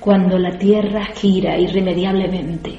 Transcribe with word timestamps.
Cuando 0.00 0.38
la 0.38 0.56
tierra 0.56 1.06
gira 1.06 1.58
irremediablemente 1.58 2.78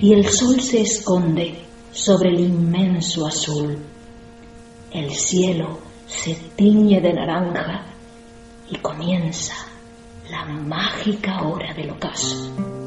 y 0.00 0.12
el 0.12 0.26
sol 0.26 0.60
se 0.60 0.82
esconde 0.82 1.54
sobre 1.92 2.30
el 2.30 2.40
inmenso 2.40 3.26
azul, 3.26 3.76
el 4.92 5.10
cielo 5.10 5.80
se 6.06 6.34
tiñe 6.56 7.00
de 7.00 7.12
naranja 7.12 7.86
y 8.68 8.76
comienza 8.76 9.54
la 10.30 10.44
mágica 10.44 11.42
hora 11.42 11.74
del 11.74 11.90
ocaso. 11.90 12.79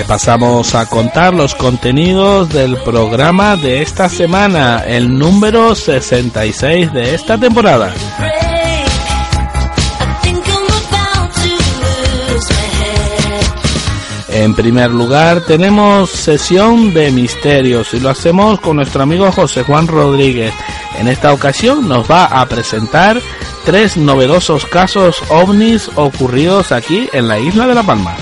pasamos 0.00 0.74
a 0.74 0.86
contar 0.86 1.34
los 1.34 1.54
contenidos 1.54 2.48
del 2.48 2.76
programa 2.78 3.56
de 3.56 3.82
esta 3.82 4.08
semana, 4.08 4.82
el 4.86 5.18
número 5.18 5.74
66 5.74 6.92
de 6.92 7.14
esta 7.14 7.38
temporada. 7.38 7.92
En 14.30 14.54
primer 14.54 14.90
lugar 14.90 15.42
tenemos 15.42 16.10
sesión 16.10 16.94
de 16.94 17.10
misterios 17.10 17.92
y 17.92 18.00
lo 18.00 18.08
hacemos 18.08 18.60
con 18.60 18.76
nuestro 18.76 19.02
amigo 19.02 19.30
José 19.30 19.62
Juan 19.62 19.86
Rodríguez. 19.86 20.54
En 20.98 21.06
esta 21.06 21.34
ocasión 21.34 21.86
nos 21.86 22.10
va 22.10 22.24
a 22.24 22.46
presentar 22.46 23.20
tres 23.66 23.98
novedosos 23.98 24.64
casos 24.64 25.22
ovnis 25.28 25.90
ocurridos 25.96 26.72
aquí 26.72 27.10
en 27.12 27.28
la 27.28 27.38
isla 27.38 27.66
de 27.66 27.74
La 27.74 27.82
Palma. 27.82 28.16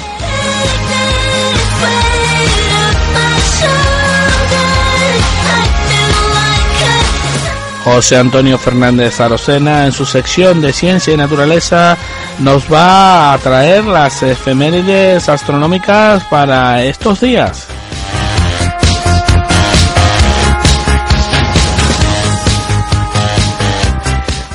José 7.93 8.19
Antonio 8.19 8.57
Fernández 8.57 9.21
Arocena 9.21 9.85
en 9.85 9.91
su 9.91 10.07
sección 10.07 10.61
de 10.61 10.73
Ciencia 10.73 11.13
y 11.13 11.17
Naturaleza 11.17 11.99
nos 12.39 12.73
va 12.73 13.33
a 13.33 13.39
traer 13.39 13.85
las 13.85 14.23
efemérides 14.23 15.29
astronómicas 15.29 16.23
para 16.25 16.85
estos 16.85 17.21
días. 17.21 17.67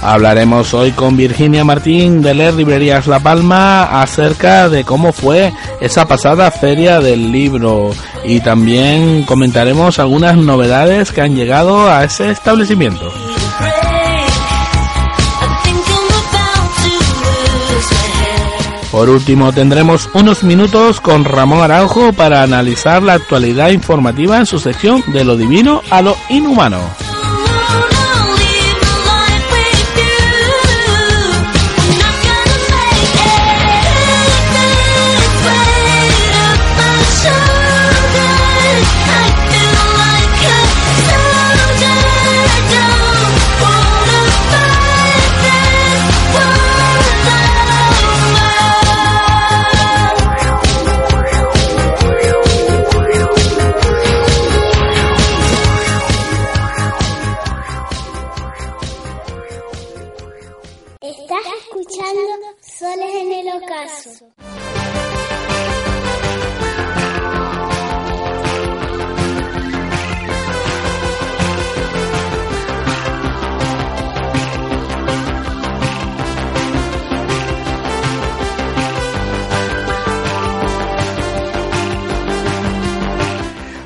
Hablaremos 0.02 0.74
hoy 0.74 0.92
con 0.92 1.18
Virginia 1.18 1.66
Martín 1.66 2.22
de 2.22 2.36
Leer 2.36 2.54
Librerías 2.54 3.08
La 3.08 3.20
Palma 3.20 4.02
acerca 4.02 4.70
de 4.70 4.84
cómo 4.84 5.12
fue 5.12 5.52
esa 5.82 6.08
pasada 6.08 6.52
feria 6.52 7.00
del 7.00 7.32
libro 7.32 7.92
y 8.24 8.40
también 8.40 9.24
comentaremos 9.24 9.98
algunas 9.98 10.38
novedades 10.38 11.12
que 11.12 11.22
han 11.22 11.36
llegado 11.36 11.90
a 11.90 12.04
ese 12.04 12.30
establecimiento. 12.30 13.12
Por 18.96 19.10
último, 19.10 19.52
tendremos 19.52 20.10
unos 20.14 20.46
minutos 20.46 21.02
con 21.02 21.26
Ramón 21.26 21.62
Araujo 21.62 22.14
para 22.14 22.44
analizar 22.44 23.04
la 23.04 23.16
actualidad 23.16 23.72
informativa 23.72 24.38
en 24.38 24.46
su 24.46 24.58
sección 24.58 25.04
de 25.08 25.26
lo 25.26 25.36
divino 25.36 25.82
a 25.90 26.02
lo 26.02 26.16
inhumano. 26.30 26.80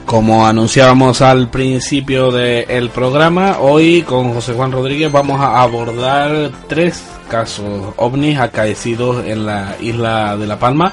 Como 0.09 0.47
anunciábamos 0.47 1.21
al 1.21 1.51
principio 1.51 2.31
del 2.31 2.89
programa, 2.89 3.59
hoy 3.59 4.01
con 4.01 4.33
José 4.33 4.53
Juan 4.53 4.71
Rodríguez 4.71 5.11
vamos 5.11 5.39
a 5.39 5.61
abordar 5.61 6.49
tres 6.67 7.03
casos 7.29 7.93
ovnis 7.95 8.39
acaecidos 8.39 9.23
en 9.27 9.45
la 9.45 9.75
isla 9.79 10.35
de 10.35 10.47
La 10.47 10.57
Palma 10.57 10.91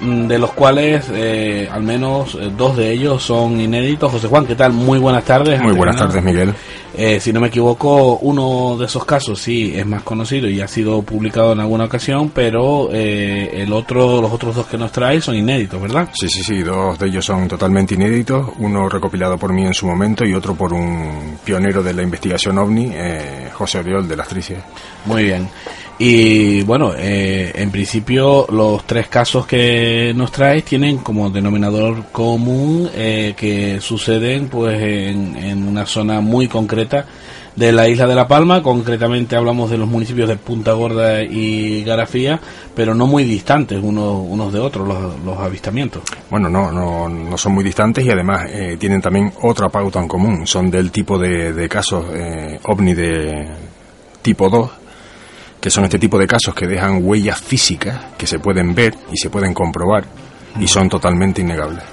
Mm, 0.00 0.28
de 0.28 0.38
los 0.38 0.52
cuales 0.52 1.04
eh, 1.12 1.68
al 1.70 1.82
menos 1.82 2.34
eh, 2.34 2.50
dos 2.56 2.74
de 2.74 2.90
ellos 2.90 3.22
son 3.22 3.60
inéditos. 3.60 4.10
José 4.10 4.28
Juan, 4.28 4.46
¿qué 4.46 4.54
tal? 4.54 4.72
Muy 4.72 4.98
buenas 4.98 5.24
tardes. 5.24 5.60
Muy 5.60 5.74
buenas 5.74 5.96
tardes, 5.96 6.22
Miguel. 6.22 6.54
Eh, 6.96 7.20
si 7.20 7.32
no 7.32 7.40
me 7.40 7.48
equivoco, 7.48 8.18
uno 8.18 8.76
de 8.78 8.86
esos 8.86 9.04
casos 9.04 9.40
sí 9.40 9.72
es 9.74 9.86
más 9.86 10.02
conocido 10.02 10.48
y 10.48 10.60
ha 10.60 10.68
sido 10.68 11.02
publicado 11.02 11.52
en 11.52 11.60
alguna 11.60 11.84
ocasión, 11.84 12.30
pero 12.30 12.90
el 12.92 13.72
otro, 13.72 14.20
los 14.20 14.32
otros 14.32 14.56
dos 14.56 14.66
que 14.66 14.76
nos 14.76 14.92
trae 14.92 15.20
son 15.20 15.36
inéditos, 15.36 15.80
¿verdad? 15.80 16.08
Sí, 16.12 16.28
sí, 16.28 16.42
sí, 16.42 16.62
dos 16.62 16.98
de 16.98 17.06
ellos 17.06 17.24
son 17.24 17.48
totalmente 17.48 17.94
inéditos, 17.94 18.48
uno 18.58 18.88
recopilado 18.88 19.38
por 19.38 19.52
mí 19.52 19.64
en 19.64 19.74
su 19.74 19.86
momento 19.86 20.24
y 20.24 20.34
otro 20.34 20.54
por 20.54 20.72
un 20.72 21.38
pionero 21.44 21.82
de 21.82 21.94
la 21.94 22.02
investigación 22.02 22.58
ovni, 22.58 22.92
José 23.52 23.78
Oriol 23.78 24.08
de 24.08 24.16
las 24.16 24.28
Tricias. 24.28 24.62
Muy 25.06 25.24
bien. 25.24 25.48
Y 26.02 26.62
bueno, 26.62 26.94
eh, 26.96 27.52
en 27.54 27.70
principio 27.70 28.46
los 28.50 28.86
tres 28.86 29.08
casos 29.08 29.46
que 29.46 30.14
nos 30.16 30.32
traes 30.32 30.64
tienen 30.64 30.96
como 30.96 31.28
denominador 31.28 32.06
común 32.10 32.88
eh, 32.94 33.34
que 33.36 33.82
suceden 33.82 34.48
pues 34.48 34.80
en, 34.80 35.36
en, 35.36 35.68
una 35.68 35.84
zona 35.84 36.22
muy 36.22 36.48
concreta 36.48 37.04
de 37.54 37.72
la 37.72 37.86
isla 37.86 38.06
de 38.06 38.14
La 38.14 38.26
Palma, 38.26 38.62
concretamente 38.62 39.36
hablamos 39.36 39.70
de 39.70 39.76
los 39.76 39.86
municipios 39.86 40.26
de 40.26 40.36
Punta 40.36 40.72
Gorda 40.72 41.22
y 41.22 41.84
Garafía, 41.84 42.40
pero 42.74 42.94
no 42.94 43.06
muy 43.06 43.24
distantes 43.24 43.78
unos, 43.82 44.24
unos 44.26 44.54
de 44.54 44.58
otros 44.58 44.88
los, 44.88 45.38
avistamientos. 45.38 46.02
Bueno, 46.30 46.48
no, 46.48 46.72
no, 46.72 47.10
no 47.10 47.36
son 47.36 47.52
muy 47.52 47.62
distantes 47.62 48.06
y 48.06 48.10
además 48.10 48.46
eh, 48.48 48.78
tienen 48.80 49.02
también 49.02 49.34
otra 49.42 49.68
pauta 49.68 50.00
en 50.00 50.08
común, 50.08 50.46
son 50.46 50.70
del 50.70 50.90
tipo 50.90 51.18
de, 51.18 51.52
de 51.52 51.68
casos 51.68 52.06
ovni 52.62 52.94
de 52.94 53.48
tipo 54.22 54.48
2 54.48 54.79
que 55.60 55.70
son 55.70 55.84
este 55.84 55.98
tipo 55.98 56.18
de 56.18 56.26
casos 56.26 56.54
que 56.54 56.66
dejan 56.66 57.00
huellas 57.02 57.40
físicas 57.40 57.98
que 58.16 58.26
se 58.26 58.38
pueden 58.38 58.74
ver 58.74 58.94
y 59.12 59.16
se 59.18 59.30
pueden 59.30 59.52
comprobar 59.52 60.04
y 60.58 60.66
son 60.66 60.88
totalmente 60.88 61.42
innegables. 61.42 61.84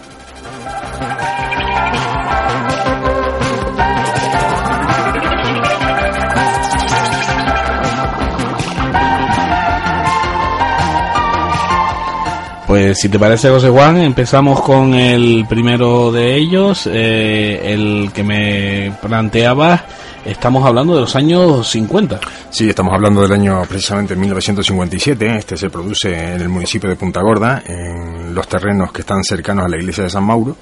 Pues 12.68 13.00
si 13.00 13.08
te 13.08 13.18
parece, 13.18 13.50
José 13.50 13.70
Juan, 13.70 13.98
empezamos 13.98 14.62
con 14.62 14.94
el 14.94 15.46
primero 15.48 16.12
de 16.12 16.36
ellos, 16.36 16.86
eh, 16.92 17.74
el 17.74 18.12
que 18.14 18.24
me 18.24 18.92
planteaba 19.02 19.86
Estamos 20.28 20.66
hablando 20.66 20.94
de 20.94 21.00
los 21.00 21.16
años 21.16 21.70
50. 21.70 22.20
Sí, 22.50 22.68
estamos 22.68 22.94
hablando 22.94 23.22
del 23.22 23.32
año 23.32 23.62
precisamente 23.64 24.14
1957. 24.14 25.38
Este 25.38 25.56
se 25.56 25.70
produce 25.70 26.10
en 26.12 26.42
el 26.42 26.50
municipio 26.50 26.90
de 26.90 26.98
Punta 26.98 27.22
Gorda, 27.22 27.64
en 27.66 28.36
los 28.36 28.46
terrenos 28.46 28.92
que 28.92 29.02
están 29.02 29.24
cercanos 29.24 29.64
a 29.64 29.70
la 29.70 29.78
iglesia 29.78 30.04
de 30.04 30.10
San 30.10 30.26
Mauro. 30.26 30.54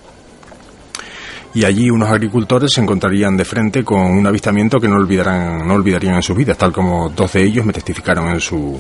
Y 1.56 1.66
allí 1.66 1.90
unos 1.90 2.10
agricultores 2.10 2.74
se 2.74 2.82
encontrarían 2.82 3.36
de 3.36 3.44
frente 3.44 3.84
con 3.84 4.02
un 4.02 4.28
avistamiento 4.28 4.80
que 4.80 4.88
no 4.88 4.98
olvidarán, 4.98 5.68
no 5.68 5.74
olvidarían 5.74 6.18
en 6.18 6.22
sus 6.22 6.38
vidas, 6.38 6.60
tal 6.60 6.72
como 6.72 7.10
dos 7.10 7.34
de 7.34 7.42
ellos 7.42 7.66
me 7.66 7.74
testificaron 7.74 8.30
en 8.30 8.40
su, 8.40 8.80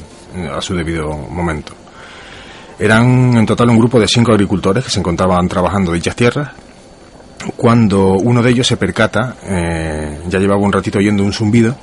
a 0.55 0.61
su 0.61 0.75
debido 0.75 1.07
momento. 1.09 1.73
Eran 2.77 3.35
en 3.35 3.45
total 3.47 3.71
un 3.71 3.79
grupo 3.79 3.99
de 3.99 4.07
cinco 4.07 4.33
agricultores 4.33 4.83
que 4.83 4.91
se 4.91 4.99
encontraban 4.99 5.47
trabajando 5.47 5.93
dichas 5.93 6.15
tierras 6.15 6.64
cuando 7.55 8.13
uno 8.13 8.41
de 8.41 8.51
ellos 8.51 8.67
se 8.67 8.77
percata, 8.77 9.35
eh, 9.43 10.19
ya 10.27 10.39
llevaba 10.39 10.61
un 10.61 10.71
ratito 10.71 10.99
oyendo 10.99 11.23
un 11.23 11.33
zumbido, 11.33 11.75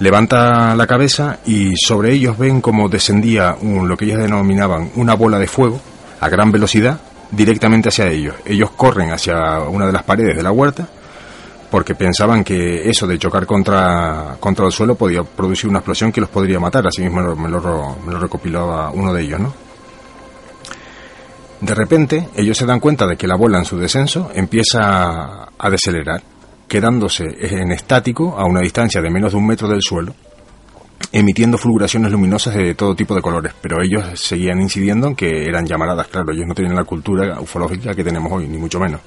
levanta 0.00 0.74
la 0.74 0.86
cabeza 0.86 1.38
y 1.46 1.76
sobre 1.76 2.12
ellos 2.12 2.38
ven 2.38 2.60
como 2.60 2.88
descendía 2.88 3.56
lo 3.62 3.96
que 3.96 4.04
ellos 4.06 4.18
denominaban 4.18 4.90
una 4.96 5.14
bola 5.14 5.38
de 5.38 5.46
fuego 5.46 5.80
a 6.20 6.28
gran 6.28 6.52
velocidad 6.52 7.00
directamente 7.30 7.88
hacia 7.88 8.08
ellos. 8.08 8.34
Ellos 8.44 8.70
corren 8.70 9.10
hacia 9.10 9.60
una 9.60 9.86
de 9.86 9.92
las 9.92 10.02
paredes 10.04 10.36
de 10.36 10.42
la 10.42 10.52
huerta 10.52 10.88
porque 11.70 11.94
pensaban 11.94 12.44
que 12.44 12.88
eso 12.88 13.06
de 13.06 13.18
chocar 13.18 13.44
contra, 13.44 14.36
contra 14.40 14.66
el 14.66 14.72
suelo 14.72 14.94
podía 14.94 15.22
producir 15.22 15.68
una 15.68 15.80
explosión 15.80 16.10
que 16.10 16.20
los 16.20 16.30
podría 16.30 16.58
matar. 16.58 16.86
Así 16.86 17.02
mismo 17.02 17.20
me 17.36 17.48
lo, 17.48 17.96
me 18.04 18.12
lo 18.12 18.18
recopilaba 18.18 18.90
uno 18.90 19.12
de 19.12 19.22
ellos, 19.22 19.40
¿no? 19.40 19.67
De 21.60 21.74
repente, 21.74 22.28
ellos 22.36 22.56
se 22.56 22.66
dan 22.66 22.80
cuenta 22.80 23.06
de 23.06 23.16
que 23.16 23.26
la 23.26 23.36
bola 23.36 23.58
en 23.58 23.64
su 23.64 23.78
descenso 23.78 24.30
empieza 24.34 25.48
a 25.58 25.70
decelerar, 25.70 26.22
quedándose 26.68 27.24
en 27.40 27.72
estático 27.72 28.36
a 28.38 28.44
una 28.44 28.60
distancia 28.60 29.00
de 29.00 29.10
menos 29.10 29.32
de 29.32 29.38
un 29.38 29.46
metro 29.46 29.68
del 29.68 29.82
suelo, 29.82 30.14
emitiendo 31.10 31.58
fulguraciones 31.58 32.12
luminosas 32.12 32.54
de 32.54 32.74
todo 32.74 32.94
tipo 32.94 33.14
de 33.14 33.22
colores, 33.22 33.54
pero 33.60 33.82
ellos 33.82 34.04
seguían 34.20 34.60
incidiendo 34.60 35.08
en 35.08 35.16
que 35.16 35.46
eran 35.46 35.66
llamaradas, 35.66 36.08
claro, 36.08 36.32
ellos 36.32 36.46
no 36.46 36.54
tienen 36.54 36.76
la 36.76 36.84
cultura 36.84 37.40
ufológica 37.40 37.94
que 37.94 38.04
tenemos 38.04 38.30
hoy, 38.30 38.46
ni 38.46 38.58
mucho 38.58 38.78
menos. 38.78 39.00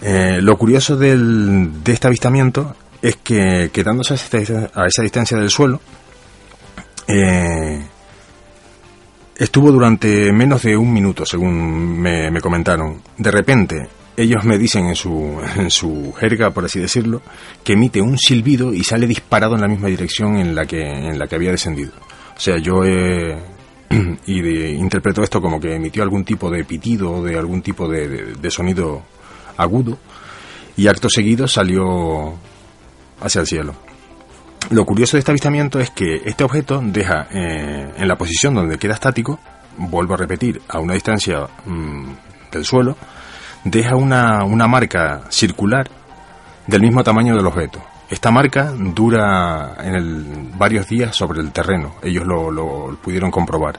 Eh, 0.00 0.40
lo 0.42 0.56
curioso 0.56 0.96
del, 0.96 1.84
de 1.84 1.92
este 1.92 2.08
avistamiento 2.08 2.74
es 3.00 3.16
que 3.16 3.70
quedándose 3.72 4.14
a 4.14 4.86
esa 4.86 5.02
distancia 5.02 5.36
del 5.36 5.50
suelo, 5.50 5.80
eh, 7.06 7.86
Estuvo 9.42 9.72
durante 9.72 10.30
menos 10.32 10.62
de 10.62 10.76
un 10.76 10.92
minuto, 10.92 11.26
según 11.26 12.00
me, 12.00 12.40
comentaron. 12.40 13.02
De 13.18 13.28
repente, 13.32 13.88
ellos 14.16 14.44
me 14.44 14.56
dicen 14.56 14.86
en 14.86 14.94
su, 14.94 15.36
en 15.56 15.68
su 15.68 16.12
jerga, 16.12 16.50
por 16.52 16.64
así 16.64 16.78
decirlo, 16.78 17.22
que 17.64 17.72
emite 17.72 18.00
un 18.00 18.16
silbido 18.18 18.72
y 18.72 18.84
sale 18.84 19.08
disparado 19.08 19.56
en 19.56 19.62
la 19.62 19.66
misma 19.66 19.88
dirección 19.88 20.36
en 20.36 20.54
la 20.54 20.64
que, 20.64 20.80
en 20.80 21.18
la 21.18 21.26
que 21.26 21.34
había 21.34 21.50
descendido. 21.50 21.90
O 22.36 22.38
sea, 22.38 22.58
yo 22.58 22.84
y 24.26 24.38
interpreto 24.76 25.24
esto 25.24 25.42
como 25.42 25.58
que 25.58 25.74
emitió 25.74 26.04
algún 26.04 26.24
tipo 26.24 26.48
de 26.48 26.62
pitido 26.62 27.14
o 27.14 27.24
de 27.24 27.36
algún 27.36 27.62
tipo 27.62 27.88
de, 27.88 28.48
sonido 28.48 29.02
agudo 29.56 29.98
y 30.76 30.86
acto 30.86 31.08
seguido 31.10 31.48
salió 31.48 32.34
hacia 33.20 33.40
el 33.40 33.48
cielo. 33.48 33.74
Lo 34.70 34.84
curioso 34.86 35.16
de 35.16 35.20
este 35.20 35.32
avistamiento 35.32 35.80
es 35.80 35.90
que 35.90 36.22
este 36.24 36.44
objeto 36.44 36.80
deja 36.82 37.26
eh, 37.30 37.92
en 37.96 38.08
la 38.08 38.16
posición 38.16 38.54
donde 38.54 38.78
queda 38.78 38.94
estático, 38.94 39.38
vuelvo 39.76 40.14
a 40.14 40.16
repetir, 40.16 40.62
a 40.68 40.78
una 40.78 40.94
distancia 40.94 41.46
mm, 41.66 42.12
del 42.50 42.64
suelo, 42.64 42.96
deja 43.64 43.96
una, 43.96 44.44
una, 44.44 44.66
marca 44.66 45.22
circular 45.28 45.88
del 46.66 46.80
mismo 46.80 47.02
tamaño 47.02 47.36
del 47.36 47.46
objeto. 47.46 47.82
Esta 48.08 48.30
marca 48.30 48.72
dura 48.72 49.74
en 49.82 49.94
el, 49.94 50.50
varios 50.56 50.88
días 50.88 51.14
sobre 51.14 51.40
el 51.40 51.50
terreno, 51.50 51.96
ellos 52.02 52.26
lo, 52.26 52.50
lo 52.50 52.96
pudieron 53.02 53.30
comprobar. 53.30 53.78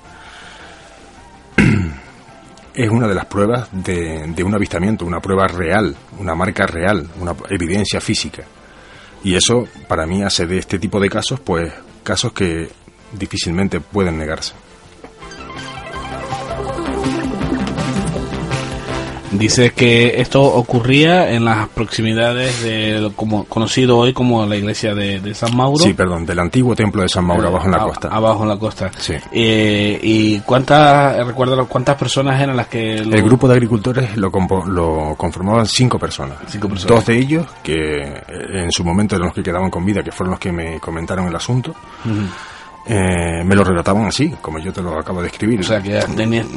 es 2.73 2.89
una 2.89 3.07
de 3.07 3.15
las 3.15 3.25
pruebas 3.25 3.69
de, 3.71 4.27
de 4.27 4.43
un 4.43 4.53
avistamiento, 4.53 5.05
una 5.05 5.19
prueba 5.19 5.47
real, 5.47 5.95
una 6.19 6.35
marca 6.35 6.65
real, 6.65 7.07
una 7.19 7.33
evidencia 7.49 8.01
física. 8.01 8.43
Y 9.23 9.35
eso, 9.35 9.67
para 9.87 10.05
mí, 10.05 10.21
hace 10.21 10.45
de 10.45 10.57
este 10.57 10.79
tipo 10.79 10.99
de 10.99 11.09
casos, 11.09 11.39
pues, 11.39 11.71
casos 12.03 12.33
que 12.33 12.69
difícilmente 13.13 13.79
pueden 13.79 14.17
negarse. 14.17 14.53
Dice 19.33 19.71
que 19.71 20.21
esto 20.21 20.41
ocurría 20.41 21.31
en 21.31 21.45
las 21.45 21.67
proximidades 21.69 22.61
de 22.63 23.11
como 23.15 23.45
conocido 23.45 23.97
hoy 23.97 24.13
como 24.13 24.45
la 24.45 24.55
iglesia 24.55 24.93
de, 24.93 25.33
San 25.33 25.55
Mauro. 25.55 25.83
Sí, 25.83 25.93
perdón, 25.93 26.25
del 26.25 26.39
antiguo 26.39 26.75
templo 26.75 27.01
de 27.01 27.09
San 27.09 27.25
Mauro, 27.25 27.47
abajo 27.47 27.65
en 27.65 27.71
la 27.71 27.79
costa. 27.79 28.07
Abajo 28.09 28.43
en 28.43 28.49
la 28.49 28.57
costa. 28.57 28.91
Sí. 28.97 29.15
Eh, 29.31 29.99
¿Y 30.01 30.39
cuántas, 30.41 31.25
recuerda 31.25 31.63
cuántas 31.65 31.95
personas 31.95 32.39
eran 32.39 32.55
las 32.55 32.67
que... 32.67 32.95
El 32.95 33.23
grupo 33.23 33.47
de 33.47 33.55
agricultores 33.55 34.15
lo, 34.17 34.31
lo 34.67 35.15
conformaban 35.17 35.65
cinco 35.65 35.97
personas. 35.97 36.37
Cinco 36.47 36.69
personas. 36.69 36.95
Dos 36.95 37.05
de 37.05 37.17
ellos, 37.17 37.47
que 37.63 38.21
en 38.27 38.71
su 38.71 38.83
momento 38.83 39.15
eran 39.15 39.27
los 39.27 39.35
que 39.35 39.43
quedaban 39.43 39.69
con 39.69 39.85
vida, 39.85 40.03
que 40.03 40.11
fueron 40.11 40.31
los 40.31 40.39
que 40.39 40.51
me 40.51 40.79
comentaron 40.79 41.27
el 41.27 41.35
asunto. 41.35 41.73
Eh, 42.85 43.43
me 43.45 43.55
lo 43.55 43.63
relataban 43.63 44.05
así, 44.05 44.29
como 44.41 44.59
yo 44.59 44.73
te 44.73 44.81
lo 44.81 44.97
acabo 44.99 45.21
de 45.21 45.27
escribir. 45.27 45.61
O 45.61 45.63
sea, 45.63 45.81
que 45.81 46.01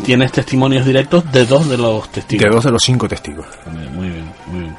tienes 0.04 0.33
testimonios 0.33 0.85
directos 0.85 1.30
de 1.30 1.47
dos 1.47 1.68
de 1.68 1.78
los 1.78 2.09
testigos. 2.09 2.45
De 2.45 2.50
dos 2.50 2.64
de 2.64 2.71
los 2.73 2.83
cinco 2.83 3.09
testigos. 3.09 3.47
Muy 3.95 4.09
bien, 4.09 4.33
muy 4.47 4.61
bien. 4.61 4.76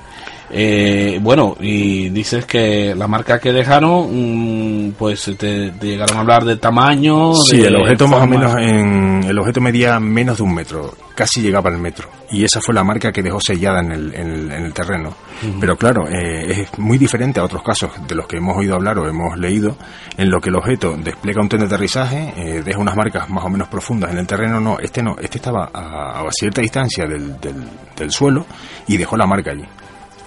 Eh, 0.49 1.19
bueno, 1.21 1.57
y 1.59 2.09
dices 2.09 2.45
que 2.45 2.95
la 2.95 3.07
marca 3.07 3.39
que 3.39 3.51
dejaron, 3.51 4.87
mm, 4.87 4.91
pues 4.93 5.25
te, 5.37 5.71
te 5.71 5.87
llegaron 5.87 6.17
a 6.17 6.21
hablar 6.21 6.45
de 6.45 6.55
tamaño. 6.55 7.33
Sí, 7.33 7.57
de 7.57 7.67
el 7.67 7.75
objeto 7.75 8.07
más 8.07 8.21
o 8.23 8.27
menos 8.27 8.55
en, 8.57 9.23
el 9.27 9.37
objeto 9.37 9.59
medía 9.59 9.99
menos 9.99 10.37
de 10.37 10.43
un 10.43 10.53
metro, 10.53 10.93
casi 11.15 11.41
llegaba 11.41 11.69
al 11.69 11.77
metro. 11.77 12.09
Y 12.29 12.43
esa 12.43 12.61
fue 12.61 12.73
la 12.73 12.83
marca 12.83 13.11
que 13.11 13.21
dejó 13.21 13.39
sellada 13.39 13.81
en 13.81 13.91
el, 13.91 14.13
en 14.13 14.27
el, 14.31 14.51
en 14.51 14.65
el 14.65 14.73
terreno. 14.73 15.13
Pero 15.59 15.75
claro, 15.77 16.07
eh, 16.07 16.61
es 16.61 16.79
muy 16.79 16.97
diferente 16.97 17.39
a 17.39 17.43
otros 17.43 17.61
casos 17.61 17.91
de 18.07 18.15
los 18.15 18.25
que 18.27 18.37
hemos 18.37 18.57
oído 18.57 18.75
hablar 18.75 18.97
o 18.99 19.07
hemos 19.07 19.37
leído, 19.37 19.77
en 20.17 20.29
lo 20.29 20.39
que 20.39 20.49
el 20.49 20.55
objeto 20.55 20.95
despliega 20.97 21.41
un 21.41 21.49
tren 21.49 21.61
de 21.61 21.67
aterrizaje, 21.67 22.33
eh, 22.35 22.63
deja 22.63 22.79
unas 22.79 22.95
marcas 22.95 23.29
más 23.29 23.43
o 23.45 23.49
menos 23.49 23.67
profundas 23.67 24.11
en 24.11 24.17
el 24.17 24.27
terreno. 24.27 24.59
No, 24.59 24.79
este 24.79 25.03
no, 25.03 25.15
este 25.21 25.37
estaba 25.37 25.69
a, 25.73 26.21
a 26.21 26.31
cierta 26.31 26.61
distancia 26.61 27.05
del, 27.05 27.39
del, 27.39 27.55
del 27.95 28.11
suelo 28.11 28.45
y 28.87 28.97
dejó 28.97 29.15
la 29.15 29.27
marca 29.27 29.51
allí. 29.51 29.65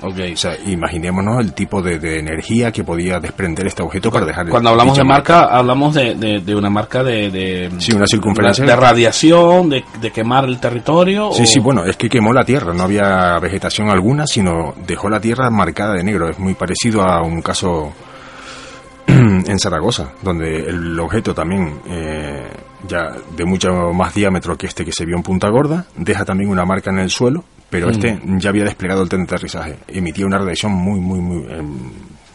Ok. 0.03 0.19
O 0.33 0.37
sea, 0.37 0.57
imaginémonos 0.67 1.41
el 1.41 1.53
tipo 1.53 1.83
de, 1.83 1.99
de 1.99 2.19
energía 2.21 2.73
que 2.73 2.85
podía 2.85 3.21
desprender 3.21 3.67
este 3.67 3.83
objeto 3.83 4.11
para 4.11 4.25
dejar 4.27 4.49
Cuando 4.49 4.71
hablamos 4.71 4.97
de 4.97 5.05
marca, 5.05 5.45
hablamos 5.45 5.95
de, 5.95 6.15
de, 6.15 6.41
de 6.41 6.55
una 6.57 6.71
marca 6.71 7.03
de, 7.05 7.31
de, 7.31 7.71
Sí, 7.79 7.93
una 7.93 8.07
circunferencia. 8.07 8.65
de 8.65 8.77
radiación, 8.77 9.69
de, 9.69 9.85
de 10.01 10.11
quemar 10.11 10.45
el 10.45 10.59
territorio. 10.59 11.31
Sí, 11.33 11.43
o- 11.43 11.47
sí, 11.47 11.61
bueno, 11.61 11.85
es 11.85 11.97
que 11.97 12.09
quemó 12.09 12.33
la 12.33 12.45
tierra, 12.45 12.73
no 12.73 12.85
había 12.85 13.39
vegetación 13.39 13.91
alguna, 13.91 14.27
sino 14.27 14.75
dejó 14.87 15.09
la 15.11 15.21
tierra 15.21 15.51
marcada 15.51 15.95
de 15.95 16.03
negro. 16.05 16.29
Es 16.29 16.39
muy 16.39 16.55
parecido 16.55 17.03
a 17.03 17.23
un 17.23 17.43
caso 17.43 17.93
en 19.07 19.59
Zaragoza, 19.59 20.13
donde 20.23 20.61
el 20.69 20.99
objeto 20.99 21.35
también, 21.35 21.81
eh, 21.89 22.47
ya 22.89 23.13
de 23.37 23.45
mucho 23.45 23.93
más 23.93 24.15
diámetro 24.15 24.57
que 24.57 24.67
este 24.67 24.85
que 24.85 24.93
se 24.93 25.05
vio 25.05 25.17
en 25.17 25.23
Punta 25.23 25.49
Gorda, 25.49 25.87
deja 25.97 26.25
también 26.25 26.51
una 26.51 26.65
marca 26.65 26.91
en 26.91 26.99
el 26.99 27.11
suelo, 27.11 27.45
pero 27.69 27.91
este 27.91 28.21
ya 28.39 28.51
había 28.51 28.65
desplegado 28.65 29.03
el 29.03 29.09
tren 29.09 29.27
de 29.27 29.35
aterrizaje. 29.35 29.79
Emitía 29.89 30.27
una 30.27 30.39
radiación 30.39 30.73
muy, 30.73 31.01
muy, 31.01 31.21
muy, 31.21 31.45
eh, 31.51 31.63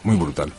muy 0.03 0.15
brutal. 0.15 0.51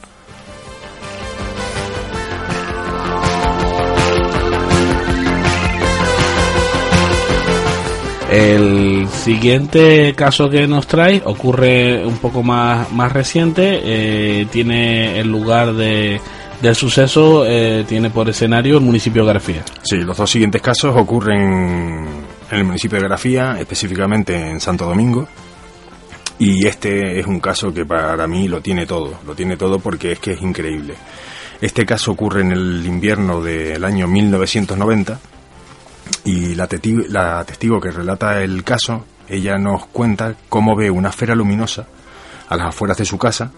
El 8.31 9.07
siguiente 9.09 10.13
caso 10.15 10.51
que 10.51 10.67
nos 10.67 10.89
trae 10.89 11.23
ocurre 11.25 12.05
un 12.05 12.19
poco 12.19 12.43
más, 12.43 12.93
más 12.93 13.13
reciente. 13.13 13.81
eh, 13.83 14.47
tiene 14.51 15.21
el 15.21 15.31
lugar 15.31 15.73
de, 15.75 16.21
del 16.61 16.75
suceso, 16.75 17.45
eh, 17.47 17.85
tiene 17.87 18.11
por 18.11 18.29
escenario 18.29 18.77
el 18.79 18.85
municipio 18.85 19.25
de 19.25 19.33
García. 19.33 19.65
Sí, 19.83 19.97
los 19.99 20.17
dos 20.17 20.31
siguientes 20.31 20.63
casos 20.63 20.95
ocurren 20.97 22.07
en 22.51 22.59
el 22.59 22.65
municipio 22.65 22.99
de 22.99 23.05
Grafía, 23.05 23.57
específicamente 23.59 24.51
en 24.51 24.61
Santo 24.61 24.87
Domingo. 24.87 25.29
Y 26.39 26.67
este 26.67 27.19
es 27.19 27.27
un 27.27 27.41
caso 27.41 27.73
que 27.73 27.87
para 27.87 28.27
mí 28.27 28.47
lo 28.49 28.61
tiene 28.61 28.87
todo, 28.87 29.19
lo 29.27 29.35
tiene 29.35 29.57
todo 29.57 29.79
porque 29.79 30.13
es 30.13 30.19
que 30.19 30.33
es 30.33 30.43
increíble. 30.43 30.95
Este 31.61 31.87
caso 31.87 32.13
ocurre 32.13 32.43
en 32.43 32.53
el 32.53 32.87
invierno 32.87 33.41
del 33.41 33.83
año 33.85 34.07
1990 34.07 35.19
y 36.25 36.55
la 36.55 36.67
testigo, 36.67 37.03
la 37.09 37.43
testigo 37.45 37.81
que 37.81 37.91
relata 37.91 38.43
el 38.43 38.63
caso, 38.65 39.07
ella 39.29 39.57
nos 39.57 39.87
cuenta 39.87 40.35
cómo 40.51 40.77
ve 40.77 40.91
una 40.91 41.09
esfera 41.09 41.35
luminosa 41.35 41.87
a 42.49 42.57
las 42.57 42.69
afueras 42.69 42.99
de 42.99 43.07
su 43.07 43.17
casa 43.17 43.51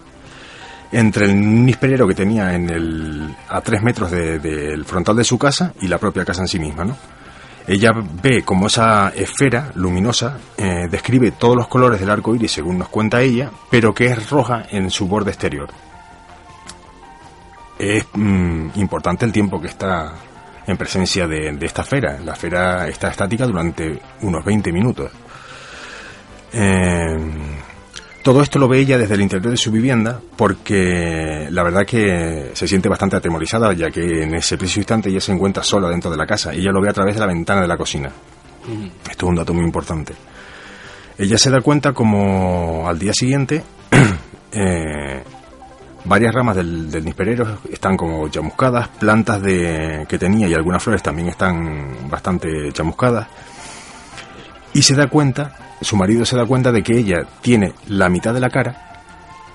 entre 0.91 1.25
el 1.25 1.65
nisperero 1.65 2.07
que 2.07 2.15
tenía 2.15 2.53
en 2.55 2.69
el, 2.69 3.35
a 3.47 3.61
tres 3.61 3.81
metros 3.83 4.09
de- 4.11 4.39
del 4.39 4.85
frontal 4.85 5.15
de 5.15 5.23
su 5.23 5.37
casa 5.37 5.73
y 5.81 5.87
la 5.87 5.97
propia 5.97 6.25
casa 6.25 6.41
en 6.41 6.47
sí 6.47 6.59
misma, 6.59 6.83
¿no? 6.85 6.97
Ella 7.67 7.91
ve 8.23 8.41
como 8.41 8.65
esa 8.67 9.09
esfera 9.09 9.71
luminosa 9.75 10.39
eh, 10.57 10.87
describe 10.89 11.31
todos 11.31 11.55
los 11.55 11.67
colores 11.67 11.99
del 11.99 12.09
arco 12.09 12.33
iris, 12.33 12.51
según 12.53 12.79
nos 12.79 12.89
cuenta 12.89 13.21
ella, 13.21 13.51
pero 13.69 13.93
que 13.93 14.05
es 14.07 14.29
roja 14.31 14.63
en 14.71 14.89
su 14.89 15.07
borde 15.07 15.29
exterior. 15.29 15.69
Es 17.77 18.05
mm, 18.13 18.69
importante 18.75 19.25
el 19.25 19.31
tiempo 19.31 19.61
que 19.61 19.67
está 19.67 20.13
en 20.65 20.77
presencia 20.77 21.27
de, 21.27 21.51
de 21.51 21.65
esta 21.65 21.83
esfera. 21.83 22.17
La 22.25 22.33
esfera 22.33 22.87
está 22.87 23.09
estática 23.09 23.45
durante 23.45 24.01
unos 24.21 24.43
20 24.43 24.71
minutos. 24.71 25.11
Eh, 26.51 27.17
todo 28.29 28.43
esto 28.43 28.59
lo 28.59 28.67
ve 28.67 28.77
ella 28.77 28.95
desde 28.95 29.15
el 29.15 29.21
interior 29.21 29.49
de 29.49 29.57
su 29.57 29.71
vivienda 29.71 30.21
porque 30.35 31.47
la 31.49 31.63
verdad 31.63 31.83
que 31.83 32.51
se 32.53 32.67
siente 32.67 32.87
bastante 32.87 33.15
atemorizada 33.15 33.73
ya 33.73 33.89
que 33.89 34.21
en 34.21 34.35
ese 34.35 34.55
preciso 34.55 34.81
instante 34.81 35.09
ella 35.09 35.19
se 35.19 35.31
encuentra 35.31 35.63
sola 35.63 35.89
dentro 35.89 36.11
de 36.11 36.17
la 36.17 36.27
casa. 36.27 36.53
Ella 36.53 36.71
lo 36.71 36.79
ve 36.79 36.89
a 36.89 36.93
través 36.93 37.15
de 37.15 37.21
la 37.21 37.25
ventana 37.25 37.61
de 37.61 37.67
la 37.67 37.75
cocina. 37.75 38.11
Esto 39.09 39.25
es 39.25 39.29
un 39.29 39.35
dato 39.35 39.51
muy 39.51 39.63
importante. 39.63 40.13
Ella 41.17 41.39
se 41.39 41.49
da 41.49 41.59
cuenta 41.61 41.91
como 41.91 42.87
al 42.87 42.99
día 42.99 43.13
siguiente 43.13 43.63
eh, 44.51 45.23
varias 46.05 46.31
ramas 46.31 46.55
del, 46.55 46.91
del 46.91 47.05
nisperero 47.05 47.61
están 47.71 47.97
como 47.97 48.29
chamuscadas, 48.29 48.89
plantas 48.89 49.41
de, 49.41 50.05
que 50.07 50.19
tenía 50.19 50.47
y 50.47 50.53
algunas 50.53 50.83
flores 50.83 51.01
también 51.01 51.29
están 51.29 52.07
bastante 52.07 52.47
chamuscadas. 52.73 53.27
Y 54.75 54.83
se 54.83 54.93
da 54.93 55.07
cuenta, 55.07 55.68
su 55.81 55.95
marido 55.95 56.25
se 56.25 56.35
da 56.35 56.45
cuenta 56.45 56.71
de 56.71 56.83
que 56.83 56.97
ella 56.97 57.25
tiene 57.41 57.73
la 57.87 58.09
mitad 58.09 58.33
de 58.33 58.39
la 58.39 58.49
cara, 58.49 59.01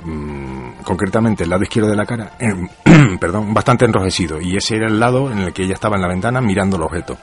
mm, 0.05 0.83
concretamente 0.83 1.45
el 1.45 1.51
lado 1.51 1.63
izquierdo 1.63 1.91
de 1.91 1.97
la 1.97 2.07
cara, 2.07 2.33
eh, 2.39 2.55
perdón, 3.21 3.53
bastante 3.55 3.85
enrojecido. 3.85 4.41
Y 4.41 4.57
ese 4.57 4.77
era 4.77 4.87
el 4.89 4.99
lado 5.01 5.31
en 5.31 5.39
el 5.39 5.53
que 5.53 5.63
ella 5.65 5.75
estaba 5.75 5.97
en 5.97 6.03
la 6.03 6.09
ventana 6.09 6.41
mirando 6.41 6.77
el 6.77 6.83
objeto. 6.83 7.17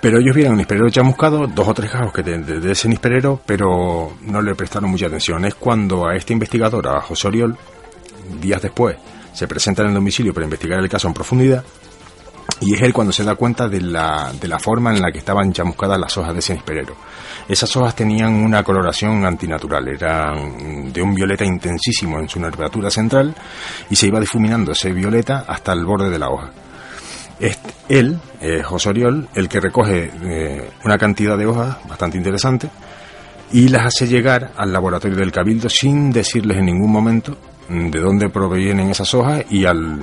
Pero 0.00 0.18
ellos 0.18 0.34
vieron 0.34 0.52
un 0.52 0.58
nisperero 0.58 0.90
chamuscado, 0.90 1.46
dos 1.46 1.66
o 1.66 1.72
tres 1.74 1.90
cajos 1.90 2.12
que 2.12 2.22
de, 2.22 2.38
de- 2.38 2.60
de 2.60 2.72
ese 2.72 2.88
nisperero, 2.88 3.40
pero 3.46 4.12
no 4.22 4.42
le 4.42 4.54
prestaron 4.54 4.90
mucha 4.90 5.06
atención. 5.06 5.44
Es 5.46 5.54
cuando 5.54 6.06
a 6.06 6.14
este 6.14 6.34
investigador, 6.34 6.86
a 6.88 7.00
José 7.00 7.28
Oriol, 7.28 7.56
días 8.40 8.60
después, 8.60 8.96
se 9.32 9.48
presenta 9.48 9.80
en 9.82 9.88
el 9.88 9.94
domicilio 9.94 10.34
para 10.34 10.44
investigar 10.44 10.78
el 10.78 10.88
caso 10.90 11.08
en 11.08 11.14
profundidad, 11.14 11.64
y 12.60 12.74
es 12.74 12.82
él 12.82 12.92
cuando 12.92 13.12
se 13.12 13.24
da 13.24 13.34
cuenta 13.34 13.68
de 13.68 13.80
la, 13.80 14.32
de 14.40 14.48
la 14.48 14.58
forma 14.58 14.94
en 14.94 15.02
la 15.02 15.10
que 15.10 15.18
estaban 15.18 15.52
chamuscadas 15.52 15.98
las 15.98 16.16
hojas 16.16 16.32
de 16.32 16.38
ese 16.38 16.54
nisperero. 16.54 16.94
Esas 17.48 17.74
hojas 17.76 17.94
tenían 17.94 18.32
una 18.34 18.62
coloración 18.62 19.24
antinatural, 19.24 19.88
eran 19.88 20.92
de 20.92 21.02
un 21.02 21.14
violeta 21.14 21.44
intensísimo 21.44 22.18
en 22.18 22.28
su 22.28 22.40
nervatura 22.40 22.90
central 22.90 23.34
y 23.90 23.96
se 23.96 24.06
iba 24.06 24.20
difuminando 24.20 24.72
ese 24.72 24.92
violeta 24.92 25.44
hasta 25.46 25.72
el 25.72 25.84
borde 25.84 26.10
de 26.10 26.18
la 26.18 26.30
hoja. 26.30 26.50
Es 27.38 27.58
él, 27.88 28.18
eh, 28.40 28.62
José 28.62 28.90
Oriol, 28.90 29.28
el 29.34 29.48
que 29.48 29.60
recoge 29.60 30.10
eh, 30.22 30.70
una 30.84 30.96
cantidad 30.96 31.36
de 31.36 31.46
hojas 31.46 31.76
bastante 31.88 32.16
interesante 32.16 32.70
y 33.52 33.68
las 33.68 33.86
hace 33.86 34.06
llegar 34.06 34.52
al 34.56 34.72
laboratorio 34.72 35.16
del 35.16 35.32
Cabildo 35.32 35.68
sin 35.68 36.10
decirles 36.10 36.58
en 36.58 36.66
ningún 36.66 36.90
momento 36.90 37.36
de 37.68 38.00
dónde 38.00 38.28
provienen 38.28 38.90
esas 38.90 39.12
hojas 39.14 39.44
y 39.50 39.64
al, 39.64 39.98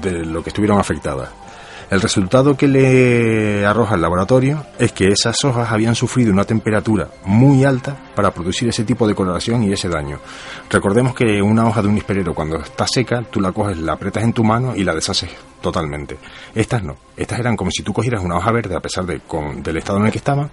de 0.00 0.24
lo 0.24 0.42
que 0.42 0.50
estuvieron 0.50 0.78
afectadas. 0.78 1.41
El 1.92 2.00
resultado 2.00 2.56
que 2.56 2.68
le 2.68 3.66
arroja 3.66 3.96
el 3.96 4.00
laboratorio 4.00 4.64
es 4.78 4.92
que 4.92 5.08
esas 5.08 5.44
hojas 5.44 5.70
habían 5.70 5.94
sufrido 5.94 6.32
una 6.32 6.46
temperatura 6.46 7.08
muy 7.26 7.64
alta 7.66 7.94
para 8.16 8.30
producir 8.30 8.66
ese 8.70 8.84
tipo 8.84 9.06
de 9.06 9.14
coloración 9.14 9.62
y 9.62 9.74
ese 9.74 9.90
daño. 9.90 10.18
Recordemos 10.70 11.14
que 11.14 11.42
una 11.42 11.66
hoja 11.66 11.82
de 11.82 11.88
un 11.88 11.94
nisperero 11.94 12.32
cuando 12.34 12.56
está 12.60 12.86
seca, 12.86 13.20
tú 13.30 13.42
la 13.42 13.52
coges, 13.52 13.76
la 13.76 13.92
aprietas 13.92 14.24
en 14.24 14.32
tu 14.32 14.42
mano 14.42 14.74
y 14.74 14.84
la 14.84 14.94
deshaces 14.94 15.28
totalmente. 15.60 16.16
Estas 16.54 16.82
no. 16.82 16.96
Estas 17.14 17.38
eran 17.40 17.58
como 17.58 17.70
si 17.70 17.82
tú 17.82 17.92
cogieras 17.92 18.24
una 18.24 18.36
hoja 18.38 18.52
verde, 18.52 18.74
a 18.74 18.80
pesar 18.80 19.04
de, 19.04 19.20
con- 19.20 19.62
del 19.62 19.76
estado 19.76 19.98
en 19.98 20.06
el 20.06 20.12
que 20.12 20.18
estaban, 20.18 20.50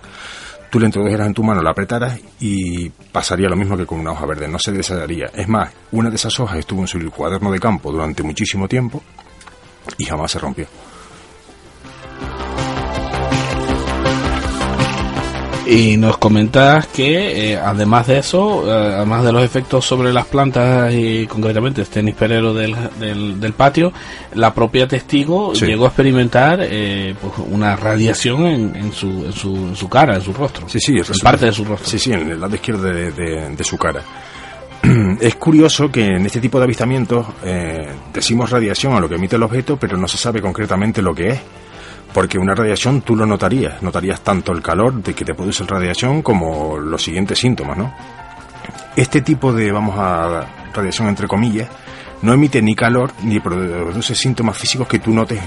tú 0.70 0.78
la 0.78 0.88
introdujeras 0.88 1.26
en 1.26 1.34
tu 1.34 1.42
mano, 1.46 1.62
la 1.62 1.72
apretaras 1.72 2.20
y 2.42 2.90
pasaría 2.90 3.48
lo 3.48 3.56
mismo 3.56 3.78
que 3.78 3.86
con 3.86 3.98
una 4.02 4.12
hoja 4.12 4.26
verde, 4.26 4.50
no 4.50 4.60
se 4.60 4.74
desharía. 4.74 5.28
Es 5.34 5.48
más, 5.48 5.72
una 5.94 6.10
de 6.10 6.18
esas 6.18 6.38
hojas 6.38 6.58
estuvo 6.60 6.82
en 6.82 6.88
su 6.88 7.00
cuaderno 7.12 7.50
de 7.50 7.62
campo 7.62 7.94
durante 7.94 8.24
muchísimo 8.24 8.68
tiempo 8.68 9.02
y 9.98 10.04
jamás 10.04 10.32
se 10.32 10.40
rompió. 10.40 10.68
Y 15.72 15.98
nos 15.98 16.18
comentas 16.18 16.88
que, 16.88 17.52
eh, 17.52 17.58
además 17.58 18.08
de 18.08 18.18
eso, 18.18 18.64
eh, 18.66 18.94
además 18.96 19.24
de 19.24 19.32
los 19.32 19.44
efectos 19.44 19.86
sobre 19.86 20.12
las 20.12 20.26
plantas 20.26 20.92
y 20.94 21.28
concretamente 21.28 21.84
este 21.84 22.02
nisperero 22.02 22.56
del, 22.56 22.76
del, 23.00 23.40
del 23.40 23.54
patio, 23.54 23.94
la 24.34 24.52
propia 24.54 24.88
testigo 24.88 25.54
Sí. 25.54 25.68
llegó 25.68 25.86
a 25.86 25.90
experimentar 25.90 26.60
eh, 26.64 27.14
pues 27.22 27.34
una 27.52 27.76
radiación 27.76 28.48
en, 28.48 28.76
en, 28.76 28.92
su, 28.94 29.26
en, 29.26 29.32
su, 29.34 29.56
en 29.56 29.76
su 29.76 29.88
cara, 29.88 30.16
en 30.16 30.22
su 30.24 30.34
rostro. 30.34 30.68
Sí, 30.68 30.80
sí, 30.80 30.94
en 30.98 31.04
parte 31.22 31.46
de 31.46 31.52
su 31.54 31.64
rostro. 31.64 31.88
Sí, 31.88 32.00
sí, 32.00 32.14
en 32.14 32.32
el 32.32 32.40
lado 32.42 32.56
izquierdo 32.56 32.84
de, 32.84 33.12
de- 33.12 33.50
de 33.56 33.64
su 33.64 33.78
cara. 33.78 34.02
Es 35.22 35.36
curioso 35.36 35.92
que 35.92 36.06
en 36.06 36.26
este 36.26 36.40
tipo 36.40 36.58
de 36.58 36.64
avistamientos 36.64 37.28
eh, 37.44 37.90
decimos 38.12 38.50
radiación 38.50 38.94
a 38.94 39.00
lo 39.00 39.08
que 39.08 39.16
emite 39.16 39.36
el 39.36 39.44
objeto, 39.44 39.78
pero 39.78 39.98
no 39.98 40.08
se 40.08 40.18
sabe 40.18 40.42
concretamente 40.42 41.02
lo 41.04 41.14
que 41.14 41.28
es. 41.30 41.40
Porque 42.14 42.38
una 42.40 42.56
radiación 42.56 43.02
tú 43.02 43.16
lo 43.16 43.26
notarías, 43.26 43.82
notarías 43.84 44.22
tanto 44.22 44.52
el 44.52 44.62
calor 44.62 44.94
de 45.04 45.14
que 45.14 45.24
te 45.26 45.34
produce 45.36 45.64
la 45.64 45.70
radiación 45.70 46.22
como 46.22 46.78
los 46.78 47.04
siguientes 47.04 47.38
síntomas, 47.40 47.78
¿no? 47.78 47.94
Este 48.96 49.22
tipo 49.22 49.54
de, 49.54 49.72
vamos 49.72 49.96
a, 49.98 50.46
radiación 50.74 51.08
entre 51.08 51.28
comillas, 51.28 51.70
no 52.22 52.34
emite 52.34 52.62
ni 52.62 52.76
calor 52.76 53.12
ni 53.24 53.40
produce 53.40 54.16
síntomas 54.16 54.58
físicos 54.58 54.88
que 54.88 55.00
tú 55.00 55.14
notes 55.14 55.40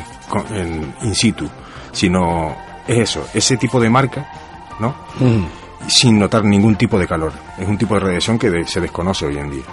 en- 0.54 0.94
in 1.02 1.14
situ, 1.14 1.48
sino 1.90 2.56
es 2.86 2.98
eso, 2.98 3.26
ese 3.34 3.56
tipo 3.56 3.80
de 3.80 3.90
marca, 3.90 4.26
¿no? 4.80 4.94
Mm. 5.20 5.44
sin 5.88 6.16
notar 6.16 6.44
ningún 6.44 6.76
tipo 6.76 6.96
de 6.96 7.08
calor. 7.08 7.32
Es 7.58 7.66
un 7.66 7.76
tipo 7.76 7.94
de 7.94 8.00
radiación 8.00 8.38
que 8.38 8.48
de- 8.50 8.66
se 8.68 8.80
desconoce 8.80 9.26
hoy 9.26 9.36
en 9.36 9.50
día. 9.50 9.64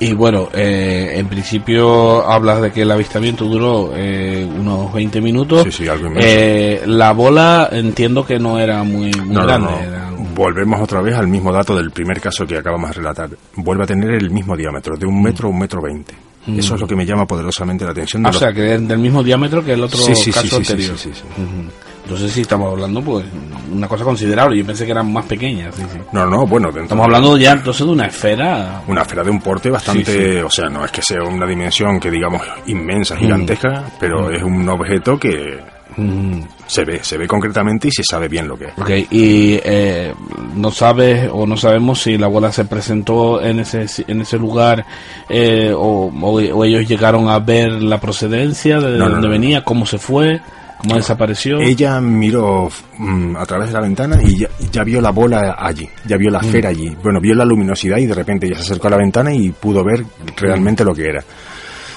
Y 0.00 0.12
bueno, 0.12 0.48
eh, 0.52 1.12
en 1.16 1.26
principio 1.28 2.26
hablas 2.26 2.60
de 2.60 2.72
que 2.72 2.82
el 2.82 2.90
avistamiento 2.90 3.44
duró 3.44 3.92
eh, 3.94 4.44
unos 4.44 4.92
20 4.92 5.20
minutos. 5.20 5.62
Sí, 5.64 5.70
sí, 5.72 5.88
algo. 5.88 6.10
Eh, 6.16 6.82
la 6.86 7.12
bola 7.12 7.68
entiendo 7.72 8.26
que 8.26 8.38
no 8.38 8.58
era 8.58 8.82
muy, 8.82 9.12
muy 9.12 9.34
No, 9.34 9.40
no, 9.42 9.46
grande. 9.46 9.70
no. 9.70 9.78
era 9.78 10.10
un- 10.12 10.34
Volvemos 10.34 10.80
otra 10.80 11.00
vez 11.00 11.14
al 11.14 11.28
mismo 11.28 11.52
dato 11.52 11.76
del 11.76 11.92
primer 11.92 12.20
caso 12.20 12.44
que 12.44 12.58
acabamos 12.58 12.90
de 12.90 12.94
relatar. 12.96 13.30
Vuelve 13.54 13.84
a 13.84 13.86
tener 13.86 14.10
el 14.10 14.30
mismo 14.30 14.56
diámetro, 14.56 14.96
de 14.96 15.06
un 15.06 15.22
metro 15.22 15.46
a 15.46 15.50
un 15.52 15.58
metro 15.60 15.80
veinte. 15.80 16.12
Eso 16.56 16.74
es 16.74 16.80
lo 16.80 16.86
que 16.86 16.96
me 16.96 17.06
llama 17.06 17.24
poderosamente 17.26 17.84
la 17.84 17.92
atención. 17.92 18.22
de 18.22 18.26
Ah, 18.26 18.30
o 18.30 18.32
los- 18.32 18.40
sea, 18.40 18.52
que 18.52 18.60
del 18.78 18.98
mismo 18.98 19.22
diámetro 19.22 19.64
que 19.64 19.72
el 19.74 19.82
otro 19.84 19.98
Sí, 19.98 20.14
sí, 20.14 20.30
caso 20.32 20.48
sí, 20.48 20.56
anterior. 20.56 20.98
sí, 20.98 21.10
sí, 21.14 21.20
sí. 21.22 21.40
Ujú. 21.42 21.70
Entonces 22.04 22.32
sí 22.32 22.42
estamos 22.42 22.70
hablando 22.70 23.00
pues 23.02 23.24
una 23.72 23.88
cosa 23.88 24.04
considerable. 24.04 24.58
Yo 24.58 24.66
pensé 24.66 24.84
que 24.84 24.92
eran 24.92 25.10
más 25.12 25.24
pequeñas. 25.24 25.74
sí, 25.74 25.82
sí. 25.90 25.98
No, 26.12 26.26
no, 26.26 26.46
bueno, 26.46 26.68
Estamos 26.68 27.04
hablando 27.04 27.36
ya 27.38 27.52
entonces 27.52 27.86
de 27.86 27.92
una 27.92 28.06
esfera. 28.06 28.82
una 28.86 29.02
esfera 29.02 29.24
de 29.24 29.30
un 29.30 29.40
porte 29.40 29.70
bastante, 29.70 30.04
Sí, 30.36 30.36
o 30.42 30.50
sea, 30.50 30.68
no 30.68 30.84
es 30.84 30.90
que 30.92 31.00
sea 31.02 31.22
una 31.22 31.46
dimensión 31.46 31.98
que 31.98 32.10
digamos 32.10 32.42
inmensa, 32.66 33.16
gigantesca, 33.16 33.84
pero 33.98 34.30
es 34.30 34.42
un 34.42 34.68
objeto 34.68 35.18
que 35.18 35.72
Mm. 35.96 36.40
se 36.66 36.84
ve, 36.84 37.04
se 37.04 37.16
ve 37.16 37.28
concretamente 37.28 37.86
y 37.86 37.90
se 37.92 38.02
sabe 38.02 38.26
bien 38.26 38.48
lo 38.48 38.58
que 38.58 38.64
es. 38.64 38.72
Ok, 38.76 38.90
y 39.12 39.60
eh, 39.62 40.12
no 40.56 40.72
sabes 40.72 41.28
o 41.32 41.46
no 41.46 41.56
sabemos 41.56 42.00
si 42.02 42.18
la 42.18 42.26
bola 42.26 42.50
se 42.50 42.64
presentó 42.64 43.40
en 43.40 43.60
ese 43.60 43.86
en 44.08 44.20
ese 44.22 44.36
lugar 44.36 44.84
eh, 45.28 45.72
o, 45.72 46.10
o- 46.10 46.32
o 46.40 46.64
ellos 46.64 46.88
llegaron 46.88 47.28
a 47.28 47.38
ver 47.38 47.70
la 47.70 48.00
procedencia 48.00 48.80
de 48.80 48.98
No, 48.98 49.04
no, 49.04 49.10
dónde 49.12 49.28
no, 49.28 49.32
venía, 49.32 49.62
cómo 49.62 49.86
se 49.86 49.98
fue, 49.98 50.40
cómo 50.84 50.96
desapareció. 50.96 51.58
Ella 51.60 52.00
miró 52.00 52.70
mm, 52.98 53.36
a 53.36 53.46
través 53.46 53.68
de 53.68 53.74
la 53.74 53.80
ventana 53.80 54.22
y 54.22 54.38
ya, 54.38 54.48
ya 54.70 54.84
vio 54.84 55.00
la 55.00 55.10
bola 55.10 55.56
allí, 55.58 55.88
ya 56.06 56.16
vio 56.16 56.30
la 56.30 56.38
esfera 56.38 56.68
allí. 56.70 56.96
Bueno, 57.02 57.20
vio 57.20 57.34
la 57.34 57.44
luminosidad 57.44 57.98
y 57.98 58.06
de 58.06 58.14
repente 58.14 58.46
ella 58.46 58.56
se 58.56 58.62
acercó 58.62 58.88
a 58.88 58.92
la 58.92 58.98
ventana 58.98 59.34
y 59.34 59.50
pudo 59.50 59.84
ver 59.84 60.04
realmente 60.36 60.84
lo 60.84 60.94
que 60.94 61.08
era. 61.08 61.24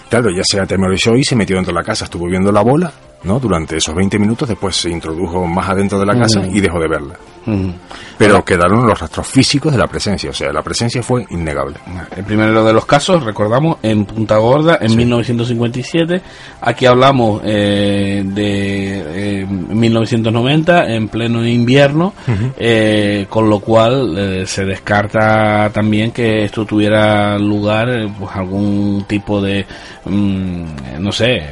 Claro, 0.10 0.29
ya 0.29 0.44
se 0.44 0.60
atemorizó 0.60 1.15
y 1.15 1.24
se 1.24 1.36
metió 1.36 1.58
dentro 1.58 1.74
de 1.74 1.79
la 1.79 1.86
casa, 1.86 2.06
estuvo 2.06 2.27
viendo 2.27 2.51
la 2.51 2.62
bola, 2.62 2.91
¿no? 3.24 3.40
Durante 3.40 3.78
esos 3.78 3.96
20 3.96 4.20
minutos, 4.20 4.50
después 4.50 4.76
se 4.76 4.90
introdujo 4.90 5.46
más 5.46 5.70
adentro 5.70 6.00
de 6.00 6.06
la 6.06 6.18
casa 6.18 6.46
y 6.48 6.60
dejó 6.60 6.80
de 6.80 6.88
verla. 6.88 7.16
Ujú. 7.46 7.74
Pero 8.18 8.44
quedaron 8.44 8.86
los 8.86 9.00
rastros 9.00 9.28
físicos 9.28 9.72
de 9.72 9.78
la 9.78 9.88
presencia, 9.88 10.30
o 10.32 10.34
sea, 10.34 10.52
la 10.52 10.62
presencia 10.62 11.02
fue 11.02 11.26
innegable. 11.30 11.78
El 12.16 12.24
primero 12.26 12.64
de 12.66 12.74
los 12.74 12.86
casos, 12.86 13.24
recordamos, 13.24 13.78
en 13.84 14.06
Punta 14.06 14.38
Gorda, 14.38 14.80
en 14.82 14.96
1957. 14.96 16.22
Aquí 16.62 16.86
hablamos 16.86 17.42
eh, 17.46 18.24
de 18.26 19.42
eh, 19.42 19.46
1990, 19.46 20.94
en 20.94 21.08
pleno 21.08 21.46
invierno, 21.46 22.14
eh, 22.58 23.28
con 23.30 23.50
lo 23.50 23.60
cual 23.60 24.18
eh, 24.18 24.46
se 24.46 24.66
descarta 24.66 25.70
también 25.74 26.12
que 26.12 26.44
esto 26.44 26.66
tuviera 26.66 27.38
lugar, 27.38 27.90
eh, 27.90 28.10
pues 28.18 28.32
algún 28.36 29.06
tipo 29.08 29.42
de, 29.42 29.66
mm, 30.06 30.64
no 31.00 31.12
sé, 31.12 31.44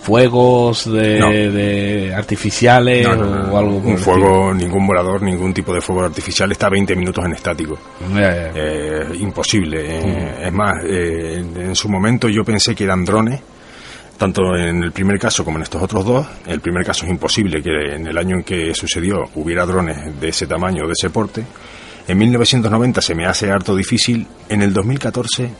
fuegos 0.00 0.90
de, 0.96 1.18
No. 1.20 1.30
de 1.30 2.12
artificiales 2.14 3.06
No, 3.06 3.14
no, 3.16 3.26
no, 3.46 3.52
o 3.52 3.58
algo 3.58 3.80
por 3.82 3.92
un 3.92 3.98
fuego, 3.98 4.54
ningún 4.54 4.86
volador, 4.86 5.22
ningún 5.22 5.52
tipo 5.54 5.72
de 5.74 5.80
fuego 5.80 6.02
artificial 6.04 6.50
está 6.50 6.68
20 6.68 6.96
minutos 6.96 7.24
en 7.24 7.32
estático. 7.32 7.78
Ya, 8.14 8.20
ya. 8.20 8.52
Eh, 8.54 9.06
imposible. 9.20 9.84
eh, 9.86 10.46
Es 10.46 10.52
más, 10.52 10.74
eh, 10.84 11.44
en 11.56 11.76
su 11.76 11.88
momento 11.88 12.28
yo 12.28 12.42
pensé 12.44 12.74
que 12.74 12.84
eran 12.84 13.04
drones, 13.04 13.40
tanto 14.18 14.56
en 14.56 14.82
el 14.82 14.92
primer 14.92 15.18
caso 15.18 15.44
como 15.44 15.58
en 15.58 15.64
estos 15.64 15.82
otros 15.82 16.04
dos. 16.04 16.26
El 16.46 16.60
primer 16.60 16.84
caso 16.84 17.04
es 17.04 17.10
imposible 17.10 17.62
que 17.62 17.94
en 17.94 18.06
el 18.06 18.16
año 18.16 18.36
en 18.36 18.42
que 18.42 18.74
sucedió 18.74 19.24
hubiera 19.34 19.66
drones 19.66 20.18
de 20.20 20.28
ese 20.28 20.46
tamaño, 20.46 20.86
de 20.86 20.92
ese 20.98 21.10
porte. 21.10 21.44
En 22.08 22.16
1990 22.18 23.00
se 23.02 23.14
me 23.14 23.26
hace 23.26 23.50
harto 23.50 23.74
difícil. 23.76 24.26
En 24.48 24.62
el 24.62 24.72
2014 24.72 25.50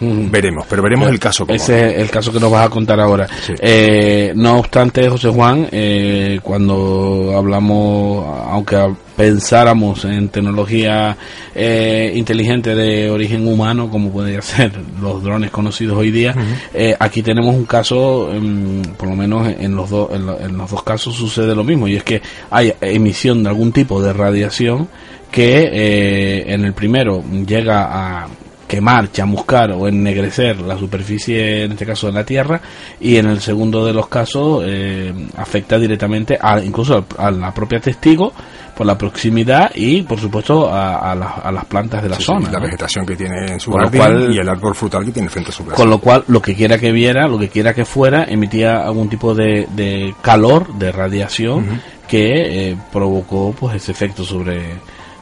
Veremos, 0.00 0.66
pero 0.68 0.82
veremos 0.82 1.08
el 1.08 1.18
caso 1.18 1.46
como. 1.46 1.56
Ese 1.56 1.94
es 1.96 2.02
el 2.02 2.10
caso 2.10 2.32
que 2.32 2.38
nos 2.40 2.50
vas 2.50 2.66
a 2.66 2.70
contar 2.70 3.00
ahora. 3.00 3.26
Sí. 3.46 3.54
Eh, 3.60 4.32
no 4.36 4.58
obstante, 4.58 5.08
José 5.08 5.28
Juan, 5.28 5.68
eh, 5.72 6.38
cuando 6.42 7.32
hablamos, 7.36 8.26
aunque 8.50 8.76
pensáramos 9.16 10.04
en 10.04 10.28
tecnología 10.28 11.16
eh, 11.54 12.12
inteligente 12.14 12.74
de 12.74 13.10
origen 13.10 13.48
humano, 13.48 13.88
como 13.90 14.10
podría 14.10 14.42
ser 14.42 14.72
los 15.00 15.22
drones 15.22 15.50
conocidos 15.50 15.96
hoy 15.96 16.10
día, 16.10 16.34
eh, 16.74 16.94
aquí 16.98 17.22
tenemos 17.22 17.54
un 17.54 17.64
caso, 17.64 18.30
em, 18.32 18.82
por 18.82 19.08
lo 19.08 19.16
menos 19.16 19.48
en 19.58 19.74
los, 19.74 19.88
dos 19.88 20.10
en, 20.12 20.26
lo- 20.26 20.38
en 20.38 20.58
los 20.58 20.70
dos 20.70 20.82
casos 20.82 21.14
sucede 21.14 21.54
lo 21.54 21.64
mismo, 21.64 21.88
y 21.88 21.96
es 21.96 22.04
que 22.04 22.20
hay 22.50 22.74
emisión 22.82 23.42
de 23.42 23.48
algún 23.48 23.72
tipo 23.72 24.02
de 24.02 24.12
radiación 24.12 24.88
que 25.30 25.68
eh, 25.72 26.44
en 26.52 26.64
el 26.66 26.72
primero 26.74 27.22
llega 27.46 27.84
a 28.22 28.28
quemar, 28.66 29.10
chamuscar 29.12 29.70
o 29.72 29.86
ennegrecer 29.88 30.60
la 30.60 30.76
superficie, 30.76 31.64
en 31.64 31.72
este 31.72 31.86
caso 31.86 32.06
de 32.08 32.12
la 32.12 32.24
Tierra, 32.24 32.60
y 33.00 33.16
en 33.16 33.26
el 33.26 33.40
segundo 33.40 33.84
de 33.86 33.92
los 33.92 34.08
casos 34.08 34.64
eh, 34.66 35.12
afecta 35.36 35.78
directamente 35.78 36.38
a, 36.40 36.60
incluso 36.60 37.04
a 37.18 37.30
la 37.30 37.52
propia 37.54 37.80
testigo 37.80 38.32
por 38.76 38.86
la 38.86 38.98
proximidad 38.98 39.70
y, 39.74 40.02
por 40.02 40.18
supuesto, 40.20 40.68
a, 40.70 41.12
a 41.12 41.14
las- 41.14 41.38
a 41.44 41.50
las 41.50 41.64
plantas 41.64 42.02
de 42.02 42.08
la 42.10 42.16
Sí, 42.16 42.22
sí, 42.22 42.26
zona. 42.26 42.50
la 42.50 42.58
¿no? 42.58 42.64
vegetación 42.66 43.06
que 43.06 43.16
tiene 43.16 43.52
en 43.52 43.60
su 43.60 43.70
Con 43.70 43.80
lo 43.80 43.86
jardín 43.86 44.00
cual- 44.02 44.34
y 44.34 44.38
el 44.38 44.48
árbol 44.48 44.74
frutal 44.74 45.04
que 45.04 45.12
tiene 45.12 45.28
frente 45.30 45.50
a 45.50 45.54
su 45.54 45.64
casa. 45.64 45.76
Con 45.76 45.88
lo 45.88 45.98
cual, 45.98 46.24
lo 46.28 46.42
que 46.42 46.54
quiera 46.54 46.76
que 46.78 46.92
viera, 46.92 47.26
lo 47.26 47.38
que 47.38 47.48
quiera 47.48 47.72
que 47.72 47.84
fuera, 47.86 48.24
emitía 48.28 48.82
algún 48.84 49.08
tipo 49.08 49.34
de, 49.34 49.66
de 49.74 50.14
calor, 50.20 50.74
de 50.74 50.92
radiación, 50.92 51.80
que 52.06 52.70
eh, 52.70 52.76
provocó 52.92 53.54
pues 53.58 53.76
ese 53.76 53.92
efecto 53.92 54.24
sobre 54.24 54.60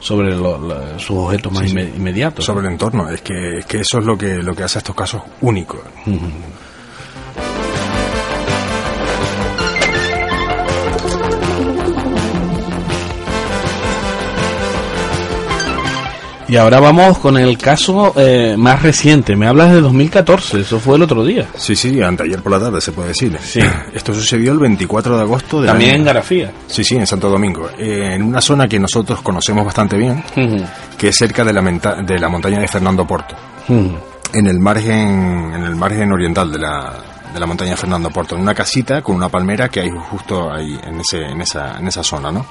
sobre 0.05 0.35
lo- 0.35 0.57
lo- 0.59 0.99
sus 0.99 1.17
objetos 1.17 1.51
más 1.51 1.63
Sí, 1.67 1.71
inmediatos. 1.79 2.45
sobre 2.45 2.67
el 2.67 2.73
entorno. 2.73 3.09
Es 3.09 3.21
que, 3.21 3.57
es 3.57 3.65
que 3.65 3.79
eso 3.79 3.97
es 3.97 4.05
lo 4.05 4.15
que, 4.15 4.35
lo 4.35 4.55
que 4.55 4.61
hace 4.63 4.77
a 4.77 4.81
estos 4.81 4.95
casos 4.95 5.23
únicos. 5.41 5.79
Y 16.47 16.57
ahora 16.57 16.79
vamos 16.79 17.17
con 17.17 17.37
el 17.37 17.57
caso 17.57 18.13
eh, 18.17 18.55
más 18.57 18.81
reciente. 18.83 19.35
Me 19.35 19.47
hablas 19.47 19.71
de 19.71 19.81
2014, 19.81 20.59
eso 20.61 20.79
fue 20.79 20.95
el 20.95 21.01
otro 21.01 21.23
día. 21.25 21.47
Sí, 21.55 21.75
sí, 21.75 22.01
anteayer 22.01 22.41
por 22.43 22.51
la 22.51 22.59
tarde 22.59 22.79
se 22.81 22.91
puede 22.91 23.09
decir. 23.09 23.35
Sí. 23.43 23.59
Esto 23.93 24.13
sucedió 24.13 24.51
el 24.51 24.59
24 24.59 25.15
de 25.17 25.21
agosto 25.23 25.61
de 25.61 25.67
También 25.67 25.95
en 25.95 26.05
Garafía. 26.05 26.51
Sí, 26.67 26.83
sí, 26.83 26.95
en 26.97 27.07
Santo 27.07 27.29
Domingo. 27.29 27.69
Eh, 27.79 28.11
en 28.13 28.21
una 28.21 28.41
zona 28.41 28.67
que 28.67 28.79
nosotros 28.79 29.21
conocemos 29.21 29.65
bastante 29.65 29.97
bien, 29.97 30.23
que 30.97 31.07
es 31.09 31.15
cerca 31.17 31.43
de 31.43 31.51
la, 31.53 31.61
menta- 31.61 31.95
de 32.03 32.19
la 32.19 32.29
montaña 32.29 32.59
de 32.59 32.67
Fernando 32.67 33.07
Porto. 33.07 33.35
En 33.67 34.47
el 34.47 34.59
margen, 34.59 35.51
en 35.55 35.63
el 35.63 35.75
margen 35.75 36.11
oriental 36.11 36.51
de 36.51 36.59
la, 36.59 36.93
de 37.33 37.39
la 37.39 37.45
montaña 37.47 37.71
de 37.71 37.77
Fernando 37.77 38.09
Porto. 38.11 38.35
En 38.35 38.41
una 38.41 38.53
casita 38.53 39.01
con 39.01 39.15
una 39.15 39.29
palmera 39.29 39.69
que 39.69 39.79
hay 39.79 39.89
justo 39.89 40.51
ahí, 40.53 40.79
en, 40.83 40.99
ese, 40.99 41.23
en, 41.23 41.41
esa, 41.41 41.77
en 41.79 41.87
esa 41.87 42.03
zona, 42.03 42.31
¿no? 42.31 42.45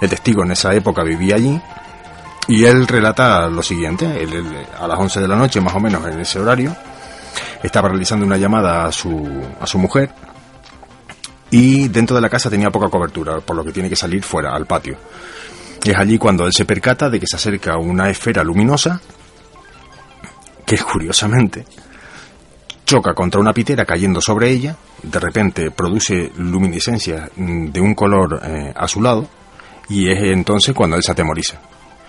El 0.00 0.08
testigo 0.08 0.44
en 0.44 0.52
esa 0.52 0.72
época 0.74 1.02
vivía 1.02 1.34
allí. 1.34 1.60
Y 2.48 2.64
él 2.64 2.86
relata 2.86 3.48
lo 3.48 3.62
siguiente, 3.62 4.22
él- 4.22 4.66
a 4.78 4.86
las 4.86 4.98
11 4.98 5.20
de 5.20 5.28
la 5.28 5.36
noche, 5.36 5.60
más 5.60 5.74
o 5.74 5.80
menos 5.80 6.04
en 6.06 6.20
ese 6.20 6.38
horario, 6.38 6.76
estaba 7.62 7.88
realizando 7.88 8.26
una 8.26 8.36
llamada 8.36 8.84
a 8.84 8.92
su, 8.92 9.42
a 9.60 9.66
su 9.66 9.78
mujer 9.78 10.10
y 11.50 11.88
dentro 11.88 12.14
de 12.16 12.20
la 12.22 12.28
casa 12.28 12.50
tenía 12.50 12.70
poca 12.70 12.88
cobertura, 12.90 13.40
por 13.40 13.56
lo 13.56 13.64
que 13.64 13.72
tiene 13.72 13.88
que 13.88 13.96
salir 13.96 14.22
fuera, 14.22 14.54
al 14.54 14.66
patio. 14.66 14.96
Es 15.84 15.96
allí 15.96 16.18
cuando 16.18 16.46
él 16.46 16.52
se 16.52 16.64
percata 16.64 17.08
de 17.08 17.18
que 17.20 17.26
se 17.26 17.36
acerca 17.36 17.76
una 17.78 18.10
esfera 18.10 18.42
luminosa 18.42 19.00
que 20.66 20.78
curiosamente 20.78 21.64
choca 22.86 23.14
contra 23.14 23.40
una 23.40 23.52
pitera 23.54 23.84
cayendo 23.86 24.20
sobre 24.20 24.50
ella, 24.50 24.76
de 25.02 25.20
repente 25.20 25.70
produce 25.70 26.32
luminiscencia 26.36 27.30
mm, 27.36 27.66
de 27.68 27.80
un 27.80 27.94
color 27.94 28.40
eh, 28.44 28.72
azulado 28.76 29.26
y 29.88 30.10
es 30.10 30.22
entonces 30.22 30.74
cuando 30.74 30.96
él 30.96 31.02
se 31.02 31.12
atemoriza. 31.12 31.58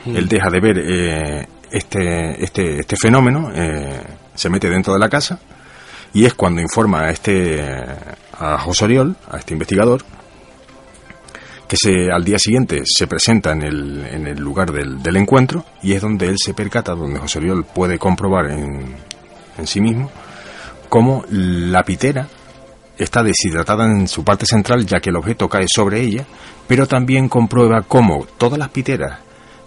Él 0.06 0.28
deja 0.28 0.50
de 0.50 0.60
ver 0.60 0.78
eh, 0.78 1.48
este, 1.72 2.44
este, 2.44 2.80
este 2.80 2.96
fenómeno, 2.96 3.52
eh, 3.54 4.02
se 4.34 4.50
mete 4.50 4.70
dentro 4.70 4.94
de 4.94 5.00
la 5.00 5.10
casa 5.10 5.40
y 6.14 6.26
es 6.26 6.34
cuando 6.34 6.62
informa 6.62 7.02
a 7.02 7.10
este 7.10 7.62
a 8.40 8.58
José 8.60 8.86
Oriol, 8.86 9.16
a 9.30 9.38
este 9.38 9.54
investigador, 9.54 10.04
que 11.68 11.78
se, 11.78 12.12
al 12.12 12.24
día 12.24 12.38
siguiente 12.38 12.84
se 12.86 13.08
presenta 13.08 13.52
en 13.52 13.64
el, 13.64 14.06
en 14.06 14.28
el 14.28 14.40
lugar 14.40 14.72
del, 14.72 15.02
del 15.02 15.18
encuentro 15.18 15.66
y 15.82 15.94
es 15.94 16.02
donde 16.02 16.28
él 16.28 16.36
se 16.38 16.54
percata, 16.54 16.94
donde 16.94 17.20
José 17.20 17.40
Oriol 17.40 17.66
puede 17.66 17.98
comprobar 17.98 18.52
en, 18.52 18.96
en 19.58 19.68
sí 19.68 19.82
mismo 19.82 20.12
cómo 20.90 21.26
la 21.30 21.84
pitera 21.84 22.28
está 22.98 23.24
deshidratada 23.24 23.86
en 23.86 24.08
su 24.08 24.24
parte 24.24 24.46
central 24.46 24.86
ya 24.86 25.00
que 25.00 25.10
el 25.10 25.18
objeto 25.18 25.50
cae 25.50 25.66
sobre 25.68 26.02
ella, 26.02 26.26
pero 26.68 26.88
también 26.88 27.28
comprueba 27.28 27.82
cómo 27.82 28.26
todas 28.38 28.60
las 28.60 28.70
piteras 28.70 29.25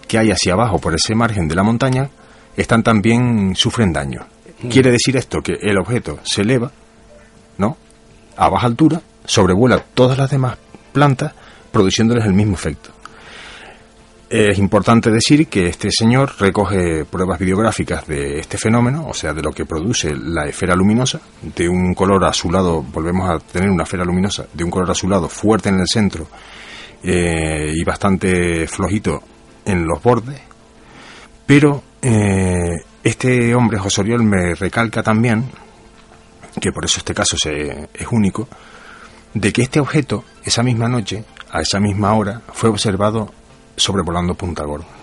que 0.09 0.17
hay 0.17 0.31
hacia 0.31 0.53
abajo 0.53 0.79
por 0.79 0.95
ese 0.95 1.13
margen 1.13 1.47
de 1.47 1.55
la 1.55 1.61
montaña 1.61 2.09
están 2.57 2.81
también 2.81 3.55
sufren 3.55 3.93
daño. 3.93 4.25
Quiere 4.69 4.91
decir 4.91 5.15
esto 5.15 5.39
que 5.41 5.53
el 5.61 5.77
objeto 5.77 6.19
se 6.23 6.41
eleva, 6.41 6.71
¿no? 7.59 7.77
A 8.35 8.49
baja 8.49 8.65
altura, 8.65 9.01
sobrevuela 9.23 9.79
todas 9.93 10.17
las 10.17 10.31
demás 10.31 10.57
plantas, 10.91 11.33
produciéndoles 11.71 12.25
el 12.25 12.33
mismo 12.33 12.55
efecto. 12.55 12.89
Es 14.29 14.57
importante 14.57 15.11
decir 15.11 15.47
que 15.47 15.67
este 15.67 15.89
señor 15.91 16.33
recoge 16.39 17.05
pruebas 17.05 17.39
videográficas 17.39 18.07
de 18.07 18.39
este 18.39 18.57
fenómeno, 18.57 19.07
o 19.07 19.13
sea, 19.13 19.33
de 19.33 19.43
lo 19.43 19.51
que 19.51 19.65
produce 19.65 20.15
la 20.15 20.47
esfera 20.47 20.75
luminosa, 20.75 21.21
de 21.55 21.69
un 21.69 21.93
color 21.93 22.25
azulado, 22.25 22.81
volvemos 22.81 23.29
a 23.29 23.39
tener 23.39 23.69
una 23.69 23.83
esfera 23.83 24.03
luminosa, 24.03 24.47
de 24.51 24.63
un 24.63 24.71
color 24.71 24.89
azulado 24.89 25.29
fuerte 25.29 25.69
en 25.69 25.79
el 25.79 25.87
centro 25.87 26.27
eh, 27.03 27.71
y 27.73 27.83
bastante 27.83 28.67
flojito 28.67 29.23
en 29.69 29.85
los 29.85 30.01
bordes, 30.01 30.41
pero 31.45 31.83
eh, 32.01 32.75
este 33.03 33.55
hombre, 33.55 33.79
José 33.79 34.01
Oriol, 34.01 34.23
me 34.23 34.55
recalca 34.55 35.01
también, 35.03 35.49
que 36.59 36.71
por 36.71 36.85
eso 36.85 36.99
este 36.99 37.13
caso 37.13 37.37
se, 37.37 37.89
es 37.93 38.07
único, 38.11 38.47
de 39.33 39.53
que 39.53 39.61
este 39.61 39.79
objeto, 39.79 40.23
esa 40.43 40.63
misma 40.63 40.87
noche, 40.87 41.23
a 41.51 41.61
esa 41.61 41.79
misma 41.79 42.13
hora, 42.13 42.41
fue 42.53 42.69
observado 42.69 43.31
sobrevolando 43.75 44.35
Punta 44.35 44.63
Gorda. 44.63 44.98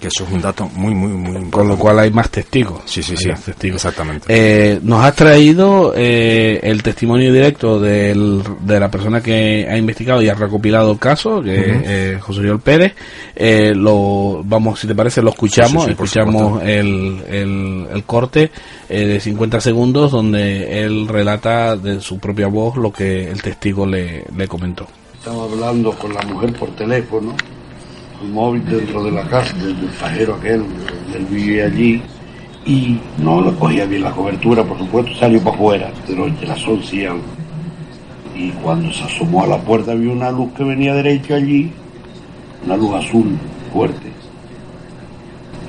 Que 0.00 0.06
eso 0.08 0.24
es 0.24 0.30
un 0.32 0.40
dato 0.40 0.68
muy, 0.74 0.94
muy, 0.94 1.08
muy 1.08 1.18
importante. 1.36 1.50
Con 1.50 1.68
lo 1.68 1.76
cual 1.76 1.98
hay 1.98 2.10
más 2.10 2.30
testigos. 2.30 2.82
Sí, 2.86 3.02
sí, 3.02 3.12
Hay 3.12 3.16
sí. 3.16 3.28
más 3.30 3.42
testigos. 3.42 3.76
Exactamente. 3.84 4.26
Eh, 4.28 4.78
nos 4.82 5.04
has 5.04 5.14
traído 5.16 5.92
eh, 5.96 6.60
el 6.62 6.82
testimonio 6.82 7.32
directo 7.32 7.80
del- 7.80 8.42
de 8.60 8.78
la 8.80 8.90
persona 8.90 9.20
que 9.22 9.66
ha 9.68 9.76
investigado 9.76 10.22
y 10.22 10.28
ha 10.28 10.34
recopilado 10.34 10.92
el 10.92 10.98
caso, 10.98 11.42
que 11.42 11.80
eh, 11.84 12.18
José 12.20 12.40
Oriol 12.40 12.60
Pérez. 12.60 12.94
Eh, 13.34 13.72
lo 13.74 14.42
vamos, 14.44 14.78
si 14.80 14.86
te 14.86 14.94
parece, 14.94 15.20
lo 15.22 15.30
escuchamos. 15.30 15.70
Sí, 15.72 15.78
sí, 15.80 15.86
sí, 15.90 15.94
por 15.94 16.06
escuchamos 16.06 16.62
el, 16.62 17.86
el 17.92 18.04
corte 18.04 18.50
eh, 18.88 19.06
de 19.06 19.20
50 19.20 19.60
segundos 19.60 20.12
donde 20.12 20.82
él 20.84 21.08
relata 21.08 21.76
de 21.76 22.00
su 22.00 22.18
propia 22.18 22.46
voz 22.48 22.76
lo 22.76 22.92
que 22.92 23.30
el 23.30 23.42
testigo 23.42 23.86
le, 23.86 24.24
le 24.36 24.46
comentó. 24.48 24.86
Estaba 25.14 25.44
hablando 25.44 25.92
con 25.92 26.12
la 26.14 26.22
mujer 26.22 26.52
por 26.54 26.70
teléfono, 26.76 27.34
el 28.22 28.28
móvil 28.30 28.64
dentro 28.64 29.02
de 29.04 29.12
la 29.12 29.22
casa, 29.22 29.54
del 29.56 29.74
pajero 30.00 30.34
aquel, 30.34 30.62
él 31.14 31.26
vivía 31.30 31.66
allí, 31.66 32.02
y 32.66 32.98
no 33.18 33.40
le 33.40 33.52
cogía 33.52 33.86
bien 33.86 34.02
la 34.02 34.10
cobertura, 34.10 34.62
por 34.64 34.78
supuesto, 34.78 35.14
salió 35.14 35.40
para 35.40 35.56
afuera, 35.56 35.90
de 36.06 36.14
noche, 36.14 36.46
las 36.46 36.66
11 36.66 36.96
y 36.96 37.04
algo. 37.04 37.22
Y 38.36 38.50
cuando 38.62 38.92
se 38.92 39.04
asomó 39.04 39.44
a 39.44 39.46
la 39.46 39.58
puerta 39.58 39.94
vio 39.94 40.12
una 40.12 40.30
luz 40.30 40.50
que 40.56 40.64
venía 40.64 40.94
derecho 40.94 41.34
allí, 41.34 41.72
una 42.64 42.76
luz 42.76 42.94
azul 42.94 43.36
fuerte. 43.72 44.10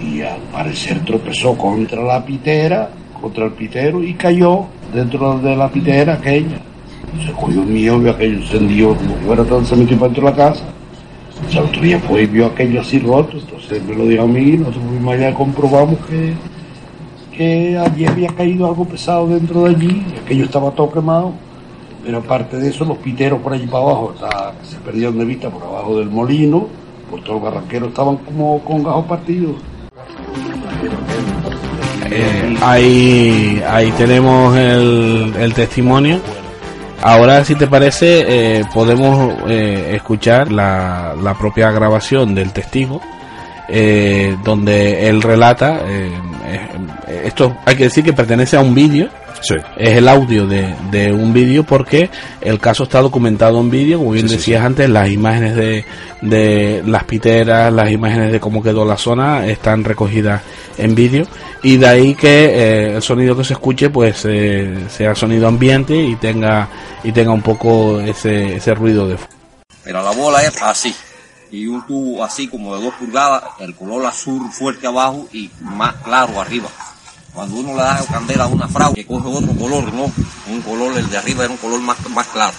Y 0.01 0.21
al 0.21 0.41
parecer 0.51 1.03
tropezó 1.05 1.57
contra 1.57 2.01
la 2.01 2.25
pitera, 2.25 2.89
contra 3.19 3.45
el 3.45 3.51
pitero, 3.51 4.03
y 4.03 4.13
cayó 4.13 4.65
dentro 4.93 5.39
de 5.39 5.55
la 5.55 5.69
pitera 5.69 6.13
aquella 6.13 6.71
se 7.25 7.31
cogió 7.33 7.61
un 7.61 7.73
mío, 7.73 7.99
vio 7.99 8.11
aquello 8.11 8.37
encendido 8.37 8.95
como 8.95 9.15
fuera 9.25 9.43
todo, 9.43 9.63
se 9.65 9.75
metió 9.75 9.97
para 9.97 10.13
dentro 10.13 10.25
de 10.25 10.31
la 10.31 10.37
casa. 10.37 10.63
O 11.47 11.51
sea, 11.51 11.63
otro 11.63 11.81
día 11.81 11.99
fue 11.99 12.23
y 12.23 12.25
vio 12.27 12.45
aquello 12.45 12.81
así 12.81 12.99
roto, 12.99 13.37
entonces 13.37 13.83
me 13.83 13.95
lo 13.95 14.05
dijo 14.05 14.23
a 14.23 14.27
mí, 14.27 14.57
nosotros 14.57 14.83
fuimos 14.87 15.13
allá 15.13 15.33
comprobamos 15.33 15.97
que, 16.09 16.33
que 17.35 17.77
allí 17.77 18.05
había 18.05 18.29
caído 18.29 18.67
algo 18.67 18.85
pesado 18.85 19.27
dentro 19.27 19.63
de 19.63 19.69
allí, 19.75 20.05
aquello 20.23 20.45
estaba 20.45 20.71
todo 20.71 20.91
quemado. 20.91 21.33
Pero 22.03 22.17
aparte 22.17 22.57
de 22.57 22.69
eso, 22.69 22.83
los 22.85 22.97
piteros 22.97 23.39
por 23.41 23.53
allí 23.53 23.67
para 23.67 23.83
abajo 23.83 24.13
está- 24.15 24.53
se 24.63 24.77
perdieron 24.77 25.17
de 25.19 25.25
vista 25.25 25.49
por 25.49 25.61
abajo 25.63 25.99
del 25.99 26.09
molino, 26.09 26.67
por 27.09 27.19
todos 27.21 27.41
los 27.41 27.43
barranqueros 27.43 27.89
estaban 27.89 28.15
como 28.17 28.59
con 28.63 28.81
gajos 28.83 29.05
partidos. 29.05 29.55
Eh, 32.09 32.55
ahí, 32.61 33.61
ahí 33.69 33.91
tenemos 33.91 34.55
el, 34.57 35.33
el 35.39 35.53
testimonio. 35.53 36.19
Ahora, 37.03 37.43
si 37.43 37.55
te 37.55 37.67
parece, 37.67 38.59
eh, 38.59 38.65
podemos 38.73 39.35
eh, 39.49 39.93
escuchar 39.95 40.51
la, 40.51 41.15
la 41.19 41.33
propia 41.33 41.71
grabación 41.71 42.35
del 42.35 42.53
testigo, 42.53 43.01
eh, 43.67 44.37
donde 44.43 45.09
él 45.09 45.21
relata, 45.21 45.81
eh, 45.87 46.11
esto 47.25 47.55
hay 47.65 47.75
que 47.75 47.83
decir 47.85 48.03
que 48.03 48.13
pertenece 48.13 48.55
a 48.57 48.61
un 48.61 48.73
vídeo, 48.75 49.09
Sí. 49.41 49.55
es 49.77 49.97
el 49.97 50.07
audio 50.07 50.45
de, 50.45 50.75
de 50.91 51.11
un 51.11 51.33
vídeo 51.33 51.63
porque 51.63 52.11
el 52.41 52.59
caso 52.59 52.83
está 52.83 53.01
documentado 53.01 53.59
en 53.59 53.71
vídeo, 53.71 53.97
como 53.97 54.11
bien 54.11 54.27
Sí, 54.27 54.33
sí, 54.35 54.37
decías 54.37 54.63
antes, 54.63 54.87
las 54.89 55.09
imágenes 55.09 55.55
de, 55.55 55.83
de 56.21 56.83
las 56.85 57.05
piteras, 57.05 57.73
las 57.73 57.89
imágenes 57.91 58.31
de 58.31 58.39
cómo 58.39 58.61
quedó 58.61 58.85
la 58.85 58.97
zona 58.97 59.47
están 59.47 59.83
recogidas 59.83 60.41
en 60.77 60.93
vídeo 60.93 61.25
y 61.63 61.77
de 61.77 61.87
ahí 61.87 62.13
que 62.15 62.45
eh, 62.45 62.95
el 62.97 63.01
sonido 63.01 63.35
que 63.35 63.43
se 63.43 63.53
escuche 63.53 63.89
pues 63.89 64.25
eh, 64.25 64.85
sea 64.89 65.15
sonido 65.15 65.47
ambiente 65.47 65.95
y 65.95 66.15
tenga 66.17 66.67
y 67.03 67.11
tenga 67.11 67.31
un 67.31 67.41
poco 67.41 67.99
ese, 67.99 68.57
ese 68.57 68.75
ruido 68.75 69.07
de 69.07 69.17
fondo. 69.17 69.35
Pero 69.83 70.03
la 70.03 70.11
bola 70.11 70.43
es 70.43 70.61
así. 70.61 70.93
Y 71.51 71.65
un 71.67 71.85
tubo 71.85 72.23
así 72.23 72.47
como 72.47 72.77
de 72.77 72.83
dos 72.85 72.93
pulgadas, 72.93 73.43
el 73.59 73.75
color 73.75 74.05
azul 74.05 74.49
fuerte 74.51 74.85
abajo 74.87 75.27
y 75.33 75.49
más 75.61 75.95
claro 76.03 76.39
arriba. 76.39 76.69
Cuando 77.33 77.55
uno 77.55 77.69
le 77.75 77.83
da 77.83 78.05
candela 78.11 78.43
a 78.43 78.47
una 78.47 78.67
fraude, 78.67 78.95
que 78.95 79.05
coge 79.05 79.27
otro 79.27 79.53
color, 79.55 79.93
¿no? 79.93 80.11
Un 80.47 80.61
color, 80.61 80.97
el 80.97 81.09
de 81.09 81.17
arriba 81.17 81.45
era 81.45 81.53
un 81.53 81.57
color 81.57 81.79
más, 81.81 81.97
más 82.09 82.27
claro. 82.27 82.53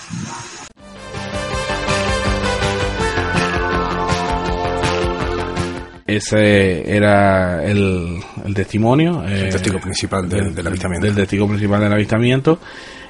Ese 6.07 6.95
era 6.95 7.65
el, 7.65 8.21
el 8.45 8.55
testimonio. 8.55 9.23
El 9.25 9.47
eh, 9.47 9.51
testigo 9.51 9.79
principal 9.79 10.29
del, 10.29 10.55
del 10.55 10.67
avistamiento. 10.67 11.07
del 11.07 11.17
testigo 11.17 11.49
principal 11.49 11.81
del 11.81 11.93
avistamiento, 11.93 12.59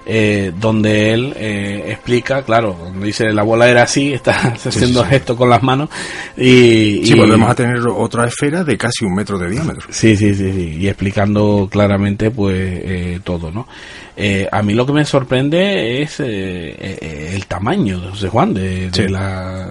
eh, 0.05 0.53
donde 0.59 1.13
él 1.13 1.33
eh, 1.37 1.85
explica, 1.89 2.43
claro, 2.43 2.75
cuando 2.75 3.05
dice 3.07 3.33
la 3.33 3.43
bola 3.43 3.69
era 3.69 3.83
así, 3.85 4.13
está 4.13 4.33
haciendo 4.65 5.03
sí. 5.05 5.11
gestos 5.11 5.37
con 5.37 5.49
las 5.49 5.63
manos 5.63 5.89
y, 6.37 7.09
y- 7.11 7.15
volvemos 7.15 7.51
a 7.51 7.55
tener 7.55 7.79
otra 7.87 8.27
esfera 8.27 8.65
de 8.65 8.77
casi 8.77 9.05
un 9.05 9.15
metro 9.15 9.39
de 9.39 9.51
diámetro. 9.51 9.87
Sí, 9.91 10.17
sí, 10.17 10.35
sí, 10.35 10.53
sí, 10.53 10.77
y 10.81 10.89
explicando 10.89 11.69
claramente 11.71 12.31
pues 12.31 12.55
eh, 12.59 13.21
todo, 13.23 13.51
¿no? 13.51 13.67
Eh, 14.17 14.47
a 14.53 14.63
mí 14.63 14.75
lo 14.75 14.85
que 14.85 14.93
me 14.93 15.05
sorprende 15.07 16.03
es 16.03 16.21
eh, 16.21 16.27
eh, 16.27 17.33
el 17.35 17.47
tamaño 17.47 17.99
de 18.01 18.09
José 18.11 18.29
Juan, 18.29 18.53
de, 18.53 18.91
la, 19.09 19.69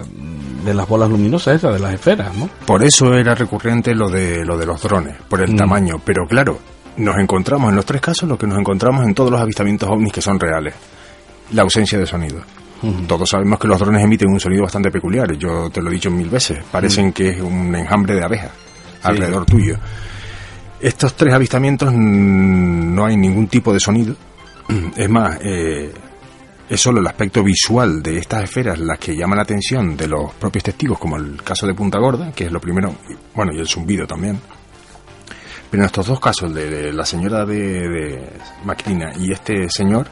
de 0.64 0.74
las 0.74 0.88
bolas 0.88 1.08
luminosas 1.10 1.56
esas, 1.56 1.74
de 1.74 1.78
las 1.78 1.94
esferas, 1.94 2.34
¿no? 2.36 2.48
Por 2.66 2.82
eso 2.84 3.14
era 3.14 3.34
recurrente 3.36 3.94
lo 3.94 4.10
de, 4.10 4.44
lo 4.44 4.58
de 4.58 4.66
los 4.66 4.82
drones, 4.82 5.14
por 5.28 5.40
el 5.42 5.52
Mm. 5.52 5.56
tamaño. 5.56 6.00
Pero 6.04 6.26
claro, 6.26 6.58
nos 6.96 7.18
encontramos 7.18 7.70
en 7.70 7.76
los 7.76 7.84
tres 7.84 8.00
casos 8.00 8.28
lo 8.28 8.38
que 8.38 8.46
nos 8.46 8.58
encontramos 8.58 9.06
en 9.06 9.14
todos 9.14 9.30
los 9.30 9.40
avistamientos 9.40 9.88
ovnis 9.88 10.12
que 10.12 10.22
son 10.22 10.38
reales. 10.38 10.74
La 11.52 11.62
ausencia 11.62 11.98
de 11.98 12.06
sonido. 12.06 12.40
Todos 13.06 13.30
sabemos 13.30 13.60
que 13.60 13.68
los 13.68 13.78
drones 13.78 14.02
emiten 14.02 14.28
un 14.28 14.40
sonido 14.40 14.62
bastante 14.64 14.90
peculiar. 14.90 15.32
Yo 15.36 15.70
te 15.70 15.80
lo 15.80 15.88
he 15.88 15.94
dicho 15.94 16.10
mil 16.10 16.28
veces. 16.28 16.64
Parecen 16.70 17.12
que 17.12 17.28
es 17.28 17.40
un 17.40 17.74
enjambre 17.76 18.14
de 18.14 18.24
abejas 18.24 18.50
alrededor 19.02 19.44
tuyo. 19.44 19.78
Estos 20.80 21.14
tres 21.14 21.32
avistamientos 21.32 21.92
mm, 21.92 22.94
no 22.94 23.06
hay 23.06 23.16
ningún 23.16 23.46
tipo 23.46 23.72
de 23.72 23.80
sonido. 23.80 24.16
Es 24.96 25.08
más, 25.08 25.38
eh, 25.42 25.92
es 26.68 26.80
solo 26.80 27.00
el 27.00 27.06
aspecto 27.06 27.42
visual 27.44 28.02
de 28.02 28.18
estas 28.18 28.44
esferas 28.44 28.78
las 28.78 28.98
que 28.98 29.14
llaman 29.14 29.36
la 29.36 29.42
atención 29.42 29.96
de 29.96 30.08
los 30.08 30.32
propios 30.34 30.64
testigos, 30.64 30.98
como 30.98 31.16
el 31.16 31.42
caso 31.42 31.66
de 31.66 31.74
Punta 31.74 31.98
Gorda, 31.98 32.32
que 32.32 32.46
es 32.46 32.52
lo 32.52 32.60
primero, 32.60 32.94
bueno, 33.34 33.52
y 33.54 33.60
el 33.60 33.68
zumbido 33.68 34.06
también. 34.06 34.40
Pero 35.72 35.84
en 35.84 35.86
estos 35.86 36.06
dos 36.06 36.20
casos, 36.20 36.52
de 36.52 36.92
la 36.92 37.06
señora 37.06 37.46
de, 37.46 37.56
de 37.56 38.28
Macrina 38.62 39.14
y 39.18 39.32
este 39.32 39.70
señor, 39.70 40.06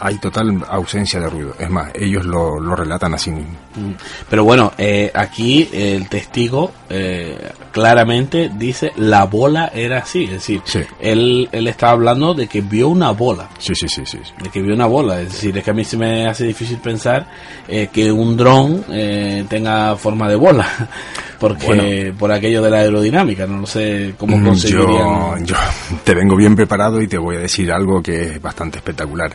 hay 0.00 0.18
total 0.18 0.62
ausencia 0.68 1.20
de 1.20 1.28
ruido. 1.28 1.54
Es 1.58 1.68
más, 1.70 1.90
ellos 1.94 2.24
lo, 2.24 2.58
lo 2.60 2.74
relatan 2.76 3.14
así 3.14 3.30
mismo. 3.30 3.52
Mm. 3.74 3.92
Pero 4.28 4.44
bueno, 4.44 4.72
eh, 4.78 5.10
aquí 5.14 5.68
el 5.72 6.08
testigo 6.08 6.72
eh, 6.90 7.36
claramente 7.72 8.50
dice 8.56 8.92
la 8.96 9.24
bola 9.24 9.70
era 9.74 9.98
así, 9.98 10.24
es 10.24 10.30
decir, 10.32 10.60
Sí. 10.64 10.80
él, 11.00 11.48
él 11.52 11.66
está 11.68 11.90
hablando 11.90 12.34
de 12.34 12.46
que 12.48 12.60
vio 12.60 12.88
una 12.88 13.10
bola. 13.12 13.48
Sí, 13.58 13.74
sí, 13.74 13.88
sí, 13.88 14.02
sí. 14.06 14.18
de 14.42 14.48
que 14.50 14.60
vio 14.62 14.74
una 14.74 14.86
bola. 14.86 15.20
Es 15.20 15.32
decir, 15.32 15.56
es 15.56 15.64
que 15.64 15.70
a 15.70 15.74
mí 15.74 15.84
se 15.84 15.96
me 15.96 16.26
hace 16.26 16.44
difícil 16.44 16.78
pensar 16.78 17.26
eh, 17.68 17.88
que 17.92 18.10
un 18.10 18.36
dron 18.36 18.84
eh, 18.90 19.44
tenga 19.48 19.96
forma 19.96 20.28
de 20.28 20.36
bola. 20.36 20.66
Porque 21.38 21.66
Bueno. 21.66 22.18
por 22.18 22.32
aquello 22.32 22.60
de 22.62 22.68
la 22.70 22.78
aerodinámica, 22.78 23.46
no 23.46 23.58
lo 23.60 23.66
sé 23.66 24.14
cómo 24.18 24.36
Mm, 24.36 24.40
Yo, 24.42 24.48
conseguirían. 24.48 25.46
yo 25.46 25.54
te 26.04 26.12
vengo 26.14 26.34
bien 26.36 26.56
preparado 26.56 27.00
y 27.00 27.06
te 27.06 27.16
voy 27.16 27.36
a 27.36 27.38
decir 27.38 27.70
algo 27.70 28.02
que 28.02 28.22
es 28.22 28.42
bastante 28.42 28.78
espectacular. 28.78 29.30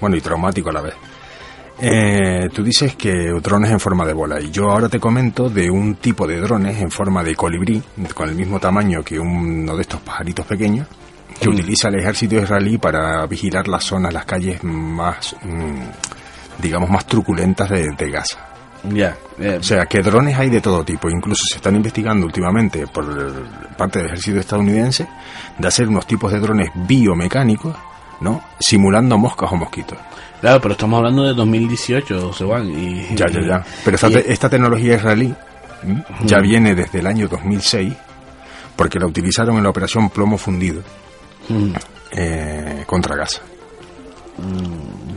Bueno, 0.00 0.16
y 0.16 0.20
traumático 0.20 0.70
a 0.70 0.72
la 0.72 0.80
vez. 0.82 0.94
Eh, 1.78 2.48
tú 2.54 2.62
dices 2.62 2.96
que 2.96 3.12
drones 3.42 3.70
en 3.70 3.78
forma 3.78 4.06
de 4.06 4.14
bola 4.14 4.40
y 4.40 4.50
yo 4.50 4.70
ahora 4.70 4.88
te 4.88 4.98
comento 4.98 5.50
de 5.50 5.70
un 5.70 5.96
tipo 5.96 6.26
de 6.26 6.40
drones 6.40 6.80
en 6.80 6.90
forma 6.90 7.22
de 7.22 7.36
colibrí 7.36 7.82
con 8.14 8.30
el 8.30 8.34
mismo 8.34 8.58
tamaño 8.58 9.02
que 9.04 9.18
uno 9.18 9.76
de 9.76 9.82
estos 9.82 10.00
pajaritos 10.00 10.46
pequeños 10.46 10.86
que 11.38 11.50
Mm. 11.50 11.52
utiliza 11.52 11.88
el 11.88 11.96
ejército 11.96 12.36
israelí 12.36 12.78
para 12.78 13.26
vigilar 13.26 13.68
las 13.68 13.84
zonas, 13.84 14.10
las 14.14 14.24
calles 14.24 14.64
más, 14.64 15.36
mm, 15.42 16.62
digamos, 16.62 16.88
más 16.88 17.04
truculentas 17.06 17.68
de, 17.68 17.84
de 17.98 18.10
Gaza. 18.10 18.38
Ya, 18.84 19.14
eh, 19.38 19.58
O 19.60 19.62
sea, 19.62 19.84
que 19.84 20.00
drones 20.00 20.38
hay 20.38 20.48
de 20.48 20.62
todo 20.62 20.82
tipo. 20.82 21.10
Incluso 21.10 21.44
se 21.50 21.56
están 21.56 21.76
investigando 21.76 22.24
últimamente 22.24 22.86
por 22.86 23.04
parte 23.76 23.98
del 23.98 24.06
ejército 24.08 24.40
estadounidense 24.40 25.06
de 25.58 25.68
hacer 25.68 25.88
unos 25.88 26.06
tipos 26.06 26.32
de 26.32 26.40
drones 26.40 26.70
biomecánicos, 26.74 27.76
¿no? 28.20 28.42
Simulando 28.58 29.18
moscas 29.18 29.50
o 29.52 29.56
mosquitos. 29.56 29.98
claro, 30.40 30.60
pero 30.60 30.72
estamos 30.72 30.98
hablando 30.98 31.24
de 31.24 31.34
2018, 31.34 32.32
Seban. 32.32 32.68
Y, 32.70 33.14
Ya, 33.14 33.26
ya, 33.28 33.40
ya. 33.40 33.64
Pero 33.84 33.94
esta, 33.96 34.08
y- 34.08 34.12
te- 34.14 34.32
esta 34.32 34.48
tecnología 34.48 34.96
israelí 34.96 35.34
¿m? 35.84 36.04
ya 36.24 36.38
viene 36.40 36.74
desde 36.74 36.98
el 37.00 37.06
año 37.06 37.28
2006, 37.28 37.92
porque 38.76 38.98
la 38.98 39.06
utilizaron 39.06 39.56
en 39.56 39.62
la 39.64 39.70
operación 39.70 40.10
Plomo 40.10 40.38
Fundido 40.38 40.82
eh, 42.12 42.84
contra 42.86 43.16
Gaza. 43.16 43.40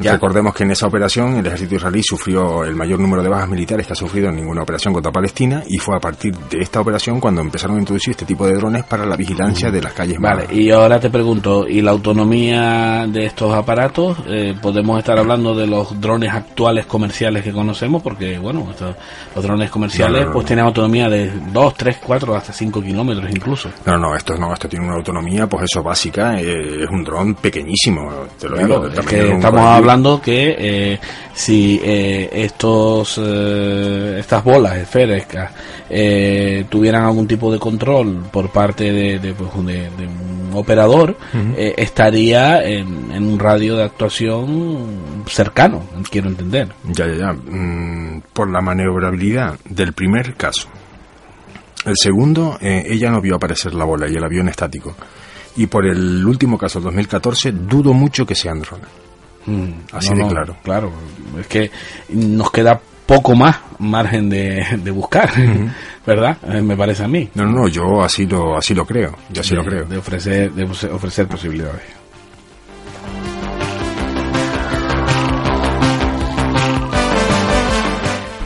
Ya. 0.01 0.13
Recordemos 0.13 0.53
que 0.53 0.63
en 0.63 0.71
esa 0.71 0.87
operación 0.87 1.35
el 1.37 1.45
ejército 1.45 1.75
israelí 1.75 2.01
sufrió 2.03 2.63
el 2.63 2.75
mayor 2.75 2.99
número 2.99 3.21
de 3.21 3.29
bajas 3.29 3.49
militares 3.49 3.85
que 3.85 3.93
ha 3.93 3.95
sufrido 3.95 4.29
en 4.29 4.35
ninguna 4.37 4.63
operación 4.63 4.93
contra 4.93 5.11
Palestina 5.11 5.63
y 5.67 5.77
fue 5.77 5.97
a 5.97 5.99
partir 5.99 6.33
de 6.37 6.59
esta 6.61 6.79
operación 6.79 7.19
cuando 7.19 7.41
empezaron 7.41 7.75
a 7.77 7.79
introducir 7.79 8.11
este 8.11 8.25
tipo 8.25 8.47
de 8.47 8.53
drones 8.55 8.83
para 8.85 9.05
la 9.05 9.15
vigilancia 9.17 9.69
de 9.71 9.81
las 9.81 9.93
calles. 9.93 10.17
Vale, 10.19 10.47
y 10.51 10.71
ahora 10.71 10.99
te 10.99 11.09
pregunto, 11.09 11.67
¿y 11.67 11.81
la 11.81 11.91
autonomía 11.91 13.05
de 13.07 13.25
estos 13.25 13.53
aparatos? 13.53 14.17
Eh, 14.27 14.55
¿Podemos 14.61 14.97
estar 14.99 15.17
hablando 15.19 15.53
de 15.53 15.67
los 15.67 15.99
drones 15.99 16.31
actuales 16.33 16.85
comerciales 16.85 17.43
que 17.43 17.51
conocemos? 17.51 18.01
Porque, 18.01 18.37
bueno, 18.39 18.67
estos- 18.69 18.95
los 19.35 19.43
drones 19.43 19.69
comerciales 19.69 20.13
No, 20.13 20.19
no, 20.21 20.25
no, 20.27 20.33
pues 20.33 20.45
tienen 20.45 20.65
autonomía 20.65 21.09
de 21.09 21.29
2, 21.51 21.73
3, 21.75 21.97
4, 22.05 22.35
hasta 22.35 22.53
5 22.53 22.81
kilómetros 22.81 23.29
incluso. 23.31 23.69
No, 23.85 23.97
no, 23.97 24.15
esto 24.15 24.35
no, 24.37 24.53
esto 24.53 24.69
tiene 24.69 24.85
una 24.85 24.95
autonomía, 24.95 25.47
pues 25.47 25.65
eso, 25.71 25.83
básica, 25.83 26.39
eh, 26.39 26.83
es 26.83 26.89
un 26.89 27.03
dron 27.03 27.35
pequeñísimo, 27.35 28.09
te 28.39 28.47
lo 28.47 28.57
digo. 28.57 28.87
Del 28.87 29.08
es 29.15 29.21
tamaño 29.21 29.21
que 29.21 29.23
de 29.23 29.29
un 29.29 29.35
estamos 29.37 29.61
hablando 29.77 30.21
que 30.21 30.55
eh, 30.57 30.99
si 31.33 31.79
eh, 31.83 32.29
estos 32.31 33.19
eh, 33.23 34.17
estas 34.19 34.43
bolas 34.43 34.75
esféricas 34.77 35.51
eh, 35.89 36.65
tuvieran 36.69 37.03
algún 37.05 37.27
tipo 37.27 37.51
de 37.51 37.59
control 37.59 38.23
por 38.31 38.49
parte 38.51 38.91
de, 38.91 39.19
de, 39.19 39.33
pues, 39.33 39.49
de- 39.65 39.89
de 39.89 40.07
un 40.07 40.51
operador, 40.53 41.15
eh, 41.55 41.75
estaría 41.77 42.63
en, 42.63 43.11
en 43.11 43.23
un 43.23 43.37
radio 43.39 43.75
de 43.77 43.83
actuación 43.83 45.23
cercano, 45.27 45.83
quiero 46.09 46.27
entender. 46.29 46.67
Ya, 46.85 47.05
ya, 47.07 47.15
ya. 47.15 47.33
Mm, 47.33 48.21
por 48.33 48.49
la 48.49 48.59
maniobrabilidad 48.61 49.59
del 49.69 49.93
primer 49.93 50.33
caso. 50.35 50.67
El 51.85 51.95
segundo, 51.97 52.57
eh, 52.61 52.83
ella 52.87 53.09
no 53.11 53.21
vio 53.21 53.35
aparecer 53.35 53.73
la 53.73 53.85
bola 53.85 54.07
y 54.09 54.15
el 54.15 54.23
avión 54.23 54.49
estático. 54.49 54.95
Y 55.55 55.67
por 55.67 55.85
el 55.85 56.25
último 56.25 56.57
caso, 56.57 56.79
el 56.79 56.85
2014, 56.85 57.51
dudo 57.51 57.93
mucho 57.93 58.25
que 58.25 58.35
sean 58.35 58.61
drones. 58.61 58.87
Mm, 59.45 59.71
Así 59.93 60.13
de 60.13 60.27
claro. 60.27 60.55
Claro, 60.63 60.91
es 61.39 61.47
que 61.47 61.71
nos 62.09 62.51
queda 62.51 62.79
poco 63.05 63.33
más 63.35 63.57
margen 63.79 64.29
de, 64.29 64.63
de 64.83 64.91
buscar, 64.91 65.31
¿verdad? 66.05 66.37
Eh, 66.47 66.61
me 66.61 66.77
parece 66.77 67.03
a 67.03 67.07
mí. 67.07 67.29
No, 67.33 67.45
no, 67.45 67.61
no, 67.61 67.67
yo 67.67 68.03
así 68.03 68.25
lo, 68.27 68.55
así 68.57 68.75
lo 68.75 68.85
creo. 68.85 69.15
Yo 69.31 69.41
así 69.41 69.51
de, 69.51 69.55
lo 69.55 69.63
creo. 69.63 69.85
de 69.85 69.97
ofrecer 69.97 70.51
de 70.51 70.63
ofrecer 70.65 71.27
posibilidades. 71.27 71.81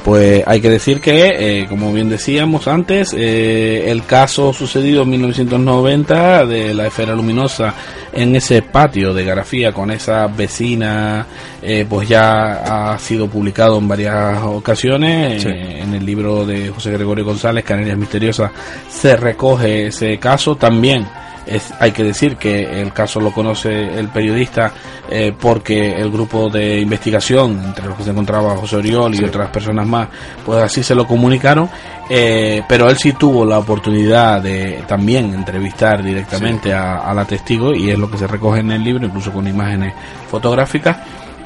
Pues 0.03 0.43
hay 0.45 0.59
que 0.59 0.69
decir 0.69 0.99
que, 0.99 1.61
eh, 1.61 1.67
como 1.69 1.93
bien 1.93 2.09
decíamos 2.09 2.67
antes, 2.67 3.13
eh, 3.17 3.89
el 3.89 4.05
caso 4.05 4.51
sucedido 4.51 5.03
en 5.03 5.11
1990 5.11 6.45
de 6.45 6.73
la 6.73 6.87
esfera 6.87 7.15
luminosa 7.15 7.73
en 8.11 8.35
ese 8.35 8.61
patio 8.61 9.13
de 9.13 9.23
Garafía 9.23 9.71
con 9.71 9.91
esa 9.91 10.27
vecina, 10.27 11.25
eh, 11.61 11.85
pues 11.89 12.07
ya 12.07 12.91
ha 12.93 12.99
sido 12.99 13.27
publicado 13.27 13.77
en 13.77 13.87
varias 13.87 14.43
ocasiones. 14.43 15.41
Sí. 15.41 15.49
Eh, 15.49 15.79
en 15.81 15.93
el 15.93 16.05
libro 16.05 16.45
de 16.45 16.69
José 16.69 16.91
Gregorio 16.91 17.25
González, 17.25 17.63
Canarias 17.63 17.97
Misteriosas, 17.97 18.51
se 18.89 19.15
recoge 19.15 19.87
ese 19.87 20.17
caso. 20.17 20.55
También 20.55 21.07
es, 21.45 21.73
hay 21.79 21.91
que 21.91 22.03
decir 22.03 22.37
que 22.37 22.81
el 22.81 22.91
caso 22.93 23.19
lo 23.19 23.31
conoce 23.31 23.97
el 23.99 24.07
periodista 24.09 24.71
eh, 25.09 25.33
porque 25.39 25.93
el 25.95 26.09
grupo 26.11 26.49
de 26.49 26.79
investigación, 26.79 27.61
entre 27.65 27.85
los 27.87 27.97
que 27.97 28.03
se 28.03 28.11
encontraba 28.11 28.55
José 28.57 28.77
Oriol 28.77 29.13
y 29.13 29.17
Sí. 29.17 29.25
otras 29.25 29.49
personas 29.49 29.85
más, 29.87 30.07
pues 30.45 30.61
así 30.63 30.83
se 30.83 30.95
lo 30.95 31.05
comunicaron. 31.07 31.69
eh, 32.09 32.61
pero 32.67 32.89
él 32.89 32.97
sí 32.97 33.13
tuvo 33.13 33.45
la 33.45 33.59
oportunidad 33.59 34.41
de 34.41 34.83
también 34.87 35.33
entrevistar 35.33 36.03
directamente 36.03 36.73
a, 36.73 36.97
a 36.97 37.13
la 37.13 37.23
testigo 37.25 37.73
y 37.73 37.89
es 37.91 37.97
lo 37.97 38.11
que 38.11 38.17
se 38.17 38.27
recoge 38.27 38.59
en 38.59 38.71
el 38.71 38.83
libro, 38.83 39.05
incluso 39.05 39.31
con 39.31 39.47
imágenes 39.47 39.93
fotográficas. 40.29 40.97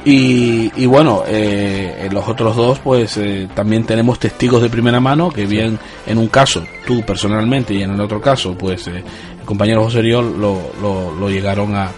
Y, 0.04 0.70
y 0.76 0.86
bueno, 0.86 1.22
eh, 1.26 2.08
los 2.12 2.26
otros 2.28 2.56
dos, 2.56 2.78
pues 2.78 3.16
eh, 3.18 3.48
también 3.54 3.84
tenemos 3.84 4.18
testigos 4.18 4.62
de 4.62 4.70
primera 4.70 5.00
mano 5.00 5.28
que 5.30 5.44
bien 5.44 5.78
en 6.06 6.18
un 6.18 6.28
caso 6.28 6.64
tú 6.86 7.02
personalmente 7.02 7.74
y 7.74 7.82
en 7.82 7.90
el 7.92 8.00
otro 8.00 8.20
caso, 8.20 8.56
pues 8.56 8.86
eh, 8.88 9.02
compañero 9.48 9.82
José 9.84 9.98
Oriol 10.00 10.40
lo, 10.40 10.60
lo, 10.80 11.14
lo 11.14 11.28
llegaron 11.30 11.74
a, 11.74 11.88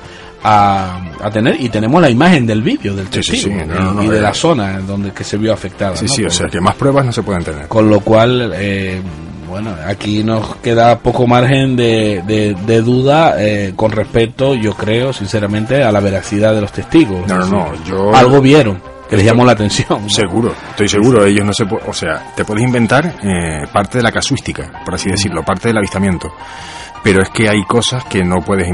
a, 0.43 1.01
a 1.23 1.31
tener 1.31 1.61
y 1.61 1.69
tenemos 1.69 2.01
la 2.01 2.09
imagen 2.09 2.47
del 2.47 2.63
vídeo 2.63 2.95
del 2.95 3.09
Sí, 3.09 3.23
sí, 3.23 3.31
testigo 3.33 3.61
sí, 3.61 3.67
no, 3.69 3.93
no, 3.95 4.03
y 4.03 4.09
de 4.09 4.19
eh. 4.19 4.21
la 4.23 4.33
zona 4.33 4.77
en 4.77 4.87
donde 4.87 5.11
que 5.13 5.25
se 5.25 5.37
vio 5.37 5.53
afectada. 5.53 5.97
Sí, 5.97 6.09
sí, 6.09 6.25
o 6.25 6.31
sea 6.31 6.47
que 6.49 6.61
más 6.61 6.75
pruebas 6.77 7.05
no 7.05 7.13
se 7.13 7.23
pueden 7.23 7.45
tener. 7.45 7.69
con 7.69 7.91
lo 7.91 8.01
cual, 8.01 8.53
eh, 8.55 9.01
bueno, 9.49 9.75
aquí 9.87 10.23
nos 10.23 10.57
queda 10.57 10.99
poco 11.01 11.27
margen 11.27 11.75
de, 11.75 12.23
de, 12.27 12.55
de 12.55 12.81
duda 12.83 13.35
eh, 13.39 13.73
con 13.75 13.91
respecto, 13.91 14.55
yo 14.55 14.75
creo, 14.75 15.13
sinceramente, 15.13 15.83
a 15.83 15.91
la 15.91 15.99
veracidad 16.01 16.55
de 16.55 16.61
los 16.61 16.71
testigos. 16.73 17.27
No, 17.27 17.39
no, 17.39 17.47
no, 17.47 17.85
yo- 17.85 18.15
Algo 18.15 18.41
vieron 18.41 18.81
que 19.11 19.17
les 19.17 19.27
llamó 19.27 19.45
la 19.45 19.53
atención. 19.53 20.09
Seguro, 20.09 20.55
estoy 20.71 20.89
seguro. 20.89 21.27
Ellos 21.27 21.45
no 21.45 21.53
se 21.53 21.65
o 21.65 21.93
sea, 21.93 22.33
te 22.37 22.45
puedes 22.45 22.63
inventar 22.63 23.13
eh, 23.25 23.67
parte 23.73 23.99
de 23.99 24.05
la 24.05 24.13
casuística, 24.13 24.71
por 24.85 24.95
así 24.95 25.11
decirlo, 25.11 25.43
parte 25.43 25.67
del 25.67 25.79
avistamiento. 25.79 26.33
Pero 27.03 27.23
es 27.23 27.31
que 27.31 27.49
hay 27.49 27.65
cosas 27.65 28.05
que 28.05 28.23
no 28.23 28.43
puedes. 28.43 28.69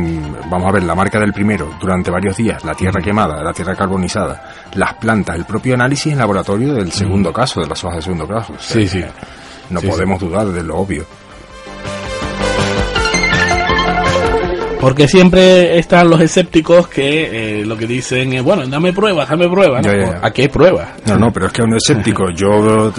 Vamos 0.51 0.69
a 0.69 0.73
ver, 0.73 0.83
la 0.83 0.95
marca 0.95 1.21
del 1.21 1.33
primero, 1.33 1.71
durante 1.81 2.11
varios 2.11 2.37
días, 2.37 2.65
la 2.65 2.75
tierra 2.75 3.01
quemada, 3.01 3.43
la 3.43 3.53
tierra 3.53 3.77
carbonizada, 3.77 4.53
las 4.75 4.95
plantas, 4.95 5.37
el 5.37 5.45
propio 5.45 5.75
análisis 5.75 6.13
en 6.13 6.19
laboratorio 6.19 6.75
del 6.75 6.91
segundo 6.91 7.33
caso, 7.33 7.61
de 7.61 7.69
las 7.69 7.83
hojas 7.85 7.97
del 7.97 8.03
segundo 8.05 8.27
caso. 8.27 8.53
O 8.55 8.59
sea, 8.59 8.81
Sí, 8.81 8.89
sí. 8.89 9.05
No 9.71 9.81
Sí, 9.81 9.87
podemos 9.89 10.21
dudar 10.21 10.47
de 10.47 10.63
lo 10.63 10.77
obvio. 10.77 11.05
Porque 14.89 15.09
siempre 15.09 15.79
están 15.79 16.09
los 16.09 16.21
escépticos 16.21 16.89
que 16.89 17.61
eh, 17.61 17.65
lo 17.67 17.77
que 17.77 17.87
dicen 17.87 18.33
es, 18.33 18.43
bueno, 18.43 18.67
dame 18.67 18.93
pruebas, 18.93 19.29
dame 19.29 19.49
pruebas. 19.49 19.85
¿no? 19.85 19.93
Aquí 20.23 20.43
hay 20.43 20.49
pruebas. 20.49 20.89
No, 21.07 21.17
no, 21.17 21.33
pero 21.33 21.47
es 21.47 21.53
que 21.53 21.63
a 21.63 21.65
un 21.65 21.75
escéptico, 21.75 22.31
yo, 22.35 22.93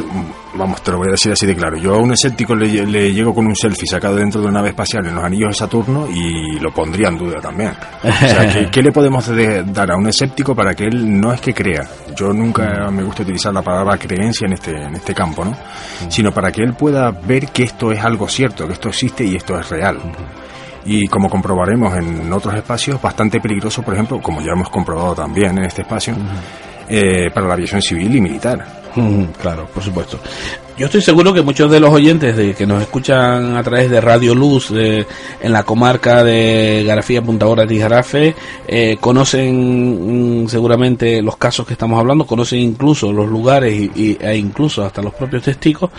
vamos, 0.56 0.82
te 0.84 0.92
lo 0.92 0.98
voy 0.98 1.08
a 1.10 1.12
decir 1.12 1.32
así 1.32 1.46
de 1.46 1.56
claro, 1.56 1.78
yo 1.78 1.94
a 1.96 1.98
un 1.98 2.12
escéptico 2.12 2.56
le, 2.56 2.86
le 2.86 3.14
llego 3.14 3.34
con 3.34 3.46
un 3.46 3.56
selfie 3.56 3.88
sacado 3.88 4.16
dentro 4.16 4.42
de 4.42 4.48
una 4.48 4.60
nave 4.60 4.70
espacial 4.70 5.06
en 5.06 5.16
los 5.16 5.24
anillos 5.24 5.50
de 5.50 5.54
Saturno 5.54 6.08
y 6.10 6.60
lo 6.60 6.72
pondría 6.72 7.08
en 7.10 7.18
duda 7.18 7.40
también. 7.42 7.72
O 8.04 8.12
sea, 8.12 8.52
¿qué, 8.52 8.70
qué 8.72 8.82
le 8.82 8.92
podemos 8.92 9.28
de- 9.28 9.64
dar 9.64 9.92
a 9.92 9.96
un 9.98 10.08
escéptico 10.08 10.56
para 10.56 10.74
que 10.74 10.86
él 10.86 11.20
no 11.20 11.32
es 11.32 11.40
que 11.42 11.54
crea? 11.54 11.88
Yo 12.16 12.34
nunca 12.34 12.90
me 12.92 13.04
gusta 13.04 13.24
utilizar 13.24 13.54
la 13.54 13.62
palabra 13.62 13.98
creencia 13.98 14.46
en 14.48 14.54
este, 14.54 14.72
en 14.72 14.96
este 14.96 15.14
campo, 15.14 15.46
¿no? 15.46 15.56
Sino 16.10 16.32
para 16.34 16.52
que 16.52 16.64
él 16.64 16.74
pueda 16.74 17.12
ver 17.12 17.48
que 17.48 17.64
esto 17.64 17.92
es 17.92 18.04
algo 18.04 18.28
cierto, 18.28 18.66
que 18.68 18.74
esto 18.74 18.90
existe 18.90 19.24
y 19.24 19.36
esto 19.36 19.60
es 19.60 19.70
real. 19.70 19.98
Y 20.90 21.06
como 21.08 21.30
comprobaremos 21.30 21.96
en 21.98 22.32
otros 22.32 22.56
espacios, 22.56 23.02
bastante 23.02 23.42
peligroso, 23.42 23.84
por 23.84 23.94
ejemplo, 23.94 24.22
como 24.22 24.40
ya 24.40 24.54
hemos 24.54 24.70
comprobado 24.70 25.14
también 25.14 25.58
en 25.58 25.66
este 25.66 25.82
espacio, 25.82 26.16
eh, 26.88 27.30
para 27.34 27.46
la 27.46 27.54
aviación 27.56 27.82
civil 27.82 28.16
y 28.16 28.22
militar. 28.22 28.66
Claro, 29.42 29.68
por 29.68 29.84
supuesto. 29.84 30.20
Yo 30.78 30.86
estoy 30.86 31.02
seguro 31.02 31.34
que 31.34 31.42
muchos 31.42 31.72
de 31.72 31.80
los 31.80 31.92
oyentes 31.92 32.38
de 32.38 32.54
que 32.54 32.68
nos 32.68 32.80
escuchan 32.84 33.58
a 33.58 33.64
través 33.64 33.90
de 33.90 34.00
Radio 34.00 34.36
Luz 34.36 34.72
eh, 34.76 35.08
en 35.42 35.52
la 35.52 35.64
comarca 35.64 36.24
de 36.24 36.84
Garafía, 36.86 37.20
Punta 37.24 37.48
Gorda 37.48 37.66
y 37.74 37.80
Jarafe 37.80 38.36
eh, 38.68 38.96
conocen 39.00 40.44
mm, 40.44 40.48
seguramente 40.48 41.20
los 41.24 41.36
casos 41.38 41.66
que 41.66 41.74
estamos 41.74 42.00
hablando, 42.00 42.28
conocen 42.28 42.60
incluso 42.60 43.12
los 43.12 43.28
lugares 43.28 43.74
y, 43.74 43.92
y- 43.96 44.18
e 44.22 44.38
incluso 44.38 44.86
hasta 44.86 45.02
los 45.02 45.16
propios 45.16 45.42
testigos. 45.42 45.90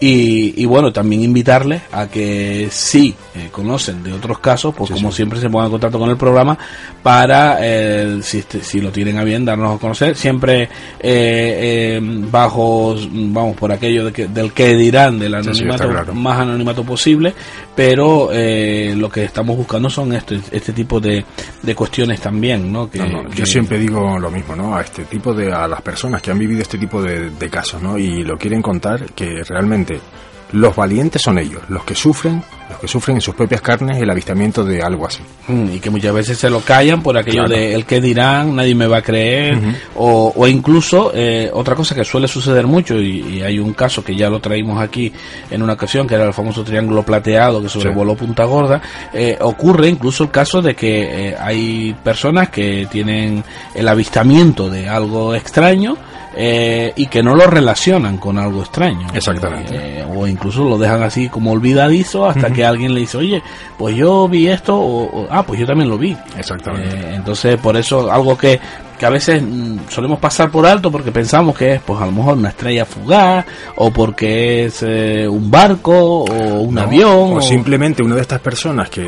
Y, 0.00 0.60
y 0.60 0.66
bueno, 0.66 0.92
también 0.92 1.22
invitarles 1.22 1.82
a 1.92 2.08
que 2.08 2.66
si 2.72 3.14
eh, 3.36 3.48
conocen 3.52 4.02
de 4.02 4.12
otros 4.12 4.40
casos, 4.40 4.74
pues 4.74 4.90
como 4.90 5.12
siempre 5.12 5.40
se 5.40 5.48
pongan 5.48 5.66
en 5.66 5.70
contacto 5.72 5.98
con 6.00 6.10
el 6.10 6.16
programa 6.16 6.58
para, 7.04 7.58
eh, 7.60 8.18
si, 8.20 8.38
este- 8.38 8.62
si 8.64 8.80
lo 8.80 8.90
tienen 8.90 9.16
a 9.16 9.22
bien, 9.24 9.44
darnos 9.44 9.76
a 9.76 9.78
conocer, 9.78 10.16
siempre 10.16 10.64
eh, 10.64 10.68
eh, 11.00 12.00
bajo, 12.02 12.96
vamos, 13.12 13.56
por 13.56 13.70
aquello 13.70 14.06
de 14.06 14.12
que, 14.12 14.23
del 14.28 14.52
que 14.52 14.74
dirán 14.74 15.18
del 15.18 15.34
Sí, 15.42 15.42
sí, 15.54 15.62
anonimato, 15.62 15.88
claro. 15.88 16.14
más 16.14 16.38
anonimato 16.40 16.84
posible, 16.84 17.34
pero 17.74 18.30
eh, 18.32 18.94
lo 18.96 19.08
que 19.08 19.24
estamos 19.24 19.56
buscando 19.56 19.90
son 19.90 20.12
este, 20.12 20.40
este 20.50 20.72
tipo 20.72 21.00
de, 21.00 21.24
de 21.62 21.74
cuestiones 21.74 22.20
también, 22.20 22.72
¿no? 22.72 22.90
Que, 22.90 22.98
No, 22.98 23.22
no, 23.24 23.28
que- 23.30 23.36
Yo 23.38 23.46
siempre 23.46 23.78
digo 23.78 24.18
lo 24.18 24.30
mismo, 24.30 24.54
¿no? 24.56 24.76
A 24.76 24.82
este 24.82 25.04
tipo 25.04 25.32
de, 25.34 25.52
a 25.52 25.66
las 25.68 25.82
personas 25.82 26.22
que 26.22 26.30
han 26.30 26.38
vivido 26.38 26.62
este 26.62 26.78
tipo 26.78 27.02
de, 27.02 27.30
de 27.30 27.48
casos, 27.50 27.82
¿no? 27.82 27.98
Y 27.98 28.22
lo 28.24 28.36
quieren 28.36 28.62
contar, 28.62 29.06
que 29.14 29.42
realmente 29.44 30.00
los 30.52 30.76
valientes 30.76 31.20
son 31.22 31.38
ellos, 31.38 31.62
los 31.68 31.84
que 31.84 31.94
sufren, 31.94 32.42
los 32.70 32.78
que 32.78 32.88
sufren 32.88 33.16
en 33.16 33.20
sus 33.20 33.34
propias 33.34 33.60
carnes 33.60 34.00
el 34.00 34.08
avistamiento 34.08 34.64
de 34.64 34.82
algo 34.82 35.06
así. 35.06 35.20
Mm, 35.48 35.74
y 35.74 35.78
que 35.80 35.90
muchas 35.90 36.14
veces 36.14 36.38
se 36.38 36.48
lo 36.48 36.60
callan 36.60 37.02
por 37.02 37.16
aquello 37.18 37.44
Claro. 37.44 37.54
de 37.60 37.74
el 37.74 37.84
que 37.84 38.00
dirán, 38.00 38.56
nadie 38.56 38.74
me 38.74 38.86
va 38.86 38.98
a 38.98 39.02
creer, 39.02 39.58
o, 39.96 40.32
o 40.34 40.46
incluso 40.48 41.12
eh, 41.14 41.50
otra 41.52 41.74
cosa 41.74 41.94
que 41.94 42.04
suele 42.04 42.26
suceder 42.28 42.66
mucho, 42.66 42.96
y, 42.98 43.20
y 43.38 43.42
hay 43.42 43.58
un 43.58 43.74
caso 43.74 44.02
que 44.02 44.16
ya 44.16 44.30
lo 44.30 44.40
traímos 44.40 44.80
aquí 44.80 45.12
en 45.50 45.62
una 45.62 45.74
ocasión, 45.74 46.06
que 46.06 46.14
era 46.14 46.24
el 46.24 46.32
famoso 46.32 46.64
triángulo 46.64 47.02
plateado 47.02 47.62
que 47.62 47.68
sobrevoló 47.68 48.14
Punta 48.14 48.44
Gorda, 48.44 48.80
eh, 49.12 49.36
ocurre 49.40 49.88
incluso 49.88 50.24
el 50.24 50.30
caso 50.30 50.62
de 50.62 50.74
que 50.74 51.28
eh, 51.30 51.36
hay 51.38 51.94
personas 52.02 52.48
que 52.48 52.86
tienen 52.90 53.44
el 53.74 53.88
avistamiento 53.88 54.70
de 54.70 54.88
algo 54.88 55.34
extraño, 55.34 55.96
eh, 56.36 56.92
y 56.96 57.06
que 57.06 57.22
no 57.22 57.36
lo 57.36 57.46
relacionan 57.46 58.18
con 58.18 58.38
algo 58.38 58.60
extraño. 58.62 59.06
Exactamente. 59.14 59.72
Eh, 60.00 60.04
o 60.04 60.26
incluso 60.26 60.64
lo 60.64 60.76
dejan 60.78 61.00
así 61.04 61.28
como 61.28 61.52
olvidadizo 61.52 62.26
hasta 62.28 62.50
que 62.54 62.64
alguien 62.64 62.94
le 62.94 63.00
dice, 63.00 63.18
oye, 63.18 63.42
pues 63.76 63.96
yo 63.96 64.28
vi 64.28 64.48
esto, 64.48 64.78
o, 64.78 65.26
ah, 65.30 65.42
pues 65.42 65.60
yo 65.60 65.66
también 65.66 65.90
lo 65.90 65.98
vi. 65.98 66.16
Exactamente. 66.38 66.96
Eh, 66.96 67.14
entonces, 67.14 67.56
por 67.56 67.76
eso, 67.76 68.10
algo 68.10 68.38
que 68.38 68.58
que 68.98 69.06
a 69.06 69.10
veces 69.10 69.42
mm, 69.42 69.88
solemos 69.88 70.18
pasar 70.18 70.50
por 70.50 70.66
alto 70.66 70.90
porque 70.90 71.10
pensamos 71.10 71.56
que 71.56 71.74
es 71.74 71.80
pues 71.80 72.00
a 72.00 72.06
lo 72.06 72.12
mejor 72.12 72.36
una 72.36 72.50
estrella 72.50 72.84
fugaz 72.84 73.44
o 73.76 73.90
porque 73.90 74.66
es 74.66 74.82
eh, 74.82 75.26
un 75.28 75.50
barco 75.50 76.24
o 76.24 76.60
un 76.60 76.78
avión 76.78 77.36
o, 77.36 77.40
simplemente 77.40 78.02
una 78.02 78.14
de 78.14 78.20
estas 78.20 78.40
personas 78.40 78.88
que 78.90 79.04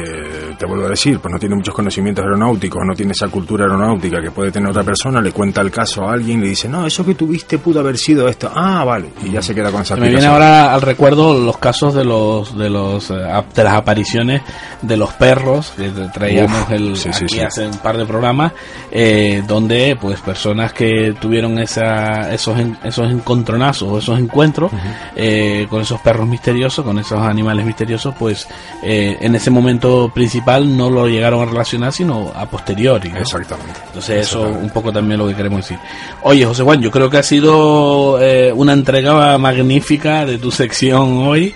te 0.59 0.67
vuelvo 0.67 0.87
a 0.87 0.91
decir 0.91 1.19
pues 1.21 1.33
no 1.33 1.39
tiene 1.39 1.55
muchos 1.55 1.75
conocimientos 1.75 2.25
aeronáuticos 2.25 2.83
no 2.85 2.95
tiene 2.95 3.13
esa 3.13 3.29
cultura 3.29 3.65
aeronáutica 3.65 4.21
que 4.21 4.31
puede 4.31 4.51
tener 4.51 4.71
otra 4.71 4.83
persona 4.83 5.21
le 5.21 5.33
cuenta 5.33 5.61
el 5.61 5.71
caso 5.71 6.09
a 6.09 6.13
alguien 6.13 6.39
y 6.39 6.43
le 6.43 6.49
dice 6.49 6.69
no 6.69 6.87
eso 6.87 7.05
que 7.05 7.15
tuviste 7.15 7.59
pudo 7.59 7.81
haber 7.81 7.97
sido 7.97 8.29
esto 8.29 8.51
ah 8.55 8.85
vale. 8.85 9.11
Y 9.25 9.31
ya 9.31 9.43
se 9.43 9.55
queda 9.55 9.71
con 9.71 9.83
esa 9.83 9.97
me 9.97 10.09
viene 10.09 10.27
ahora 10.27 10.75
al 10.75 10.83
recuerdo 10.83 11.39
los 11.39 11.59
casos 11.59 11.95
de 11.95 12.05
los 12.05 12.57
de 12.57 12.71
los 12.71 13.11
eh, 13.11 13.15
de 13.55 13.65
las 13.65 13.75
apariciones 13.75 14.43
de 14.83 14.97
los 14.97 15.13
perros 15.13 15.73
que 15.77 15.91
traíamos 16.13 16.71
el 16.71 16.95
aquí 16.95 17.41
hace 17.41 17.67
un 17.67 17.79
par 17.79 17.97
de 17.97 18.07
programas 18.07 18.53
eh, 18.91 19.43
donde 19.47 19.76
pues 20.01 20.21
personas 20.21 20.73
que 20.73 21.15
tuvieron 21.21 21.59
esa, 21.59 22.33
esos 22.33 22.57
esos 22.85 23.11
encontronazos 23.11 24.03
esos 24.03 24.19
encuentros 24.19 24.71
eh, 25.15 25.67
con 25.69 25.83
esos 25.83 26.01
perros 26.01 26.27
misteriosos 26.27 26.85
con 26.85 26.99
esos 26.99 27.21
animales 27.21 27.65
misteriosos 27.67 28.15
pues 28.19 28.49
eh, 28.83 29.17
en 29.21 29.35
ese 29.35 29.51
momento 29.51 30.11
principal 30.15 30.77
no 30.77 30.91
lo 30.91 31.07
llegaron 31.07 31.43
a 31.43 31.45
relacionar 31.47 31.93
sino 31.93 32.33
a 32.35 32.47
posteriori 32.47 33.13
exactamente. 33.19 33.81
Entonces 33.87 34.29
eso 34.29 34.43
un 34.43 34.71
poco 34.71 34.93
también 34.93 35.19
lo 35.19 35.29
que 35.29 35.35
queremos 35.35 35.61
decir. 35.61 35.79
Oye 36.23 36.45
José 36.45 36.63
Juan 36.63 36.81
yo 36.81 36.91
creo 36.91 37.11
que 37.11 37.19
ha 37.19 37.23
sido 37.23 38.19
eh, 38.21 38.53
una 38.53 38.73
entrega 38.73 39.37
magnífica 39.39 40.25
de 40.25 40.39
tu 40.39 40.51
sección 40.51 41.19
hoy 41.19 41.55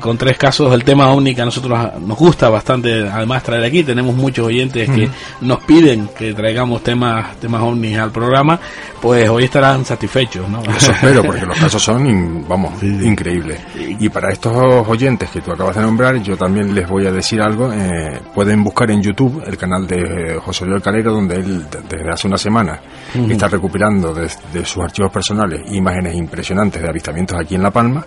con 0.00 0.18
tres 0.18 0.36
casos 0.36 0.72
el 0.74 0.84
tema 0.84 1.10
ovni 1.12 1.38
a 1.38 1.44
nosotros 1.44 1.78
nos 2.00 2.18
gusta 2.18 2.48
bastante 2.48 3.08
además 3.08 3.42
traer 3.42 3.64
aquí 3.64 3.84
tenemos 3.84 4.14
muchos 4.14 4.46
oyentes 4.46 4.90
que 4.90 5.08
nos 5.40 5.62
piden 5.64 6.08
que 6.16 6.34
traigamos 6.34 6.82
temas 6.82 7.36
temas 7.36 7.62
ovnis 7.62 7.98
al 7.98 8.10
programa, 8.10 8.58
pues 9.00 9.28
hoy 9.28 9.44
estarán 9.44 9.84
satisfechos, 9.84 10.48
¿no? 10.48 10.62
Eso 10.62 10.92
espero, 10.92 11.22
porque 11.22 11.44
los 11.46 11.58
casos 11.60 11.82
son, 11.82 12.46
vamos, 12.48 12.82
increíbles. 12.82 13.60
Y 13.98 14.08
para 14.08 14.32
estos 14.32 14.54
oyentes 14.88 15.30
que 15.30 15.40
tú 15.40 15.52
acabas 15.52 15.76
de 15.76 15.82
nombrar, 15.82 16.22
yo 16.22 16.36
también 16.36 16.74
les 16.74 16.88
voy 16.88 17.06
a 17.06 17.12
decir 17.12 17.40
algo. 17.40 17.72
Eh, 17.72 18.20
pueden 18.34 18.62
buscar 18.62 18.90
en 18.90 19.02
YouTube 19.02 19.42
el 19.46 19.56
canal 19.56 19.86
de 19.86 20.38
José 20.44 20.66
Luis 20.66 20.82
Calero, 20.82 21.12
donde 21.12 21.36
él 21.36 21.66
desde 21.88 22.10
hace 22.10 22.28
una 22.28 22.38
semana 22.38 22.80
está 23.28 23.48
recuperando 23.48 24.14
de, 24.14 24.28
sus 24.64 24.82
archivos 24.82 25.10
personales 25.10 25.60
imágenes 25.72 26.14
impresionantes 26.14 26.80
de 26.80 26.88
avistamientos 26.88 27.38
aquí 27.38 27.54
en 27.54 27.62
La 27.62 27.70
Palma. 27.70 28.04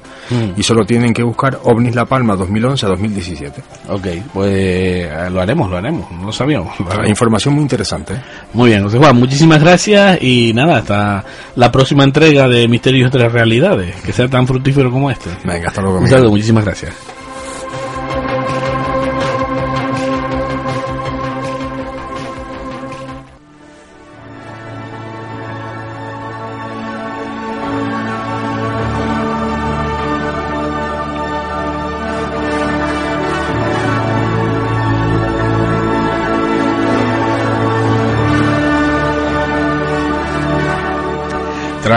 Y 0.55 0.63
solo 0.63 0.85
tienen 0.85 1.13
que 1.13 1.23
buscar 1.23 1.44
OVNIS 1.63 1.95
La 1.95 2.05
Palma 2.05 2.35
2011 2.35 2.85
a 2.85 2.89
2017. 2.89 3.63
Ok, 3.89 4.07
pues 4.33 4.51
eh, 4.53 5.09
lo 5.31 5.41
haremos, 5.41 5.69
lo 5.69 5.77
haremos, 5.77 6.11
no 6.11 6.25
lo 6.25 6.31
sabíamos. 6.31 6.73
Información 7.07 7.53
muy 7.53 7.63
interesante. 7.63 8.13
Muy 8.53 8.69
bien, 8.69 8.83
José 8.83 8.97
Juan, 8.97 9.15
muchísimas 9.15 9.61
gracias 9.61 10.21
y 10.21 10.53
nada, 10.53 10.77
hasta 10.77 11.23
la 11.55 11.71
próxima 11.71 12.03
entrega 12.03 12.47
de 12.47 12.67
Misterios 12.67 13.11
de 13.11 13.19
las 13.19 13.31
Realidades, 13.31 13.95
que 14.01 14.13
sea 14.13 14.27
tan 14.27 14.47
fructífero 14.47 14.91
como 14.91 15.11
este. 15.11 15.29
Venga, 15.43 15.69
hasta 15.69 15.81
luego. 15.81 15.99
Un 15.99 16.07
saludo, 16.07 16.31
muchísimas 16.31 16.65
gracias. 16.65 17.14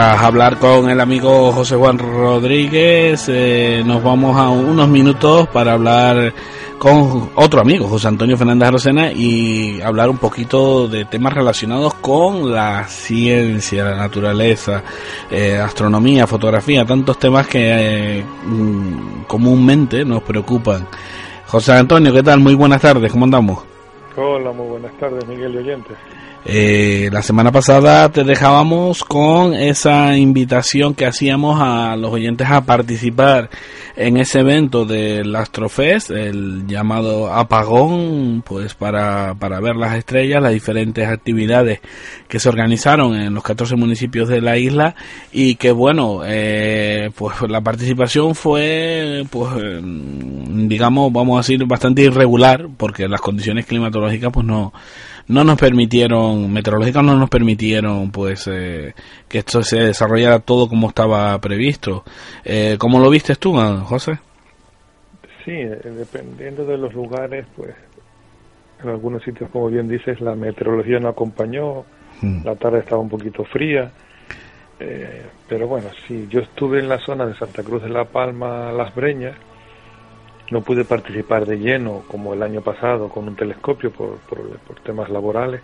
Tras 0.09 0.23
hablar 0.23 0.57
con 0.57 0.89
el 0.89 0.99
amigo 1.01 1.51
José 1.51 1.75
Juan 1.75 1.99
Rodríguez, 1.99 3.29
eh, 3.29 3.83
nos 3.85 4.01
vamos 4.01 4.35
a 4.39 4.49
unos 4.49 4.87
minutos 4.89 5.47
para 5.49 5.73
hablar 5.73 6.33
con 6.79 7.29
otro 7.35 7.61
amigo, 7.61 7.87
José 7.87 8.07
Antonio 8.07 8.35
Fernández 8.35 8.71
Rosena, 8.71 9.11
y 9.11 9.79
hablar 9.81 10.09
un 10.09 10.17
poquito 10.17 10.87
de 10.87 11.05
temas 11.05 11.35
relacionados 11.35 11.93
con 11.93 12.51
la 12.51 12.85
ciencia, 12.87 13.83
la 13.83 13.97
naturaleza, 13.97 14.81
eh, 15.29 15.59
astronomía, 15.59 16.25
fotografía, 16.25 16.83
tantos 16.85 17.19
temas 17.19 17.47
que 17.47 18.17
eh, 18.19 18.25
mm, 18.47 19.25
comúnmente 19.27 20.03
nos 20.05 20.23
preocupan. 20.23 20.87
José 21.45 21.73
Antonio, 21.73 22.11
¿qué 22.11 22.23
tal? 22.23 22.39
Muy 22.39 22.55
buenas 22.55 22.81
tardes, 22.81 23.11
¿cómo 23.11 23.25
andamos? 23.25 23.59
Hola, 24.17 24.51
muy 24.53 24.69
buenas 24.69 24.97
tardes, 24.97 25.27
Miguel 25.27 25.53
y 25.53 25.57
oyentes. 25.59 25.97
Eh, 26.45 27.09
la 27.11 27.21
semana 27.21 27.51
pasada 27.51 28.09
te 28.09 28.23
dejábamos 28.23 29.03
con 29.03 29.53
esa 29.53 30.17
invitación 30.17 30.95
que 30.95 31.05
hacíamos 31.05 31.59
a 31.61 31.97
los 31.97 32.11
oyentes 32.11 32.47
a 32.49 32.61
participar 32.61 33.49
en 33.97 34.15
ese 34.15 34.39
evento 34.39 34.85
del 34.85 35.35
Astrofest, 35.35 36.11
el 36.11 36.65
llamado 36.65 37.33
apagón, 37.33 38.41
pues 38.45 38.73
para, 38.73 39.35
para 39.35 39.59
ver 39.59 39.75
las 39.75 39.95
estrellas, 39.95 40.41
las 40.41 40.53
diferentes 40.53 41.05
actividades 41.09 41.81
que 42.29 42.39
se 42.39 42.47
organizaron 42.47 43.15
en 43.15 43.33
los 43.33 43.43
14 43.43 43.75
municipios 43.75 44.29
de 44.29 44.39
la 44.39 44.57
isla. 44.57 44.95
Y 45.33 45.55
que 45.55 45.73
bueno, 45.73 46.21
eh, 46.25 47.11
pues 47.15 47.35
la 47.49 47.59
participación 47.59 48.33
fue, 48.33 49.25
pues 49.29 49.49
digamos, 49.83 51.11
vamos 51.11 51.35
a 51.35 51.41
decir, 51.41 51.65
bastante 51.65 52.03
irregular 52.03 52.69
porque 52.77 53.09
las 53.09 53.19
condiciones 53.19 53.65
climatológicas 53.65 54.31
pues 54.31 54.45
no 54.45 54.71
no 55.29 55.43
nos 55.43 55.57
permitieron, 55.57 56.51
meteorológicas 56.51 57.03
no 57.03 57.15
nos 57.15 57.29
permitieron 57.29 58.11
pues 58.11 58.47
eh, 58.47 58.93
que 59.27 59.39
esto 59.39 59.61
se 59.61 59.77
desarrollara 59.77 60.39
todo 60.39 60.67
como 60.67 60.89
estaba 60.89 61.39
previsto. 61.39 62.03
Eh, 62.43 62.75
¿Cómo 62.77 62.99
lo 62.99 63.09
viste 63.09 63.35
tú, 63.35 63.53
José? 63.85 64.19
Sí, 65.45 65.51
eh, 65.51 65.79
dependiendo 65.83 66.65
de 66.65 66.77
los 66.77 66.93
lugares, 66.93 67.45
pues 67.55 67.73
en 68.83 68.89
algunos 68.89 69.23
sitios, 69.23 69.49
como 69.51 69.69
bien 69.69 69.87
dices, 69.87 70.19
la 70.19 70.35
meteorología 70.35 70.99
no 70.99 71.09
acompañó, 71.09 71.85
hmm. 72.21 72.43
la 72.43 72.55
tarde 72.55 72.79
estaba 72.79 73.01
un 73.01 73.09
poquito 73.09 73.43
fría, 73.45 73.91
eh, 74.79 75.23
pero 75.47 75.67
bueno, 75.67 75.89
sí, 76.07 76.27
yo 76.29 76.39
estuve 76.39 76.79
en 76.79 76.89
la 76.89 76.97
zona 76.99 77.25
de 77.25 77.35
Santa 77.35 77.63
Cruz 77.63 77.83
de 77.83 77.89
la 77.89 78.05
Palma, 78.05 78.71
Las 78.71 78.95
Breñas, 78.95 79.35
no 80.51 80.61
pude 80.61 80.83
participar 80.83 81.45
de 81.45 81.57
lleno 81.57 82.03
como 82.07 82.33
el 82.33 82.41
año 82.41 82.61
pasado 82.61 83.09
con 83.09 83.27
un 83.27 83.35
telescopio 83.35 83.91
por, 83.91 84.17
por, 84.19 84.79
temas 84.83 85.09
laborales, 85.09 85.61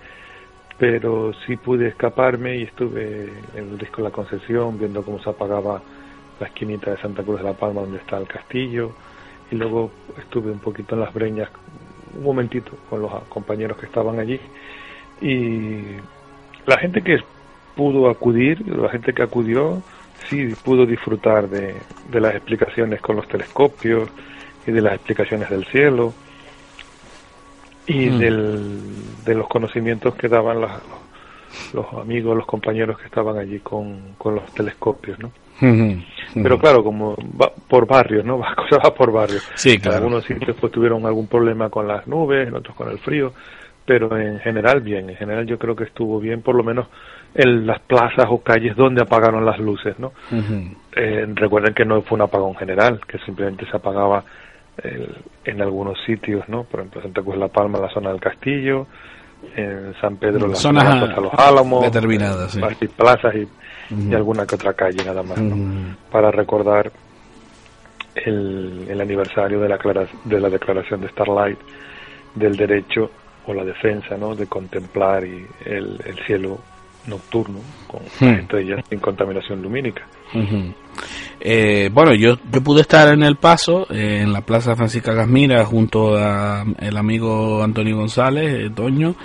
pero 0.78 1.34
sí 1.45 1.56
pude 1.56 1.88
escaparme 1.88 2.58
y 2.58 2.63
estuve 2.63 3.30
en 3.56 3.69
el 3.69 3.78
disco 3.78 4.02
La 4.02 4.12
Concesión 4.12 4.78
viendo 4.78 5.04
cómo 5.04 5.19
se 5.19 5.30
apagaba 5.30 5.82
la 6.39 6.48
esquinita 6.48 6.91
de 6.91 6.98
Santa 6.98 7.24
Cruz 7.24 7.39
de 7.39 7.45
la 7.45 7.54
Palma 7.54 7.82
donde 7.82 7.98
está 7.98 8.17
el 8.17 8.28
castillo 8.28 8.91
y 9.52 9.56
luego 9.56 9.89
estuve 10.19 10.52
un 10.52 10.60
poquito 10.60 10.95
en 10.95 11.02
las 11.02 11.13
breñas 11.13 11.50
un 12.15 12.24
momentito 12.24 12.71
con 12.89 13.02
los 13.02 13.12
compañeros 13.30 13.78
que 13.78 13.86
estaban 13.88 14.19
allí. 14.19 14.39
Y 15.21 15.98
la 16.65 16.78
gente 16.78 17.02
que 17.02 17.17
pudo 17.76 18.10
acudir, 18.10 18.65
la 18.67 18.89
gente 18.89 19.13
que 19.13 19.24
acudió, 19.24 19.82
sí 20.30 20.54
pudo 20.63 20.86
disfrutar 20.86 21.50
de, 21.50 21.76
de 22.10 22.21
las 22.21 22.36
explicaciones 22.36 23.02
con 23.02 23.17
los 23.17 23.28
telescopios, 23.28 24.10
y 24.67 24.71
de 24.71 24.82
las 24.82 24.93
explicaciones 24.93 25.49
del 25.49 25.65
cielo 25.65 26.13
y 27.88 28.10
mm. 28.10 28.17
del, 28.19 28.80
de 29.25 29.36
los 29.36 29.47
conocimientos 29.47 30.15
que 30.15 30.28
daban 30.28 30.62
los, 30.62 30.71
los 31.73 31.93
amigos, 31.93 32.36
los 32.36 32.45
compañeros 32.45 32.97
que 32.97 33.06
estaban 33.06 33.38
allí 33.38 33.60
con, 33.60 34.15
con 34.17 34.36
los 34.36 34.45
telescopios, 34.54 35.19
¿no? 35.19 35.32
Pero 36.34 36.60
claro, 36.60 36.84
como 36.84 37.15
va 37.41 37.51
por 37.67 37.88
barrios, 37.88 38.25
¿no? 38.25 38.38
La 38.39 38.56
cosa 38.56 38.78
va 38.84 38.93
por 38.93 39.12
barrios. 39.12 39.49
Sí, 39.56 39.78
claro. 39.78 39.97
En 39.97 40.04
algunos 40.04 40.25
sitios 40.25 40.56
pues 40.60 40.71
tuvieron 40.71 41.06
algún 41.06 41.28
problema 41.28 41.69
con 41.69 41.88
las 41.88 42.08
nubes, 42.08 42.47
en 42.47 42.56
otros 42.56 42.75
con 42.75 42.89
el 42.89 42.99
frío, 42.99 43.34
pero 43.86 44.17
en 44.17 44.39
general 44.39 44.82
bien, 44.82 45.10
en 45.10 45.15
general 45.15 45.45
yo 45.45 45.58
creo 45.58 45.75
que 45.75 45.86
estuvo 45.86 46.19
bien, 46.19 46.41
por 46.41 46.56
lo 46.56 46.63
menos 46.63 46.88
en 47.34 47.67
las 47.67 47.80
plazas 47.82 48.25
o 48.30 48.41
calles 48.41 48.76
donde 48.76 49.01
apagaron 49.01 49.45
las 49.45 49.59
luces, 49.59 49.97
¿no? 49.99 50.13
Eh, 50.95 51.26
recuerden 51.36 51.74
que 51.74 51.86
no 51.86 52.01
fue 52.01 52.16
un 52.16 52.24
apagón 52.24 52.55
general, 52.55 53.01
que 53.05 53.18
simplemente 53.20 53.66
se 53.70 53.76
apagaba 53.76 54.24
en 54.84 55.61
algunos 55.61 55.97
sitios, 56.05 56.47
¿no? 56.49 56.63
Por 56.63 56.82
ejemplo, 56.82 57.01
Santa 57.01 57.21
Cruz 57.21 57.38
la 57.38 57.47
Palma, 57.47 57.80
la 57.80 57.89
zona 57.89 58.11
del 58.11 58.19
Castillo, 58.19 58.88
en 59.55 59.93
San 60.01 60.17
Pedro, 60.17 60.47
la 60.47 60.55
zona 60.55 61.07
de 61.07 61.21
los 61.21 61.34
Álamos, 61.34 61.84
determinadas, 61.84 62.51
sí. 62.51 62.88
plazas 62.88 63.36
y, 63.36 64.13
alguna 64.13 64.45
que 64.45 64.55
otra 64.55 64.73
calle 64.73 65.03
nada 65.05 65.23
más, 65.23 65.38
¿no? 65.38 65.95
Para 66.11 66.32
recordar 66.32 66.91
el, 68.15 68.86
el 68.89 69.01
aniversario 69.01 69.59
de 69.59 69.69
la, 69.69 69.78
de 70.23 70.39
la 70.39 70.49
declaración 70.49 71.01
de 71.01 71.09
Starlight 71.09 71.59
del 72.34 72.55
derecho 72.55 73.11
o 73.45 73.53
la 73.53 73.63
defensa, 73.63 74.17
¿no? 74.17 74.36
De 74.36 74.47
contemplar 74.47 75.23
y 75.26 75.45
el, 75.65 75.99
el 76.05 76.17
cielo 76.26 76.59
nocturno 77.07 77.59
con 77.88 78.01
hmm. 78.19 78.34
estrellas 78.39 78.86
sin 78.89 78.99
contaminación 78.99 79.61
lumínica. 79.61 80.03
Eh, 81.39 81.89
bueno, 81.93 82.13
yo, 82.15 82.38
yo 82.51 82.63
pude 82.63 82.81
estar 82.81 83.13
en 83.13 83.21
El 83.21 83.36
Paso, 83.36 83.86
eh, 83.91 84.21
en 84.21 84.33
la 84.33 84.41
Plaza 84.41 84.75
Francisca 84.75 85.13
Gasmira, 85.13 85.65
junto 85.65 86.15
a 86.17 86.65
el 86.79 86.97
amigo 86.97 87.61
Antonio 87.61 87.97
González, 87.97 88.73
Toño. 88.73 89.15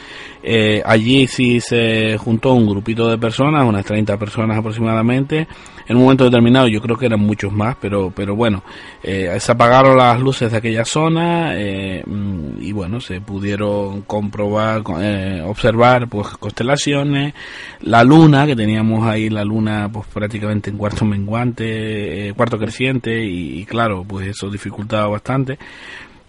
allí 0.84 1.26
sí 1.26 1.60
se 1.60 2.18
juntó 2.18 2.52
un 2.52 2.66
grupito 2.66 3.08
de 3.08 3.16
personas, 3.16 3.64
unas 3.66 3.84
30 3.84 4.18
personas 4.18 4.58
aproximadamente, 4.58 5.46
en 5.90 5.96
un 5.96 6.04
momento 6.04 6.22
determinado 6.22 6.68
yo 6.68 6.80
creo 6.80 6.96
que 6.96 7.06
eran 7.06 7.18
muchos 7.18 7.52
más, 7.52 7.74
pero, 7.80 8.12
pero 8.14 8.36
bueno, 8.36 8.62
eh, 9.02 9.36
se 9.40 9.50
apagaron 9.50 9.96
las 9.98 10.20
luces 10.20 10.52
de 10.52 10.58
aquella 10.58 10.84
zona 10.84 11.58
eh, 11.58 12.04
mm, 12.06 12.62
y 12.62 12.70
bueno, 12.70 13.00
se 13.00 13.20
pudieron 13.20 14.02
comprobar, 14.02 14.84
eh, 15.00 15.42
observar 15.44 16.08
pues 16.08 16.28
constelaciones, 16.38 17.34
la 17.80 18.04
luna, 18.04 18.46
que 18.46 18.54
teníamos 18.54 19.04
ahí 19.04 19.30
la 19.30 19.42
luna 19.42 19.90
pues 19.92 20.06
prácticamente 20.06 20.70
en 20.70 20.76
cuarto 20.78 21.04
menguante, 21.04 22.32
cuarto 22.36 22.56
creciente 22.56 23.24
y, 23.24 23.58
y 23.58 23.64
claro, 23.64 24.04
pues 24.06 24.28
eso 24.28 24.48
dificultaba 24.48 25.08
bastante. 25.08 25.58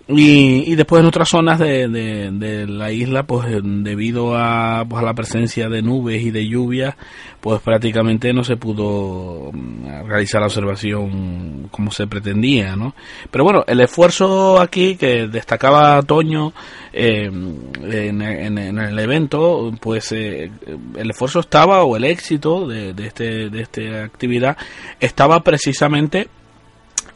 Y, 0.08 0.76
después 0.76 1.02
en 1.02 1.08
otras 1.08 1.30
zonas 1.30 1.60
de, 1.60 1.88
de, 1.88 2.68
la 2.68 2.92
isla, 2.92 3.24
pues 3.24 3.48
debido 3.62 4.36
a, 4.36 4.84
pues, 4.88 5.02
a 5.02 5.06
la 5.06 5.14
presencia 5.14 5.70
de 5.70 5.82
nubes 5.82 6.22
y 6.22 6.32
de 6.32 6.48
lluvia, 6.48 6.98
pues 7.40 7.62
prácticamente 7.62 8.34
no 8.34 8.44
se 8.44 8.58
pudo 8.58 9.52
mm, 9.54 10.08
realizar 10.08 10.42
la 10.42 10.48
observación 10.48 11.70
como 11.72 11.92
se 11.92 12.08
pretendía, 12.08 12.76
¿no? 12.76 12.94
Pero 13.30 13.44
bueno, 13.44 13.64
el 13.68 13.80
esfuerzo 13.80 14.60
aquí 14.60 14.96
que 14.96 15.28
destacaba 15.28 16.02
Toño 16.02 16.54
eh, 16.92 17.26
en, 17.26 18.22
en, 18.22 18.78
el 18.80 19.00
evento, 19.00 19.72
pues 19.80 20.12
eh, 20.12 20.52
el 20.98 21.10
esfuerzo 21.12 21.40
estaba, 21.40 21.84
o 21.84 21.96
el 21.96 22.04
éxito 22.04 22.68
de, 22.68 22.94
de, 22.94 23.08
este, 23.08 23.50
de 23.50 23.62
esta 23.62 24.04
actividad, 24.04 24.58
estaba 25.00 25.42
precisamente 25.42 26.28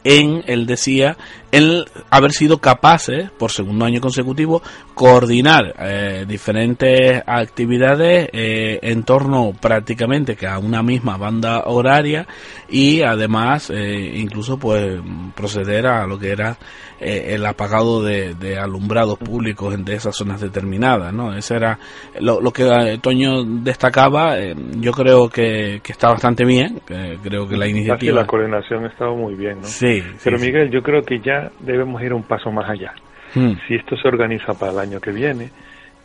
en, 0.06 0.44
él 0.46 0.66
decía, 0.66 1.16
el 1.56 1.86
haber 2.10 2.32
sido 2.32 2.58
capaces, 2.58 3.30
por 3.30 3.50
segundo 3.50 3.86
año 3.86 4.00
consecutivo, 4.00 4.60
coordinar 4.94 5.74
eh, 5.78 6.24
diferentes 6.28 7.22
actividades 7.26 8.28
eh, 8.32 8.78
en 8.82 9.04
torno 9.04 9.52
prácticamente 9.58 10.36
que 10.36 10.46
a 10.46 10.58
una 10.58 10.82
misma 10.82 11.16
banda 11.16 11.64
horaria 11.66 12.26
y 12.68 13.02
además 13.02 13.70
eh, 13.70 14.12
incluso 14.16 14.58
pues 14.58 15.00
proceder 15.34 15.86
a 15.86 16.06
lo 16.06 16.18
que 16.18 16.30
era 16.30 16.56
el 16.98 17.44
apagado 17.44 18.02
de, 18.02 18.58
alumbrados 18.58 19.18
públicos 19.18 19.74
en 19.74 19.84
de 19.84 19.96
esas 19.96 20.16
zonas 20.16 20.40
determinadas, 20.40 21.12
¿no? 21.12 21.36
Ese 21.36 21.56
era 21.56 21.78
lo, 22.20 22.50
que 22.50 22.98
Toño 23.02 23.44
destacaba, 23.44 24.38
yo 24.78 24.92
creo 24.92 25.28
que, 25.28 25.82
está 25.86 26.08
bastante 26.08 26.46
bien, 26.46 26.80
creo 27.22 27.46
que 27.46 27.58
la 27.58 27.66
iniciativa... 27.66 28.22
La 28.22 28.26
coordinación 28.26 28.84
ha 28.84 28.88
estado 28.88 29.14
muy 29.14 29.34
bien, 29.34 29.60
¿no? 29.60 29.66
Sí. 29.66 30.02
Pero 30.24 30.38
Miguel, 30.38 30.70
yo 30.70 30.80
creo 30.82 31.02
que 31.02 31.20
ya 31.20 31.45
debemos 31.60 32.02
ir 32.02 32.12
un 32.12 32.22
paso 32.22 32.50
más 32.50 32.68
allá. 32.68 32.94
Hmm. 33.34 33.52
Si 33.66 33.74
esto 33.74 33.96
se 33.96 34.08
organiza 34.08 34.54
para 34.54 34.72
el 34.72 34.78
año 34.78 35.00
que 35.00 35.12
viene, 35.12 35.50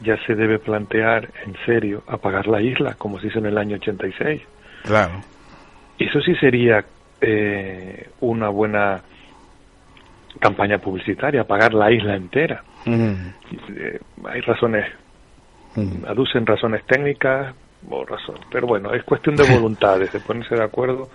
ya 0.01 0.17
se 0.25 0.35
debe 0.35 0.59
plantear 0.59 1.29
en 1.45 1.55
serio 1.65 2.03
apagar 2.07 2.47
la 2.47 2.61
isla, 2.61 2.95
como 2.95 3.19
se 3.19 3.27
hizo 3.27 3.39
en 3.39 3.45
el 3.47 3.57
año 3.57 3.75
86. 3.75 4.41
Claro. 4.83 5.21
Eso 5.97 6.19
sí 6.21 6.35
sería 6.35 6.83
eh, 7.19 8.09
una 8.21 8.49
buena 8.49 9.01
campaña 10.39 10.79
publicitaria, 10.79 11.41
apagar 11.41 11.73
la 11.73 11.91
isla 11.91 12.15
entera. 12.15 12.63
Hmm. 12.85 13.13
Eh, 13.75 13.99
hay 14.25 14.41
razones, 14.41 14.85
hmm. 15.75 16.05
aducen 16.07 16.45
razones 16.45 16.83
técnicas 16.85 17.53
o 17.89 18.05
razones, 18.05 18.41
pero 18.51 18.67
bueno, 18.67 18.93
es 18.93 19.03
cuestión 19.03 19.35
de 19.35 19.43
voluntades, 19.53 20.11
de 20.11 20.19
ponerse 20.19 20.55
de 20.55 20.63
acuerdo 20.63 21.09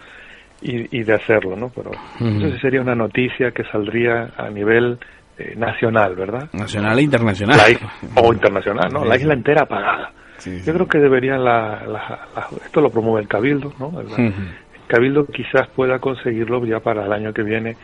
y, 0.63 1.03
de 1.03 1.15
hacerlo, 1.15 1.57
¿no? 1.57 1.71
Pero 1.75 1.91
eso 2.19 2.59
sería 2.59 2.81
una 2.81 2.95
noticia 2.95 3.51
que 3.51 3.65
saldría 3.65 4.31
a 4.37 4.49
nivel 4.49 4.99
eh, 5.39 5.55
nacional, 5.57 6.15
¿verdad? 6.15 6.49
Nacional 6.53 6.99
e 6.99 7.03
internacional. 7.03 7.61
o 8.15 8.33
internacional, 8.33 8.93
¿no? 8.93 9.05
La 9.05 9.17
isla 9.17 9.35
entera 9.35 9.63
apagada. 9.63 10.13
Yo 10.45 10.73
creo 10.75 10.87
que 10.87 10.99
debería 10.99 11.39
la, 11.39 11.83
esto 12.65 12.81
lo 12.81 12.91
promueve 12.91 13.23
el 13.23 13.29
Cabildo, 13.29 13.73
¿no? 13.79 14.01
El, 14.01 14.33
Cabildo 14.87 15.27
quizás 15.27 15.69
pueda 15.75 15.99
conseguirlo 15.99 16.65
ya 16.65 16.81
para 16.81 17.05
el 17.05 17.13
año 17.13 17.33
que 17.33 17.43
viene, 17.43 17.77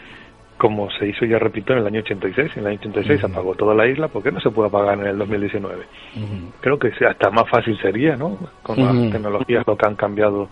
como 0.57 0.89
se 0.93 1.09
hizo, 1.09 1.25
ya 1.25 1.39
repito, 1.39 1.73
en 1.73 1.81
el 1.81 1.87
año 1.87 2.01
86. 2.01 2.53
En 2.57 2.61
el 2.61 2.66
año 2.68 2.79
86 2.79 3.20
se 3.20 3.27
apagó 3.27 3.55
toda 3.55 3.75
la 3.75 3.89
isla, 3.89 4.09
¿por 4.09 4.23
qué 4.23 4.31
no 4.31 4.41
se 4.41 4.51
puede 4.51 4.68
apagar 4.68 5.01
en 5.01 5.07
el 5.07 5.18
2019? 5.18 5.83
Creo 6.61 6.79
que 6.79 6.93
hasta 7.05 7.31
más 7.31 7.49
fácil 7.51 7.77
sería, 7.81 8.16
¿no? 8.16 8.39
Con 8.62 8.79
las 8.79 9.12
tecnologías 9.12 9.64
lo 9.66 9.77
que 9.77 9.87
han 9.87 9.97
cambiado 9.97 10.49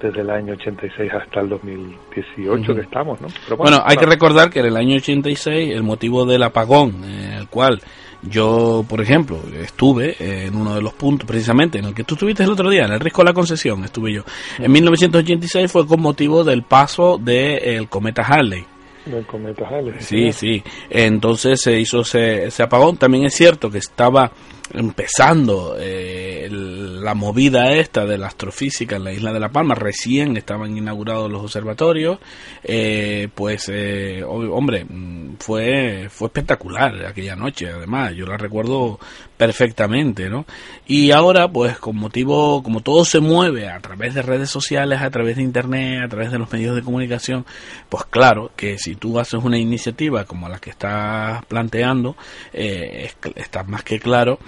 desde 0.00 0.20
el 0.20 0.30
año 0.30 0.52
86 0.54 1.10
hasta 1.12 1.40
el 1.40 1.48
2018 1.48 2.74
que 2.74 2.80
estamos, 2.82 3.18
¿no? 3.20 3.28
bueno, 3.56 3.82
hay 3.84 3.96
que 3.96 4.06
recordar 4.06 4.50
que 4.50 4.60
en 4.60 4.66
el 4.66 4.76
año 4.76 4.96
86 4.96 5.72
el 5.72 5.82
motivo 5.82 6.26
del 6.26 6.42
apagón, 6.42 7.02
en 7.04 7.32
el 7.32 7.48
cual 7.48 7.80
yo, 8.22 8.84
por 8.88 9.00
ejemplo, 9.00 9.40
estuve 9.60 10.16
en 10.18 10.56
uno 10.56 10.74
de 10.74 10.82
los 10.82 10.92
puntos, 10.94 11.26
precisamente 11.26 11.78
en 11.78 11.86
el 11.86 11.94
que 11.94 12.04
tú 12.04 12.14
estuviste 12.14 12.42
el 12.42 12.50
otro 12.50 12.68
día, 12.68 12.84
en 12.84 12.92
el 12.92 13.00
Risco 13.00 13.22
de 13.22 13.26
la 13.26 13.34
Concesión, 13.34 13.84
estuve 13.84 14.12
yo. 14.12 14.22
En 14.58 14.70
1986 14.72 15.70
fue 15.70 15.86
con 15.86 16.00
motivo 16.00 16.44
del 16.44 16.62
paso 16.62 17.18
del 17.18 17.88
cometa 17.88 18.22
Halley. 18.22 18.64
Del 19.04 19.24
cometa 19.24 19.68
Halley. 19.68 19.94
Sí, 20.00 20.32
sí. 20.32 20.62
Entonces 20.90 21.60
se 21.60 21.78
hizo 21.78 22.00
ese, 22.00 22.46
ese 22.46 22.62
apagón. 22.62 22.96
También 22.96 23.26
es 23.26 23.34
cierto 23.34 23.70
que 23.70 23.78
estaba 23.78 24.32
empezando 24.72 25.76
eh, 25.78 26.48
la 26.50 27.14
movida 27.14 27.72
esta 27.72 28.04
de 28.04 28.18
la 28.18 28.26
astrofísica 28.26 28.96
en 28.96 29.04
la 29.04 29.12
isla 29.12 29.32
de 29.32 29.40
La 29.40 29.50
Palma, 29.50 29.74
recién 29.74 30.36
estaban 30.36 30.76
inaugurados 30.76 31.30
los 31.30 31.42
observatorios, 31.42 32.18
eh, 32.64 33.28
pues 33.34 33.70
eh, 33.72 34.22
hombre, 34.24 34.84
mm, 34.84 35.36
fue, 35.38 36.08
fue 36.10 36.26
espectacular 36.28 37.06
aquella 37.06 37.36
noche, 37.36 37.68
además, 37.70 38.12
yo 38.14 38.26
la 38.26 38.36
recuerdo 38.36 38.98
perfectamente, 39.36 40.28
¿no? 40.28 40.46
Y 40.86 41.10
ahora, 41.10 41.48
pues 41.48 41.78
con 41.78 41.96
motivo, 41.96 42.62
como 42.62 42.80
todo 42.80 43.04
se 43.04 43.20
mueve 43.20 43.68
a 43.68 43.78
través 43.80 44.14
de 44.14 44.22
redes 44.22 44.50
sociales, 44.50 45.00
a 45.00 45.10
través 45.10 45.36
de 45.36 45.42
internet, 45.42 46.02
a 46.04 46.08
través 46.08 46.32
de 46.32 46.38
los 46.38 46.50
medios 46.52 46.74
de 46.74 46.82
comunicación, 46.82 47.44
pues 47.88 48.04
claro 48.06 48.50
que 48.56 48.78
si 48.78 48.94
tú 48.96 49.18
haces 49.18 49.42
una 49.42 49.58
iniciativa 49.58 50.24
como 50.24 50.48
la 50.48 50.58
que 50.58 50.70
estás 50.70 51.44
planteando, 51.46 52.16
eh, 52.52 53.10
está 53.36 53.62
más 53.64 53.82
que 53.82 54.00
claro 54.00 54.38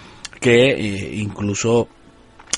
que 0.41 0.71
eh, 0.71 1.17
incluso 1.17 1.89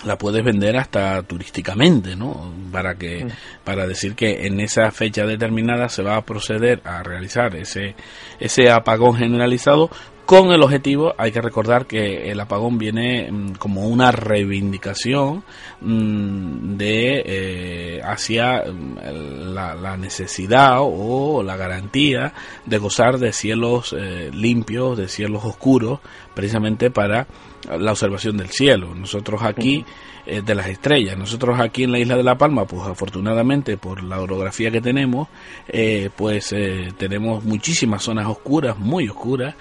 la 0.04 0.16
puedes 0.16 0.42
vender 0.42 0.76
hasta 0.76 1.22
turísticamente, 1.22 2.16
¿no? 2.16 2.52
Para 2.72 2.94
que 2.94 3.26
mm. 3.26 3.28
para 3.64 3.86
decir 3.86 4.14
que 4.14 4.46
en 4.46 4.60
esa 4.60 4.90
fecha 4.90 5.26
determinada 5.26 5.88
se 5.88 6.02
va 6.02 6.16
a 6.16 6.24
proceder 6.24 6.80
a 6.84 7.02
realizar 7.02 7.54
ese 7.56 7.94
ese 8.38 8.70
apagón 8.70 9.16
generalizado 9.16 9.90
con 10.30 10.52
el 10.52 10.62
objetivo, 10.62 11.12
hay 11.18 11.32
que 11.32 11.40
recordar 11.40 11.86
que 11.86 12.30
el 12.30 12.38
apagón 12.38 12.78
viene 12.78 13.32
mm, 13.32 13.54
como 13.54 13.88
una 13.88 14.12
reivindicación 14.12 15.42
mm, 15.80 16.76
de 16.76 17.22
eh, 17.26 18.00
hacia 18.04 18.62
mm, 18.62 19.52
la, 19.52 19.96
necesidad 19.96 20.76
o 20.82 21.42
la 21.42 21.56
garantía 21.56 22.32
de 22.64 22.78
gozar 22.78 23.18
de 23.18 23.32
cielos 23.32 23.92
eh, 23.98 24.30
limpios, 24.32 24.96
de 24.96 25.08
cielos 25.08 25.44
oscuros, 25.44 25.98
precisamente 26.32 26.92
para 26.92 27.26
la 27.68 27.92
observación 27.92 28.36
del 28.36 28.48
cielo. 28.48 28.94
Nosotros 28.94 29.42
aquí 29.42 29.84
eh, 30.30 30.42
de 30.42 30.54
las 30.54 30.68
estrellas. 30.68 31.18
Nosotros 31.18 31.58
aquí 31.58 31.82
en 31.82 31.90
la 31.90 31.98
isla 31.98 32.16
de 32.16 32.22
La 32.22 32.38
Palma, 32.38 32.64
pues 32.64 32.86
afortunadamente 32.86 33.76
por 33.76 34.00
la 34.04 34.20
orografía 34.20 34.70
que 34.70 34.80
tenemos, 34.80 35.26
eh, 35.66 36.08
pues 36.14 36.52
eh, 36.52 36.92
tenemos 36.96 37.42
muchísimas 37.42 38.04
zonas 38.04 38.26
oscuras, 38.26 38.78
muy 38.78 39.08
oscuras, 39.08 39.56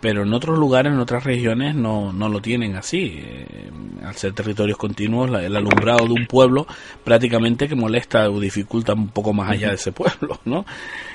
pero 0.00 0.22
en 0.22 0.32
otros 0.32 0.58
lugares, 0.58 0.92
en 0.92 0.98
otras 0.98 1.24
regiones 1.24 1.74
no, 1.74 2.10
no 2.12 2.28
lo 2.28 2.40
tienen 2.40 2.76
así. 2.76 3.22
al 4.02 4.14
ser 4.14 4.32
territorios 4.32 4.78
continuos, 4.78 5.28
el 5.42 5.54
alumbrado 5.54 6.06
de 6.06 6.12
un 6.12 6.26
pueblo 6.26 6.66
prácticamente 7.04 7.68
que 7.68 7.74
molesta 7.74 8.30
o 8.30 8.40
dificulta 8.40 8.94
un 8.94 9.08
poco 9.08 9.34
más 9.34 9.50
allá 9.50 9.68
de 9.68 9.74
ese 9.74 9.92
pueblo, 9.92 10.40
¿no? 10.46 10.64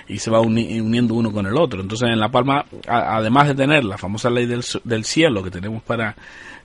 Y 0.08 0.20
se 0.20 0.30
va 0.30 0.40
uniendo 0.42 1.16
uno 1.16 1.32
con 1.32 1.48
el 1.48 1.58
otro. 1.58 1.82
Entonces 1.82 2.10
en 2.10 2.20
La 2.20 2.30
Palma, 2.30 2.66
además 2.88 3.48
de 3.48 3.56
tener 3.56 3.86
la 3.86 3.98
famosa 3.98 4.30
ley 4.30 4.46
del, 4.46 4.64
del 4.84 5.06
cielo 5.06 5.42
que 5.42 5.50
tenemos 5.50 5.82
para 5.82 6.16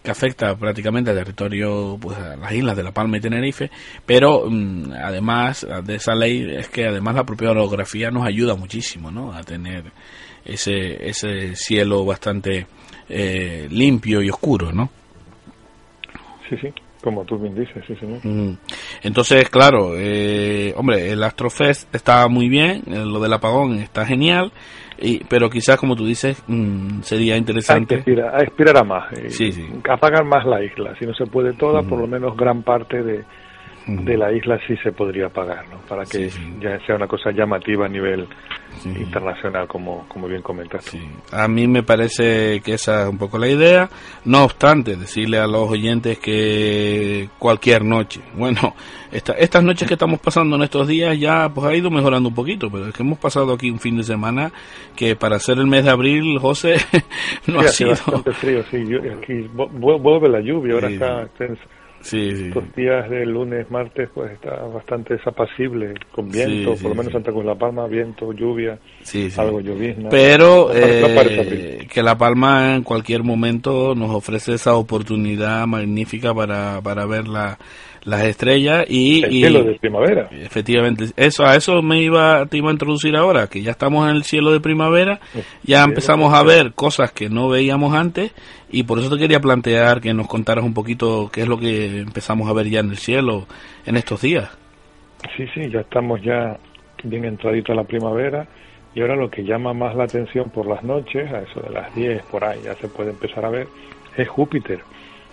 que 0.08 0.12
afecta 0.12 0.56
prácticamente 0.56 1.10
al 1.10 1.18
territorio, 1.18 1.98
pues 2.00 2.16
a 2.16 2.34
las 2.34 2.50
islas 2.52 2.74
de 2.74 2.82
La 2.82 2.92
Palma 2.92 3.18
y 3.18 3.20
Tenerife, 3.20 3.70
pero 4.06 4.46
mm, 4.48 4.92
además 4.92 5.66
de 5.84 5.96
esa 5.96 6.14
ley 6.14 6.48
es 6.56 6.68
que 6.68 6.86
además 6.86 7.14
la 7.14 7.24
propia 7.24 7.50
orografía 7.50 8.10
nos 8.10 8.26
ayuda 8.26 8.54
muchísimo, 8.54 9.10
¿no? 9.10 9.34
A 9.34 9.42
tener 9.42 9.84
ese, 10.46 11.06
ese 11.06 11.54
cielo 11.56 12.06
bastante 12.06 12.66
eh, 13.10 13.68
limpio 13.70 14.22
y 14.22 14.30
oscuro, 14.30 14.72
¿no? 14.72 14.88
Sí, 16.48 16.56
sí. 16.56 16.72
Como 17.02 17.24
tú 17.24 17.38
bien 17.38 17.54
dices, 17.54 17.84
sí, 17.86 17.94
señor. 17.96 18.20
Entonces, 19.02 19.48
claro, 19.50 19.92
eh, 19.96 20.74
hombre, 20.76 21.12
el 21.12 21.22
Astrofest 21.22 21.94
está 21.94 22.26
muy 22.28 22.48
bien, 22.48 22.82
eh, 22.88 23.04
lo 23.04 23.20
del 23.20 23.32
apagón 23.32 23.78
está 23.78 24.04
genial, 24.04 24.52
y, 25.00 25.22
pero 25.24 25.48
quizás, 25.48 25.78
como 25.78 25.94
tú 25.94 26.04
dices, 26.04 26.42
mm, 26.48 27.02
sería 27.02 27.36
interesante. 27.36 27.96
Hay 27.96 28.02
que 28.02 28.20
aspirar, 28.20 28.78
a 28.78 28.82
más, 28.82 29.12
eh, 29.12 29.30
sí, 29.30 29.52
sí. 29.52 29.64
apagar 29.88 30.24
más 30.24 30.44
la 30.44 30.62
isla. 30.62 30.94
Si 30.98 31.06
no 31.06 31.14
se 31.14 31.26
puede 31.26 31.52
toda, 31.52 31.82
por 31.82 32.00
lo 32.00 32.08
menos 32.08 32.36
gran 32.36 32.64
parte 32.64 33.02
de, 33.02 33.24
de 33.88 34.18
la 34.18 34.30
isla 34.30 34.60
sí 34.66 34.76
se 34.82 34.92
podría 34.92 35.30
pagar, 35.30 35.66
¿no? 35.68 35.78
Para 35.88 36.04
que 36.04 36.30
ya 36.60 36.78
sea 36.84 36.96
una 36.96 37.06
cosa 37.06 37.30
llamativa 37.30 37.86
a 37.86 37.88
nivel 37.88 38.28
internacional, 38.84 39.66
como, 39.66 40.06
como 40.08 40.28
bien 40.28 40.42
comentaste. 40.42 41.00
A 41.32 41.48
mí 41.48 41.66
me 41.66 41.82
parece 41.82 42.60
que 42.60 42.74
esa 42.74 43.04
es 43.04 43.08
un 43.08 43.16
poco 43.16 43.38
la 43.38 43.48
idea. 43.48 43.88
No 44.26 44.44
obstante, 44.44 44.94
decirle 44.94 45.38
a 45.38 45.46
los 45.46 45.70
oyentes 45.70 46.18
que 46.18 47.30
cualquier 47.38 47.82
noche, 47.82 48.20
bueno, 48.34 48.74
esta, 49.10 49.32
estas 49.32 49.64
noches 49.64 49.88
que 49.88 49.94
estamos 49.94 50.20
pasando 50.20 50.56
en 50.56 50.62
estos 50.62 50.86
días 50.86 51.18
ya 51.18 51.48
pues 51.48 51.66
ha 51.66 51.74
ido 51.74 51.90
mejorando 51.90 52.28
un 52.28 52.34
poquito, 52.34 52.70
pero 52.70 52.88
es 52.88 52.94
que 52.94 53.02
hemos 53.02 53.18
pasado 53.18 53.54
aquí 53.54 53.70
un 53.70 53.80
fin 53.80 53.96
de 53.96 54.04
semana 54.04 54.52
que 54.94 55.16
para 55.16 55.36
hacer 55.36 55.58
el 55.58 55.66
mes 55.66 55.84
de 55.84 55.90
abril, 55.90 56.38
José, 56.38 56.76
no 57.46 57.60
ha 57.60 57.68
sido... 57.68 57.96
frío, 57.96 58.62
sí. 58.70 58.84
aquí 59.18 59.48
vuelve 59.54 60.28
la 60.28 60.40
lluvia, 60.40 60.74
ahora 60.74 60.90
está 60.90 61.26
Sí, 62.00 62.46
Estos 62.48 62.74
días 62.74 63.10
de 63.10 63.26
lunes, 63.26 63.70
martes, 63.70 64.08
pues 64.14 64.32
está 64.32 64.54
bastante 64.66 65.14
desapacible, 65.14 65.94
con 66.12 66.30
viento, 66.30 66.74
por 66.76 66.90
lo 66.90 66.94
menos 66.94 67.12
Santa 67.12 67.32
Cruz 67.32 67.44
La 67.44 67.54
Palma, 67.56 67.86
viento, 67.86 68.32
lluvia, 68.32 68.78
algo 69.36 69.60
llovizna. 69.60 70.08
Pero 70.08 70.70
eh, 70.74 71.86
que 71.92 72.02
La 72.02 72.16
Palma 72.16 72.76
en 72.76 72.82
cualquier 72.82 73.24
momento 73.24 73.94
nos 73.94 74.10
ofrece 74.10 74.54
esa 74.54 74.76
oportunidad 74.76 75.66
magnífica 75.66 76.32
para, 76.32 76.80
para 76.80 77.04
ver 77.04 77.26
la, 77.26 77.58
las 78.04 78.24
estrellas 78.24 78.84
y 78.88 79.24
el 79.24 79.30
cielo 79.30 79.64
de 79.64 79.74
primavera. 79.78 80.28
Efectivamente. 80.30 81.06
Eso 81.16 81.44
a 81.44 81.56
eso 81.56 81.82
me 81.82 82.02
iba 82.02 82.46
te 82.46 82.58
iba 82.58 82.70
a 82.70 82.72
introducir 82.72 83.16
ahora 83.16 83.46
que 83.48 83.62
ya 83.62 83.72
estamos 83.72 84.08
en 84.08 84.16
el 84.16 84.24
cielo 84.24 84.52
de 84.52 84.60
primavera 84.60 85.20
ya 85.62 85.84
empezamos 85.84 86.32
a 86.34 86.42
ver 86.42 86.72
cosas 86.72 87.12
que 87.12 87.28
no 87.28 87.48
veíamos 87.48 87.94
antes 87.94 88.32
y 88.70 88.82
por 88.84 88.98
eso 88.98 89.10
te 89.10 89.18
quería 89.18 89.40
plantear 89.40 90.00
que 90.00 90.12
nos 90.14 90.28
contaras 90.28 90.64
un 90.64 90.74
poquito 90.74 91.30
qué 91.32 91.42
es 91.42 91.48
lo 91.48 91.58
que 91.58 92.00
empezamos 92.00 92.48
a 92.48 92.52
ver 92.52 92.68
ya 92.68 92.80
en 92.80 92.90
el 92.90 92.98
cielo 92.98 93.46
en 93.86 93.96
estos 93.96 94.22
días. 94.22 94.56
Sí 95.36 95.44
sí 95.54 95.70
ya 95.70 95.80
estamos 95.80 96.22
ya 96.22 96.58
bien 97.04 97.24
entradito 97.24 97.72
a 97.72 97.76
la 97.76 97.84
primavera 97.84 98.46
y 98.94 99.00
ahora 99.00 99.16
lo 99.16 99.30
que 99.30 99.44
llama 99.44 99.72
más 99.72 99.94
la 99.94 100.04
atención 100.04 100.50
por 100.50 100.66
las 100.66 100.82
noches 100.82 101.30
a 101.32 101.40
eso 101.40 101.60
de 101.60 101.70
las 101.70 101.94
10 101.94 102.22
por 102.24 102.44
ahí 102.44 102.60
ya 102.64 102.74
se 102.74 102.88
puede 102.88 103.10
empezar 103.10 103.44
a 103.44 103.50
ver 103.50 103.68
es 104.16 104.28
Júpiter 104.28 104.80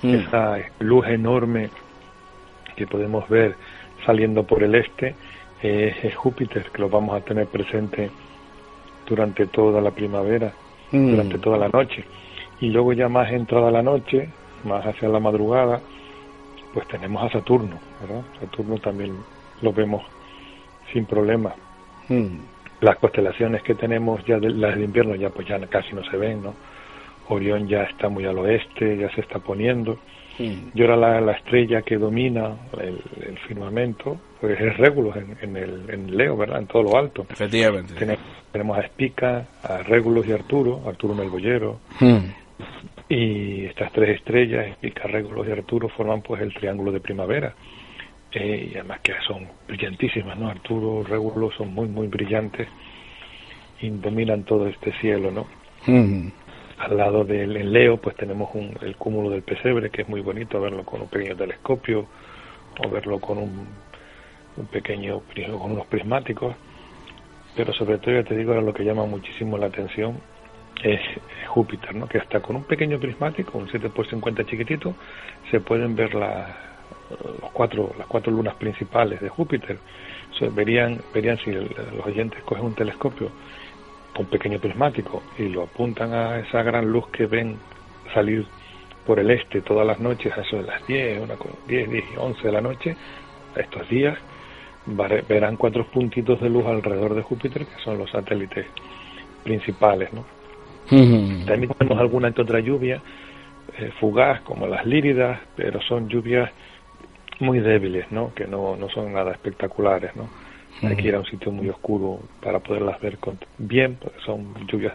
mm. 0.03 0.15
esa 0.15 0.57
luz 0.79 1.07
enorme 1.07 1.69
que 2.75 2.87
podemos 2.87 3.27
ver 3.29 3.55
saliendo 4.05 4.43
por 4.43 4.63
el 4.63 4.75
este 4.75 5.15
es, 5.61 6.15
Júpiter, 6.15 6.69
que 6.71 6.79
lo 6.79 6.89
vamos 6.89 7.19
a 7.19 7.25
tener 7.25 7.47
presente 7.47 8.09
durante 9.07 9.47
toda 9.47 9.81
la 9.81 9.91
primavera, 9.91 10.53
mm. 10.91 11.11
durante 11.11 11.39
toda 11.39 11.57
la 11.57 11.69
noche. 11.69 12.03
Y 12.61 12.69
luego 12.69 12.93
ya 12.93 13.09
más 13.09 13.31
entrada 13.31 13.71
la 13.71 13.81
noche, 13.81 14.29
más 14.63 14.85
hacia 14.85 15.09
la 15.09 15.19
madrugada, 15.19 15.81
pues 16.73 16.87
tenemos 16.87 17.23
a 17.23 17.29
Saturno, 17.29 17.79
¿verdad? 18.01 18.23
Saturno 18.39 18.77
también 18.77 19.15
lo 19.61 19.73
vemos 19.73 20.03
sin 20.93 21.05
problema. 21.05 21.53
Mm. 22.09 22.37
Las 22.81 22.97
constelaciones 22.97 23.63
que 23.63 23.75
tenemos 23.75 24.23
ya 24.25 24.37
de, 24.37 24.49
las 24.49 24.75
de 24.75 24.83
invierno 24.83 25.15
ya 25.15 25.29
pues 25.29 25.47
ya 25.47 25.59
casi 25.67 25.93
no 25.95 26.03
se 26.03 26.17
ven, 26.17 26.43
¿no? 26.43 26.53
Orión 27.29 27.67
ya 27.67 27.83
está 27.83 28.07
muy 28.09 28.25
al 28.25 28.37
oeste, 28.37 28.97
ya 28.97 29.09
se 29.15 29.21
está 29.21 29.39
poniendo. 29.39 29.97
Y 30.37 30.81
ahora 30.81 31.21
la, 31.21 31.31
estrella 31.31 31.81
que 31.81 31.97
domina 31.97 32.57
el, 32.79 33.37
firmamento 33.47 34.19
pues 34.41 34.59
es 34.59 34.77
Regulus 34.77 35.15
en, 35.41 35.55
el, 35.55 35.89
en 35.89 36.17
Leo, 36.17 36.35
¿verdad? 36.35 36.59
En 36.59 36.67
todo 36.67 36.83
lo 36.83 36.97
alto. 36.97 37.25
Efectivamente. 37.29 37.93
Tenemos, 38.51 38.77
a 38.77 38.81
Espica, 38.81 39.47
a 39.63 39.77
Regulus 39.79 40.27
y 40.27 40.33
Arturo, 40.33 40.81
Arturo 40.87 41.13
Melbollero. 41.13 41.79
Hmm. 41.99 42.19
Y 43.07 43.65
estas 43.65 43.91
tres 43.91 44.17
estrellas, 44.17 44.67
Espica, 44.67 45.07
Regulus 45.07 45.47
y 45.47 45.51
Arturo, 45.51 45.89
forman 45.89 46.21
pues 46.21 46.41
el 46.41 46.53
triángulo 46.53 46.91
de 46.91 46.99
primavera. 46.99 47.53
Eh, 48.31 48.71
y 48.71 48.75
además 48.75 48.99
que 49.01 49.13
son 49.25 49.47
brillantísimas, 49.67 50.37
¿no? 50.37 50.49
Arturo, 50.49 51.03
Regulus 51.03 51.55
son 51.55 51.73
muy, 51.73 51.87
muy 51.87 52.07
brillantes 52.07 52.67
y 53.79 53.89
dominan 53.89 54.43
todo 54.43 54.67
este 54.67 54.91
cielo, 54.99 55.31
¿no? 55.31 55.47
Hmm 55.85 56.29
al 56.77 56.97
lado 56.97 57.23
del 57.23 57.71
Leo 57.71 57.97
pues 57.97 58.15
tenemos 58.15 58.49
el 58.81 58.95
cúmulo 58.95 59.29
del 59.29 59.43
pesebre 59.43 59.89
que 59.89 60.01
es 60.01 60.09
muy 60.09 60.21
bonito 60.21 60.59
verlo 60.59 60.83
con 60.83 61.01
un 61.01 61.07
pequeño 61.07 61.35
telescopio 61.35 62.05
o 62.83 62.89
verlo 62.89 63.19
con 63.19 63.37
un, 63.37 63.67
un 64.57 64.65
pequeño 64.67 65.21
con 65.59 65.71
unos 65.71 65.87
prismáticos 65.87 66.55
pero 67.55 67.73
sobre 67.73 67.97
todo 67.97 68.15
ya 68.15 68.23
te 68.23 68.35
digo 68.35 68.51
ahora 68.51 68.63
lo 68.63 68.73
que 68.73 68.83
llama 68.83 69.05
muchísimo 69.05 69.57
la 69.57 69.67
atención 69.67 70.19
es 70.83 70.99
Júpiter 71.47 71.95
¿no? 71.95 72.07
que 72.07 72.17
hasta 72.17 72.41
con 72.41 72.57
un 72.57 72.63
pequeño 72.65 72.99
prismático 72.99 73.57
un 73.57 73.69
7 73.69 73.89
por 73.89 74.07
50 74.07 74.45
chiquitito 74.45 74.95
se 75.49 75.61
pueden 75.61 75.95
ver 75.95 76.13
los 76.13 77.51
cuatro 77.53 77.93
las 77.97 78.07
cuatro 78.07 78.31
lunas 78.31 78.55
principales 78.55 79.21
de 79.21 79.29
Júpiter 79.29 79.77
verían 80.53 80.99
verían 81.13 81.37
si 81.37 81.51
los 81.51 82.05
oyentes 82.05 82.43
cogen 82.43 82.65
un 82.65 82.75
telescopio 82.75 83.31
un 84.17 84.27
pequeño 84.27 84.59
prismático 84.59 85.23
y 85.37 85.49
lo 85.49 85.63
apuntan 85.63 86.13
a 86.13 86.39
esa 86.39 86.63
gran 86.63 86.91
luz 86.91 87.07
que 87.09 87.25
ven 87.25 87.57
salir 88.13 88.45
por 89.05 89.19
el 89.19 89.29
este 89.31 89.61
todas 89.61 89.85
las 89.85 89.99
noches, 89.99 90.35
a 90.37 90.41
eso 90.41 90.57
de 90.57 90.63
las 90.63 90.85
10, 90.87 91.21
una, 91.21 91.35
10, 91.67 91.89
10 91.89 92.05
y 92.13 92.17
11 92.17 92.41
de 92.41 92.51
la 92.51 92.61
noche, 92.61 92.95
estos 93.55 93.87
días, 93.89 94.17
verán 94.85 95.57
cuatro 95.57 95.85
puntitos 95.85 96.39
de 96.41 96.49
luz 96.49 96.65
alrededor 96.65 97.15
de 97.15 97.21
Júpiter, 97.21 97.65
que 97.65 97.81
son 97.83 97.97
los 97.97 98.09
satélites 98.11 98.65
principales. 99.43 100.11
¿no? 100.13 100.25
También 101.45 101.73
tenemos 101.77 101.99
alguna 101.99 102.31
que 102.31 102.41
otra 102.41 102.59
lluvia 102.59 103.01
eh, 103.77 103.91
fugaz, 103.99 104.41
como 104.41 104.67
las 104.67 104.85
líridas, 104.85 105.39
pero 105.55 105.81
son 105.81 106.07
lluvias 106.09 106.51
muy 107.39 107.59
débiles, 107.59 108.11
¿no? 108.11 108.33
que 108.33 108.47
no, 108.47 108.75
no 108.75 108.89
son 108.89 109.13
nada 109.13 109.31
espectaculares. 109.31 110.15
¿no? 110.15 110.29
Hay 110.83 110.95
que 110.95 111.07
ir 111.07 111.15
a 111.15 111.19
un 111.19 111.25
sitio 111.25 111.51
muy 111.51 111.69
oscuro 111.69 112.19
para 112.41 112.59
poderlas 112.59 112.99
ver 112.99 113.17
bien, 113.57 113.97
porque 113.99 114.19
son 114.25 114.53
lluvias 114.67 114.93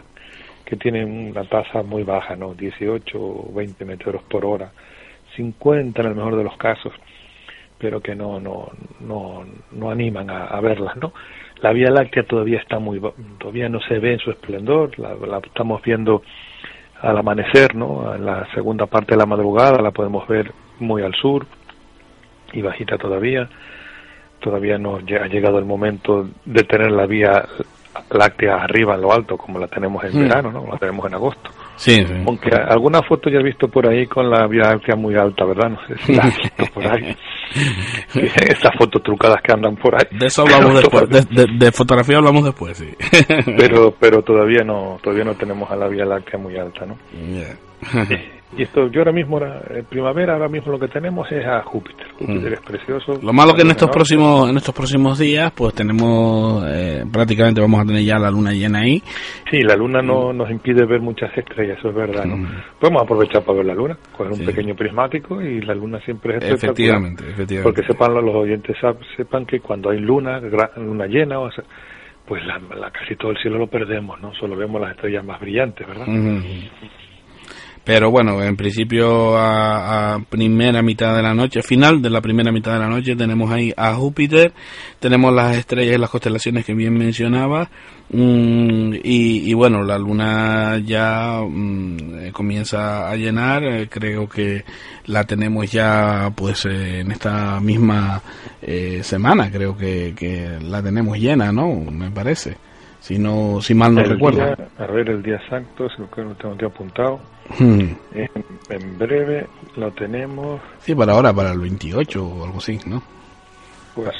que 0.65 0.77
tienen 0.77 1.31
una 1.31 1.43
tasa 1.43 1.81
muy 1.83 2.03
baja, 2.03 2.35
¿no? 2.35 2.53
18 2.53 3.19
o 3.19 3.51
20 3.53 3.83
metros 3.83 4.21
por 4.23 4.45
hora, 4.45 4.71
50 5.35 6.01
en 6.01 6.07
el 6.07 6.15
mejor 6.15 6.35
de 6.37 6.43
los 6.43 6.55
casos, 6.57 6.93
pero 7.77 7.99
que 7.99 8.15
no, 8.15 8.39
no, 8.39 8.69
no, 8.99 9.43
no 9.71 9.91
animan 9.91 10.29
a, 10.29 10.59
verlas, 10.61 10.95
¿no? 10.97 11.13
La 11.61 11.73
Vía 11.73 11.89
Láctea 11.89 12.23
todavía 12.23 12.59
está 12.59 12.79
muy, 12.79 13.01
todavía 13.39 13.69
no 13.69 13.81
se 13.81 13.99
ve 13.99 14.13
en 14.13 14.19
su 14.19 14.31
esplendor, 14.31 14.97
la, 14.97 15.15
la 15.15 15.39
estamos 15.39 15.81
viendo 15.81 16.21
al 17.01 17.17
amanecer, 17.17 17.75
¿no? 17.75 18.13
En 18.15 18.25
la 18.25 18.47
segunda 18.53 18.85
parte 18.85 19.15
de 19.15 19.17
la 19.17 19.25
madrugada 19.25 19.81
la 19.81 19.91
podemos 19.91 20.27
ver 20.27 20.51
muy 20.79 21.01
al 21.01 21.15
sur 21.15 21.45
y 22.53 22.61
bajita 22.61 22.97
todavía 22.97 23.49
todavía 24.41 24.77
no 24.77 24.97
ha 24.97 25.27
llegado 25.27 25.59
el 25.59 25.65
momento 25.65 26.27
de 26.45 26.63
tener 26.63 26.91
la 26.91 27.05
vía 27.05 27.45
láctea 28.09 28.55
arriba 28.55 28.95
en 28.95 29.01
lo 29.01 29.13
alto 29.13 29.37
como 29.37 29.59
la 29.59 29.67
tenemos 29.67 30.03
en 30.03 30.17
hmm. 30.17 30.21
verano, 30.21 30.51
¿no? 30.51 30.65
la 30.71 30.77
tenemos 30.77 31.05
en 31.05 31.13
agosto. 31.13 31.49
Sí, 31.75 32.05
Aunque 32.27 32.51
alguna 32.53 33.01
foto 33.01 33.29
ya 33.29 33.39
he 33.39 33.43
visto 33.43 33.67
por 33.67 33.87
ahí 33.87 34.05
con 34.05 34.29
la 34.29 34.45
vía 34.47 34.63
láctea 34.63 34.95
muy 34.95 35.15
alta, 35.15 35.45
¿verdad? 35.45 35.69
No 35.69 35.87
sé 35.87 35.97
si 36.05 36.13
la 36.13 36.23
has 36.23 36.37
visto 36.37 36.65
por 36.73 36.85
ahí. 36.85 37.15
Estas 38.15 38.71
fotos 38.77 39.01
trucadas 39.01 39.41
que 39.41 39.51
andan 39.51 39.75
por 39.75 39.95
ahí. 39.95 40.17
De 40.17 40.27
eso 40.27 40.43
hablamos 40.43 40.75
después, 40.81 41.09
de, 41.09 41.71
fotografía 41.71 42.17
hablamos 42.17 42.43
después, 42.43 42.77
sí. 42.77 42.89
pero 43.57 43.95
pero 43.99 44.21
todavía 44.21 44.63
no 44.63 44.99
todavía 45.01 45.25
no 45.25 45.33
tenemos 45.35 45.71
a 45.71 45.75
la 45.75 45.87
vía 45.87 46.05
láctea 46.05 46.39
muy 46.39 46.55
alta, 46.57 46.85
¿no? 46.85 46.97
Y 48.57 48.63
esto, 48.63 48.87
yo 48.89 49.01
ahora 49.01 49.13
mismo, 49.13 49.39
en 49.41 49.85
primavera, 49.85 50.33
ahora 50.33 50.49
mismo 50.49 50.73
lo 50.73 50.79
que 50.79 50.89
tenemos 50.89 51.31
es 51.31 51.45
a 51.45 51.61
Júpiter. 51.63 52.07
Júpiter 52.19 52.51
mm. 52.51 52.53
es 52.53 52.59
precioso. 52.59 53.19
Lo 53.21 53.31
malo 53.31 53.53
que 53.53 53.61
en 53.61 53.71
estos 53.71 53.89
próximos 53.89 54.49
en 54.49 54.57
estos 54.57 54.75
próximos 54.75 55.17
días, 55.17 55.51
pues 55.55 55.73
tenemos, 55.73 56.65
eh, 56.67 57.03
prácticamente 57.11 57.61
vamos 57.61 57.81
a 57.81 57.85
tener 57.85 58.03
ya 58.03 58.17
la 58.17 58.29
luna 58.29 58.51
llena 58.51 58.79
ahí. 58.79 59.01
Sí, 59.49 59.61
la 59.61 59.75
luna 59.75 60.01
no 60.01 60.33
nos 60.33 60.49
impide 60.51 60.85
ver 60.85 60.99
muchas 60.99 61.35
estrellas, 61.37 61.77
eso 61.79 61.89
es 61.89 61.95
verdad. 61.95 62.25
¿no? 62.25 62.37
Mm. 62.37 62.47
Podemos 62.79 63.03
aprovechar 63.03 63.43
para 63.43 63.57
ver 63.59 63.67
la 63.67 63.75
luna, 63.75 63.97
coger 64.15 64.33
un 64.33 64.45
pequeño 64.45 64.75
prismático 64.75 65.41
y 65.41 65.61
la 65.61 65.73
luna 65.73 65.99
siempre 66.01 66.37
es 66.37 66.43
Efectivamente, 66.43 67.23
efectivamente. 67.23 67.63
Porque 67.63 67.83
sepan 67.83 68.13
los 68.13 68.35
oyentes 68.35 68.75
sepan 69.15 69.45
que 69.45 69.59
cuando 69.59 69.89
hay 69.89 69.99
luna, 69.99 70.41
luna 70.75 71.07
llena, 71.07 71.39
o 71.39 71.49
pues 72.25 72.45
la, 72.45 72.91
casi 72.91 73.15
todo 73.15 73.31
el 73.31 73.37
cielo 73.37 73.57
lo 73.57 73.67
perdemos, 73.67 74.19
¿no? 74.21 74.33
Solo 74.35 74.55
vemos 74.55 74.81
las 74.81 74.91
estrellas 74.91 75.23
más 75.25 75.39
brillantes, 75.39 75.87
¿verdad? 75.87 76.07
Pero 77.83 78.11
bueno, 78.11 78.41
en 78.43 78.55
principio 78.55 79.35
a, 79.37 80.23
primera 80.29 80.83
mitad 80.83 81.15
de 81.15 81.23
la 81.23 81.33
noche, 81.33 81.63
final 81.63 82.01
de 82.01 82.11
la 82.11 82.21
primera 82.21 82.51
mitad 82.51 82.73
de 82.73 82.79
la 82.79 82.87
noche, 82.87 83.15
tenemos 83.15 83.51
ahí 83.51 83.73
a 83.75 83.95
Júpiter, 83.95 84.53
tenemos 84.99 85.33
las 85.33 85.57
estrellas 85.57 85.95
y 85.95 85.97
las 85.97 86.09
constelaciones 86.11 86.63
que 86.63 86.75
bien 86.75 86.93
mencionaba, 86.93 87.71
mm, 88.11 88.93
y, 89.03 89.53
bueno, 89.55 89.83
la 89.83 89.97
luna 89.97 90.77
ya 90.85 91.41
mm, 91.41 92.29
comienza 92.33 93.09
a 93.09 93.15
llenar, 93.15 93.63
eh, 93.63 93.87
creo 93.89 94.29
que 94.29 94.63
la 95.07 95.23
tenemos 95.23 95.71
ya 95.71 96.31
pues 96.35 96.65
eh, 96.65 96.99
en 96.99 97.11
esta 97.11 97.59
misma 97.59 98.21
eh, 98.61 99.01
semana, 99.03 99.49
creo 99.51 99.75
que, 99.75 100.13
que 100.15 100.59
la 100.61 100.83
tenemos 100.83 101.17
llena, 101.17 101.51
¿no? 101.51 101.73
Me 101.91 102.11
parece 102.11 102.57
si 103.01 103.17
no 103.17 103.59
si 103.61 103.73
mal 103.73 103.93
no 103.93 104.03
recuerdo. 104.03 104.55
a 104.77 104.85
ver 104.85 105.09
el 105.09 105.21
día 105.21 105.35
exacto, 105.35 105.89
si 105.89 106.01
lo 106.01 106.07
tengo 106.35 106.53
aquí 106.53 106.65
apuntado. 106.65 107.19
Hmm. 107.59 107.89
En, 108.13 108.97
breve 108.97 109.47
lo 109.75 109.91
tenemos. 109.91 110.61
Sí, 110.79 110.95
para 110.95 111.13
ahora, 111.13 111.33
para 111.33 111.51
el 111.51 111.59
28 111.59 112.25
o 112.25 112.45
algo 112.45 112.59
así, 112.59 112.79
¿no? 112.85 113.01
Pues 113.95 114.15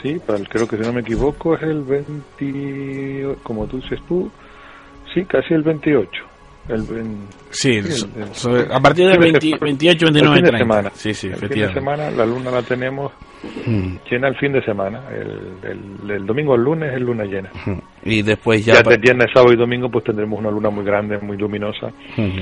sí, 0.00 0.18
para 0.24 0.38
el, 0.38 0.48
creo 0.48 0.66
que 0.66 0.78
si 0.78 0.82
no 0.82 0.92
me 0.92 1.00
equivoco 1.00 1.56
es 1.56 1.62
el 1.62 1.82
20, 1.82 3.36
como 3.42 3.66
tú 3.66 3.78
dices 3.78 4.00
tú, 4.08 4.30
sí, 5.12 5.24
casi 5.24 5.52
el 5.52 5.62
28. 5.62 6.08
El, 6.66 6.82
sí, 7.50 7.78
a 8.70 8.80
partir 8.80 9.06
del 9.06 9.18
28, 9.18 9.58
29, 9.60 10.40
30. 10.40 10.58
Semana. 10.58 10.90
Sí, 10.94 11.12
sí, 11.12 11.26
el 11.28 11.36
fin 11.36 11.48
de 11.50 11.74
semana 11.74 12.10
la 12.10 12.24
luna 12.24 12.50
la 12.50 12.62
tenemos 12.62 13.12
hmm. 13.66 13.96
llena 14.10 14.28
el 14.28 14.36
fin 14.36 14.52
de 14.52 14.64
semana. 14.64 15.02
El, 15.10 16.10
el, 16.10 16.26
domingo 16.26 16.54
al 16.54 16.62
lunes 16.62 16.94
es 16.94 17.00
luna 17.02 17.24
llena. 17.24 17.50
Hmm. 17.66 17.80
Y 18.02 18.22
después 18.22 18.64
ya... 18.64 18.74
Ya 18.74 18.82
de 18.82 18.96
viernes, 18.96 19.26
sábado 19.34 19.52
y 19.52 19.56
domingo 19.56 19.90
pues 19.90 20.04
tendremos 20.04 20.38
una 20.38 20.50
luna 20.50 20.70
muy 20.70 20.84
grande, 20.84 21.18
muy 21.18 21.36
luminosa. 21.36 21.88
Hmm 22.16 22.40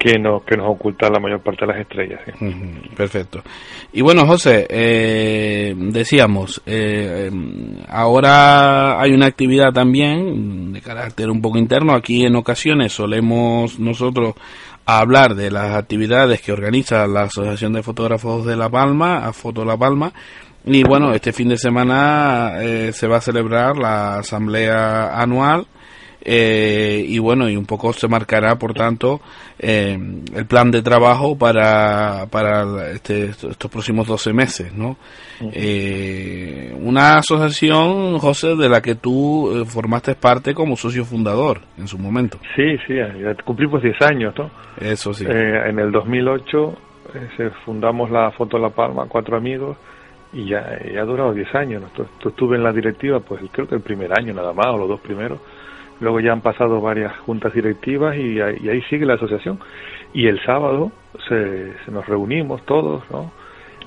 que 0.00 0.18
nos, 0.18 0.42
que 0.44 0.56
nos 0.56 0.66
oculta 0.66 1.10
la 1.10 1.20
mayor 1.20 1.42
parte 1.42 1.66
de 1.66 1.72
las 1.72 1.82
estrellas. 1.82 2.20
Perfecto. 2.96 3.42
Y 3.92 4.00
bueno, 4.00 4.26
José, 4.26 4.66
eh, 4.70 5.74
decíamos, 5.76 6.62
eh, 6.64 7.30
ahora 7.86 8.98
hay 8.98 9.12
una 9.12 9.26
actividad 9.26 9.74
también 9.74 10.72
de 10.72 10.80
carácter 10.80 11.28
un 11.28 11.42
poco 11.42 11.58
interno. 11.58 11.94
Aquí 11.94 12.24
en 12.24 12.34
ocasiones 12.34 12.94
solemos 12.94 13.78
nosotros 13.78 14.36
hablar 14.86 15.34
de 15.34 15.50
las 15.50 15.74
actividades 15.74 16.40
que 16.40 16.52
organiza 16.52 17.06
la 17.06 17.24
Asociación 17.24 17.74
de 17.74 17.82
Fotógrafos 17.82 18.46
de 18.46 18.56
La 18.56 18.70
Palma, 18.70 19.26
a 19.26 19.34
Foto 19.34 19.66
La 19.66 19.76
Palma. 19.76 20.14
Y 20.64 20.82
bueno, 20.82 21.12
este 21.12 21.34
fin 21.34 21.50
de 21.50 21.58
semana 21.58 22.54
eh, 22.62 22.92
se 22.94 23.06
va 23.06 23.18
a 23.18 23.20
celebrar 23.20 23.76
la 23.76 24.20
asamblea 24.20 25.20
anual 25.20 25.66
eh, 26.22 27.02
y 27.06 27.18
bueno, 27.18 27.48
y 27.48 27.56
un 27.56 27.64
poco 27.64 27.92
se 27.92 28.06
marcará, 28.06 28.56
por 28.56 28.74
tanto, 28.74 29.20
eh, 29.58 29.98
el 30.34 30.46
plan 30.46 30.70
de 30.70 30.82
trabajo 30.82 31.36
para, 31.36 32.26
para 32.30 32.90
este, 32.90 33.26
estos 33.26 33.70
próximos 33.70 34.06
12 34.06 34.32
meses, 34.32 34.74
¿no? 34.74 34.96
Eh, 35.40 36.76
una 36.78 37.16
asociación, 37.18 38.18
José, 38.18 38.54
de 38.56 38.68
la 38.68 38.82
que 38.82 38.96
tú 38.96 39.64
formaste 39.66 40.14
parte 40.14 40.52
como 40.52 40.76
socio 40.76 41.04
fundador 41.04 41.62
en 41.78 41.88
su 41.88 41.98
momento. 41.98 42.38
Sí, 42.54 42.76
sí, 42.86 42.94
ya 42.96 43.34
cumplimos 43.42 43.82
10 43.82 44.02
años, 44.02 44.34
¿no? 44.36 44.50
Eso 44.78 45.14
sí. 45.14 45.24
en 45.26 45.78
el 45.78 45.90
2008 45.90 46.78
se 47.36 47.50
fundamos 47.64 48.10
la 48.10 48.30
Foto 48.32 48.58
La 48.58 48.70
Palma, 48.70 49.06
cuatro 49.08 49.36
amigos, 49.36 49.76
y 50.32 50.48
ya, 50.48 50.78
ya 50.92 51.00
ha 51.00 51.04
durado 51.04 51.32
10 51.32 51.54
años. 51.54 51.82
¿no? 51.82 52.04
estuve 52.28 52.56
en 52.56 52.62
la 52.62 52.72
directiva, 52.72 53.20
pues 53.20 53.40
creo 53.50 53.66
que 53.66 53.74
el 53.74 53.80
primer 53.80 54.12
año 54.12 54.34
nada 54.34 54.52
más, 54.52 54.66
o 54.66 54.76
los 54.76 54.88
dos 54.88 55.00
primeros 55.00 55.40
Luego 56.00 56.20
ya 56.20 56.32
han 56.32 56.40
pasado 56.40 56.80
varias 56.80 57.16
juntas 57.18 57.52
directivas 57.52 58.16
y, 58.16 58.40
ahí 58.40 58.82
sigue 58.88 59.04
la 59.04 59.14
asociación. 59.14 59.60
Y 60.12 60.26
el 60.26 60.42
sábado 60.44 60.90
se, 61.28 61.74
nos 61.90 62.06
reunimos 62.06 62.64
todos, 62.64 63.02
¿no? 63.10 63.30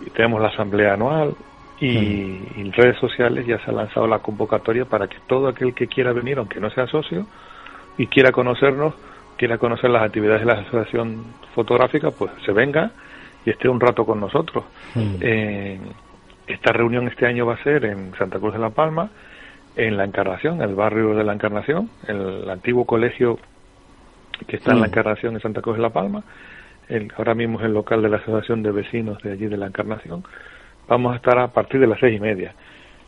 Y 0.05 0.09
tenemos 0.11 0.41
la 0.41 0.49
asamblea 0.49 0.93
anual 0.93 1.33
y, 1.79 2.39
en 2.57 2.71
redes 2.71 2.97
sociales 2.97 3.45
ya 3.45 3.57
se 3.59 3.71
ha 3.71 3.73
lanzado 3.73 4.07
la 4.07 4.19
convocatoria 4.19 4.85
para 4.85 5.07
que 5.07 5.17
todo 5.27 5.47
aquel 5.47 5.73
que 5.73 5.87
quiera 5.87 6.13
venir, 6.13 6.37
aunque 6.37 6.59
no 6.59 6.69
sea 6.69 6.87
socio, 6.87 7.25
y 7.97 8.07
quiera 8.07 8.31
conocernos, 8.31 8.93
quiera 9.37 9.57
conocer 9.57 9.89
las 9.89 10.03
actividades 10.03 10.41
de 10.41 10.53
la 10.53 10.61
asociación 10.61 11.25
fotográfica, 11.53 12.11
pues 12.11 12.31
se 12.45 12.51
venga 12.51 12.91
y 13.45 13.49
esté 13.49 13.67
un 13.67 13.79
rato 13.79 14.05
con 14.05 14.19
nosotros. 14.19 14.63
Eh, 14.95 15.79
esta 16.47 16.71
reunión 16.71 17.07
este 17.07 17.25
año 17.25 17.45
va 17.45 17.55
a 17.55 17.63
ser 17.63 17.85
en 17.85 18.13
Santa 18.15 18.39
Cruz 18.39 18.53
de 18.53 18.59
la 18.59 18.69
Palma 18.69 19.09
en 19.75 19.97
la 19.97 20.05
Encarnación, 20.05 20.61
el 20.61 20.75
barrio 20.75 21.15
de 21.15 21.23
la 21.23 21.33
Encarnación, 21.33 21.89
el 22.07 22.49
antiguo 22.49 22.85
colegio 22.85 23.39
que 24.47 24.57
está 24.57 24.71
en 24.71 24.81
la 24.81 24.87
mm. 24.87 24.89
Encarnación 24.89 25.33
de 25.33 25.39
Santa 25.39 25.61
Cruz 25.61 25.77
de 25.77 25.81
la 25.81 25.89
Palma. 25.89 26.23
El, 26.89 27.11
ahora 27.17 27.33
mismo 27.33 27.59
es 27.59 27.65
el 27.65 27.73
local 27.73 28.01
de 28.01 28.09
la 28.09 28.17
Asociación 28.17 28.61
de 28.61 28.71
Vecinos 28.71 29.21
de 29.23 29.31
allí 29.31 29.47
de 29.47 29.57
la 29.57 29.67
Encarnación. 29.67 30.23
Vamos 30.87 31.13
a 31.13 31.15
estar 31.15 31.39
a 31.39 31.47
partir 31.47 31.79
de 31.79 31.87
las 31.87 31.99
seis 31.99 32.17
y 32.17 32.19
media. 32.19 32.53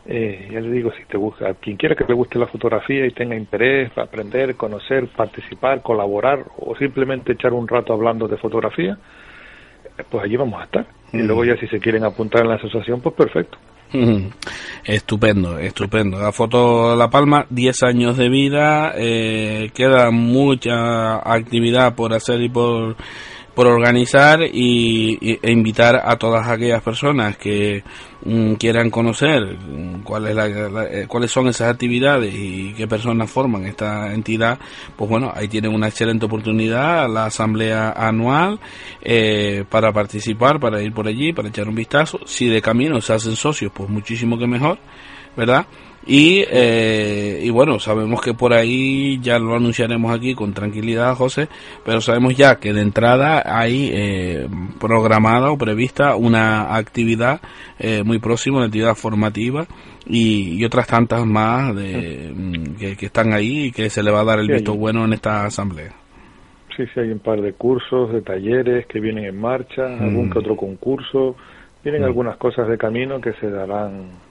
Eh, 0.08 0.48
ya 0.52 0.60
le 0.60 0.70
digo, 0.70 0.92
si 0.92 1.04
te 1.04 1.16
gusta, 1.16 1.52
quien 1.54 1.76
quiera 1.76 1.96
que 1.96 2.04
le 2.04 2.14
guste 2.14 2.38
la 2.38 2.46
fotografía 2.46 3.04
y 3.06 3.10
tenga 3.10 3.34
interés 3.34 3.90
para 3.90 4.06
aprender, 4.06 4.54
conocer, 4.54 5.08
participar, 5.08 5.82
colaborar 5.82 6.44
o 6.58 6.76
simplemente 6.76 7.32
echar 7.32 7.52
un 7.52 7.66
rato 7.66 7.92
hablando 7.92 8.28
de 8.28 8.36
fotografía, 8.36 8.96
pues 10.08 10.24
allí 10.24 10.36
vamos 10.36 10.60
a 10.60 10.64
estar. 10.64 10.86
Y 11.12 11.18
mm. 11.18 11.26
luego 11.26 11.44
ya 11.44 11.56
si 11.56 11.66
se 11.66 11.80
quieren 11.80 12.04
apuntar 12.04 12.42
en 12.42 12.48
la 12.48 12.54
asociación, 12.54 13.00
pues 13.00 13.14
perfecto. 13.14 13.58
Estupendo, 14.84 15.58
estupendo. 15.58 16.18
La 16.18 16.32
foto 16.32 16.94
La 16.94 17.10
Palma, 17.10 17.46
10 17.50 17.82
años 17.82 18.16
de 18.16 18.28
vida, 18.28 18.92
eh, 18.96 19.70
queda 19.74 20.10
mucha 20.10 21.16
actividad 21.16 21.94
por 21.94 22.14
hacer 22.14 22.40
y 22.40 22.48
por 22.48 22.96
por 23.56 23.68
organizar 23.68 24.42
y, 24.42 25.38
e 25.42 25.50
invitar 25.50 26.02
a 26.04 26.16
todas 26.16 26.46
aquellas 26.46 26.82
personas 26.82 27.38
que 27.38 27.82
mm, 28.22 28.52
quieran 28.56 28.90
conocer 28.90 29.56
cuál 30.04 30.26
es 30.26 30.36
eh, 30.36 31.06
cuáles 31.08 31.30
son 31.30 31.48
esas 31.48 31.72
actividades 31.72 32.34
y 32.34 32.74
qué 32.76 32.86
personas 32.86 33.30
forman 33.30 33.64
esta 33.64 34.12
entidad, 34.12 34.58
pues 34.94 35.08
bueno, 35.08 35.32
ahí 35.34 35.48
tienen 35.48 35.72
una 35.72 35.88
excelente 35.88 36.26
oportunidad, 36.26 37.08
la 37.08 37.24
asamblea 37.24 37.92
anual, 37.96 38.60
eh, 39.00 39.64
para 39.70 39.90
participar, 39.90 40.60
para 40.60 40.82
ir 40.82 40.92
por 40.92 41.08
allí, 41.08 41.32
para 41.32 41.48
echar 41.48 41.66
un 41.66 41.76
vistazo. 41.76 42.20
Si 42.26 42.48
de 42.48 42.60
camino 42.60 43.00
se 43.00 43.14
hacen 43.14 43.36
socios, 43.36 43.72
pues 43.74 43.88
muchísimo 43.88 44.36
que 44.36 44.46
mejor, 44.46 44.78
¿verdad? 45.34 45.66
Y, 46.06 46.44
eh, 46.48 47.40
y 47.42 47.50
bueno, 47.50 47.80
sabemos 47.80 48.20
que 48.22 48.32
por 48.32 48.52
ahí 48.52 49.18
ya 49.20 49.40
lo 49.40 49.56
anunciaremos 49.56 50.16
aquí 50.16 50.34
con 50.34 50.54
tranquilidad, 50.54 51.16
José, 51.16 51.48
pero 51.84 52.00
sabemos 52.00 52.36
ya 52.36 52.56
que 52.56 52.72
de 52.72 52.82
entrada 52.82 53.42
hay 53.44 53.90
eh, 53.92 54.46
programada 54.78 55.50
o 55.50 55.58
prevista 55.58 56.14
una 56.14 56.76
actividad 56.76 57.40
eh, 57.80 58.04
muy 58.04 58.20
próxima, 58.20 58.58
una 58.58 58.66
actividad 58.66 58.94
formativa 58.94 59.66
y, 60.06 60.64
otras 60.64 60.86
tantas 60.86 61.26
más 61.26 61.74
de, 61.74 62.32
mm, 62.32 62.76
que, 62.76 63.06
están 63.06 63.32
ahí 63.32 63.66
y 63.66 63.72
que 63.72 63.90
se 63.90 64.02
le 64.02 64.12
va 64.12 64.20
a 64.20 64.24
dar 64.24 64.38
el 64.38 64.46
visto 64.46 64.74
bueno 64.74 65.04
en 65.04 65.12
esta 65.12 65.44
asamblea. 65.44 65.92
Sí, 66.76 66.84
sí, 66.92 67.00
hay 67.00 67.10
un 67.10 67.18
par 67.18 67.40
de 67.40 67.52
cursos, 67.54 68.12
de 68.12 68.22
talleres 68.22 68.86
que 68.86 69.00
vienen 69.00 69.24
en 69.24 69.40
marcha, 69.40 69.86
algún 69.86 70.28
mm. 70.28 70.30
que 70.30 70.38
otro 70.38 70.56
concurso, 70.56 71.34
vienen 71.82 72.02
mm. 72.02 72.04
algunas 72.04 72.36
cosas 72.36 72.68
de 72.68 72.78
camino 72.78 73.20
que 73.20 73.32
se 73.34 73.50
darán 73.50 74.25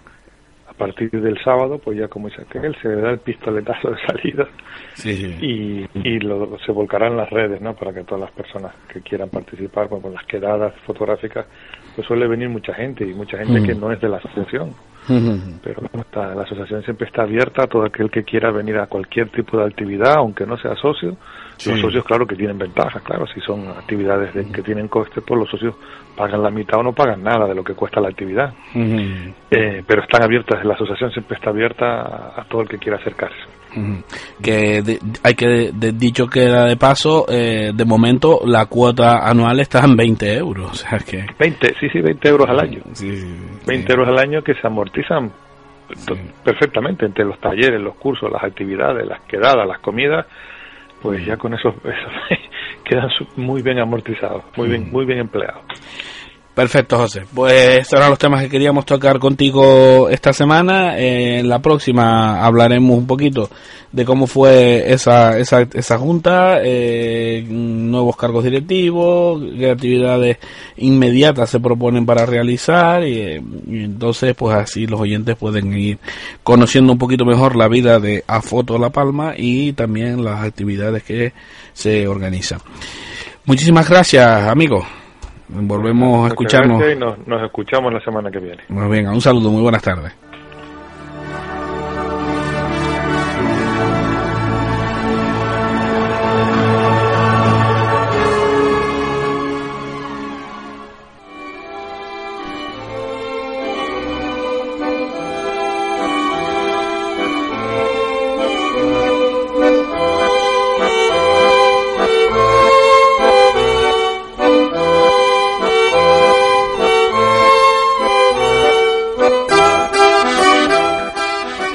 partir 0.78 1.10
del 1.12 1.42
sábado, 1.44 1.80
pues 1.80 1.98
ya 1.98 2.08
como 2.08 2.30
dice 2.30 2.42
aquel, 2.42 2.76
se 2.82 2.90
le 2.90 3.02
da 3.02 3.12
el 3.12 3.20
pistoletazo 3.20 3.92
de 3.92 3.98
salida 4.06 4.48
y, 5.42 5.88
y 5.94 6.20
lo, 6.20 6.58
se 6.60 6.72
volcará 6.72 7.08
en 7.08 7.18
las 7.18 7.30
redes, 7.30 7.62
¿no? 7.62 7.76
Para 7.76 7.94
que 7.94 8.04
todas 8.04 8.22
las 8.22 8.32
personas 8.32 8.74
que 8.92 9.02
quieran 9.02 9.30
participar, 9.30 9.88
pues, 9.90 10.02
con 10.02 10.14
las 10.14 10.26
quedadas 10.26 10.74
fotográficas, 10.86 11.46
pues 11.96 12.08
suele 12.08 12.28
venir 12.28 12.50
mucha 12.50 12.74
gente 12.74 13.06
y 13.06 13.14
mucha 13.14 13.38
gente 13.38 13.64
que 13.64 13.74
no 13.74 13.92
es 13.92 14.02
de 14.02 14.10
la 14.10 14.18
asociación. 14.18 14.74
Pero 15.08 15.84
está, 15.94 16.34
la 16.34 16.44
asociación 16.44 16.84
siempre 16.84 17.08
está 17.08 17.22
abierta 17.24 17.64
a 17.64 17.68
todo 17.68 17.86
aquel 17.86 18.10
que 18.10 18.24
quiera 18.24 18.52
venir 18.52 18.78
a 18.78 18.88
cualquier 18.88 19.30
tipo 19.30 19.58
de 19.58 19.66
actividad, 19.66 20.16
aunque 20.18 20.46
no 20.46 20.58
sea 20.58 20.76
socio. 20.76 21.16
Los 21.66 21.80
socios, 21.80 22.04
claro, 22.04 22.28
que 22.28 22.36
tienen 22.36 22.58
ventajas, 22.58 23.02
claro, 23.04 23.26
si 23.28 23.40
son 23.40 23.70
actividades 23.70 24.34
que 24.34 24.62
tienen 24.62 24.88
coste, 24.90 25.22
pues 25.22 25.40
los 25.40 25.50
socios 25.50 25.76
pagan 26.16 26.42
la 26.44 26.50
mitad 26.50 26.80
o 26.80 26.84
no 26.84 26.92
pagan 26.92 27.24
nada 27.24 27.48
de 27.48 27.56
lo 27.56 27.64
que 27.64 27.74
cuesta 27.74 28.02
la 28.02 28.10
actividad. 28.10 28.54
Eh, 28.74 29.84
pero 29.88 30.02
están 30.02 30.24
abiertas, 30.24 30.66
la 30.66 30.74
asociación 30.74 31.12
siempre 31.12 31.38
está 31.38 31.52
abierta 31.52 32.34
a, 32.36 32.46
todo 32.50 32.62
el 32.62 32.68
que 32.68 32.78
quiera 32.78 32.98
acercarse. 32.98 33.38
Que 34.42 35.00
hay 35.24 35.36
que, 35.36 35.72
dicho 35.94 36.28
que 36.28 36.44
era 36.44 36.66
de 36.66 36.78
paso, 36.78 37.26
eh, 37.30 37.72
de 37.74 37.86
momento 37.86 38.42
la 38.46 38.66
cuota 38.68 39.28
anual 39.28 39.60
está 39.60 39.84
en 39.86 39.96
20 39.96 40.38
euros. 40.38 40.72
O 40.72 40.76
sea 40.76 41.00
que... 41.00 41.26
20, 41.38 41.76
sí, 41.80 41.90
sí, 41.90 42.00
20 42.00 42.30
euros 42.30 42.50
al 42.50 42.60
año. 42.60 42.82
20 43.66 43.94
euros 43.94 44.08
al 44.08 44.20
año 44.20 44.42
que 44.42 44.54
se 44.56 44.66
amortizan 44.66 45.32
perfectamente 46.44 47.06
entre 47.06 47.26
los 47.26 47.40
talleres, 47.40 47.80
los 47.80 47.96
cursos, 47.96 48.32
las 48.32 48.44
actividades, 48.44 49.06
las 49.08 49.22
quedadas, 49.22 49.68
las 49.68 49.80
comidas 49.80 50.26
pues 51.06 51.24
ya 51.24 51.38
con 51.38 51.54
eso, 51.54 51.76
quedan 52.84 53.10
muy 53.36 53.62
bien 53.62 53.80
amortizados, 53.80 54.44
muy 54.58 54.70
bien, 54.70 54.92
muy 54.92 55.06
bien 55.06 55.20
empleados. 55.20 55.62
Perfecto, 56.56 56.98
José. 56.98 57.24
Pues 57.34 57.80
estos 57.80 58.00
eran 58.00 58.12
los 58.12 58.18
temas 58.18 58.42
que 58.42 58.50
queríamos 58.50 58.86
tocar 58.86 59.20
contigo 59.20 60.08
esta 60.10 60.32
semana. 60.32 60.98
Eh, 60.98 61.40
en 61.40 61.50
la 61.50 61.60
próxima 61.60 62.46
hablaremos 62.46 62.98
un 62.98 63.06
poquito 63.06 63.50
de 63.92 64.06
cómo 64.06 64.26
fue 64.26 64.92
esa, 64.92 65.38
esa, 65.38 65.68
esa 65.74 65.98
junta, 65.98 66.60
eh, 66.64 67.46
nuevos 67.46 68.16
cargos 68.16 68.46
directivos, 68.46 69.42
qué 69.58 69.72
actividades 69.72 70.38
inmediatas 70.78 71.50
se 71.50 71.60
proponen 71.60 72.06
para 72.06 72.26
realizar 72.26 73.06
y, 73.06 73.42
entonces 73.68 74.34
pues 74.36 74.56
así 74.56 74.88
los 74.88 75.00
oyentes 75.00 75.36
pueden 75.36 75.78
ir 75.78 75.98
conociendo 76.44 76.94
un 76.94 76.98
poquito 76.98 77.26
mejor 77.26 77.58
la 77.58 77.68
vida 77.68 78.00
de 78.00 78.24
A 78.28 78.42
Foto 78.42 78.78
La 78.78 78.92
Palma 78.92 79.34
y 79.38 79.74
también 79.74 80.24
las 80.24 80.44
actividades 80.44 81.04
que 81.04 81.34
se 81.74 82.08
organizan. 82.08 82.60
Muchísimas 83.46 83.90
gracias, 83.90 84.48
amigos. 84.48 84.86
Volvemos 85.48 86.26
a 86.26 86.28
escucharnos. 86.30 86.82
Y 86.92 86.96
nos, 86.96 87.28
nos 87.28 87.44
escuchamos 87.44 87.94
la 87.94 88.02
semana 88.02 88.32
que 88.32 88.40
viene. 88.40 88.64
Pues 88.68 88.90
venga, 88.90 89.12
un 89.12 89.22
saludo, 89.22 89.52
muy 89.52 89.62
buenas 89.62 89.82
tardes. 89.82 90.12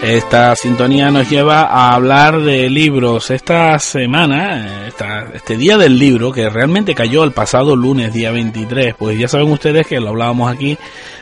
Esta 0.02 0.56
sintonía 0.56 1.10
nos 1.10 1.28
lleva 1.28 1.64
a 1.64 1.94
hablar 1.94 2.40
de 2.40 2.70
libros. 2.70 3.30
Esta 3.30 3.78
semana, 3.78 4.88
este 5.34 5.58
día 5.58 5.76
del 5.76 5.98
libro, 5.98 6.32
que 6.32 6.48
realmente 6.48 6.94
cayó 6.94 7.22
el 7.22 7.32
pasado 7.32 7.76
lunes, 7.76 8.10
día 8.10 8.30
23, 8.30 8.94
pues 8.94 9.18
ya 9.18 9.28
saben 9.28 9.52
ustedes 9.52 9.86
que 9.86 10.00
lo 10.00 10.08
hablábamos 10.08 10.50
aquí 10.50 10.78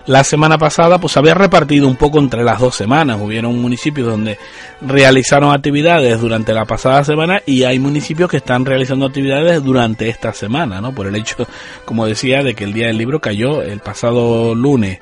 la 0.09 0.25
semana 0.25 0.57
pasada, 0.57 0.99
pues 0.99 1.19
había 1.19 1.35
repartido 1.35 1.87
un 1.87 1.97
poco 1.97 2.19
entre 2.19 2.43
las 2.43 2.61
dos 2.61 2.75
semanas. 2.75 3.19
Hubieron 3.21 3.61
municipios 3.61 4.07
donde 4.07 4.39
realizaron 4.81 5.53
actividades 5.53 6.19
durante 6.19 6.55
la 6.55 6.65
pasada 6.65 7.05
semana 7.05 7.43
y 7.45 7.65
hay 7.65 7.79
municipios 7.79 8.31
que 8.31 8.39
están 8.39 8.65
realizando 8.65 9.05
actividades 9.05 9.63
durante 9.63 10.09
esta 10.09 10.33
semana, 10.33 10.81
¿no? 10.81 10.95
Por 10.95 11.09
el 11.09 11.17
hecho, 11.17 11.47
como 11.85 12.07
decía, 12.07 12.43
de 12.43 12.55
que 12.55 12.65
el 12.65 12.73
día 12.73 12.87
del 12.87 12.97
libro 12.97 13.21
cayó 13.21 13.61
el 13.61 13.81
pasado 13.81 14.55
lunes. 14.55 14.99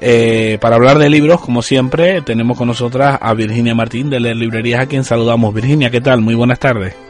Eh, 0.00 0.58
para 0.60 0.76
hablar 0.76 0.98
de 0.98 1.08
libros, 1.08 1.40
como 1.40 1.62
siempre, 1.62 2.20
tenemos 2.22 2.58
con 2.58 2.68
nosotras 2.68 3.18
a 3.20 3.34
Virginia 3.34 3.74
Martín 3.74 4.10
de 4.10 4.20
Leer 4.20 4.36
Librerías, 4.36 4.80
a 4.80 4.86
quien 4.86 5.04
saludamos. 5.04 5.54
Virginia, 5.54 5.90
¿qué 5.90 6.00
tal? 6.00 6.20
Muy 6.20 6.34
buenas 6.34 6.58
tardes. 6.58 7.05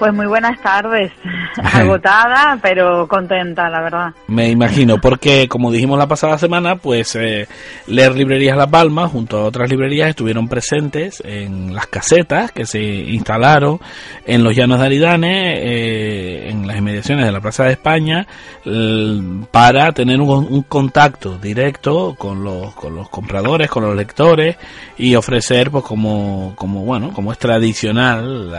Pues 0.00 0.14
muy 0.14 0.26
buenas 0.26 0.58
tardes. 0.62 1.12
Agotada, 1.74 2.58
pero 2.62 3.06
contenta, 3.06 3.68
la 3.68 3.82
verdad. 3.82 4.14
Me 4.28 4.48
imagino, 4.48 4.98
porque 4.98 5.46
como 5.46 5.70
dijimos 5.70 5.98
la 5.98 6.08
pasada 6.08 6.38
semana, 6.38 6.76
pues 6.76 7.14
eh, 7.16 7.46
Leer 7.86 8.16
Librerías 8.16 8.56
La 8.56 8.66
Palma, 8.66 9.08
junto 9.08 9.36
a 9.36 9.44
otras 9.44 9.68
librerías, 9.68 10.08
estuvieron 10.08 10.48
presentes 10.48 11.22
en 11.22 11.74
las 11.74 11.86
casetas 11.88 12.50
que 12.50 12.64
se 12.64 12.80
instalaron 12.80 13.78
en 14.24 14.42
los 14.42 14.56
Llanos 14.56 14.80
de 14.80 14.86
Aridane, 14.86 15.58
eh, 15.58 16.48
en 16.48 16.66
las 16.66 16.78
inmediaciones 16.78 17.26
de 17.26 17.32
la 17.32 17.42
Plaza 17.42 17.64
de 17.64 17.72
España, 17.72 18.26
para 19.50 19.92
tener 19.92 20.18
un, 20.18 20.62
contacto 20.62 21.36
directo 21.36 22.14
con 22.16 22.42
los, 22.42 22.72
con 22.74 22.94
los 22.94 23.10
compradores, 23.10 23.68
con 23.68 23.82
los 23.82 23.94
lectores 23.94 24.56
y 24.96 25.14
ofrecer, 25.14 25.70
pues 25.70 25.84
como, 25.84 26.54
como 26.56 26.86
bueno, 26.86 27.12
como 27.12 27.32
es 27.32 27.38
tradicional 27.38 28.50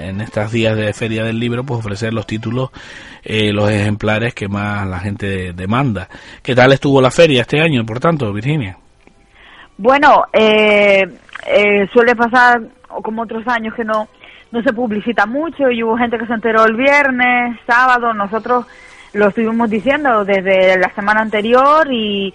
en 0.00 0.20
estas 0.20 0.50
días 0.50 0.63
de 0.72 0.92
Feria 0.92 1.24
del 1.24 1.38
Libro, 1.38 1.64
pues 1.64 1.80
ofrecer 1.80 2.14
los 2.14 2.26
títulos, 2.26 2.70
eh, 3.24 3.52
los 3.52 3.68
ejemplares 3.70 4.34
que 4.34 4.48
más 4.48 4.86
la 4.86 5.00
gente 5.00 5.52
demanda. 5.52 6.08
¿Qué 6.42 6.54
tal 6.54 6.72
estuvo 6.72 7.00
la 7.00 7.10
feria 7.10 7.42
este 7.42 7.60
año, 7.60 7.84
por 7.84 8.00
tanto, 8.00 8.32
Virginia? 8.32 8.78
Bueno, 9.76 10.24
eh, 10.32 11.02
eh, 11.46 11.88
suele 11.92 12.14
pasar, 12.14 12.62
como 13.02 13.22
otros 13.22 13.46
años, 13.48 13.74
que 13.74 13.84
no, 13.84 14.08
no 14.52 14.62
se 14.62 14.72
publicita 14.72 15.26
mucho 15.26 15.70
y 15.70 15.82
hubo 15.82 15.98
gente 15.98 16.16
que 16.16 16.26
se 16.26 16.34
enteró 16.34 16.64
el 16.64 16.76
viernes, 16.76 17.58
sábado, 17.66 18.14
nosotros 18.14 18.66
lo 19.12 19.28
estuvimos 19.28 19.68
diciendo 19.68 20.24
desde 20.24 20.78
la 20.78 20.92
semana 20.94 21.20
anterior 21.20 21.86
y 21.90 22.32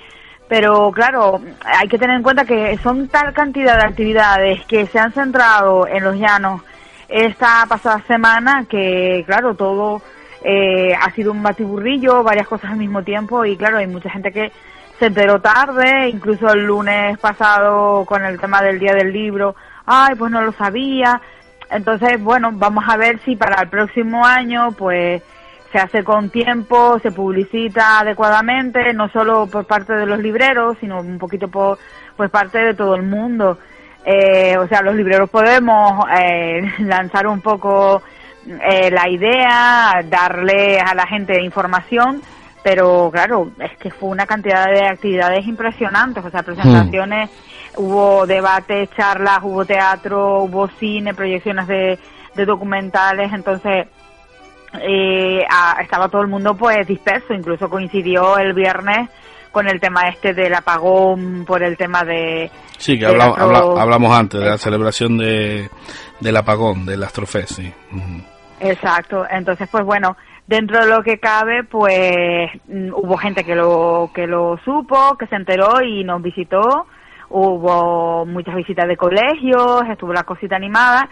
pero 0.49 0.91
claro, 0.91 1.39
hay 1.63 1.87
que 1.87 1.99
tener 1.99 2.17
en 2.17 2.23
cuenta 2.23 2.43
que 2.43 2.75
son 2.79 3.07
tal 3.07 3.31
cantidad 3.33 3.77
de 3.77 3.85
actividades 3.85 4.65
que 4.65 4.87
se 4.87 4.97
han 4.97 5.13
centrado 5.13 5.87
en 5.87 6.03
los 6.03 6.15
llanos 6.15 6.63
esta 7.09 7.65
pasada 7.67 8.03
semana 8.07 8.65
que, 8.69 9.23
claro, 9.25 9.55
todo 9.55 10.01
eh, 10.43 10.93
ha 10.93 11.11
sido 11.11 11.31
un 11.31 11.43
batiburrillo, 11.43 12.23
varias 12.23 12.47
cosas 12.47 12.71
al 12.71 12.77
mismo 12.77 13.03
tiempo 13.03 13.43
y, 13.45 13.57
claro, 13.57 13.77
hay 13.77 13.87
mucha 13.87 14.09
gente 14.09 14.31
que 14.31 14.51
se 14.99 15.07
enteró 15.07 15.41
tarde, 15.41 16.09
incluso 16.09 16.51
el 16.51 16.65
lunes 16.65 17.17
pasado 17.19 18.05
con 18.05 18.23
el 18.23 18.39
tema 18.39 18.61
del 18.61 18.79
Día 18.79 18.93
del 18.93 19.11
Libro, 19.11 19.55
ay, 19.85 20.15
pues 20.15 20.31
no 20.31 20.41
lo 20.41 20.51
sabía. 20.51 21.21
Entonces, 21.71 22.21
bueno, 22.21 22.51
vamos 22.53 22.83
a 22.87 22.97
ver 22.97 23.19
si 23.25 23.35
para 23.35 23.61
el 23.61 23.69
próximo 23.69 24.25
año, 24.25 24.71
pues, 24.73 25.21
se 25.71 25.77
hace 25.77 26.03
con 26.03 26.29
tiempo, 26.29 26.99
se 26.99 27.11
publicita 27.11 27.99
adecuadamente, 27.99 28.93
no 28.93 29.07
solo 29.09 29.47
por 29.47 29.65
parte 29.65 29.93
de 29.93 30.05
los 30.05 30.19
libreros, 30.19 30.77
sino 30.79 30.99
un 30.99 31.19
poquito 31.19 31.47
por 31.47 31.77
pues 32.17 32.29
parte 32.29 32.57
de 32.57 32.73
todo 32.73 32.95
el 32.95 33.03
mundo. 33.03 33.59
Eh, 34.05 34.57
o 34.57 34.67
sea, 34.67 34.81
los 34.81 34.95
libreros 34.95 35.29
podemos 35.29 36.05
eh, 36.19 36.61
lanzar 36.79 37.27
un 37.27 37.41
poco 37.41 38.01
eh, 38.47 38.89
la 38.89 39.09
idea, 39.09 40.01
darle 40.05 40.79
a 40.79 40.93
la 40.95 41.05
gente 41.05 41.41
información, 41.41 42.21
pero 42.63 43.09
claro, 43.11 43.51
es 43.59 43.77
que 43.77 43.91
fue 43.91 44.09
una 44.09 44.25
cantidad 44.25 44.65
de 44.65 44.87
actividades 44.87 45.45
impresionantes, 45.47 46.23
o 46.23 46.29
sea, 46.29 46.43
presentaciones, 46.43 47.29
hubo 47.77 48.25
debates, 48.25 48.89
charlas, 48.95 49.39
hubo 49.43 49.65
teatro, 49.65 50.43
hubo 50.43 50.67
cine, 50.79 51.13
proyecciones 51.13 51.67
de, 51.67 51.99
documentales, 52.45 53.33
entonces 53.33 53.85
estaba 55.81 56.07
todo 56.07 56.21
el 56.21 56.29
mundo 56.29 56.55
pues 56.55 56.87
disperso, 56.87 57.33
incluso 57.33 57.69
coincidió 57.69 58.37
el 58.37 58.53
viernes 58.53 59.09
con 59.51 59.67
el 59.67 59.79
tema 59.79 60.07
este 60.09 60.33
del 60.33 60.53
apagón, 60.53 61.45
por 61.45 61.63
el 61.63 61.77
tema 61.77 62.03
de... 62.03 62.49
Sí, 62.77 62.97
que 62.97 63.05
hablamos 63.05 64.17
antes 64.17 64.39
de 64.39 64.45
la 64.45 64.57
celebración 64.57 65.17
de, 65.17 65.69
del 66.19 66.37
apagón, 66.37 66.85
del 66.85 67.03
Astrofest, 67.03 67.51
sí. 67.53 67.73
Exacto, 68.59 69.25
entonces 69.29 69.67
pues 69.71 69.83
bueno, 69.85 70.15
dentro 70.47 70.79
de 70.79 70.89
lo 70.89 71.03
que 71.03 71.19
cabe, 71.19 71.63
pues 71.63 72.49
mm, 72.67 72.91
hubo 72.93 73.17
gente 73.17 73.43
que 73.43 73.55
lo, 73.55 74.11
que 74.13 74.27
lo 74.27 74.57
supo, 74.65 75.17
que 75.17 75.27
se 75.27 75.35
enteró 75.35 75.81
y 75.81 76.03
nos 76.03 76.21
visitó, 76.21 76.85
hubo 77.29 78.25
muchas 78.25 78.55
visitas 78.55 78.87
de 78.87 78.97
colegios, 78.97 79.83
estuvo 79.89 80.13
la 80.13 80.23
cosita 80.23 80.55
animada 80.55 81.09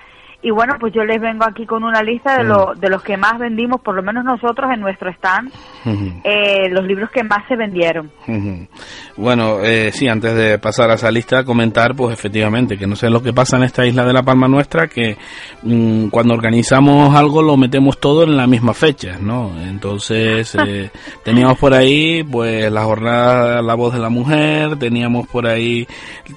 y 0.48 0.52
bueno, 0.52 0.76
pues 0.80 0.94
yo 0.94 1.04
les 1.04 1.20
vengo 1.20 1.44
aquí 1.44 1.66
con 1.66 1.84
una 1.84 2.02
lista 2.02 2.38
de, 2.38 2.46
lo, 2.46 2.74
de 2.74 2.90
los 2.90 3.04
que 3.04 3.18
más 3.18 3.38
vendimos, 3.38 3.82
por 3.82 3.94
lo 3.96 4.02
menos 4.02 4.24
nosotros 4.24 4.72
en 4.74 4.80
nuestro 4.80 5.10
stand, 5.12 5.52
eh, 6.24 6.70
los 6.70 6.86
libros 6.86 7.10
que 7.12 7.22
más 7.22 7.46
se 7.50 7.58
vendieron. 7.58 8.10
Bueno, 9.18 9.60
eh, 9.62 9.92
sí, 9.92 10.08
antes 10.08 10.34
de 10.36 10.58
pasar 10.58 10.90
a 10.90 10.94
esa 10.94 11.12
lista, 11.12 11.44
comentar, 11.44 11.96
pues 11.98 12.14
efectivamente, 12.14 12.78
que 12.78 12.88
no 12.88 12.96
sé 12.96 13.10
lo 13.10 13.22
que 13.22 13.34
pasa 13.34 13.58
en 13.58 13.64
esta 13.64 13.86
isla 13.86 14.06
de 14.06 14.14
La 14.14 14.24
Palma 14.24 14.48
nuestra, 14.48 14.88
que 14.88 15.18
mm, 15.64 16.08
cuando 16.08 16.34
organizamos 16.34 17.14
algo 17.14 17.42
lo 17.42 17.58
metemos 17.58 18.00
todo 18.00 18.24
en 18.24 18.38
la 18.38 18.48
misma 18.48 18.74
fecha, 18.74 19.18
¿no? 19.20 19.52
Entonces, 19.62 20.56
eh, 20.66 20.92
teníamos 21.26 21.58
por 21.58 21.74
ahí, 21.74 22.24
pues, 22.24 22.72
la 22.72 22.84
jornada 22.84 23.62
La 23.62 23.76
Voz 23.76 23.94
de 23.96 24.00
la 24.00 24.10
Mujer, 24.10 24.78
teníamos 24.78 25.28
por 25.28 25.46
ahí 25.46 25.86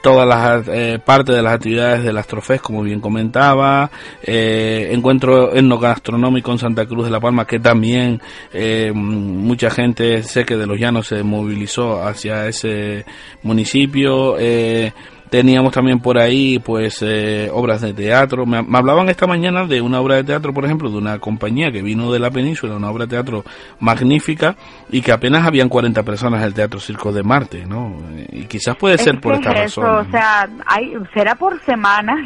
todas 0.02 0.26
las 0.26 0.66
eh, 0.66 0.98
partes 0.98 1.36
de 1.36 1.42
las 1.42 1.54
actividades 1.54 2.02
del 2.02 2.18
Astrofest, 2.18 2.64
como 2.64 2.82
bien 2.82 3.00
comentaba, 3.00 3.88
eh, 4.22 4.90
encuentro 4.92 5.54
etnogastronómico 5.54 6.52
en 6.52 6.58
Santa 6.58 6.86
Cruz 6.86 7.04
de 7.04 7.10
la 7.10 7.20
Palma, 7.20 7.46
que 7.46 7.58
también 7.58 8.20
eh, 8.52 8.92
mucha 8.94 9.70
gente, 9.70 10.22
sé 10.22 10.44
que 10.44 10.56
de 10.56 10.66
los 10.66 10.78
llanos 10.78 11.06
se 11.08 11.22
movilizó 11.22 12.02
hacia 12.02 12.46
ese 12.48 13.04
municipio. 13.42 14.36
Eh, 14.38 14.92
Teníamos 15.30 15.72
también 15.72 16.00
por 16.00 16.18
ahí, 16.18 16.58
pues, 16.58 17.02
eh, 17.02 17.48
obras 17.52 17.80
de 17.80 17.94
teatro. 17.94 18.46
Me, 18.46 18.58
hablaban 18.58 19.08
esta 19.08 19.28
mañana 19.28 19.64
de 19.64 19.80
una 19.80 20.00
obra 20.00 20.16
de 20.16 20.24
teatro, 20.24 20.52
por 20.52 20.64
ejemplo, 20.64 20.90
de 20.90 20.98
una 20.98 21.20
compañía 21.20 21.70
que 21.70 21.82
vino 21.82 22.10
de 22.12 22.18
la 22.18 22.32
península, 22.32 22.74
una 22.74 22.90
obra 22.90 23.06
de 23.06 23.10
teatro 23.10 23.44
magnífica, 23.78 24.56
y 24.90 25.00
que 25.02 25.12
apenas 25.12 25.46
habían 25.46 25.68
40 25.68 26.02
personas 26.02 26.40
en 26.40 26.46
el 26.46 26.54
Teatro 26.54 26.80
Circo 26.80 27.12
de 27.12 27.22
Marte, 27.22 27.64
¿no? 27.64 27.96
Y 28.32 28.46
quizás 28.46 28.74
puede 28.76 28.98
ser 28.98 29.20
por 29.20 29.34
esta 29.34 29.52
razón. 29.52 29.84
O 29.84 30.10
sea, 30.10 30.48
hay, 30.66 30.94
será 31.14 31.36
por 31.36 31.60
semanas. 31.62 32.18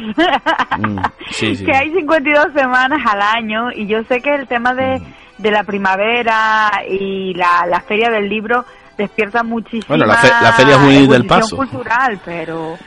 Mm, 0.79 0.97
que 1.39 1.75
hay 1.75 1.91
52 1.91 2.53
semanas 2.55 2.99
al 3.05 3.21
año, 3.21 3.71
y 3.71 3.85
yo 3.85 4.03
sé 4.05 4.19
que 4.19 4.33
el 4.33 4.47
tema 4.47 4.73
de, 4.73 4.99
mm. 4.99 5.41
de 5.43 5.51
la 5.51 5.63
primavera 5.63 6.71
y 6.89 7.35
la, 7.35 7.67
la 7.69 7.81
feria 7.81 8.09
del 8.09 8.27
libro 8.29 8.65
despierta 8.97 9.43
muchísimo 9.43 9.85
bueno, 9.89 10.05
la, 10.05 10.15
feria 10.15 10.75
es 10.75 11.09
del 11.09 11.25
paso. 11.25 11.57
cultural 11.57 12.19
pero 12.23 12.77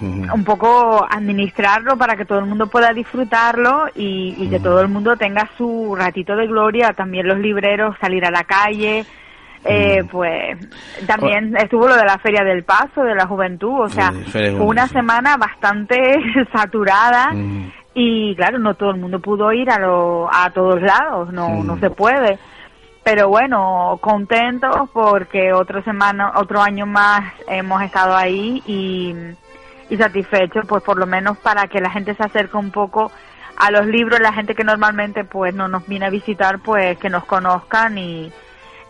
un 0.00 0.44
poco 0.44 1.06
administrarlo 1.08 1.96
para 1.96 2.16
que 2.16 2.24
todo 2.24 2.40
el 2.40 2.46
mundo 2.46 2.66
pueda 2.66 2.92
disfrutarlo 2.92 3.84
y, 3.94 4.48
que 4.48 4.58
todo 4.58 4.80
el 4.80 4.88
mundo 4.88 5.16
tenga 5.16 5.48
su 5.56 5.94
ratito 5.94 6.34
de 6.34 6.46
gloria 6.46 6.92
también 6.96 7.28
los 7.28 7.38
libreros 7.38 7.96
salir 8.00 8.24
a 8.24 8.30
la 8.30 8.44
calle 8.44 9.04
eh, 9.64 10.02
pues 10.10 10.58
también 11.06 11.56
estuvo 11.56 11.86
lo 11.86 11.94
de 11.94 12.04
la 12.04 12.18
Feria 12.18 12.42
del 12.42 12.64
Paso, 12.64 13.02
de 13.02 13.14
la 13.14 13.28
Juventud, 13.28 13.82
o 13.82 13.88
sea, 13.88 14.10
fue 14.10 14.50
una 14.58 14.88
semana 14.88 15.36
bastante 15.36 15.96
saturada 16.52 17.30
y 17.94 18.34
claro, 18.34 18.58
no 18.58 18.74
todo 18.74 18.90
el 18.90 19.00
mundo 19.00 19.20
pudo 19.20 19.52
ir 19.52 19.70
a, 19.70 19.78
lo, 19.78 20.28
a 20.32 20.50
todos 20.50 20.82
lados, 20.82 21.32
no, 21.32 21.62
no 21.62 21.78
se 21.78 21.90
puede 21.90 22.40
pero 23.04 23.28
bueno, 23.28 23.98
contentos 24.00 24.88
porque 24.92 25.52
otra 25.52 25.82
semana, 25.82 26.32
otro 26.36 26.62
año 26.62 26.86
más 26.86 27.32
hemos 27.48 27.82
estado 27.82 28.14
ahí 28.14 28.62
y, 28.66 29.14
y 29.90 29.96
satisfechos, 29.96 30.66
pues 30.66 30.82
por 30.82 30.98
lo 30.98 31.06
menos 31.06 31.36
para 31.38 31.66
que 31.66 31.80
la 31.80 31.90
gente 31.90 32.14
se 32.14 32.22
acerque 32.22 32.56
un 32.56 32.70
poco 32.70 33.10
a 33.56 33.70
los 33.70 33.86
libros, 33.86 34.20
la 34.20 34.32
gente 34.32 34.54
que 34.54 34.64
normalmente 34.64 35.24
pues 35.24 35.54
no 35.54 35.68
nos 35.68 35.86
viene 35.86 36.06
a 36.06 36.10
visitar, 36.10 36.60
pues 36.60 36.96
que 36.98 37.10
nos 37.10 37.24
conozcan 37.24 37.98
y, 37.98 38.32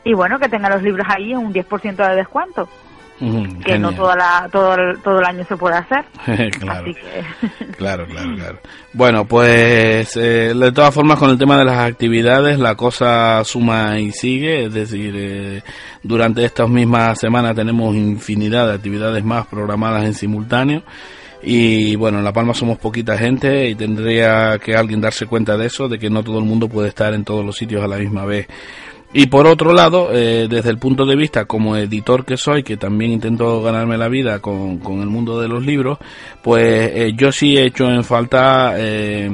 y 0.05 0.15
bueno, 0.15 0.39
que 0.39 0.49
tengan 0.49 0.73
los 0.73 0.83
libros 0.83 1.07
ahí 1.09 1.33
en 1.33 1.39
un 1.39 1.53
10% 1.53 2.09
de 2.09 2.17
descuento 2.17 2.69
que 3.65 3.79
no 3.79 3.93
toda 3.93 4.17
la, 4.17 4.49
todo, 4.51 4.75
el, 4.75 5.01
todo 5.01 5.21
el 5.21 5.25
año 5.25 5.45
se 5.45 5.57
puede 5.57 5.77
hacer. 5.77 6.05
claro. 6.59 6.93
claro, 7.77 8.07
claro, 8.07 8.37
claro. 8.37 8.59
Bueno, 8.93 9.25
pues 9.27 10.17
eh, 10.17 10.53
de 10.55 10.73
todas 10.73 10.95
formas 10.95 11.19
con 11.19 11.31
el 11.31 11.39
tema 11.39 11.57
de 11.57 11.65
las 11.65 11.79
actividades 11.79 12.59
la 12.59 12.75
cosa 12.75 13.43
suma 13.45 13.99
y 13.99 14.13
sigue, 14.13 14.67
es 14.67 14.75
decir, 14.75 15.15
eh, 15.17 15.63
durante 16.03 16.45
estas 16.45 16.69
mismas 16.69 17.19
semanas 17.19 17.55
tenemos 17.55 17.95
infinidad 17.95 18.67
de 18.67 18.75
actividades 18.75 19.25
más 19.25 19.47
programadas 19.47 20.05
en 20.05 20.15
simultáneo. 20.15 20.83
Y 21.45 21.97
bueno, 21.97 22.19
en 22.19 22.25
La 22.25 22.33
Palma 22.33 22.55
somos 22.55 22.79
poquita 22.79 23.19
gente 23.19 23.69
y 23.69 23.75
tendría 23.75 24.59
que 24.61 24.77
alguien 24.77 25.01
darse 25.01 25.27
cuenta 25.27 25.57
de 25.57 25.67
eso, 25.67 25.89
de 25.89 25.99
que 25.99 26.09
no 26.09 26.23
todo 26.23 26.39
el 26.39 26.45
mundo 26.45 26.69
puede 26.69 26.89
estar 26.89 27.15
en 27.15 27.25
todos 27.25 27.45
los 27.45 27.57
sitios 27.57 27.83
a 27.83 27.89
la 27.89 27.97
misma 27.97 28.25
vez. 28.25 28.47
Y 29.15 29.27
por 29.27 29.47
otro 29.47 29.75
lado, 29.75 30.09
eh, 30.11 30.47
desde 30.49 30.71
el 30.71 30.79
punto 30.79 31.05
de 31.05 31.17
vista 31.17 31.45
como 31.45 31.77
editor 31.77 32.25
que 32.25 32.39
soy, 32.39 32.63
que 32.63 32.79
también 32.79 33.13
intento 33.13 33.61
ganarme 33.61 33.99
la 33.99 34.09
vida 34.09 34.39
con, 34.41 34.79
con 34.79 35.01
el 35.01 35.09
mundo 35.09 35.39
de 35.39 35.49
los 35.49 35.65
libros, 35.65 35.99
pues 36.41 36.91
eh, 36.95 37.13
yo 37.15 37.31
sí 37.31 37.59
he 37.59 37.67
hecho 37.67 37.91
en 37.91 38.05
falta 38.05 38.75
eh, 38.79 39.31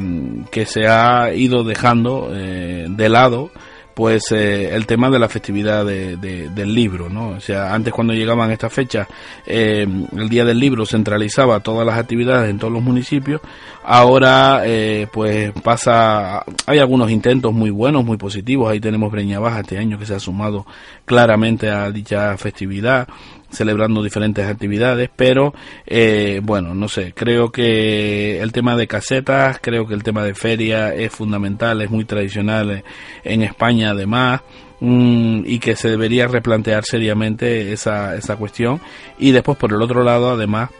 que 0.50 0.66
se 0.66 0.88
ha 0.88 1.32
ido 1.32 1.62
dejando 1.62 2.28
de 2.28 3.08
lado 3.08 3.50
pues 3.98 4.30
eh, 4.30 4.76
el 4.76 4.86
tema 4.86 5.10
de 5.10 5.18
la 5.18 5.28
festividad 5.28 5.84
de, 5.84 6.16
del 6.16 6.72
libro, 6.72 7.08
¿no? 7.08 7.30
O 7.30 7.40
sea, 7.40 7.74
antes 7.74 7.92
cuando 7.92 8.14
llegaban 8.14 8.52
estas 8.52 8.72
fechas, 8.72 9.08
eh, 9.44 9.84
el 10.16 10.28
Día 10.28 10.44
del 10.44 10.60
Libro 10.60 10.86
centralizaba 10.86 11.58
todas 11.58 11.84
las 11.84 11.98
actividades 11.98 12.48
en 12.48 12.60
todos 12.60 12.72
los 12.72 12.80
municipios, 12.80 13.40
ahora 13.82 14.62
eh, 14.64 15.08
pues 15.12 15.50
pasa, 15.64 16.44
hay 16.66 16.78
algunos 16.78 17.10
intentos 17.10 17.52
muy 17.52 17.70
buenos, 17.70 18.04
muy 18.04 18.18
positivos, 18.18 18.70
ahí 18.70 18.78
tenemos 18.78 19.10
Breña 19.10 19.40
Baja 19.40 19.62
este 19.62 19.78
año 19.78 19.98
que 19.98 20.06
se 20.06 20.14
ha 20.14 20.20
sumado 20.20 20.64
claramente 21.04 21.68
a 21.68 21.90
dicha 21.90 22.36
festividad, 22.36 23.08
celebrando 23.50 24.02
diferentes 24.02 24.46
actividades, 24.46 25.10
pero 25.14 25.54
eh, 25.86 26.40
bueno, 26.42 26.74
no 26.74 26.88
sé, 26.88 27.12
creo 27.14 27.50
que 27.50 28.40
el 28.40 28.52
tema 28.52 28.76
de 28.76 28.86
casetas, 28.86 29.58
creo 29.60 29.86
que 29.86 29.94
el 29.94 30.02
tema 30.02 30.22
de 30.22 30.34
feria 30.34 30.94
es 30.94 31.12
fundamental, 31.12 31.80
es 31.82 31.90
muy 31.90 32.04
tradicional 32.04 32.84
en 33.24 33.42
España 33.42 33.90
además. 33.90 34.42
Mm, 34.80 35.42
y 35.44 35.58
que 35.58 35.74
se 35.74 35.88
debería 35.88 36.28
replantear 36.28 36.84
seriamente 36.84 37.72
esa, 37.72 38.14
esa 38.14 38.36
cuestión 38.36 38.80
y 39.18 39.32
después 39.32 39.58
por 39.58 39.72
el 39.72 39.82
otro 39.82 40.04
lado 40.04 40.30
además 40.30 40.70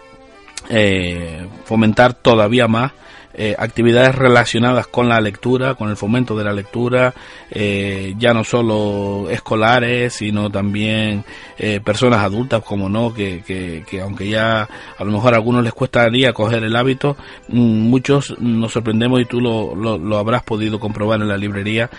eh, 0.69 1.49
fomentar 1.65 2.15
todavía 2.15 2.69
más 2.69 2.93
eh, 3.35 3.55
actividades 3.59 4.15
relacionadas 4.15 4.87
con 4.87 5.09
la 5.09 5.21
lectura, 5.21 5.75
con 5.75 5.91
el 5.91 5.97
fomento 5.97 6.37
de 6.37 6.45
la 6.45 6.53
lectura, 6.53 7.13
eh, 7.51 8.15
ya 8.19 8.33
no 8.33 8.43
solo 8.43 9.29
escolares, 9.31 10.15
sino 10.15 10.51
también 10.51 11.25
eh, 11.59 11.81
personas 11.85 12.21
adultas, 12.21 12.63
como 12.65 12.89
no, 12.89 13.13
que, 13.13 13.43
que, 13.47 14.01
aunque 14.01 14.29
ya 14.29 14.63
a 14.63 15.05
lo 15.05 15.13
mejor 15.13 15.35
a 15.35 15.37
algunos 15.37 15.63
les 15.63 15.75
cuestaría 15.75 16.33
coger 16.33 16.65
el 16.65 16.75
hábito, 16.75 17.17
mm, 17.49 17.59
muchos 17.59 18.35
nos 18.41 18.73
sorprendemos 18.73 19.21
y 19.21 19.27
tú 19.27 19.41
lo, 19.41 19.75
lo, 19.75 20.19
habrás 20.19 20.43
podido 20.43 20.81
comprobar 20.81 21.21
en 21.21 21.29
la 21.29 21.37
librería, 21.37 21.91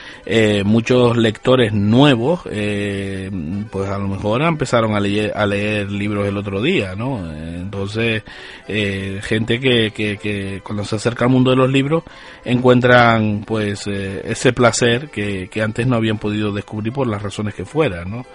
muchos 0.66 1.16
lectores 1.16 1.74
nuevos, 1.74 2.42
pues 2.44 3.90
a 3.90 3.98
lo 3.98 4.08
mejor 4.08 4.42
empezaron 4.42 4.96
a 4.96 5.00
leer, 5.00 5.32
a 5.36 5.46
leer 5.46 5.92
libros 5.92 6.28
el 6.28 6.38
otro 6.38 6.62
día, 6.62 6.96
¿no? 6.96 7.32
Entonces, 7.34 8.24
gente 8.68 9.60
que, 9.60 9.92
que, 9.92 10.18
que 10.18 10.62
cuando 10.64 10.84
se 10.84 10.96
acerca 10.96 11.19
mundo 11.28 11.52
de 11.52 11.58
los 11.58 11.70
libros 11.70 12.04
encuentran 12.46 13.44
pues 13.46 13.88
eh, 13.88 14.22
ese 14.24 14.54
placer 14.54 15.10
que, 15.10 15.50
que, 15.50 15.62
antes 15.62 15.86
no 15.88 15.96
habían 15.96 16.18
podido 16.18 16.52
descubrir 16.52 16.94
por 16.94 17.08
las 17.08 17.22
razones 17.22 17.54
que 17.54 17.66
fueran, 17.66 18.10
¿no? 18.10 18.26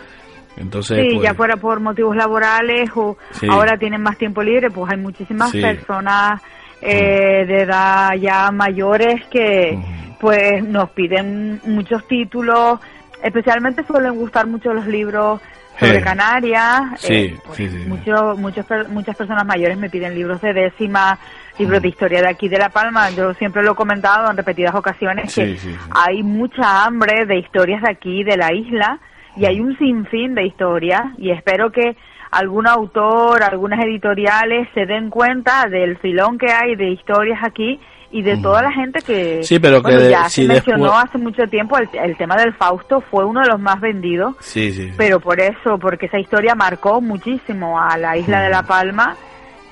Entonces, 0.57 1.07
sí, 1.11 1.16
ya 1.16 1.30
pues 1.30 1.37
fuera 1.37 1.57
por 1.57 1.80
motivos 1.80 2.14
laborales 2.16 2.91
o 2.95 3.16
ahora 3.51 3.76
tienen 3.76 4.03
más 4.03 4.16
tiempo 4.18 4.43
libre, 4.43 4.70
pues 4.70 4.93
hay 4.93 4.99
muchísimas 4.99 5.51
personas 5.51 6.41
eh, 6.80 7.45
de 7.47 7.62
edad 7.62 8.11
ya 8.20 8.51
mayores 8.53 9.24
que 9.30 9.78
pues 10.20 10.62
nos 10.64 10.91
piden 10.91 11.61
muchos 11.64 12.07
títulos, 12.07 12.78
especialmente 13.22 13.85
suelen 13.85 14.14
gustar 14.14 14.47
mucho 14.47 14.72
los 14.72 14.87
libros 14.87 15.41
sobre 15.78 16.01
Canarias. 16.01 17.05
Eh, 17.09 17.37
pues, 17.45 17.87
muchos, 17.87 18.39
muchas 18.39 19.16
personas 19.16 19.45
mayores 19.45 19.76
me 19.76 19.91
piden 19.91 20.14
libros 20.14 20.41
de 20.41 20.53
décima, 20.53 21.18
libros 21.59 21.82
de 21.82 21.88
historia 21.88 22.20
de 22.20 22.28
aquí 22.28 22.48
de 22.48 22.59
La 22.59 22.68
Palma. 22.68 23.11
Yo 23.11 23.34
siempre 23.34 23.62
lo 23.62 23.72
he 23.72 23.74
comentado 23.74 24.30
en 24.30 24.36
repetidas 24.36 24.74
ocasiones 24.74 25.34
que 25.34 25.57
hay 25.90 26.22
mucha 26.22 26.84
hambre 26.84 27.26
de 27.26 27.38
historias 27.38 27.82
de 27.82 27.90
aquí, 27.90 28.24
de 28.24 28.36
la 28.36 28.52
isla, 28.52 28.98
y 29.36 29.46
hay 29.46 29.61
un 29.61 29.76
sinfín 29.78 30.34
de 30.34 30.46
historias, 30.46 31.02
y 31.18 31.30
espero 31.30 31.70
que 31.70 31.96
algún 32.30 32.66
autor, 32.66 33.42
algunas 33.42 33.84
editoriales 33.84 34.68
se 34.74 34.86
den 34.86 35.11
cuenta 35.11 35.66
del 35.68 35.96
filón 35.98 36.38
que 36.38 36.50
hay 36.50 36.74
de 36.74 36.90
historias 36.90 37.38
aquí 37.44 37.78
y 38.11 38.22
de 38.22 38.36
toda 38.36 38.62
la 38.62 38.72
gente 38.72 39.00
que, 39.00 39.42
sí, 39.42 39.59
pero 39.59 39.82
que 39.82 40.09
ya 40.09 40.28
se 40.28 40.46
mencionó 40.46 40.96
hace 40.96 41.18
mucho 41.18 41.48
tiempo 41.48 41.76
el, 41.78 42.16
tema 42.16 42.36
del 42.36 42.55
Fausto 42.55 43.00
fue 43.11 43.24
uno 43.24 43.40
de 43.40 43.48
los 43.48 43.61
más 43.61 43.80
vendidos 43.80 44.36
sí, 44.38 44.72
sí, 44.72 44.92
pero 44.96 45.18
por 45.18 45.40
eso 45.40 45.78
porque 45.80 46.07
esa 46.07 46.20
historia 46.20 46.55
marcó 46.55 47.00
muchísimo 47.00 47.80
a 47.80 47.98
la 47.98 48.16
isla 48.16 48.42
de 48.42 48.50
la 48.50 48.62
Palma 48.62 49.16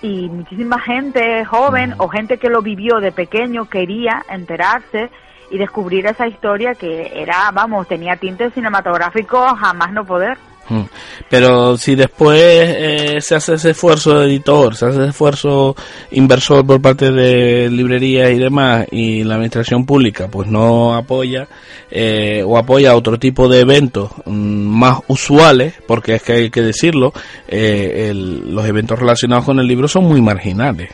y 0.02 0.28
muchísima 0.28 0.78
gente 0.80 1.44
joven 1.44 1.94
o 1.98 2.08
gente 2.08 2.38
que 2.38 2.50
lo 2.50 2.60
vivió 2.60 2.98
de 2.98 3.12
pequeño 3.12 3.66
quería 3.66 4.24
enterarse 4.28 5.10
y 5.50 5.58
descubrir 5.58 6.06
esa 6.06 6.26
historia 6.26 6.74
que 6.74 7.12
era, 7.14 7.50
vamos, 7.52 7.86
tenía 7.86 8.16
tintes 8.16 8.52
cinematográficos 8.52 9.58
jamás 9.58 9.92
no 9.92 10.04
poder. 10.04 10.36
Mm. 10.72 10.84
Pero 11.28 11.76
si 11.76 11.94
después 11.94 12.40
eh, 12.42 13.18
se 13.20 13.34
hace 13.34 13.54
ese 13.54 13.70
esfuerzo 13.70 14.18
de 14.18 14.26
editor, 14.26 14.74
se 14.74 14.86
hace 14.86 15.00
ese 15.00 15.10
esfuerzo 15.10 15.76
inversor 16.12 16.66
por 16.66 16.80
parte 16.80 17.10
de 17.12 17.68
librerías 17.68 18.30
y 18.30 18.38
demás, 18.38 18.86
y 18.90 19.22
la 19.22 19.34
administración 19.34 19.84
pública 19.84 20.28
pues 20.28 20.48
no 20.48 20.94
apoya 20.94 21.46
eh, 21.90 22.42
o 22.46 22.56
apoya 22.56 22.96
otro 22.96 23.18
tipo 23.18 23.48
de 23.48 23.60
eventos 23.60 24.12
mm, 24.24 24.32
más 24.32 25.00
usuales, 25.08 25.74
porque 25.86 26.14
es 26.14 26.22
que 26.22 26.32
hay 26.32 26.50
que 26.50 26.62
decirlo, 26.62 27.12
eh, 27.48 28.12
los 28.14 28.64
eventos 28.66 28.98
relacionados 28.98 29.44
con 29.44 29.58
el 29.60 29.66
libro 29.66 29.88
son 29.88 30.04
muy 30.04 30.22
marginales. 30.22 30.90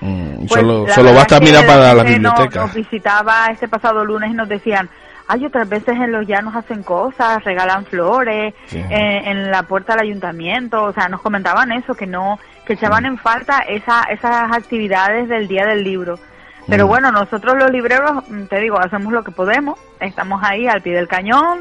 Mm, 0.00 0.46
pues 0.46 0.60
solo, 0.60 0.86
solo 0.94 1.12
basta 1.12 1.40
mirar 1.40 1.66
para 1.66 1.92
la 1.92 2.04
biblioteca. 2.04 2.66
Nos 2.66 2.74
visitaba 2.74 3.46
este 3.46 3.66
pasado 3.66 4.04
lunes 4.04 4.30
y 4.30 4.34
nos 4.34 4.48
decían, 4.48 4.88
hay 5.30 5.46
otras 5.46 5.68
veces 5.68 5.94
en 5.94 6.10
los 6.10 6.26
llanos 6.26 6.56
hacen 6.56 6.82
cosas, 6.82 7.44
regalan 7.44 7.86
flores, 7.86 8.52
eh, 8.72 9.22
en 9.24 9.48
la 9.48 9.62
puerta 9.62 9.92
del 9.94 10.06
ayuntamiento, 10.06 10.82
o 10.82 10.92
sea, 10.92 11.08
nos 11.08 11.20
comentaban 11.20 11.70
eso, 11.70 11.94
que 11.94 12.06
no, 12.06 12.40
que 12.66 12.72
echaban 12.72 13.06
en 13.06 13.16
falta 13.16 13.60
esa, 13.60 14.02
esas 14.10 14.50
actividades 14.50 15.28
del 15.28 15.46
Día 15.46 15.66
del 15.66 15.84
Libro. 15.84 16.18
Pero 16.68 16.88
bueno, 16.88 17.12
nosotros 17.12 17.56
los 17.56 17.70
libreros, 17.70 18.28
mm, 18.28 18.46
te 18.46 18.58
digo, 18.58 18.80
hacemos 18.80 19.12
lo 19.12 19.22
que 19.22 19.30
podemos, 19.30 19.78
estamos 20.00 20.42
ahí 20.42 20.66
al 20.66 20.82
pie 20.82 20.94
del 20.94 21.06
cañón 21.06 21.60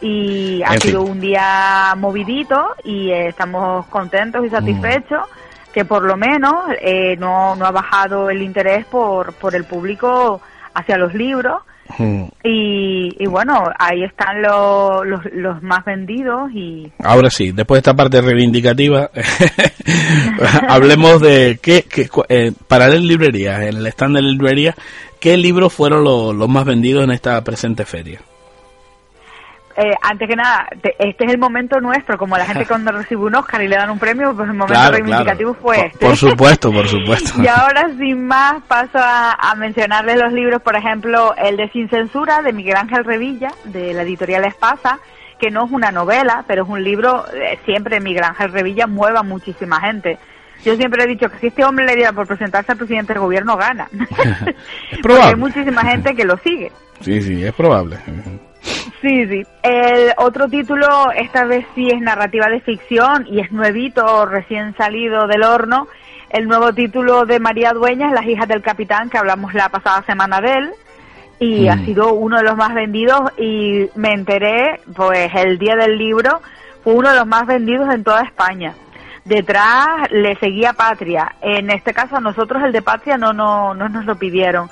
y 0.00 0.62
ha 0.64 0.76
sido 0.78 1.02
un 1.02 1.20
día 1.20 1.94
movidito 1.96 2.74
y 2.82 3.12
estamos 3.12 3.86
contentos 3.86 4.44
y 4.44 4.50
satisfechos 4.50 5.24
que 5.72 5.84
por 5.84 6.02
lo 6.02 6.16
menos 6.16 6.54
eh, 6.80 7.16
no, 7.16 7.54
no 7.54 7.64
ha 7.64 7.70
bajado 7.70 8.28
el 8.28 8.42
interés 8.42 8.84
por, 8.86 9.34
por 9.34 9.54
el 9.54 9.64
público 9.64 10.40
hacia 10.74 10.98
los 10.98 11.14
libros. 11.14 11.62
Mm. 11.98 12.24
Y, 12.42 13.22
y 13.22 13.26
bueno, 13.26 13.62
ahí 13.78 14.02
están 14.04 14.40
los, 14.42 15.06
los, 15.06 15.20
los 15.32 15.62
más 15.62 15.84
vendidos 15.84 16.50
y 16.52 16.90
Ahora 17.02 17.30
sí, 17.30 17.52
después 17.52 17.76
de 17.76 17.80
esta 17.80 17.94
parte 17.94 18.20
reivindicativa, 18.20 19.10
hablemos 20.68 21.20
de 21.20 21.58
qué, 21.62 21.84
qué 21.88 22.08
eh, 22.28 22.52
para 22.68 22.88
las 22.88 23.00
librerías, 23.02 23.60
en 23.62 23.76
el 23.76 23.86
stand 23.88 24.16
de 24.16 24.22
la 24.22 24.28
librería, 24.30 24.74
qué 25.20 25.36
libros 25.36 25.72
fueron 25.72 26.04
lo- 26.04 26.32
los 26.32 26.48
más 26.48 26.64
vendidos 26.64 27.04
en 27.04 27.10
esta 27.10 27.42
presente 27.44 27.84
feria. 27.84 28.20
Eh, 29.76 29.92
antes 30.02 30.28
que 30.28 30.36
nada, 30.36 30.68
te- 30.82 30.94
este 30.98 31.24
es 31.26 31.32
el 31.32 31.38
momento 31.38 31.80
nuestro, 31.80 32.16
como 32.18 32.36
la 32.36 32.46
gente 32.46 32.64
cuando 32.68 32.92
recibe 32.92 33.22
un 33.22 33.34
Oscar 33.34 33.62
y 33.62 33.68
le 33.68 33.76
dan 33.76 33.90
un 33.90 33.98
premio, 33.98 34.34
pues 34.34 34.48
el 34.48 34.54
momento 34.54 34.74
Claro, 34.74 34.92
reivindicativo 34.92 35.54
claro. 35.54 35.62
fue 35.62 35.76
Por- 35.76 35.86
este. 35.86 36.06
por 36.06 36.16
supuesto, 36.16 36.72
por 36.72 36.88
supuesto. 36.94 37.42
Y 37.42 37.46
ahora 37.48 37.88
sin 37.98 38.26
más 38.26 38.62
paso 38.68 38.98
a, 38.98 39.32
a 39.32 39.54
mencionarles 39.56 40.16
los 40.16 40.32
libros, 40.32 40.62
por 40.62 40.76
ejemplo, 40.76 41.34
el 41.36 41.56
de 41.56 41.68
Sin 41.70 41.88
Censura 41.88 42.42
de 42.42 42.52
Miguel 42.52 42.76
Ángel 42.76 43.04
Revilla, 43.04 43.50
de 43.64 43.92
la 43.94 44.02
editorial 44.02 44.44
Espasa, 44.44 44.98
que 45.38 45.50
no 45.50 45.64
es 45.66 45.72
una 45.72 45.90
novela, 45.90 46.44
pero 46.46 46.62
es 46.62 46.68
un 46.68 46.82
libro, 46.84 47.24
eh, 47.34 47.58
siempre 47.64 47.98
Miguel 48.00 48.24
Ángel 48.24 48.52
Revilla 48.52 48.86
mueve 48.86 49.18
a 49.18 49.22
muchísima 49.22 49.80
gente. 49.80 50.18
Yo 50.64 50.76
siempre 50.76 51.02
he 51.02 51.06
dicho 51.08 51.28
que 51.28 51.38
si 51.38 51.46
este 51.48 51.64
hombre 51.64 51.84
le 51.84 51.96
diera 51.96 52.12
por 52.12 52.26
presentarse 52.26 52.72
al 52.72 52.78
presidente 52.78 53.12
del 53.12 53.20
gobierno, 53.20 53.56
gana. 53.56 53.88
Es 53.92 54.08
Porque 54.90 55.02
probable. 55.02 55.26
hay 55.30 55.34
muchísima 55.36 55.82
gente 55.82 56.14
que 56.14 56.24
lo 56.24 56.38
sigue. 56.38 56.70
Sí, 57.00 57.20
sí, 57.20 57.44
es 57.44 57.52
probable. 57.52 57.98
Sí, 59.00 59.26
sí. 59.26 59.42
El 59.62 60.12
otro 60.16 60.48
título, 60.48 61.10
esta 61.14 61.44
vez 61.44 61.66
sí 61.74 61.88
es 61.90 62.00
narrativa 62.00 62.46
de 62.48 62.60
ficción 62.60 63.26
y 63.28 63.40
es 63.40 63.52
nuevito, 63.52 64.24
recién 64.26 64.74
salido 64.76 65.26
del 65.26 65.42
horno. 65.42 65.86
El 66.30 66.48
nuevo 66.48 66.72
título 66.72 67.26
de 67.26 67.38
María 67.38 67.72
Dueñas, 67.72 68.12
Las 68.12 68.26
hijas 68.26 68.48
del 68.48 68.62
capitán, 68.62 69.10
que 69.10 69.18
hablamos 69.18 69.52
la 69.54 69.68
pasada 69.68 70.02
semana 70.06 70.40
de 70.40 70.52
él. 70.54 70.70
Y 71.38 71.66
Mm. 71.66 71.68
ha 71.70 71.84
sido 71.84 72.14
uno 72.14 72.38
de 72.38 72.44
los 72.44 72.56
más 72.56 72.74
vendidos 72.74 73.20
y 73.36 73.88
me 73.96 74.12
enteré, 74.12 74.80
pues 74.96 75.30
el 75.34 75.58
día 75.58 75.76
del 75.76 75.98
libro, 75.98 76.40
fue 76.82 76.94
uno 76.94 77.10
de 77.10 77.16
los 77.16 77.26
más 77.26 77.46
vendidos 77.46 77.92
en 77.92 78.04
toda 78.04 78.22
España. 78.22 78.74
Detrás 79.24 80.10
le 80.10 80.36
seguía 80.36 80.72
Patria. 80.74 81.34
En 81.40 81.70
este 81.70 81.92
caso 81.92 82.16
a 82.16 82.20
nosotros 82.20 82.62
el 82.62 82.72
de 82.72 82.82
Patria 82.82 83.16
no, 83.16 83.32
no, 83.32 83.74
no 83.74 83.88
nos 83.88 84.04
lo 84.04 84.16
pidieron. 84.16 84.68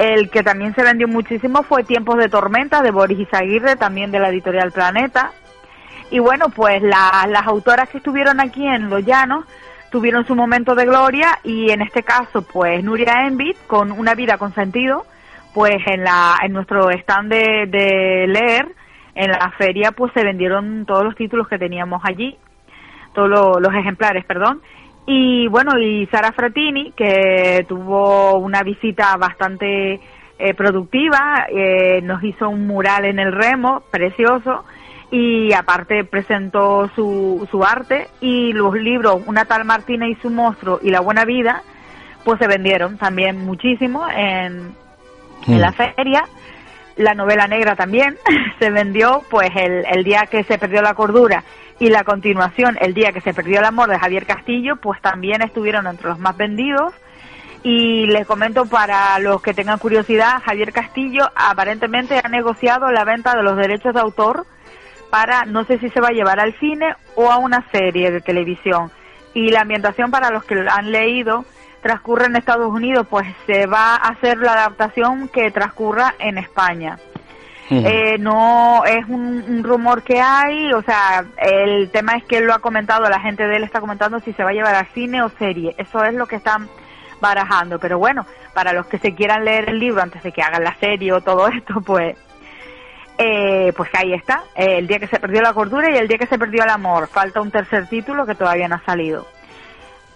El 0.00 0.30
que 0.30 0.42
también 0.42 0.74
se 0.74 0.82
vendió 0.82 1.06
muchísimo 1.08 1.62
fue 1.62 1.84
Tiempos 1.84 2.16
de 2.16 2.30
Tormenta 2.30 2.80
de 2.80 2.90
Boris 2.90 3.18
Izaguirre, 3.18 3.76
también 3.76 4.10
de 4.10 4.18
la 4.18 4.30
editorial 4.30 4.72
Planeta. 4.72 5.32
Y 6.10 6.20
bueno, 6.20 6.46
pues 6.48 6.80
la- 6.82 7.26
las 7.28 7.46
autoras 7.46 7.90
que 7.90 7.98
estuvieron 7.98 8.40
aquí 8.40 8.66
en 8.66 8.88
Los 8.88 9.04
Llanos 9.04 9.44
tuvieron 9.90 10.26
su 10.26 10.34
momento 10.34 10.74
de 10.74 10.86
gloria 10.86 11.38
y 11.44 11.70
en 11.70 11.82
este 11.82 12.02
caso, 12.02 12.40
pues 12.40 12.82
Nuria 12.82 13.26
Envid 13.26 13.56
con 13.66 13.92
Una 13.92 14.14
vida 14.14 14.38
con 14.38 14.54
sentido, 14.54 15.04
pues 15.52 15.76
en, 15.86 16.02
la, 16.02 16.36
en 16.44 16.52
nuestro 16.54 16.90
stand 16.90 17.30
de, 17.30 18.26
leer, 18.26 18.68
en 19.14 19.30
la 19.32 19.50
feria, 19.58 19.92
pues 19.92 20.12
se 20.14 20.24
vendieron 20.24 20.86
todos 20.86 21.04
los 21.04 21.14
títulos 21.14 21.46
que 21.46 21.58
teníamos 21.58 22.00
allí, 22.06 22.38
todos 23.14 23.28
lo- 23.28 23.60
los 23.60 23.74
ejemplares, 23.74 24.24
perdón. 24.24 24.62
Y 25.06 25.48
bueno, 25.48 25.78
y 25.78 26.06
Sara 26.06 26.32
Fratini, 26.32 26.92
que 26.92 27.64
tuvo 27.68 28.38
una 28.38 28.62
visita 28.62 29.16
bastante 29.16 30.00
eh, 30.38 30.54
productiva, 30.54 31.46
eh, 31.50 32.00
nos 32.02 32.22
hizo 32.22 32.48
un 32.48 32.66
mural 32.66 33.04
en 33.04 33.18
el 33.18 33.32
remo, 33.32 33.82
precioso, 33.90 34.64
y 35.10 35.52
aparte 35.52 36.04
presentó 36.04 36.88
su, 36.94 37.46
su 37.50 37.64
arte 37.64 38.06
y 38.20 38.52
los 38.52 38.74
libros 38.74 39.22
Una 39.26 39.44
tal 39.44 39.64
Martina 39.64 40.08
y 40.08 40.14
su 40.16 40.30
monstruo 40.30 40.78
y 40.82 40.90
La 40.90 41.00
buena 41.00 41.24
vida, 41.24 41.62
pues 42.24 42.38
se 42.38 42.46
vendieron 42.46 42.96
también 42.96 43.44
muchísimo 43.44 44.06
en, 44.08 44.74
en 45.46 45.60
la 45.60 45.72
feria. 45.72 46.24
La 47.00 47.14
novela 47.14 47.46
negra 47.46 47.76
también 47.76 48.18
se 48.58 48.70
vendió, 48.70 49.22
pues 49.30 49.48
el, 49.56 49.86
el 49.90 50.04
día 50.04 50.26
que 50.30 50.44
se 50.44 50.58
perdió 50.58 50.82
la 50.82 50.92
cordura 50.92 51.44
y 51.78 51.88
la 51.88 52.04
continuación, 52.04 52.76
el 52.78 52.92
día 52.92 53.10
que 53.10 53.22
se 53.22 53.32
perdió 53.32 53.60
el 53.60 53.64
amor 53.64 53.88
de 53.88 53.98
Javier 53.98 54.26
Castillo, 54.26 54.76
pues 54.76 55.00
también 55.00 55.40
estuvieron 55.40 55.86
entre 55.86 56.08
los 56.08 56.18
más 56.18 56.36
vendidos. 56.36 56.92
Y 57.62 58.04
les 58.06 58.26
comento 58.26 58.66
para 58.66 59.18
los 59.18 59.40
que 59.40 59.54
tengan 59.54 59.78
curiosidad, 59.78 60.42
Javier 60.44 60.72
Castillo 60.72 61.30
aparentemente 61.34 62.20
ha 62.22 62.28
negociado 62.28 62.90
la 62.90 63.04
venta 63.04 63.34
de 63.34 63.44
los 63.44 63.56
derechos 63.56 63.94
de 63.94 64.00
autor 64.00 64.44
para, 65.08 65.46
no 65.46 65.64
sé 65.64 65.78
si 65.78 65.88
se 65.88 66.02
va 66.02 66.08
a 66.08 66.12
llevar 66.12 66.38
al 66.38 66.52
cine 66.58 66.94
o 67.16 67.30
a 67.30 67.38
una 67.38 67.66
serie 67.72 68.10
de 68.10 68.20
televisión. 68.20 68.90
Y 69.32 69.48
la 69.48 69.62
ambientación 69.62 70.10
para 70.10 70.30
los 70.30 70.44
que 70.44 70.54
han 70.68 70.92
leído 70.92 71.46
transcurre 71.82 72.26
en 72.26 72.36
Estados 72.36 72.70
Unidos, 72.70 73.06
pues 73.08 73.26
se 73.46 73.66
va 73.66 73.94
a 73.94 74.08
hacer 74.08 74.38
la 74.38 74.52
adaptación 74.52 75.28
que 75.28 75.50
transcurra 75.50 76.14
en 76.18 76.38
España. 76.38 76.98
Eh, 77.72 78.16
no 78.18 78.84
es 78.84 79.06
un, 79.06 79.44
un 79.48 79.62
rumor 79.62 80.02
que 80.02 80.20
hay, 80.20 80.72
o 80.72 80.82
sea, 80.82 81.24
el 81.38 81.88
tema 81.92 82.16
es 82.16 82.24
que 82.24 82.38
él 82.38 82.46
lo 82.46 82.52
ha 82.52 82.58
comentado, 82.58 83.08
la 83.08 83.20
gente 83.20 83.46
de 83.46 83.58
él 83.58 83.62
está 83.62 83.80
comentando 83.80 84.18
si 84.18 84.32
se 84.32 84.42
va 84.42 84.50
a 84.50 84.52
llevar 84.52 84.74
al 84.74 84.88
cine 84.88 85.22
o 85.22 85.28
serie. 85.28 85.76
Eso 85.78 86.02
es 86.02 86.12
lo 86.14 86.26
que 86.26 86.34
están 86.34 86.68
barajando. 87.20 87.78
Pero 87.78 87.98
bueno, 87.98 88.26
para 88.54 88.72
los 88.72 88.86
que 88.86 88.98
se 88.98 89.14
quieran 89.14 89.44
leer 89.44 89.70
el 89.70 89.78
libro 89.78 90.02
antes 90.02 90.22
de 90.22 90.32
que 90.32 90.42
hagan 90.42 90.64
la 90.64 90.74
serie 90.74 91.12
o 91.12 91.20
todo 91.20 91.46
esto, 91.56 91.80
pues 91.80 92.16
eh, 93.18 93.72
pues 93.76 93.90
ahí 93.92 94.14
está, 94.14 94.44
eh, 94.56 94.78
el 94.78 94.86
día 94.86 94.98
que 94.98 95.06
se 95.06 95.20
perdió 95.20 95.42
la 95.42 95.52
cordura 95.52 95.90
y 95.90 95.98
el 95.98 96.08
día 96.08 96.16
que 96.16 96.26
se 96.26 96.38
perdió 96.38 96.64
el 96.64 96.70
amor. 96.70 97.06
Falta 97.06 97.40
un 97.40 97.50
tercer 97.50 97.86
título 97.86 98.24
que 98.24 98.34
todavía 98.34 98.66
no 98.66 98.76
ha 98.76 98.84
salido. 98.84 99.26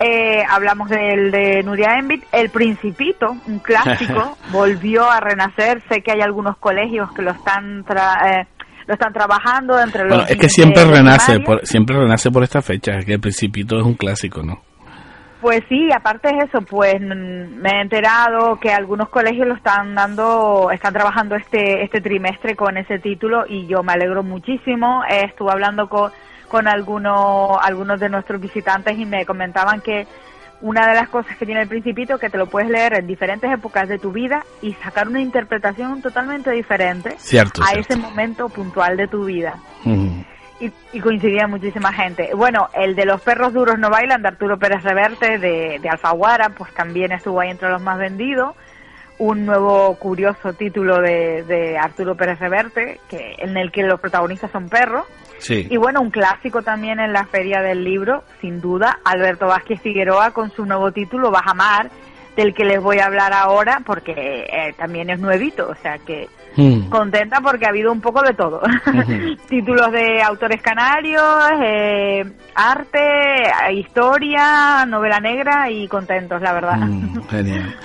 Eh, 0.01 0.43
hablamos 0.49 0.89
del 0.91 1.31
de 1.31 1.63
Nuria 1.63 1.97
Envit, 1.99 2.25
El 2.33 2.51
Principito, 2.51 3.37
un 3.47 3.61
clásico, 3.61 4.37
volvió 4.51 5.09
a 5.09 5.21
renacer. 5.21 5.83
Sé 5.89 6.03
que 6.03 6.13
hay 6.13 6.21
algunos 6.21 6.57
colegios 6.59 7.13
que 7.13 7.23
lo 7.23 7.31
están 7.31 7.85
tra- 7.85 8.41
eh, 8.43 8.47
lo 8.87 8.95
están 8.95 9.13
trabajando 9.13 9.81
entre 9.81 10.03
los 10.03 10.11
Bueno, 10.11 10.25
es 10.29 10.37
que 10.37 10.49
siempre 10.49 10.85
renace, 10.85 11.41
por, 11.41 11.65
siempre 11.67 11.97
renace 11.97 12.31
por 12.31 12.43
esta 12.43 12.61
fecha, 12.61 12.93
es 12.99 13.07
que 13.07 13.15
el 13.15 13.21
Principito 13.21 13.79
es 13.79 13.85
un 13.85 13.95
clásico, 13.95 14.43
¿no? 14.43 14.61
Pues 15.41 15.61
sí, 15.69 15.91
aparte 15.95 16.29
de 16.29 16.39
eso, 16.47 16.63
pues 16.63 16.95
me 17.01 17.69
he 17.71 17.81
enterado 17.83 18.59
que 18.59 18.73
algunos 18.73 19.11
colegios 19.11 19.47
lo 19.47 19.55
están 19.55 19.95
dando, 19.95 20.71
están 20.73 20.95
trabajando 20.95 21.37
este 21.37 21.85
este 21.85 22.01
trimestre 22.01 22.57
con 22.57 22.79
ese 22.79 22.99
título 22.99 23.45
y 23.47 23.67
yo 23.67 23.83
me 23.83 23.93
alegro 23.93 24.23
muchísimo. 24.23 25.03
Eh, 25.09 25.27
estuve 25.29 25.53
hablando 25.53 25.87
con, 25.89 26.11
con 26.49 26.69
algunos 26.69 27.59
algunos 27.63 28.01
de 28.01 28.09
nuestros 28.09 28.41
visitantes 28.41 28.99
y 28.99 29.05
me 29.05 29.25
comentaban 29.27 29.81
que 29.81 30.07
una 30.61 30.87
de 30.89 30.95
las 30.95 31.09
cosas 31.09 31.37
que 31.37 31.45
tiene 31.45 31.63
el 31.63 31.69
Principito 31.69 32.19
que 32.19 32.31
te 32.31 32.39
lo 32.39 32.47
puedes 32.47 32.71
leer 32.71 32.95
en 32.95 33.07
diferentes 33.07 33.53
épocas 33.53 33.89
de 33.89 33.99
tu 33.99 34.13
vida 34.13 34.45
y 34.63 34.73
sacar 34.75 35.09
una 35.09 35.21
interpretación 35.21 36.01
totalmente 36.01 36.51
diferente 36.53 37.15
Cierto, 37.19 37.63
a 37.63 37.67
cierto. 37.67 37.93
ese 37.93 38.01
momento 38.01 38.49
puntual 38.49 38.97
de 38.97 39.09
tu 39.09 39.25
vida 39.25 39.57
y, 40.61 40.71
y 40.93 41.01
coincidía 41.01 41.47
muchísima 41.49 41.93
gente. 41.93 42.31
Bueno, 42.35 42.69
el 42.75 42.95
de 42.95 43.05
los 43.05 43.21
perros 43.21 43.53
duros 43.53 43.79
no 43.79 43.91
bailan 43.91 44.23
de 44.23 44.29
Arturo 44.29 44.57
Pérez 44.57 44.83
Reverte 44.85 45.39
de, 45.39 45.79
de 45.83 45.89
Alfaguara, 45.89 46.51
pues 46.51 46.73
también 46.73 47.13
estuvo 47.13 47.41
ahí 47.41 47.51
entre 47.51 47.69
los 47.69 47.83
más 47.83 47.99
vendidos. 47.99 48.55
Un 49.19 49.47
nuevo 49.47 49.95
curioso 49.97 50.53
título 50.55 51.01
de, 51.01 51.43
de 51.43 51.77
Arturo 51.77 52.17
Pérez 52.17 52.39
Reverte, 52.39 53.01
que, 53.09 53.35
en 53.39 53.57
el 53.57 53.71
que 53.73 53.83
los 53.83 54.01
protagonistas 54.01 54.51
son 54.53 54.69
perros. 54.69 55.05
Sí. 55.39 55.67
Y 55.71 55.77
bueno, 55.77 56.01
un 56.01 56.11
clásico 56.11 56.63
también 56.63 57.01
en 57.01 57.13
la 57.13 57.27
feria 57.27 57.61
del 57.61 57.85
libro, 57.85 58.25
sin 58.41 58.61
duda, 58.61 58.99
Alberto 59.05 59.47
Vázquez 59.47 59.81
Figueroa 59.81 60.31
con 60.33 60.51
su 60.53 60.65
nuevo 60.65 60.93
título, 60.93 61.31
Bajamar, 61.31 61.91
del 62.37 62.53
que 62.55 62.65
les 62.65 62.81
voy 62.83 62.99
a 62.99 63.07
hablar 63.07 63.33
ahora, 63.33 63.81
porque 63.85 64.13
eh, 64.13 64.75
también 64.77 65.11
es 65.11 65.21
nuevito, 65.21 65.69
o 65.69 65.75
sea 65.77 65.99
que 65.99 66.29
Mm. 66.57 66.89
contenta 66.89 67.41
porque 67.41 67.67
ha 67.67 67.71
habido 67.71 67.91
un 67.91 68.01
poco 68.01 68.23
de 68.23 68.33
todo. 68.33 68.63
Títulos 69.49 69.91
de 69.91 70.23
autores 70.23 70.63
canarios, 70.63 71.51
eh, 71.61 72.25
arte, 72.55 73.01
historia, 73.73 74.85
novela 74.87 75.19
negra 75.19 75.69
y 75.71 75.89
contentos, 75.89 76.41
la 76.41 76.53
verdad. 76.53 76.77
Mm, 76.79 77.23
genial. 77.29 77.75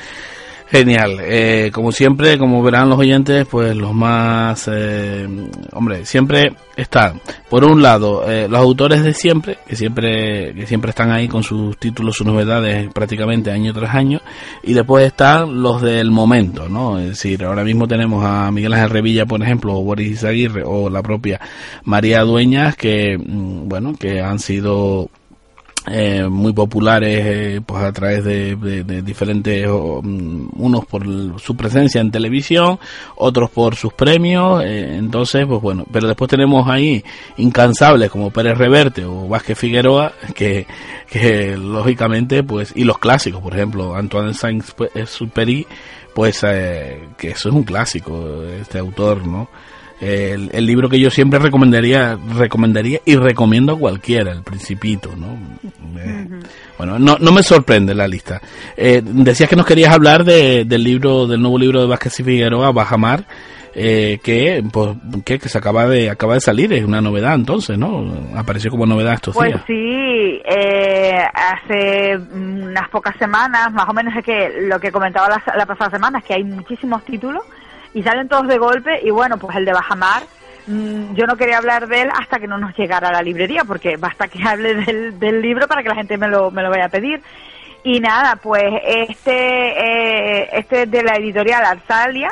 Genial. 0.71 1.17
Eh, 1.21 1.71
como 1.73 1.91
siempre, 1.91 2.37
como 2.37 2.61
verán 2.61 2.89
los 2.89 2.99
oyentes, 2.99 3.47
pues 3.49 3.75
los 3.75 3.91
más, 3.91 4.69
eh, 4.71 5.27
hombre, 5.73 6.05
siempre 6.05 6.53
están, 6.77 7.19
por 7.49 7.63
un 7.65 7.81
lado, 7.81 8.29
eh, 8.29 8.47
los 8.47 8.59
autores 8.59 9.01
de 9.01 9.15
siempre, 9.15 9.57
que 9.67 9.75
siempre, 9.75 10.53
que 10.53 10.67
siempre 10.67 10.91
están 10.91 11.11
ahí 11.11 11.27
con 11.27 11.41
sus 11.41 11.75
títulos, 11.77 12.17
sus 12.17 12.27
novedades 12.27 12.87
prácticamente 12.93 13.49
año 13.49 13.73
tras 13.73 13.95
año, 13.95 14.21
y 14.61 14.73
después 14.73 15.07
están 15.07 15.59
los 15.63 15.81
del 15.81 16.11
momento, 16.11 16.69
¿no? 16.69 16.99
Es 16.99 17.09
decir, 17.09 17.43
ahora 17.43 17.63
mismo 17.63 17.87
tenemos 17.87 18.23
a 18.23 18.51
Miguel 18.51 18.73
Ángel 18.73 18.91
Revilla, 18.91 19.25
por 19.25 19.41
ejemplo, 19.41 19.75
o 19.75 19.81
Boris 19.81 20.23
Aguirre, 20.23 20.61
o 20.63 20.87
la 20.91 21.01
propia 21.01 21.41
María 21.83 22.21
Dueñas, 22.21 22.75
que, 22.75 23.17
mm, 23.17 23.67
bueno, 23.67 23.95
que 23.99 24.21
han 24.21 24.37
sido 24.37 25.09
eh, 25.91 26.27
muy 26.29 26.53
populares 26.53 27.25
eh, 27.25 27.61
pues 27.65 27.83
a 27.83 27.91
través 27.91 28.23
de, 28.23 29.01
diferentes 29.01 29.67
mm, 29.67 30.49
unos 30.57 30.85
por 30.85 31.03
su 31.39 31.55
presencia 31.55 31.99
en 31.99 32.11
televisión 32.11 32.79
otros 33.15 33.49
por 33.49 33.75
sus 33.75 33.93
premios 33.93 34.63
eh, 34.63 34.97
entonces 34.97 35.45
pues 35.47 35.61
bueno 35.61 35.85
pero 35.91 36.07
después 36.07 36.29
tenemos 36.29 36.67
ahí 36.69 37.03
incansables 37.37 38.11
como 38.11 38.29
Pérez 38.29 38.57
Reverte 38.57 39.03
o 39.05 39.27
Vázquez 39.27 39.57
Figueroa 39.57 40.13
que, 40.35 40.67
lógicamente 41.57 42.43
pues 42.43 42.71
y 42.75 42.83
los 42.83 42.99
clásicos 42.99 43.41
por 43.41 43.55
ejemplo 43.55 43.95
Antoine 43.95 44.33
Saint-Exupéry 44.33 45.65
pues 46.13 46.41
que 46.41 47.29
eso 47.29 47.49
es 47.49 47.55
un 47.55 47.63
clásico 47.63 48.43
este 48.61 48.77
autor 48.77 49.25
no 49.25 49.49
el, 50.01 50.65
libro 50.65 50.87
que 50.87 50.99
yo 50.99 51.09
siempre 51.09 51.39
recomendaría 51.39 52.17
recomendaría 52.35 52.99
y 53.05 53.15
recomiendo 53.15 53.73
a 53.73 53.79
cualquiera 53.79 54.31
el 54.31 54.43
principito 54.43 55.13
no 55.15 55.37
eh, 55.99 56.27
bueno 56.77 56.97
no, 56.97 57.17
no 57.19 57.31
me 57.31 57.43
sorprende 57.43 57.93
la 57.93 58.07
lista. 58.07 58.41
Eh, 58.77 59.01
decías 59.03 59.49
que 59.49 59.55
nos 59.55 59.65
querías 59.65 59.93
hablar 59.93 60.23
de, 60.23 60.63
del 60.65 60.83
libro 60.83 61.27
del 61.27 61.41
nuevo 61.41 61.57
libro 61.57 61.81
de 61.81 61.87
Vázquez 61.87 62.19
y 62.19 62.23
Figueroa 62.23 62.71
Bajamar 62.71 63.25
eh, 63.75 64.19
que 64.23 64.63
pues 64.71 64.95
que, 65.25 65.37
se 65.39 65.57
acaba 65.57 65.85
de 65.87 66.09
acaba 66.09 66.35
de 66.35 66.41
salir 66.41 66.71
es 66.73 66.85
una 66.85 67.01
novedad 67.01 67.35
entonces 67.35 67.77
no 67.77 68.29
apareció 68.35 68.71
como 68.71 68.85
novedad 68.85 69.15
estos 69.15 69.35
pues 69.35 69.49
días. 69.49 69.63
sí 69.67 70.41
hace 71.33 72.17
unas 72.17 72.89
pocas 72.89 73.15
semanas 73.17 73.71
más 73.73 73.87
o 73.87 73.93
menos 73.93 74.15
es 74.15 74.23
que 74.23 74.61
lo 74.61 74.79
que 74.79 74.91
comentaba 74.91 75.29
la, 75.29 75.57
la 75.57 75.65
pasada 75.65 75.91
semana 75.91 76.19
es 76.19 76.25
que 76.25 76.33
hay 76.33 76.43
muchísimos 76.43 77.03
títulos 77.03 77.43
y 77.93 78.03
salen 78.03 78.27
todos 78.27 78.47
de 78.47 78.57
golpe 78.57 78.99
y 79.03 79.09
bueno, 79.09 79.37
pues 79.37 79.55
el 79.55 79.65
de 79.65 79.73
Bajamar, 79.73 80.23
mm, 80.67 81.13
yo 81.15 81.25
no 81.25 81.35
quería 81.35 81.57
hablar 81.57 81.87
de 81.87 82.01
él 82.01 82.09
hasta 82.13 82.39
que 82.39 82.47
no 82.47 82.57
nos 82.57 82.75
llegara 82.77 83.09
a 83.09 83.13
la 83.13 83.21
librería, 83.21 83.63
porque 83.63 83.97
basta 83.97 84.27
que 84.27 84.41
hable 84.47 84.75
del, 84.75 85.19
del 85.19 85.41
libro 85.41 85.67
para 85.67 85.83
que 85.83 85.89
la 85.89 85.95
gente 85.95 86.17
me 86.17 86.27
lo, 86.27 86.51
me 86.51 86.63
lo 86.63 86.69
vaya 86.69 86.85
a 86.85 86.89
pedir. 86.89 87.21
Y 87.83 87.99
nada, 88.01 88.35
pues 88.35 88.73
este, 88.85 89.31
eh, 89.31 90.49
este 90.53 90.83
es 90.83 90.91
de 90.91 91.03
la 91.03 91.15
editorial 91.15 91.63
Arsalia, 91.63 92.31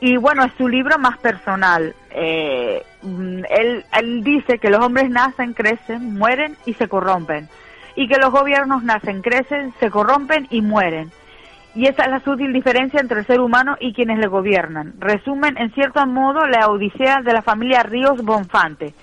y 0.00 0.18
bueno, 0.18 0.44
es 0.44 0.52
su 0.58 0.68
libro 0.68 0.98
más 0.98 1.18
personal. 1.18 1.94
Eh, 2.10 2.82
mm, 3.02 3.44
él, 3.48 3.84
él 3.98 4.22
dice 4.22 4.58
que 4.58 4.68
los 4.68 4.84
hombres 4.84 5.08
nacen, 5.08 5.54
crecen, 5.54 6.14
mueren 6.14 6.56
y 6.66 6.74
se 6.74 6.88
corrompen. 6.88 7.48
Y 7.94 8.06
que 8.08 8.18
los 8.18 8.30
gobiernos 8.30 8.82
nacen, 8.82 9.22
crecen, 9.22 9.72
se 9.80 9.90
corrompen 9.90 10.46
y 10.50 10.60
mueren 10.60 11.10
y 11.76 11.86
esa 11.86 12.04
es 12.04 12.10
la 12.10 12.20
sutil 12.20 12.54
diferencia 12.54 13.00
entre 13.00 13.20
el 13.20 13.26
ser 13.26 13.38
humano 13.38 13.76
y 13.78 13.92
quienes 13.92 14.18
le 14.18 14.28
gobiernan. 14.28 14.94
Resumen, 14.98 15.58
en 15.58 15.70
cierto 15.74 16.04
modo, 16.06 16.46
la 16.46 16.68
odisea 16.68 17.20
de 17.20 17.34
la 17.34 17.42
familia 17.42 17.82
Ríos 17.82 18.22
Bonfante, 18.24 18.94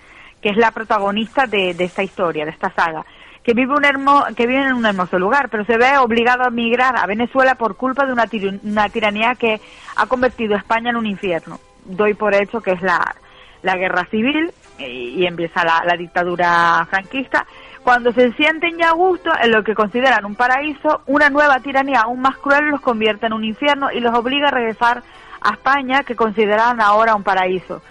que 0.41 0.49
es 0.49 0.57
la 0.57 0.71
protagonista 0.71 1.45
de, 1.45 1.76
esta 1.78 2.01
historia, 2.01 2.45
de 2.45 2.51
esta 2.51 2.71
saga, 2.71 3.05
que 3.43 3.53
vive, 3.53 3.76
un 3.76 4.34
que 4.36 4.47
vive 4.47 4.65
en 4.65 4.74
un 4.74 4.88
hermoso 4.88 5.19
lugar, 5.19 5.49
pero 5.49 5.65
se 5.65 5.78
ve 5.78 5.99
obligado 5.99 6.45
a 6.45 6.47
emigrar 6.47 6.97
a 6.97 7.05
Venezuela 7.05 7.53
por 7.53 7.76
culpa 7.78 8.07
de 8.07 8.13
una, 8.13 8.89
tiranía 8.89 9.36
que 9.36 9.61
ha 9.95 10.07
convertido 10.07 10.55
a 10.55 10.57
España 10.57 10.89
en 10.89 10.95
un 10.95 11.05
infierno. 11.05 11.59
Doy 11.86 12.15
por 12.15 12.34
hecho 12.34 12.59
que 12.61 12.71
es 12.71 12.82
la, 12.82 13.13
guerra 13.61 14.07
civil 14.09 14.51
y, 14.80 15.24
empieza 15.28 15.63
la, 15.63 15.84
la 15.86 15.95
dictadura 15.95 16.88
franquista 16.89 17.45
cuando 17.84 18.11
se 18.13 18.31
sienten 18.34 18.77
ya 18.77 18.89
a 18.89 18.93
gusto 18.93 19.31
en 19.41 19.51
lo 19.51 19.63
que 19.63 19.75
consideran 19.75 20.25
un 20.25 20.36
paraíso, 20.36 21.01
una 21.05 21.29
nueva 21.29 21.59
tiranía 21.59 22.01
aún 22.01 22.21
más 22.21 22.38
cruel 22.38 22.69
los 22.69 22.81
convierte 22.81 23.25
en 23.25 23.34
un 23.34 23.43
infierno 23.43 23.91
y 23.91 23.99
los 23.99 24.15
obliga 24.17 24.47
a 24.47 24.51
regresar 24.51 25.03
a 25.41 25.51
España, 25.51 26.03
que 26.03 26.15
consideran 26.15 26.79
ahora 26.79 27.15
un 27.15 27.23
paraíso. 27.23 27.81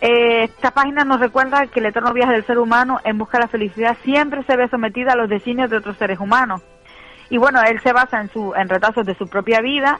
Eh, 0.00 0.44
esta 0.44 0.70
página 0.70 1.04
nos 1.04 1.20
recuerda 1.20 1.66
que 1.66 1.80
el 1.80 1.86
eterno 1.86 2.12
viaje 2.12 2.32
del 2.32 2.46
ser 2.46 2.58
humano 2.58 3.00
en 3.04 3.18
busca 3.18 3.38
de 3.38 3.44
la 3.44 3.48
felicidad 3.48 3.96
siempre 4.02 4.42
se 4.44 4.56
ve 4.56 4.68
sometida 4.68 5.12
a 5.12 5.16
los 5.16 5.28
designios 5.28 5.70
de 5.70 5.76
otros 5.76 5.96
seres 5.96 6.18
humanos. 6.18 6.62
Y 7.28 7.38
bueno, 7.38 7.60
él 7.62 7.80
se 7.82 7.92
basa 7.92 8.20
en, 8.20 8.30
su, 8.30 8.54
en 8.54 8.68
retazos 8.68 9.04
de 9.04 9.14
su 9.16 9.28
propia 9.28 9.60
vida 9.60 9.98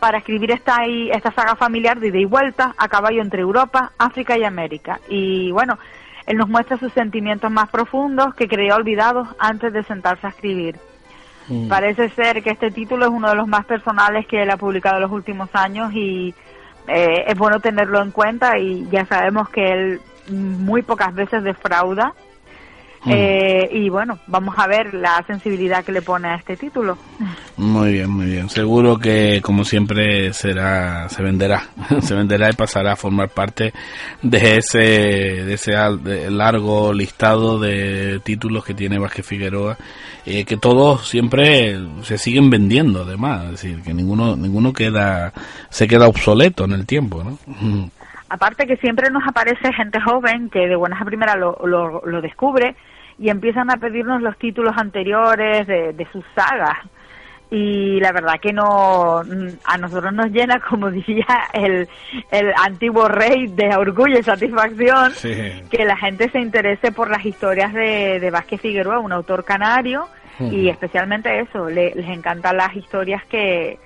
para 0.00 0.18
escribir 0.18 0.50
esta, 0.50 0.84
esta 0.84 1.32
saga 1.32 1.56
familiar 1.56 1.98
de 1.98 2.08
ida 2.08 2.18
y 2.18 2.24
vuelta 2.24 2.74
a 2.76 2.88
caballo 2.88 3.22
entre 3.22 3.40
Europa, 3.40 3.92
África 3.98 4.36
y 4.36 4.44
América. 4.44 5.00
Y 5.08 5.50
bueno, 5.52 5.78
él 6.26 6.36
nos 6.36 6.48
muestra 6.48 6.76
sus 6.78 6.92
sentimientos 6.92 7.50
más 7.50 7.68
profundos 7.68 8.34
que 8.34 8.48
creía 8.48 8.76
olvidados 8.76 9.28
antes 9.38 9.72
de 9.72 9.82
sentarse 9.82 10.26
a 10.26 10.30
escribir. 10.30 10.76
Mm. 11.48 11.68
Parece 11.68 12.08
ser 12.10 12.42
que 12.42 12.50
este 12.50 12.70
título 12.70 13.04
es 13.04 13.10
uno 13.10 13.28
de 13.28 13.36
los 13.36 13.46
más 13.46 13.66
personales 13.66 14.26
que 14.26 14.42
él 14.42 14.50
ha 14.50 14.56
publicado 14.56 14.96
en 14.96 15.02
los 15.02 15.12
últimos 15.12 15.50
años 15.52 15.92
y 15.92 16.34
eh, 16.88 17.24
es 17.26 17.36
bueno 17.36 17.60
tenerlo 17.60 18.02
en 18.02 18.10
cuenta 18.10 18.58
y 18.58 18.88
ya 18.90 19.04
sabemos 19.06 19.48
que 19.50 19.72
él 19.72 20.00
muy 20.28 20.82
pocas 20.82 21.14
veces 21.14 21.42
defrauda 21.42 22.14
Mm. 23.04 23.10
Eh, 23.12 23.68
y 23.70 23.88
bueno, 23.90 24.18
vamos 24.26 24.54
a 24.58 24.66
ver 24.66 24.94
la 24.94 25.22
sensibilidad 25.26 25.84
que 25.84 25.92
le 25.92 26.00
pone 26.00 26.28
a 26.28 26.36
este 26.36 26.56
título. 26.56 26.96
Muy 27.56 27.92
bien, 27.92 28.10
muy 28.10 28.26
bien. 28.26 28.48
Seguro 28.48 28.98
que 28.98 29.40
como 29.42 29.64
siempre 29.64 30.32
será, 30.32 31.08
se 31.10 31.22
venderá, 31.22 31.64
se 32.00 32.14
venderá 32.14 32.48
y 32.50 32.54
pasará 32.54 32.92
a 32.92 32.96
formar 32.96 33.28
parte 33.28 33.74
de 34.22 34.56
ese, 34.56 34.78
de 34.78 35.54
ese 35.54 35.72
largo 36.30 36.92
listado 36.94 37.60
de 37.60 38.20
títulos 38.24 38.64
que 38.64 38.74
tiene 38.74 38.98
Vázquez 38.98 39.26
Figueroa, 39.26 39.76
eh, 40.24 40.46
que 40.46 40.56
todos 40.56 41.06
siempre 41.06 41.78
se 42.02 42.16
siguen 42.16 42.48
vendiendo, 42.48 43.02
además, 43.02 43.44
es 43.44 43.50
decir, 43.50 43.82
que 43.82 43.92
ninguno, 43.92 44.34
ninguno 44.34 44.72
queda, 44.72 45.32
se 45.68 45.86
queda 45.86 46.08
obsoleto 46.08 46.64
en 46.64 46.72
el 46.72 46.86
tiempo, 46.86 47.22
¿no? 47.22 47.38
Aparte 48.30 48.66
que 48.66 48.76
siempre 48.78 49.10
nos 49.10 49.22
aparece 49.28 49.72
gente 49.74 50.00
joven 50.00 50.48
que 50.48 50.66
de 50.66 50.74
buenas 50.74 51.00
a 51.00 51.04
primeras 51.04 51.36
lo, 51.36 51.58
lo, 51.66 52.00
lo 52.04 52.20
descubre 52.22 52.74
y 53.18 53.28
empiezan 53.28 53.70
a 53.70 53.76
pedirnos 53.76 54.22
los 54.22 54.36
títulos 54.38 54.74
anteriores 54.76 55.66
de, 55.66 55.92
de 55.92 56.06
sus 56.12 56.24
sagas. 56.34 56.78
Y 57.50 58.00
la 58.00 58.10
verdad 58.10 58.40
que 58.40 58.52
no 58.52 59.20
a 59.20 59.78
nosotros 59.78 60.12
nos 60.12 60.30
llena 60.30 60.60
como 60.68 60.90
diría 60.90 61.26
el, 61.52 61.88
el 62.30 62.52
antiguo 62.56 63.06
rey 63.06 63.46
de 63.48 63.76
orgullo 63.76 64.18
y 64.18 64.22
satisfacción 64.22 65.12
que 65.70 65.84
la 65.84 65.96
gente 65.96 66.30
se 66.30 66.40
interese 66.40 66.90
por 66.90 67.10
las 67.10 67.24
historias 67.24 67.72
de, 67.72 68.18
de 68.18 68.30
Vázquez 68.30 68.60
Figueroa 68.60 68.98
un 68.98 69.12
autor 69.12 69.44
canario 69.44 70.08
y 70.40 70.68
especialmente 70.68 71.38
eso 71.38 71.70
les 71.70 72.08
encantan 72.08 72.56
las 72.56 72.74
historias 72.74 73.22
que 73.26 73.78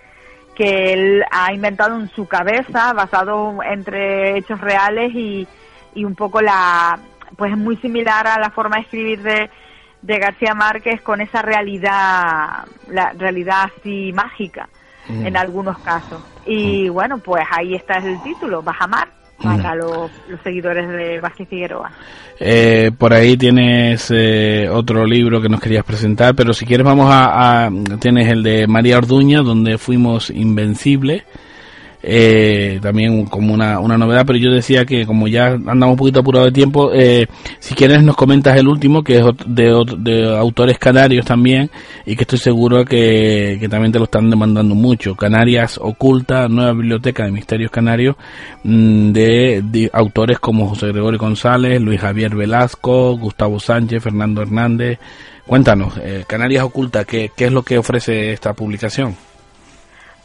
que 0.58 0.92
él 0.92 1.24
ha 1.30 1.52
inventado 1.52 1.94
en 2.00 2.08
su 2.08 2.26
cabeza 2.26 2.92
basado 2.92 3.62
entre 3.62 4.36
hechos 4.36 4.60
reales 4.60 5.14
y, 5.14 5.46
y 5.94 6.04
un 6.04 6.16
poco 6.16 6.40
la 6.40 6.98
pues 7.38 7.52
es 7.52 7.56
muy 7.56 7.76
similar 7.76 8.26
a 8.26 8.38
la 8.38 8.50
forma 8.50 8.76
de 8.76 8.82
escribir 8.82 9.22
de, 9.22 9.48
de 10.02 10.18
García 10.18 10.54
Márquez 10.54 11.00
con 11.02 11.20
esa 11.20 11.40
realidad, 11.40 12.66
la 12.90 13.12
realidad 13.16 13.70
así 13.78 14.12
mágica 14.12 14.68
en 15.08 15.36
algunos 15.38 15.78
casos. 15.78 16.20
Y 16.44 16.90
bueno, 16.90 17.16
pues 17.18 17.42
ahí 17.50 17.74
está 17.74 17.94
el 17.94 18.20
título, 18.22 18.60
Bajamar, 18.60 19.08
para 19.42 19.74
los, 19.74 20.10
seguidores 20.42 20.86
de 20.88 21.20
Vázquez 21.20 21.48
Figueroa. 21.48 21.92
Eh, 22.40 22.90
por 22.98 23.14
ahí 23.14 23.36
tienes 23.36 24.12
eh, 24.14 24.68
otro 24.68 25.06
libro 25.06 25.40
que 25.40 25.48
nos 25.48 25.60
querías 25.60 25.84
presentar, 25.84 26.34
pero 26.34 26.52
si 26.52 26.66
quieres 26.66 26.84
vamos 26.84 27.08
a, 27.10 27.66
a 27.66 27.70
tienes 28.00 28.28
el 28.28 28.42
de 28.42 28.66
María 28.66 28.98
Orduña, 28.98 29.40
donde 29.40 29.78
fuimos 29.78 30.28
invencibles 30.28 31.22
eh, 32.10 32.78
también 32.80 33.26
como 33.26 33.52
una, 33.52 33.80
una 33.80 33.98
novedad, 33.98 34.24
pero 34.26 34.38
yo 34.38 34.50
decía 34.50 34.86
que 34.86 35.04
como 35.04 35.28
ya 35.28 35.48
andamos 35.48 35.90
un 35.90 35.96
poquito 35.96 36.20
apurado 36.20 36.46
de 36.46 36.52
tiempo, 36.52 36.90
eh, 36.94 37.26
si 37.58 37.74
quieres 37.74 38.02
nos 38.02 38.16
comentas 38.16 38.56
el 38.56 38.66
último, 38.66 39.04
que 39.04 39.18
es 39.18 39.24
de, 39.44 39.84
de, 39.98 40.38
autores 40.38 40.78
canarios 40.78 41.26
también, 41.26 41.70
y 42.06 42.16
que 42.16 42.22
estoy 42.22 42.38
seguro 42.38 42.86
que, 42.86 43.58
que, 43.60 43.68
también 43.68 43.92
te 43.92 43.98
lo 43.98 44.06
están 44.06 44.30
demandando 44.30 44.74
mucho. 44.74 45.14
Canarias 45.14 45.78
Oculta, 45.82 46.48
Nueva 46.48 46.72
Biblioteca 46.72 47.26
de 47.26 47.30
Misterios 47.30 47.70
Canarios, 47.70 48.16
mm, 48.64 49.12
de, 49.12 49.90
autores 49.92 50.38
como 50.38 50.66
José 50.66 50.86
Gregorio 50.86 51.18
González, 51.18 51.78
Luis 51.82 52.00
Javier 52.00 52.34
Velasco, 52.34 53.18
Gustavo 53.18 53.60
Sánchez, 53.60 54.02
Fernando 54.02 54.40
Hernández. 54.40 54.98
Cuéntanos, 55.46 55.98
eh, 56.02 56.24
Canarias 56.26 56.64
Oculta, 56.64 57.04
¿qué, 57.04 57.30
¿qué 57.36 57.46
es 57.46 57.52
lo 57.52 57.62
que 57.62 57.76
ofrece 57.76 58.32
esta 58.32 58.54
publicación? 58.54 59.27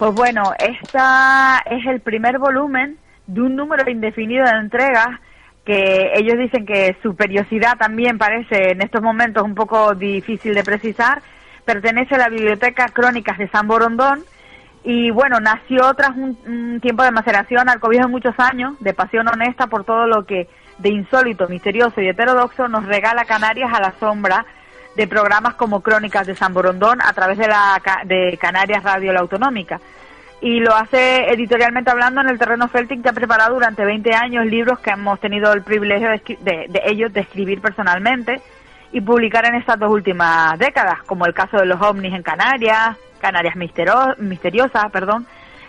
Pues 0.04 0.16
bueno, 0.16 0.52
esta 0.60 1.64
es 1.66 1.86
el 1.86 2.02
primer 2.02 2.38
volumen 2.38 2.98
de 3.26 3.40
un 3.40 3.56
número 3.56 3.90
indefinido 3.90 4.44
de 4.44 4.52
entregas 4.52 5.08
que 5.64 6.12
ellos 6.16 6.38
dicen 6.38 6.66
que 6.66 6.98
su 7.02 7.16
periodicidad 7.16 7.78
también 7.78 8.18
parece 8.18 8.72
en 8.72 8.82
estos 8.82 9.02
momentos 9.02 9.44
un 9.44 9.56
poco 9.56 9.96
difícil 9.96 10.56
de 10.56 10.64
precisar. 10.66 11.22
Pertenece 11.64 12.16
a 12.16 12.18
la 12.18 12.28
Biblioteca 12.28 12.90
Crónicas 12.90 13.38
de 13.38 13.48
San 13.48 13.66
Borondón 13.66 14.26
y 14.84 15.10
bueno, 15.12 15.40
nació 15.40 15.94
tras 15.94 16.18
un, 16.18 16.82
tiempo 16.82 17.04
de 17.04 17.12
maceración 17.12 17.70
al 17.70 17.80
cobijo 17.80 18.04
de 18.04 18.12
muchos 18.12 18.38
años, 18.40 18.76
de 18.82 18.94
pasión 18.94 19.30
honesta 19.30 19.68
por 19.68 19.86
todo 19.86 20.06
lo 20.06 20.26
que 20.26 20.50
de 20.80 20.90
insólito, 20.90 21.48
misterioso 21.48 22.02
y 22.02 22.10
heterodoxo 22.10 22.68
nos 22.68 22.86
regala 22.88 23.24
Canarias 23.24 23.72
a 23.74 23.80
la 23.80 23.94
sombra 24.02 24.46
de 24.96 25.08
programas 25.08 25.56
como 25.56 25.82
Crónicas 25.82 26.28
de 26.28 26.36
San 26.36 26.54
Borondón 26.54 27.02
a 27.02 27.14
través 27.14 27.38
de, 27.38 27.48
la, 27.48 27.82
de 28.06 28.38
Canarias 28.38 28.84
Radio 28.84 29.14
La 29.14 29.22
Autonómica. 29.22 29.80
Y 30.42 30.60
lo 30.60 30.76
hace 30.76 31.32
editorialmente 31.32 31.90
hablando 31.90 32.22
en 32.22 32.30
el 32.30 32.38
terreno 32.38 32.68
Felting, 32.68 33.02
que 33.02 33.10
ha 33.10 33.14
preparado 33.14 33.54
durante 33.54 33.86
20 33.86 34.14
años 34.14 34.46
libros 34.46 34.80
que 34.80 34.92
hemos 34.92 35.20
tenido 35.20 35.54
el 35.54 35.64
privilegio 35.64 36.10
de, 36.10 36.68
de, 36.68 36.82
ellos 36.86 37.14
de 37.14 37.22
escribir 37.22 37.62
personalmente. 37.62 38.42
y 38.92 39.02
publicar 39.02 39.46
en 39.46 39.56
estas 39.56 39.80
dos 39.80 39.90
últimas 39.90 40.60
décadas, 40.60 41.02
como 41.08 41.26
el 41.26 41.34
caso 41.34 41.58
de 41.58 41.66
los 41.66 41.82
ovnis 41.82 42.14
en 42.14 42.22
Canarias, 42.22 42.96
Canarias 43.20 43.56
Misteriosa, 43.56 44.90
perdón, 44.90 45.26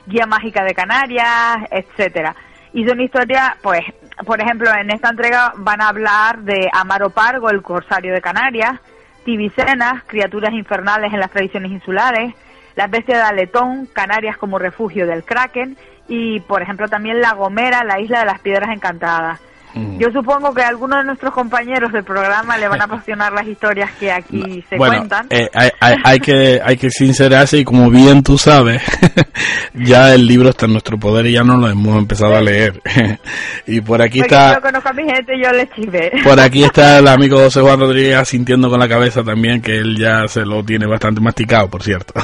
Guía 0.06 0.26
Mágica 0.26 0.62
de 0.64 0.74
Canarias, 0.74 1.58
etcétera. 1.70 2.34
Y 2.74 2.86
son 2.86 3.00
historias, 3.00 3.52
pues, 3.62 3.80
por 4.26 4.42
ejemplo, 4.42 4.68
en 4.74 4.90
esta 4.90 5.10
entrega 5.10 5.52
van 5.56 5.80
a 5.80 5.88
hablar 5.88 6.40
de 6.40 6.68
Amaro 6.72 7.10
Pargo, 7.10 7.48
el 7.48 7.62
corsario 7.62 8.12
de 8.12 8.20
Canarias, 8.20 8.80
Tibicenas, 9.24 10.02
criaturas 10.06 10.52
infernales 10.52 11.12
en 11.12 11.20
las 11.20 11.30
tradiciones 11.30 11.72
insulares, 11.72 12.34
las 12.76 12.90
bestias 12.90 13.18
de 13.18 13.24
Aletón, 13.24 13.86
Canarias 13.92 14.36
como 14.36 14.58
refugio 14.58 15.06
del 15.06 15.24
Kraken, 15.24 15.76
y 16.08 16.40
por 16.40 16.62
ejemplo 16.62 16.88
también 16.88 17.20
La 17.20 17.32
Gomera, 17.32 17.84
la 17.84 18.00
isla 18.00 18.20
de 18.20 18.26
las 18.26 18.40
piedras 18.40 18.70
encantadas. 18.70 19.40
Mm. 19.74 19.98
Yo 19.98 20.08
supongo 20.12 20.54
que 20.54 20.62
a 20.62 20.68
algunos 20.68 21.00
de 21.00 21.04
nuestros 21.04 21.32
compañeros 21.32 21.92
del 21.92 22.04
programa 22.04 22.56
le 22.56 22.68
van 22.68 22.80
a 22.80 22.84
apasionar 22.84 23.32
las 23.32 23.46
historias 23.46 23.90
que 23.98 24.10
aquí 24.12 24.64
se 24.68 24.76
cuentan. 24.76 25.26
Eh, 25.30 25.48
hay, 25.52 25.96
hay, 26.04 26.20
que 26.20 26.60
hay 26.64 26.76
que 26.76 26.90
sincerarse 26.90 27.58
y 27.58 27.64
como 27.64 27.90
bien 27.90 28.22
tú 28.22 28.38
sabes, 28.38 28.82
ya 29.74 30.14
el 30.14 30.26
libro 30.26 30.50
está 30.50 30.66
en 30.66 30.72
nuestro 30.72 30.98
poder 30.98 31.26
y 31.26 31.32
ya 31.32 31.42
no 31.42 31.56
lo 31.56 31.68
hemos 31.68 31.98
empezado 31.98 32.36
a 32.36 32.40
leer. 32.40 32.80
y 33.66 33.80
por 33.80 34.00
aquí 34.00 34.20
está... 34.20 34.54
Yo 34.54 34.60
conozco 34.62 34.88
a 34.88 34.92
mi 34.92 35.04
gente, 35.04 35.32
yo 35.42 35.50
le 35.52 35.68
chive. 35.70 36.12
por 36.22 36.38
aquí 36.38 36.62
está 36.62 36.98
el 37.00 37.08
amigo 37.08 37.38
José 37.38 37.60
Juan 37.60 37.80
Rodríguez 37.80 38.28
sintiendo 38.28 38.70
con 38.70 38.78
la 38.78 38.88
cabeza 38.88 39.24
también 39.24 39.60
que 39.60 39.78
él 39.78 39.96
ya 39.96 40.28
se 40.28 40.44
lo 40.44 40.64
tiene 40.64 40.86
bastante 40.86 41.20
masticado, 41.20 41.68
por 41.68 41.82
cierto. 41.82 42.14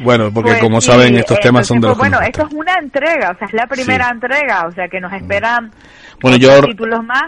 Bueno, 0.00 0.30
porque 0.32 0.50
pues 0.50 0.62
como 0.62 0.80
saben, 0.80 1.16
estos 1.16 1.40
temas 1.40 1.66
son 1.66 1.80
de 1.80 1.88
los 1.88 1.98
pues 1.98 2.10
Bueno, 2.10 2.24
esto 2.26 2.46
es 2.46 2.54
una 2.54 2.74
entrega, 2.74 3.30
o 3.30 3.38
sea, 3.38 3.46
es 3.46 3.54
la 3.54 3.66
primera 3.66 4.10
entrega, 4.10 4.66
o 4.66 4.72
sea, 4.72 4.88
que 4.88 5.00
nos 5.00 5.12
esperan 5.12 5.70
bueno, 6.20 6.36
yo... 6.36 6.62
títulos 6.62 7.04
más, 7.04 7.24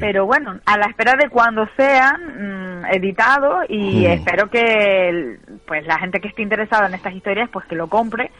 pero 0.00 0.26
bueno, 0.26 0.58
a 0.64 0.78
la 0.78 0.86
espera 0.86 1.14
de 1.20 1.28
cuando 1.28 1.66
sean 1.76 2.82
mm, 2.82 2.86
editados 2.92 3.64
y 3.68 4.06
espero 4.06 4.48
que 4.50 5.38
pues 5.66 5.86
la 5.86 5.98
gente 5.98 6.20
que 6.20 6.28
esté 6.28 6.42
interesada 6.42 6.86
en 6.86 6.94
estas 6.94 7.14
historias, 7.14 7.48
pues 7.52 7.66
que 7.66 7.76
lo 7.76 7.88
compre 7.88 8.30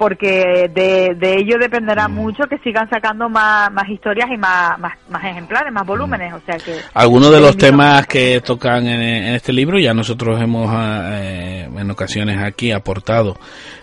porque 0.00 0.70
de, 0.74 1.14
de 1.14 1.34
ello 1.36 1.58
dependerá 1.60 2.08
mm. 2.08 2.14
mucho 2.14 2.44
que 2.48 2.56
sigan 2.64 2.88
sacando 2.88 3.28
más, 3.28 3.70
más 3.70 3.86
historias 3.86 4.30
y 4.34 4.38
más, 4.38 4.78
más, 4.78 4.94
ejemplares, 5.22 5.70
más 5.70 5.86
volúmenes. 5.86 6.32
O 6.32 6.40
sea 6.46 6.56
que 6.56 6.78
algunos 6.94 7.30
de 7.30 7.38
los 7.38 7.54
temas 7.58 8.06
que 8.06 8.40
tocan 8.40 8.86
en, 8.86 9.34
este 9.34 9.52
libro 9.52 9.78
ya 9.78 9.92
nosotros 9.92 10.40
hemos 10.40 10.70
ah, 10.70 11.10
eh, 11.20 11.68
en 11.76 11.90
ocasiones 11.90 12.42
aquí 12.42 12.72
aportado. 12.72 13.36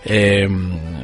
Eh, 0.06 0.48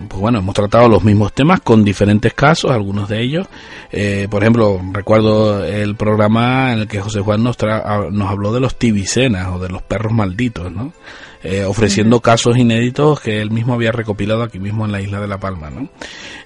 pues 0.09 0.19
bueno, 0.19 0.39
hemos 0.39 0.55
tratado 0.55 0.89
los 0.89 1.03
mismos 1.03 1.31
temas 1.31 1.61
con 1.61 1.85
diferentes 1.85 2.33
casos, 2.33 2.71
algunos 2.71 3.07
de 3.07 3.21
ellos. 3.21 3.47
Eh, 3.91 4.27
por 4.31 4.41
ejemplo, 4.41 4.81
recuerdo 4.93 5.63
el 5.63 5.95
programa 5.95 6.73
en 6.73 6.79
el 6.79 6.87
que 6.87 7.01
José 7.01 7.19
Juan 7.21 7.43
nos, 7.43 7.55
ah, 7.61 8.07
nos 8.09 8.31
habló 8.31 8.51
de 8.51 8.61
los 8.61 8.79
tibicenas 8.79 9.49
o 9.49 9.59
de 9.59 9.69
los 9.69 9.83
perros 9.83 10.11
malditos, 10.11 10.71
¿no? 10.71 10.91
Eh, 11.45 11.65
ofreciendo 11.65 12.21
casos 12.21 12.57
inéditos 12.57 13.19
que 13.19 13.41
él 13.41 13.51
mismo 13.51 13.73
había 13.73 13.91
recopilado 13.91 14.43
aquí 14.43 14.59
mismo 14.59 14.85
en 14.85 14.93
la 14.93 15.01
isla 15.01 15.19
de 15.19 15.27
La 15.27 15.39
Palma, 15.39 15.69
¿no? 15.69 15.89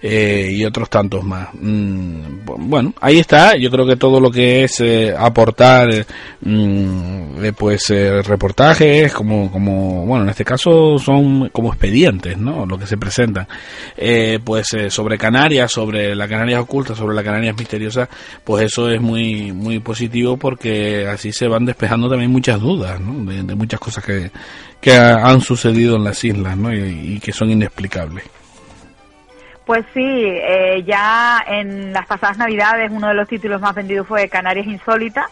Eh, 0.01 0.49
y 0.53 0.65
otros 0.65 0.89
tantos 0.89 1.23
más. 1.23 1.49
Mm, 1.53 2.39
bueno, 2.67 2.95
ahí 2.99 3.19
está, 3.19 3.55
yo 3.57 3.69
creo 3.69 3.85
que 3.85 3.95
todo 3.95 4.19
lo 4.19 4.31
que 4.31 4.63
es 4.63 4.79
eh, 4.79 5.13
aportar, 5.15 5.87
mm, 6.41 7.45
pues 7.55 7.89
reportajes, 8.25 9.13
como, 9.13 9.51
como, 9.51 10.03
bueno, 10.07 10.23
en 10.23 10.29
este 10.31 10.43
caso 10.43 10.97
son 10.97 11.49
como 11.49 11.69
expedientes, 11.69 12.35
¿no? 12.35 12.65
Lo 12.65 12.79
que 12.79 12.87
se 12.87 12.97
presentan, 12.97 13.47
pues 14.43 14.75
sobre 14.89 15.17
Canarias, 15.19 15.71
sobre 15.71 16.15
la 16.15 16.27
Canarias 16.27 16.61
oculta, 16.61 16.95
sobre 16.95 17.15
la 17.15 17.23
Canarias 17.23 17.55
misteriosa, 17.55 18.09
pues 18.43 18.65
eso 18.65 18.89
es 18.89 18.99
muy, 18.99 19.51
muy 19.51 19.79
positivo 19.79 20.37
porque 20.37 21.07
así 21.07 21.31
se 21.31 21.47
van 21.47 21.65
despejando 21.65 22.09
también 22.09 22.31
muchas 22.31 22.59
dudas, 22.59 22.99
¿no? 22.99 23.31
de 23.31 23.55
muchas 23.55 23.79
cosas 23.79 24.03
que, 24.03 24.31
que 24.81 24.95
han 24.95 25.41
sucedido 25.41 25.95
en 25.95 26.03
las 26.03 26.23
islas 26.23 26.55
¿no? 26.57 26.73
y, 26.73 27.19
que 27.19 27.31
son 27.31 27.49
inexplicables. 27.49 28.23
Pues 29.65 29.85
sí, 29.93 30.01
eh, 30.03 30.83
ya 30.85 31.43
en 31.45 31.91
las 31.91 32.07
pasadas 32.07 32.37
navidades 32.37 32.89
uno 32.91 33.09
de 33.09 33.13
los 33.13 33.27
títulos 33.27 33.59
más 33.59 33.75
vendidos 33.75 34.07
fue 34.07 34.29
Canarias 34.29 34.67
Insólita 34.67 35.29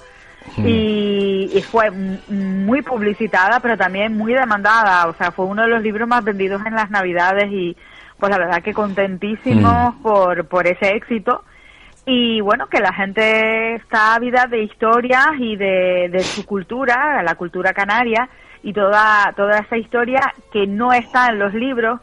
y, 0.57 1.49
y, 1.53 1.61
fue 1.61 1.89
muy 1.89 2.81
publicitada 2.81 3.59
pero 3.61 3.77
también 3.77 4.15
muy 4.15 4.33
demandada, 4.33 5.07
o 5.07 5.13
sea, 5.15 5.31
fue 5.31 5.45
uno 5.45 5.63
de 5.63 5.69
los 5.69 5.81
libros 5.81 6.07
más 6.07 6.23
vendidos 6.23 6.61
en 6.65 6.75
las 6.75 6.91
navidades 6.91 7.51
y 7.51 7.75
pues 8.19 8.29
la 8.29 8.37
verdad 8.37 8.61
que 8.61 8.73
contentísimos 8.73 9.95
por, 10.03 10.47
por 10.47 10.67
ese 10.67 10.95
éxito 10.95 11.43
y 12.05 12.39
bueno, 12.41 12.67
que 12.67 12.79
la 12.79 12.93
gente 12.93 13.75
está 13.75 14.13
ávida 14.13 14.45
de 14.45 14.63
historias 14.63 15.27
y 15.39 15.55
de, 15.55 16.09
de 16.11 16.19
su 16.19 16.45
cultura, 16.45 17.23
la 17.23 17.35
cultura 17.35 17.73
canaria, 17.73 18.29
y 18.61 18.73
toda, 18.73 19.33
toda 19.35 19.59
esa 19.59 19.77
historia 19.77 20.33
que 20.51 20.67
no 20.67 20.93
está 20.93 21.29
en 21.29 21.39
los 21.39 21.53
libros, 21.53 21.99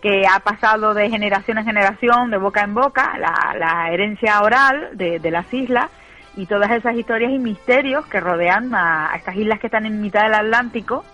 que 0.00 0.26
ha 0.26 0.40
pasado 0.40 0.94
de 0.94 1.08
generación 1.10 1.58
en 1.58 1.64
generación, 1.64 2.30
de 2.30 2.38
boca 2.38 2.62
en 2.62 2.74
boca, 2.74 3.16
la, 3.18 3.54
la 3.58 3.90
herencia 3.90 4.40
oral 4.42 4.90
de, 4.94 5.18
de, 5.18 5.30
las 5.30 5.52
islas 5.54 5.90
y 6.36 6.46
todas 6.46 6.70
esas 6.72 6.96
historias 6.96 7.30
y 7.30 7.38
misterios 7.38 8.04
que 8.06 8.20
rodean 8.20 8.74
a, 8.74 9.12
estas 9.16 9.36
islas 9.36 9.60
que 9.60 9.68
están 9.68 9.86
en 9.86 10.00
mitad 10.00 10.24
del 10.24 10.34
Atlántico. 10.34 11.04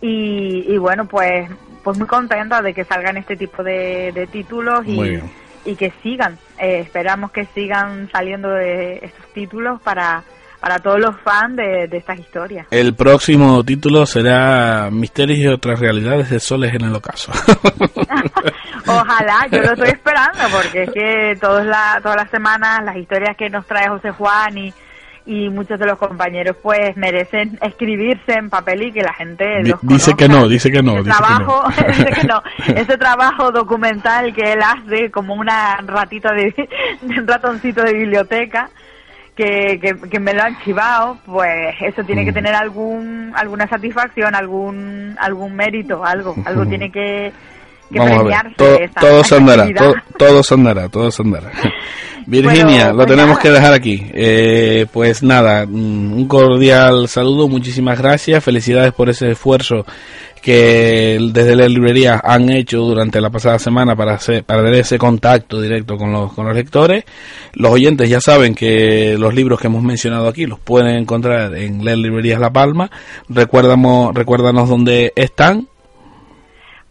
Y, 0.00 0.64
y 0.68 0.76
bueno, 0.76 1.06
pues, 1.06 1.48
pues 1.82 1.96
muy 1.96 2.06
contenta 2.06 2.60
de 2.60 2.74
que 2.74 2.84
salgan 2.84 3.16
este 3.16 3.36
tipo 3.36 3.62
de, 3.62 4.12
de 4.12 4.26
títulos 4.26 4.86
y, 4.86 5.18
y 5.64 5.76
que 5.76 5.92
sigan. 6.02 6.38
Eh, 6.58 6.80
esperamos 6.80 7.32
que 7.32 7.46
sigan 7.46 8.08
saliendo 8.10 8.50
de 8.50 9.00
estos 9.02 9.26
títulos 9.32 9.80
para 9.82 10.24
para 10.64 10.78
todos 10.78 10.98
los 10.98 11.14
fans 11.20 11.56
de, 11.56 11.84
estas 11.92 12.18
historias. 12.18 12.66
El 12.70 12.94
próximo 12.94 13.62
título 13.62 14.06
será 14.06 14.88
Misterios 14.90 15.38
y 15.38 15.46
otras 15.46 15.78
realidades 15.78 16.30
de 16.30 16.40
soles 16.40 16.72
en 16.72 16.86
el 16.86 16.94
ocaso. 16.94 17.30
Ojalá, 18.86 19.46
yo 19.52 19.60
lo 19.60 19.72
estoy 19.72 19.90
esperando 19.90 20.40
porque 20.50 20.84
es 20.84 20.90
que 20.90 21.38
todas, 21.38 21.66
la, 21.66 22.00
todas 22.02 22.16
las 22.16 22.30
semanas 22.30 22.82
las 22.82 22.96
historias 22.96 23.36
que 23.36 23.50
nos 23.50 23.66
trae 23.66 23.90
José 23.90 24.12
Juan 24.12 24.56
y, 24.56 24.72
y 25.26 25.48
muchos 25.48 25.78
de 25.78 25.86
los 25.86 25.98
compañeros 25.98 26.56
pues 26.62 26.96
merecen 26.96 27.58
escribirse 27.62 28.34
en 28.34 28.50
papel 28.50 28.82
y 28.82 28.92
que 28.92 29.02
la 29.02 29.14
gente 29.14 29.62
dice 29.82 30.14
que 30.14 30.28
no 30.28 30.46
dice 30.46 30.70
que 30.70 30.82
no 30.82 30.98
ese 30.98 31.04
trabajo 31.04 31.64
ese 32.76 32.98
trabajo 32.98 33.50
documental 33.50 34.34
que 34.34 34.52
él 34.52 34.60
hace 34.62 35.10
como 35.10 35.34
una 35.34 35.78
ratita 35.78 36.32
de 36.34 36.54
un 37.02 37.26
ratoncito 37.26 37.82
de 37.82 37.94
biblioteca 37.94 38.68
que, 39.34 39.80
que, 40.10 40.20
me 40.20 40.32
lo 40.32 40.44
han 40.44 40.56
chivado, 40.60 41.18
pues 41.26 41.74
eso 41.80 42.04
tiene 42.04 42.24
que 42.24 42.30
mm. 42.30 42.34
tener 42.34 42.54
algún 42.54 43.32
alguna 43.34 43.66
satisfacción, 43.66 44.34
algún 44.34 45.16
algún 45.18 45.56
mérito, 45.56 46.04
algo, 46.04 46.36
algo 46.44 46.64
tiene 46.66 46.92
que, 46.92 47.32
que 47.92 48.00
premiarse. 48.00 48.90
Todo, 49.00 49.24
se 49.24 49.36
andará, 49.36 49.66
todo, 50.16 50.42
se 50.42 50.54
andará, 50.54 50.88
todo 50.88 51.10
se 51.10 51.22
andará. 51.22 51.50
Virginia, 52.26 52.88
lo 52.88 52.96
pues 52.96 53.08
tenemos 53.08 53.38
que 53.38 53.50
dejar 53.50 53.72
aquí. 53.72 54.06
Eh, 54.12 54.86
pues 54.92 55.22
nada, 55.22 55.66
mm, 55.66 56.12
un 56.12 56.28
cordial 56.28 57.08
saludo, 57.08 57.48
muchísimas 57.48 57.98
gracias, 57.98 58.42
felicidades 58.42 58.92
por 58.92 59.10
ese 59.10 59.30
esfuerzo 59.32 59.84
que 60.44 61.18
desde 61.32 61.56
la 61.56 61.66
librería 61.66 62.20
han 62.22 62.50
hecho 62.50 62.80
durante 62.80 63.18
la 63.18 63.30
pasada 63.30 63.58
semana 63.58 63.96
para 63.96 64.12
hacer, 64.12 64.44
para 64.44 64.62
tener 64.62 64.80
ese 64.80 64.98
contacto 64.98 65.58
directo 65.58 65.96
con 65.96 66.12
los, 66.12 66.34
con 66.34 66.46
los 66.46 66.54
lectores. 66.54 67.04
Los 67.54 67.72
oyentes 67.72 68.10
ya 68.10 68.20
saben 68.20 68.54
que 68.54 69.16
los 69.18 69.34
libros 69.34 69.58
que 69.58 69.68
hemos 69.68 69.82
mencionado 69.82 70.28
aquí 70.28 70.44
los 70.44 70.58
pueden 70.58 70.96
encontrar 70.96 71.56
en 71.56 71.82
las 71.82 71.96
librerías 71.96 72.38
La 72.38 72.52
Palma. 72.52 72.90
Recuérdamos, 73.26 74.14
recuérdanos 74.14 74.68
dónde 74.68 75.14
están. 75.16 75.66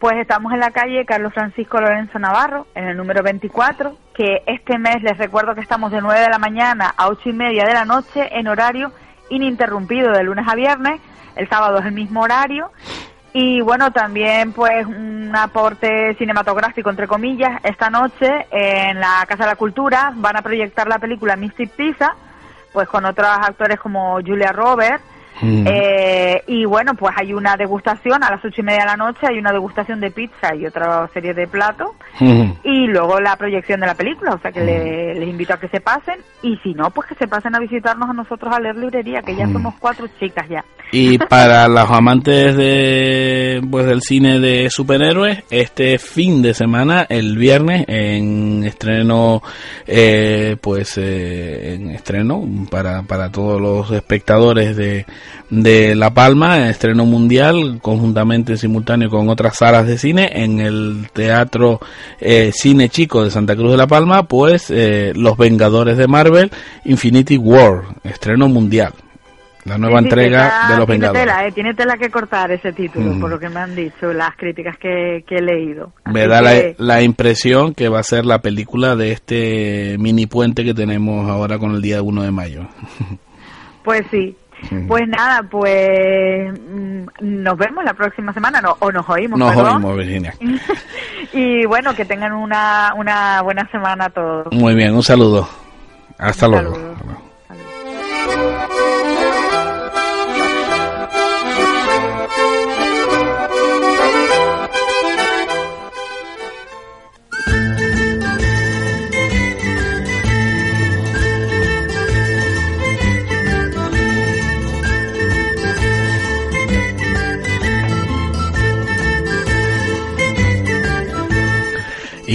Pues 0.03 0.17
estamos 0.17 0.51
en 0.51 0.59
la 0.59 0.71
calle 0.71 1.05
Carlos 1.05 1.33
Francisco 1.33 1.79
Lorenzo 1.79 2.19
Navarro, 2.19 2.67
en 2.75 2.89
el 2.89 2.97
número 2.97 3.23
24, 3.23 3.95
que 4.13 4.43
este 4.47 4.77
mes 4.77 5.01
les 5.01 5.17
recuerdo 5.17 5.55
que 5.55 5.61
estamos 5.61 5.93
de 5.93 6.01
9 6.01 6.19
de 6.19 6.29
la 6.29 6.39
mañana 6.39 6.93
a 6.97 7.07
8 7.07 7.29
y 7.29 7.31
media 7.31 7.63
de 7.63 7.73
la 7.73 7.85
noche 7.85 8.27
en 8.37 8.49
horario 8.49 8.91
ininterrumpido 9.29 10.11
de 10.11 10.23
lunes 10.23 10.45
a 10.45 10.55
viernes. 10.55 10.99
El 11.37 11.47
sábado 11.47 11.79
es 11.79 11.85
el 11.85 11.93
mismo 11.93 12.19
horario 12.19 12.69
y 13.31 13.61
bueno, 13.61 13.91
también 13.93 14.51
pues 14.51 14.85
un 14.85 15.33
aporte 15.33 16.13
cinematográfico, 16.15 16.89
entre 16.89 17.07
comillas, 17.07 17.61
esta 17.63 17.89
noche 17.89 18.47
en 18.51 18.99
la 18.99 19.25
Casa 19.25 19.45
de 19.45 19.51
la 19.51 19.55
Cultura 19.55 20.11
van 20.17 20.35
a 20.35 20.41
proyectar 20.41 20.85
la 20.85 20.99
película 20.99 21.37
Mystic 21.37 21.69
Pizza, 21.77 22.13
pues 22.73 22.89
con 22.89 23.05
otros 23.05 23.29
actores 23.29 23.79
como 23.79 24.15
Julia 24.15 24.51
Roberts, 24.51 25.12
Eh, 25.43 26.41
y 26.47 26.65
bueno, 26.65 26.93
pues 26.95 27.13
hay 27.17 27.33
una 27.33 27.55
degustación 27.57 28.23
a 28.23 28.31
las 28.31 28.43
ocho 28.43 28.61
y 28.61 28.63
media 28.63 28.81
de 28.81 28.85
la 28.85 28.97
noche, 28.97 29.19
hay 29.29 29.37
una 29.37 29.51
degustación 29.51 29.99
de 29.99 30.11
pizza 30.11 30.55
y 30.55 30.65
otra 30.65 31.07
serie 31.13 31.33
de 31.33 31.47
platos. 31.47 31.89
Y 32.63 32.87
luego 32.87 33.19
la 33.19 33.35
proyección 33.35 33.81
de 33.81 33.87
la 33.87 33.95
película, 33.95 34.33
o 34.33 34.39
sea 34.39 34.51
que 34.51 34.61
les 34.63 35.27
invito 35.27 35.53
a 35.53 35.59
que 35.59 35.67
se 35.67 35.81
pasen. 35.81 36.19
Y 36.41 36.57
si 36.57 36.73
no, 36.73 36.89
pues 36.91 37.07
que 37.09 37.15
se 37.15 37.27
pasen 37.27 37.55
a 37.55 37.59
visitarnos 37.59 38.09
a 38.09 38.13
nosotros 38.13 38.53
a 38.53 38.59
leer 38.59 38.77
librería, 38.77 39.21
que 39.21 39.35
ya 39.35 39.47
somos 39.47 39.75
cuatro 39.79 40.07
chicas 40.19 40.47
ya. 40.49 40.63
Y 40.91 41.17
para 41.29 41.67
los 41.67 41.89
amantes 41.89 42.55
de 42.55 43.61
pues 43.69 43.85
del 43.85 44.01
cine 44.01 44.39
de 44.39 44.69
superhéroes, 44.69 45.43
este 45.49 45.97
fin 45.97 46.41
de 46.41 46.53
semana, 46.53 47.05
el 47.09 47.37
viernes, 47.37 47.85
en 47.87 48.63
estreno, 48.63 49.41
eh, 49.87 50.55
pues 50.61 50.97
eh, 50.97 51.73
en 51.73 51.89
estreno 51.91 52.43
para, 52.69 53.03
para 53.03 53.31
todos 53.31 53.59
los 53.59 53.91
espectadores 53.91 54.75
de, 54.75 55.05
de 55.49 55.95
La 55.95 56.13
Palma, 56.13 56.69
estreno 56.69 57.05
mundial, 57.05 57.79
conjuntamente 57.81 58.57
simultáneo 58.57 59.09
con 59.09 59.29
otras 59.29 59.57
salas 59.57 59.87
de 59.87 59.97
cine, 59.97 60.29
en 60.33 60.59
el 60.59 61.09
Teatro 61.13 61.79
eh, 62.19 62.51
Cine 62.53 62.89
Chico 62.89 63.23
de 63.23 63.31
Santa 63.31 63.55
Cruz 63.55 63.71
de 63.71 63.77
La 63.77 63.87
Palma, 63.87 64.23
pues 64.23 64.71
Los 65.15 65.37
Vengadores 65.37 65.97
de 65.97 66.07
Marvel, 66.07 66.51
Infinity 66.85 67.37
War, 67.37 67.83
estreno 68.03 68.47
mundial. 68.47 68.93
La 69.65 69.77
nueva 69.77 69.99
entrega 69.99 70.67
de 70.69 70.77
Los 70.77 70.87
Vengadores. 70.87 71.21
Tela, 71.21 71.47
eh, 71.47 71.51
tiene 71.53 71.73
tela 71.73 71.97
que 71.97 72.09
cortar 72.09 72.51
ese 72.51 72.73
título, 72.73 73.17
por 73.19 73.29
lo 73.29 73.39
que 73.39 73.47
me 73.47 73.61
han 73.61 73.73
dicho, 73.73 74.11
las 74.11 74.35
críticas 74.35 74.77
que, 74.77 75.23
he 75.25 75.41
leído. 75.41 75.93
me 76.05 76.27
da 76.27 76.41
la, 76.77 77.01
impresión 77.01 77.73
que 77.73 77.87
va 77.87 77.99
a 77.99 78.03
ser 78.03 78.25
la 78.25 78.39
película 78.39 78.95
de 78.95 79.11
este 79.11 79.95
mini 79.99 80.27
puente 80.27 80.65
que 80.65 80.73
tenemos 80.73 81.29
ahora 81.29 81.57
con 81.59 81.71
el 81.71 81.81
día 81.81 82.01
1 82.01 82.23
de 82.23 82.31
mayo. 82.31 82.67
Pues 83.83 84.03
sí. 84.11 84.33
Pues 84.87 85.03
nada, 85.07 85.43
pues 85.43 86.51
mm, 86.59 87.05
nos 87.21 87.57
vemos 87.57 87.83
la 87.83 87.93
próxima 87.93 88.33
semana, 88.33 88.61
no, 88.61 88.75
o 88.79 88.91
nos 88.91 89.07
oímos. 89.09 89.39
Nos 89.39 89.55
oímos, 89.55 89.97
Virginia. 89.97 90.33
y 91.33 91.65
bueno, 91.65 91.93
que 91.93 92.05
tengan 92.05 92.33
una, 92.33 92.93
una 92.95 93.41
buena 93.41 93.69
semana 93.71 94.09
todos. 94.09 94.47
Muy 94.51 94.75
bien, 94.75 94.95
un 94.95 95.03
saludo. 95.03 95.47
Hasta 96.17 96.47
luego. 96.47 96.77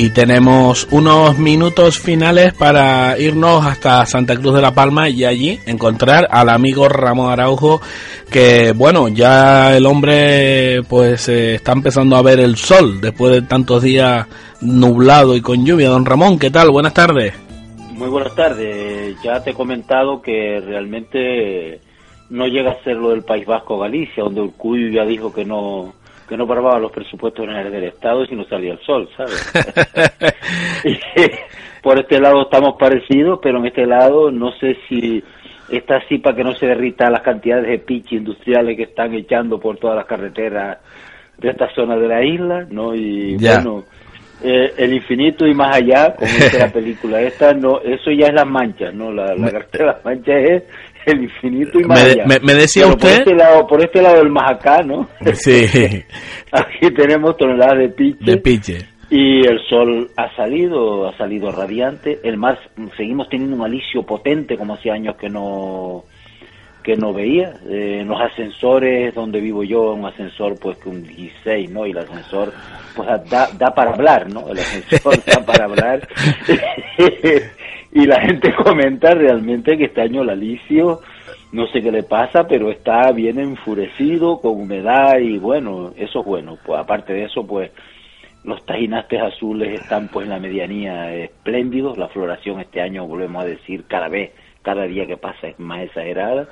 Y 0.00 0.10
tenemos 0.10 0.86
unos 0.92 1.38
minutos 1.38 1.98
finales 1.98 2.54
para 2.54 3.18
irnos 3.18 3.66
hasta 3.66 4.06
Santa 4.06 4.36
Cruz 4.36 4.54
de 4.54 4.62
la 4.62 4.72
Palma 4.72 5.08
y 5.08 5.24
allí 5.24 5.58
encontrar 5.66 6.28
al 6.30 6.50
amigo 6.50 6.88
Ramón 6.88 7.32
Araujo, 7.32 7.80
que 8.30 8.70
bueno, 8.70 9.08
ya 9.08 9.76
el 9.76 9.86
hombre 9.86 10.82
pues 10.88 11.28
eh, 11.28 11.56
está 11.56 11.72
empezando 11.72 12.14
a 12.14 12.22
ver 12.22 12.38
el 12.38 12.54
sol 12.54 13.00
después 13.00 13.32
de 13.32 13.42
tantos 13.42 13.82
días 13.82 14.28
nublado 14.60 15.34
y 15.34 15.40
con 15.40 15.66
lluvia. 15.66 15.88
Don 15.88 16.06
Ramón, 16.06 16.38
¿qué 16.38 16.50
tal? 16.50 16.70
Buenas 16.70 16.94
tardes. 16.94 17.34
Muy 17.94 18.08
buenas 18.08 18.36
tardes. 18.36 19.20
Ya 19.24 19.42
te 19.42 19.50
he 19.50 19.54
comentado 19.54 20.22
que 20.22 20.62
realmente 20.64 21.80
no 22.30 22.46
llega 22.46 22.70
a 22.70 22.84
ser 22.84 22.98
lo 22.98 23.10
del 23.10 23.24
País 23.24 23.46
Vasco 23.46 23.80
Galicia, 23.80 24.22
donde 24.22 24.42
Urcuyo 24.42 24.90
ya 24.90 25.04
dijo 25.04 25.32
que 25.32 25.44
no 25.44 25.92
que 26.28 26.36
no 26.36 26.46
barbaba 26.46 26.78
los 26.78 26.92
presupuestos 26.92 27.44
generales 27.44 27.72
del 27.72 27.84
Estado 27.84 28.24
y 28.28 28.36
no 28.36 28.44
salía 28.44 28.72
el 28.72 28.80
sol, 28.80 29.08
¿sabes? 29.16 29.52
por 31.82 31.98
este 31.98 32.20
lado 32.20 32.42
estamos 32.42 32.74
parecidos, 32.78 33.38
pero 33.42 33.58
en 33.58 33.66
este 33.66 33.86
lado 33.86 34.30
no 34.30 34.52
sé 34.52 34.76
si 34.88 35.22
está 35.68 35.96
así 35.96 36.18
para 36.18 36.36
que 36.36 36.44
no 36.44 36.54
se 36.54 36.66
derrita 36.66 37.10
las 37.10 37.22
cantidades 37.22 37.66
de 37.66 37.78
pitch 37.78 38.12
industriales 38.12 38.76
que 38.76 38.84
están 38.84 39.14
echando 39.14 39.58
por 39.58 39.78
todas 39.78 39.96
las 39.96 40.06
carreteras 40.06 40.78
de 41.38 41.50
esta 41.50 41.72
zona 41.74 41.96
de 41.96 42.08
la 42.08 42.24
isla, 42.24 42.66
¿no? 42.70 42.94
Y 42.94 43.36
bueno, 43.36 43.84
eh, 44.42 44.72
el 44.76 44.94
infinito 44.94 45.46
y 45.46 45.54
más 45.54 45.76
allá, 45.76 46.14
como 46.14 46.30
dice 46.30 46.58
la 46.58 46.68
película 46.72 47.20
esta, 47.20 47.52
no, 47.54 47.80
eso 47.80 48.10
ya 48.10 48.26
es 48.26 48.34
las 48.34 48.46
manchas, 48.46 48.94
¿no? 48.94 49.12
La, 49.12 49.34
la 49.34 49.50
carretera 49.50 49.86
de 49.86 49.92
las 49.92 50.04
manchas 50.04 50.36
es 50.36 50.62
el 51.10 51.24
infinito 51.24 51.80
y 51.80 51.84
más 51.84 52.16
me, 52.42 52.54
decía 52.54 52.86
usted... 52.86 53.08
Por 53.08 53.10
este, 53.10 53.34
lado, 53.34 53.66
por 53.66 53.80
este 53.80 54.02
lado 54.02 54.18
del 54.18 54.30
más 54.30 54.52
acá, 54.52 54.82
¿no? 54.82 55.08
Sí. 55.34 55.66
Aquí 56.52 56.90
tenemos 56.94 57.36
toneladas 57.36 57.78
de 57.78 57.88
piche. 57.88 58.24
De 58.24 58.36
piche. 58.38 58.78
Y 59.10 59.46
el 59.46 59.58
sol 59.68 60.10
ha 60.16 60.34
salido, 60.36 61.08
ha 61.08 61.16
salido 61.16 61.50
radiante. 61.50 62.20
El 62.22 62.36
mar, 62.36 62.58
seguimos 62.96 63.28
teniendo 63.28 63.56
un 63.56 63.62
alicio 63.64 64.02
potente, 64.02 64.56
como 64.56 64.74
hace 64.74 64.90
años 64.90 65.16
que 65.16 65.28
no 65.28 66.04
que 66.82 66.96
no 66.96 67.12
veía. 67.12 67.54
Eh, 67.68 67.98
en 68.00 68.08
los 68.08 68.18
ascensores 68.20 69.14
donde 69.14 69.40
vivo 69.40 69.62
yo, 69.62 69.92
un 69.92 70.06
ascensor 70.06 70.58
pues 70.58 70.78
que 70.78 70.88
un 70.88 71.02
16, 71.02 71.70
¿no? 71.70 71.86
Y 71.86 71.90
el 71.90 71.98
ascensor 71.98 72.52
pues 72.94 73.08
da, 73.30 73.48
da 73.58 73.74
para 73.74 73.92
hablar, 73.92 74.32
¿no? 74.32 74.48
El 74.48 74.58
ascensor 74.58 75.22
da 75.26 75.44
para 75.44 75.64
hablar. 75.64 76.08
y 77.92 78.06
la 78.06 78.20
gente 78.20 78.54
comenta 78.64 79.14
realmente 79.14 79.76
que 79.76 79.86
este 79.86 80.02
año 80.02 80.22
el 80.22 80.30
alicio, 80.30 81.00
no 81.52 81.66
sé 81.68 81.82
qué 81.82 81.90
le 81.90 82.02
pasa, 82.02 82.46
pero 82.46 82.70
está 82.70 83.10
bien 83.12 83.38
enfurecido, 83.38 84.40
con 84.40 84.60
humedad 84.60 85.18
y 85.18 85.38
bueno, 85.38 85.92
eso 85.96 86.20
es 86.20 86.26
bueno. 86.26 86.58
Pues 86.64 86.78
aparte 86.78 87.12
de 87.12 87.24
eso, 87.24 87.46
pues 87.46 87.70
los 88.44 88.64
tajinastes 88.64 89.20
azules 89.20 89.80
están 89.80 90.08
pues 90.08 90.24
en 90.24 90.30
la 90.30 90.38
medianía 90.38 91.14
espléndidos, 91.14 91.98
la 91.98 92.08
floración 92.08 92.60
este 92.60 92.80
año, 92.80 93.06
volvemos 93.06 93.42
a 93.42 93.46
decir, 93.46 93.84
cada 93.88 94.08
vez, 94.08 94.32
cada 94.62 94.84
día 94.84 95.06
que 95.06 95.16
pasa 95.16 95.48
es 95.48 95.58
más 95.58 95.82
exagerada. 95.82 96.48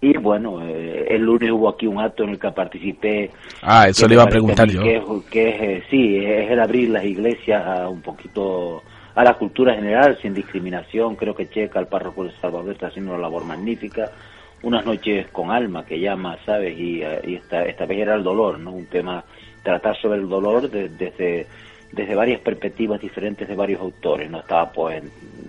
Y 0.00 0.18
bueno, 0.18 0.60
eh, 0.62 1.06
el 1.08 1.22
lunes 1.22 1.50
hubo 1.50 1.66
aquí 1.66 1.86
un 1.86 1.98
acto 1.98 2.24
en 2.24 2.30
el 2.30 2.38
que 2.38 2.50
participé. 2.50 3.30
Ah, 3.62 3.86
eso 3.88 4.06
le 4.06 4.14
iba 4.14 4.24
a 4.24 4.28
preguntar 4.28 4.68
yo. 4.68 4.82
Que, 4.82 5.02
que 5.30 5.48
es, 5.48 5.62
eh, 5.62 5.82
sí, 5.88 6.16
es 6.18 6.50
el 6.50 6.60
abrir 6.60 6.90
las 6.90 7.04
iglesias 7.04 7.64
a 7.64 7.88
un 7.88 8.02
poquito 8.02 8.82
a 9.14 9.24
la 9.24 9.34
cultura 9.34 9.74
general, 9.74 10.18
sin 10.20 10.34
discriminación. 10.34 11.16
Creo 11.16 11.34
que 11.34 11.48
Checa, 11.48 11.80
el 11.80 11.86
párroco 11.86 12.24
de 12.24 12.32
Salvador, 12.40 12.72
está 12.72 12.88
haciendo 12.88 13.12
una 13.12 13.22
labor 13.22 13.44
magnífica. 13.44 14.10
Unas 14.62 14.84
noches 14.86 15.26
con 15.28 15.50
alma, 15.50 15.84
que 15.84 16.00
llama, 16.00 16.38
¿sabes? 16.46 16.78
Y, 16.78 17.02
eh, 17.02 17.20
y 17.26 17.34
esta, 17.34 17.64
esta 17.64 17.84
vez 17.84 17.98
era 17.98 18.14
el 18.14 18.22
dolor, 18.22 18.58
¿no? 18.58 18.72
Un 18.72 18.86
tema, 18.86 19.22
tratar 19.62 19.96
sobre 20.00 20.20
el 20.20 20.28
dolor 20.28 20.70
desde, 20.70 21.46
desde 21.92 22.14
varias 22.14 22.40
perspectivas 22.40 23.00
diferentes 23.00 23.46
de 23.46 23.54
varios 23.54 23.80
autores, 23.80 24.30
¿no? 24.30 24.40
Estaba, 24.40 24.72
pues, 24.72 25.02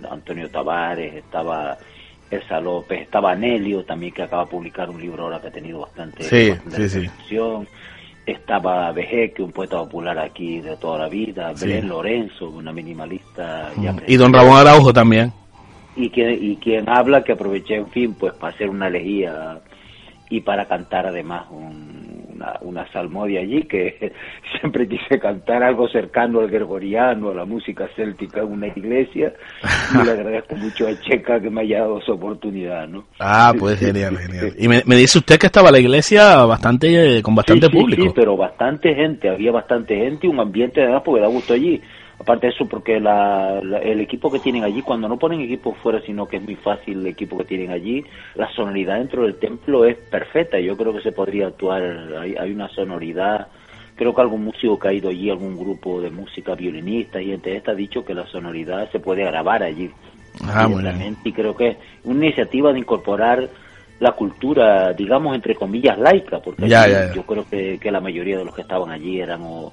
Antonio 0.10 0.50
Tavares, 0.50 1.16
estaba 1.16 1.78
Elsa 2.30 2.60
López, 2.60 3.02
estaba 3.02 3.36
Nelio 3.36 3.84
también, 3.84 4.14
que 4.14 4.24
acaba 4.24 4.44
de 4.46 4.52
publicar 4.52 4.90
un 4.90 5.00
libro 5.00 5.24
ahora 5.24 5.40
que 5.40 5.48
ha 5.48 5.52
tenido 5.52 5.80
bastante, 5.80 6.24
sí, 6.24 6.54
sí, 6.90 7.10
estaba 8.26 8.92
Vejeque, 8.92 9.44
un 9.44 9.52
poeta 9.52 9.78
popular 9.78 10.18
aquí 10.18 10.62
de 10.62 10.78
toda 10.78 11.00
la 11.00 11.08
vida, 11.08 11.54
Belén 11.60 11.88
Lorenzo, 11.88 12.50
una 12.50 12.72
minimalista. 12.72 13.72
Mm. 13.76 14.00
y 14.08 14.16
don 14.18 14.34
Ramón 14.34 14.58
Araujo 14.58 14.92
también. 14.92 15.32
Y 15.96 16.10
quien, 16.10 16.38
y 16.44 16.58
quien 16.58 16.90
habla, 16.90 17.24
que 17.24 17.34
aproveché, 17.34 17.76
en 17.76 17.88
fin, 17.88 18.14
pues 18.14 18.34
para 18.34 18.54
hacer 18.54 18.70
una 18.70 18.88
elegía 18.88 19.60
y 20.30 20.42
para 20.42 20.66
cantar 20.66 21.08
además 21.08 21.46
una, 21.52 22.58
una 22.62 22.92
salmodia 22.92 23.42
allí, 23.42 23.64
que 23.64 24.14
siempre 24.60 24.88
quise 24.88 25.20
cantar 25.20 25.64
algo 25.64 25.88
cercano 25.88 26.40
al 26.40 26.50
gregoriano, 26.50 27.30
a 27.30 27.34
la 27.34 27.46
música 27.46 27.88
céltica 27.96 28.42
en 28.42 28.52
una 28.52 28.68
iglesia, 28.68 29.34
y 29.94 30.04
le 30.04 30.12
agradezco 30.12 30.56
mucho 30.56 30.88
a 30.88 31.00
Checa 31.00 31.40
que 31.40 31.50
me 31.50 31.62
haya 31.62 31.82
dado 31.82 32.00
esa 32.00 32.14
oportunidad, 32.14 32.88
¿no? 32.88 33.06
Ah, 33.20 33.54
pues 33.58 33.80
genial, 33.80 34.18
genial. 34.18 34.54
Y 34.58 34.68
me, 34.68 34.96
dice 34.96 35.20
usted 35.20 35.38
que 35.38 35.48
estaba 35.48 35.72
la 35.72 35.80
iglesia 35.80 36.44
bastante 36.46 37.22
con 37.22 37.36
bastante 37.36 37.70
público. 37.70 38.04
Sí, 38.04 38.12
pero 38.16 38.36
bastante 38.36 38.94
gente, 38.94 39.30
había 39.30 39.52
bastante 39.52 39.96
gente 39.96 40.28
y 40.28 40.30
un 40.30 40.40
ambiente 40.40 40.82
además 40.82 41.04
porque 41.06 41.22
da 41.22 41.28
gusto 41.28 41.54
allí. 41.54 41.82
Aparte 42.20 42.48
de 42.48 42.54
eso, 42.54 42.66
porque 42.66 43.00
la, 43.00 43.60
el 43.60 44.00
equipo 44.00 44.32
que 44.32 44.40
tienen 44.40 44.64
allí, 44.64 44.82
cuando 44.82 45.08
no 45.08 45.18
ponen 45.18 45.42
equipo 45.42 45.74
fuera, 45.74 46.02
sino 46.02 46.28
que 46.28 46.38
es 46.38 46.44
muy 46.44 46.56
fácil 46.56 47.00
el 47.00 47.08
equipo 47.08 47.38
que 47.38 47.44
tienen 47.44 47.72
allí, 47.72 48.04
la 48.36 48.50
sonoridad 48.54 48.98
dentro 49.00 49.24
del 49.24 49.36
templo 49.36 49.86
es 49.86 49.98
perfecta. 49.98 50.60
Yo 50.60 50.78
creo 50.78 50.94
que 50.94 51.02
se 51.02 51.12
podría 51.12 51.48
actuar, 51.48 51.84
hay, 52.20 52.36
hay 52.36 52.52
una 52.52 52.70
sonoridad. 52.70 53.48
Creo 53.96 54.14
que 54.14 54.22
algún 54.22 54.46
músico 54.46 54.80
que 54.80 54.88
ha 54.88 54.94
ido 54.94 55.10
allí, 55.10 55.30
algún 55.30 55.58
grupo 55.58 56.02
de 56.02 56.10
música 56.10 56.56
violinista 56.56 57.22
y 57.22 57.32
entre 57.32 57.58
esta 57.58 57.72
ha 57.72 57.76
dicho 57.76 58.04
que 58.04 58.14
la 58.14 58.26
sonoridad 58.28 58.90
se 58.92 59.00
puede 59.00 59.24
grabar 59.24 59.64
allí. 59.64 59.90
Ah, 60.44 60.70
Y 61.24 61.32
creo 61.32 61.56
que 61.56 61.70
es 61.70 61.78
una 62.04 62.26
iniciativa 62.26 62.72
de 62.74 62.80
incorporar 62.80 63.48
la 64.00 64.12
cultura, 64.12 64.94
digamos, 64.94 65.36
entre 65.36 65.56
comillas, 65.56 65.98
laica, 65.98 66.40
porque 66.40 66.68
yo 66.68 67.24
creo 67.24 67.46
que, 67.50 67.78
que 67.80 67.92
la 67.92 68.02
mayoría 68.02 68.38
de 68.38 68.46
los 68.46 68.54
que 68.54 68.62
estaban 68.62 68.92
allí 68.92 69.22
eran 69.22 69.42
o 69.44 69.72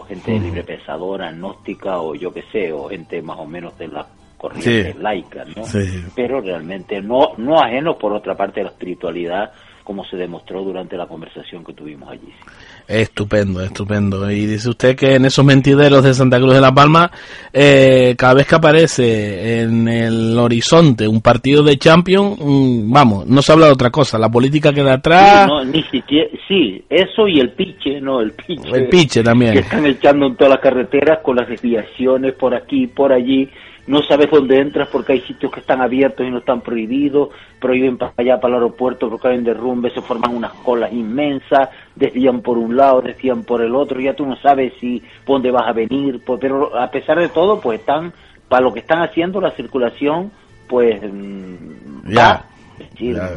gente 0.00 0.38
libre 0.38 0.64
pensadora, 0.64 1.30
gnóstica 1.30 2.00
o 2.00 2.14
yo 2.14 2.32
qué 2.32 2.42
sé, 2.50 2.72
o 2.72 2.88
gente 2.88 3.20
más 3.22 3.38
o 3.38 3.46
menos 3.46 3.76
de 3.78 3.88
la 3.88 4.06
corriente 4.36 4.94
laica, 4.98 5.44
¿no? 5.44 5.62
Pero 6.16 6.40
realmente 6.40 7.00
no, 7.00 7.34
no 7.36 7.60
ajeno 7.60 7.96
por 7.96 8.12
otra 8.12 8.34
parte 8.36 8.60
de 8.60 8.64
la 8.64 8.70
espiritualidad, 8.70 9.52
como 9.84 10.04
se 10.04 10.16
demostró 10.16 10.62
durante 10.62 10.96
la 10.96 11.06
conversación 11.06 11.64
que 11.64 11.72
tuvimos 11.72 12.10
allí. 12.10 12.32
Estupendo, 12.86 13.62
estupendo. 13.62 14.30
Y 14.30 14.46
dice 14.46 14.68
usted 14.68 14.96
que 14.96 15.14
en 15.14 15.24
esos 15.24 15.44
mentideros 15.44 16.02
de 16.02 16.14
Santa 16.14 16.38
Cruz 16.38 16.54
de 16.54 16.60
la 16.60 16.72
Palma, 16.72 17.10
eh, 17.52 18.14
cada 18.18 18.34
vez 18.34 18.46
que 18.46 18.54
aparece 18.54 19.60
en 19.60 19.88
el 19.88 20.38
horizonte 20.38 21.06
un 21.06 21.20
partido 21.20 21.62
de 21.62 21.76
Champions, 21.76 22.38
mm, 22.40 22.92
vamos, 22.92 23.26
no 23.26 23.42
se 23.42 23.52
habla 23.52 23.66
de 23.66 23.72
otra 23.72 23.90
cosa, 23.90 24.18
la 24.18 24.28
política 24.28 24.72
queda 24.72 24.94
atrás. 24.94 25.44
Sí, 25.44 25.50
no, 25.50 25.64
ni 25.64 25.82
siquiera, 25.84 26.28
sí, 26.48 26.84
eso 26.88 27.28
y 27.28 27.40
el 27.40 27.50
piche, 27.50 28.00
no, 28.00 28.20
el 28.20 28.32
piche. 28.32 28.68
El 28.72 28.88
piche 28.88 29.22
también. 29.22 29.52
Que 29.54 29.60
están 29.60 29.86
echando 29.86 30.26
en 30.26 30.36
todas 30.36 30.54
las 30.54 30.60
carreteras 30.60 31.20
con 31.22 31.36
las 31.36 31.48
desviaciones 31.48 32.34
por 32.34 32.54
aquí, 32.54 32.86
por 32.86 33.12
allí 33.12 33.48
no 33.86 34.02
sabes 34.02 34.30
dónde 34.30 34.58
entras 34.58 34.88
porque 34.88 35.12
hay 35.12 35.20
sitios 35.22 35.52
que 35.52 35.60
están 35.60 35.80
abiertos 35.80 36.26
y 36.26 36.30
no 36.30 36.38
están 36.38 36.60
prohibidos, 36.60 37.30
prohíben 37.60 37.98
para 37.98 38.12
allá, 38.16 38.40
para 38.40 38.54
el 38.56 38.62
aeropuerto 38.62 39.08
porque 39.10 39.28
hay 39.28 39.38
un 39.38 39.44
derrumbe, 39.44 39.90
se 39.90 40.02
forman 40.02 40.34
unas 40.34 40.52
colas 40.64 40.92
inmensas, 40.92 41.68
desvían 41.96 42.42
por 42.42 42.58
un 42.58 42.76
lado, 42.76 43.00
desvían 43.00 43.42
por 43.42 43.60
el 43.62 43.74
otro, 43.74 44.00
ya 44.00 44.14
tú 44.14 44.24
no 44.26 44.36
sabes 44.36 44.72
si 44.80 45.02
por 45.24 45.36
dónde 45.36 45.50
vas 45.50 45.68
a 45.68 45.72
venir, 45.72 46.22
pues, 46.24 46.38
pero 46.40 46.78
a 46.78 46.90
pesar 46.90 47.18
de 47.18 47.28
todo, 47.28 47.60
pues 47.60 47.80
están, 47.80 48.12
para 48.48 48.62
lo 48.62 48.72
que 48.72 48.80
están 48.80 49.02
haciendo 49.02 49.40
la 49.40 49.50
circulación, 49.50 50.30
pues 50.68 51.00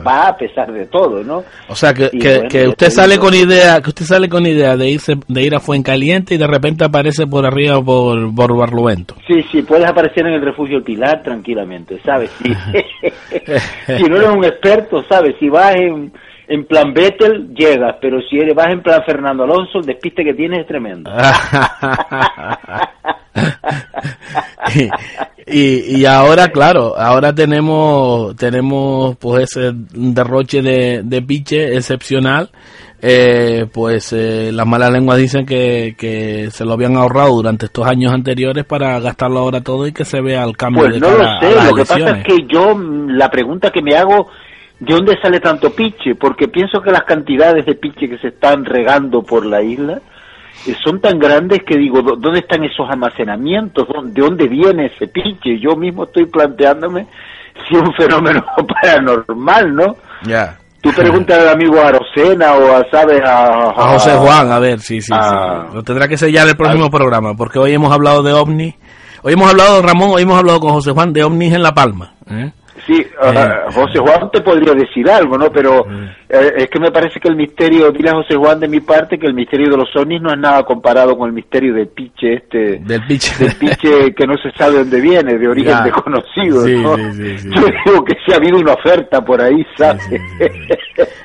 va 0.06 0.28
a 0.30 0.38
pesar 0.38 0.72
de 0.72 0.86
todo, 0.88 1.24
¿no? 1.24 1.44
O 1.68 1.76
sea, 1.76 1.94
que, 1.94 2.10
que, 2.49 2.68
usted 2.68 2.90
sale 2.90 3.18
con 3.18 3.34
idea, 3.34 3.82
que 3.82 3.90
usted 3.90 4.06
sale 4.06 4.30
con 4.30 4.45
idea 4.45 4.76
de 4.78 4.90
irse, 4.90 5.16
de 5.28 5.44
ir 5.44 5.56
a 5.56 5.60
Fuencaliente 5.60 6.36
y 6.36 6.38
de 6.38 6.48
repente 6.48 6.86
aparece 6.86 7.28
por 7.28 7.45
arriba 7.45 7.82
por, 7.82 8.34
por 8.34 8.57
Barlovento. 8.57 9.16
Sí, 9.28 9.44
sí, 9.52 9.62
puedes 9.62 9.88
aparecer 9.88 10.28
en 10.28 10.34
el 10.34 10.41
refugio 10.41 10.84
Pilar 10.84 11.24
tranquilamente, 11.24 11.99
¿sabes? 12.03 12.30
si 12.41 14.03
no 14.10 14.18
eres 14.18 14.30
un 14.30 14.45
experto, 14.45 15.03
¿sabes? 15.10 15.36
Si 15.40 15.49
vas 15.49 15.76
en, 15.76 16.12
en 16.48 16.66
plan 16.66 16.94
Vettel, 16.94 17.53
llegas, 17.53 17.95
pero 18.02 18.22
si 18.22 18.38
eres, 18.38 18.56
vas 18.56 18.72
en 18.72 18.82
plan 18.82 19.03
Fernando 19.06 19.44
Alonso, 19.44 19.80
el 19.80 19.86
despiste 19.86 20.24
que 20.24 20.34
tienes 20.34 20.62
es 20.62 20.68
tremendo. 20.68 21.12
y, 25.48 25.98
y 25.98 26.06
ahora, 26.06 26.49
claro, 26.49 26.98
ahora 26.98 27.34
tenemos 27.34 28.36
tenemos 28.36 29.18
pues 29.18 29.56
ese 29.56 29.72
derroche 29.74 30.62
de, 30.62 31.02
de 31.03 31.22
piche 31.22 31.76
excepcional. 31.76 32.49
Eh, 33.07 33.68
pues 33.72 34.14
eh, 34.14 34.52
las 34.52 34.66
malas 34.66 34.90
lenguas 34.90 35.18
dicen 35.18 35.45
que, 35.45 35.95
que 35.98 36.49
se 36.49 36.66
lo 36.66 36.74
habían 36.74 36.95
ahorrado 36.95 37.36
durante 37.36 37.68
estos 37.68 37.86
años 37.86 38.12
anteriores 38.12 38.66
para 38.66 38.99
gastarlo 38.99 39.40
ahora 39.40 39.62
todo 39.62 39.86
y 39.86 39.91
que 39.91 40.06
se 40.06 40.22
vea 40.22 40.44
el 40.44 40.57
cambio 40.57 40.84
pues 40.84 40.94
de 40.94 40.99
no 41.02 41.12
lo 41.12 41.40
sé, 41.40 41.70
lo 41.70 41.76
que 41.76 41.86
pasa 41.86 42.18
es 42.18 42.24
que 42.24 42.48
yo 42.48 42.76
la 43.07 43.30
pregunta 43.30 43.70
que 43.70 43.84
me 43.84 43.95
hago 43.95 44.30
¿de 44.80 44.94
dónde 44.94 45.20
sale 45.22 45.40
tanto 45.40 45.72
piche? 45.72 46.16
Porque 46.16 46.48
pienso 46.48 46.82
que 46.82 46.90
las 46.90 47.03
cantidades 47.03 47.66
de 47.66 47.76
piche 47.76 48.10
que 48.10 48.18
se 48.18 48.30
están 48.30 48.66
regando 48.66 49.22
por 49.22 49.45
la 49.45 49.62
isla 49.62 50.02
son 50.84 50.99
tan 50.99 51.19
grandes 51.19 51.60
que 51.65 51.77
digo, 51.77 52.02
¿dónde 52.02 52.40
están 52.40 52.64
esos 52.64 52.90
almacenamientos? 52.90 53.88
¿De 54.06 54.22
dónde 54.22 54.48
viene 54.48 54.88
ese 54.88 55.07
pinche? 55.07 55.60
Yo 55.60 55.76
mismo 55.76 56.06
estoy 56.06 56.26
planteándome 56.26 57.07
si 57.68 57.76
es 57.76 57.82
un 57.82 57.94
fenómeno 57.94 58.44
paranormal, 58.82 59.76
¿no? 59.76 59.95
Ya. 60.23 60.57
Tú 60.82 60.91
preguntas 60.91 61.40
al 61.40 61.49
amigo 61.49 61.80
Arocena 61.82 62.53
o 62.53 62.76
a, 62.76 62.86
¿sabes? 62.91 63.19
A, 63.26 63.69
a, 63.69 63.94
José 63.94 64.11
Juan, 64.18 64.52
a 64.52 64.60
ver, 64.60 64.80
sí, 64.80 65.02
sí, 65.02 65.11
sí. 65.11 65.73
Lo 65.73 65.82
tendrá 65.82 66.07
que 66.07 66.15
sellar 66.15 66.48
el 66.48 66.56
próximo 66.56 66.91
programa, 66.91 67.34
porque 67.36 67.57
hoy 67.57 67.73
hemos 67.73 67.91
hablado 67.91 68.22
de 68.22 68.34
ovnis. 68.34 68.76
Hoy 69.23 69.34
hemos 69.34 69.49
hablado, 69.49 69.82
Ramón, 69.82 70.11
hoy 70.14 70.22
hemos 70.22 70.38
hablado 70.38 70.60
con 70.60 70.73
José 70.73 70.91
Juan 70.91 71.11
de 71.11 71.23
ovnis 71.23 71.53
en 71.53 71.64
La 71.64 71.73
Palma. 71.73 72.14
¿eh? 72.30 72.52
Sí, 72.86 73.03
uh, 73.19 73.72
José 73.72 73.98
Juan 73.99 74.30
te 74.32 74.41
podría 74.41 74.73
decir 74.73 75.10
algo, 75.10 75.38
¿no? 75.38 75.49
Pero 75.49 75.80
eh, 75.90 76.11
es 76.30 76.69
que 76.69 76.80
me 76.80 76.91
parece 76.91 77.19
que 77.19 77.27
el 77.27 77.35
misterio, 77.35 77.91
dile 77.91 78.10
a 78.10 78.15
José 78.15 78.35
Juan 78.35 78.60
de 78.60 78.68
mi 78.68 78.80
parte 78.80 79.18
que 79.18 79.27
el 79.27 79.34
misterio 79.34 79.69
de 79.69 79.77
los 79.77 79.95
ovnis 79.95 80.22
no 80.22 80.31
es 80.31 80.39
nada 80.39 80.64
comparado 80.64 81.18
con 81.18 81.27
el 81.27 81.34
misterio 81.34 81.73
del 81.73 81.88
piche 81.88 82.34
este, 82.34 82.80
del 82.80 83.06
piche, 83.06 83.35
del 83.43 83.56
piche 83.56 84.14
que 84.15 84.26
no 84.26 84.35
se 84.38 84.52
sabe 84.57 84.80
dónde 84.80 85.02
viene, 85.02 85.38
de 85.38 85.47
origen 85.47 85.84
desconocido, 85.84 86.65
sí, 86.65 86.76
¿no? 86.76 86.95
Sí, 86.95 87.38
sí, 87.38 87.49
Yo 87.53 87.61
digo 87.85 88.03
que 88.03 88.15
si 88.26 88.34
ha 88.34 88.38
habido 88.38 88.57
una 88.57 88.73
oferta 88.73 89.22
por 89.22 89.41
ahí, 89.41 89.65
¿sabes? 89.77 90.03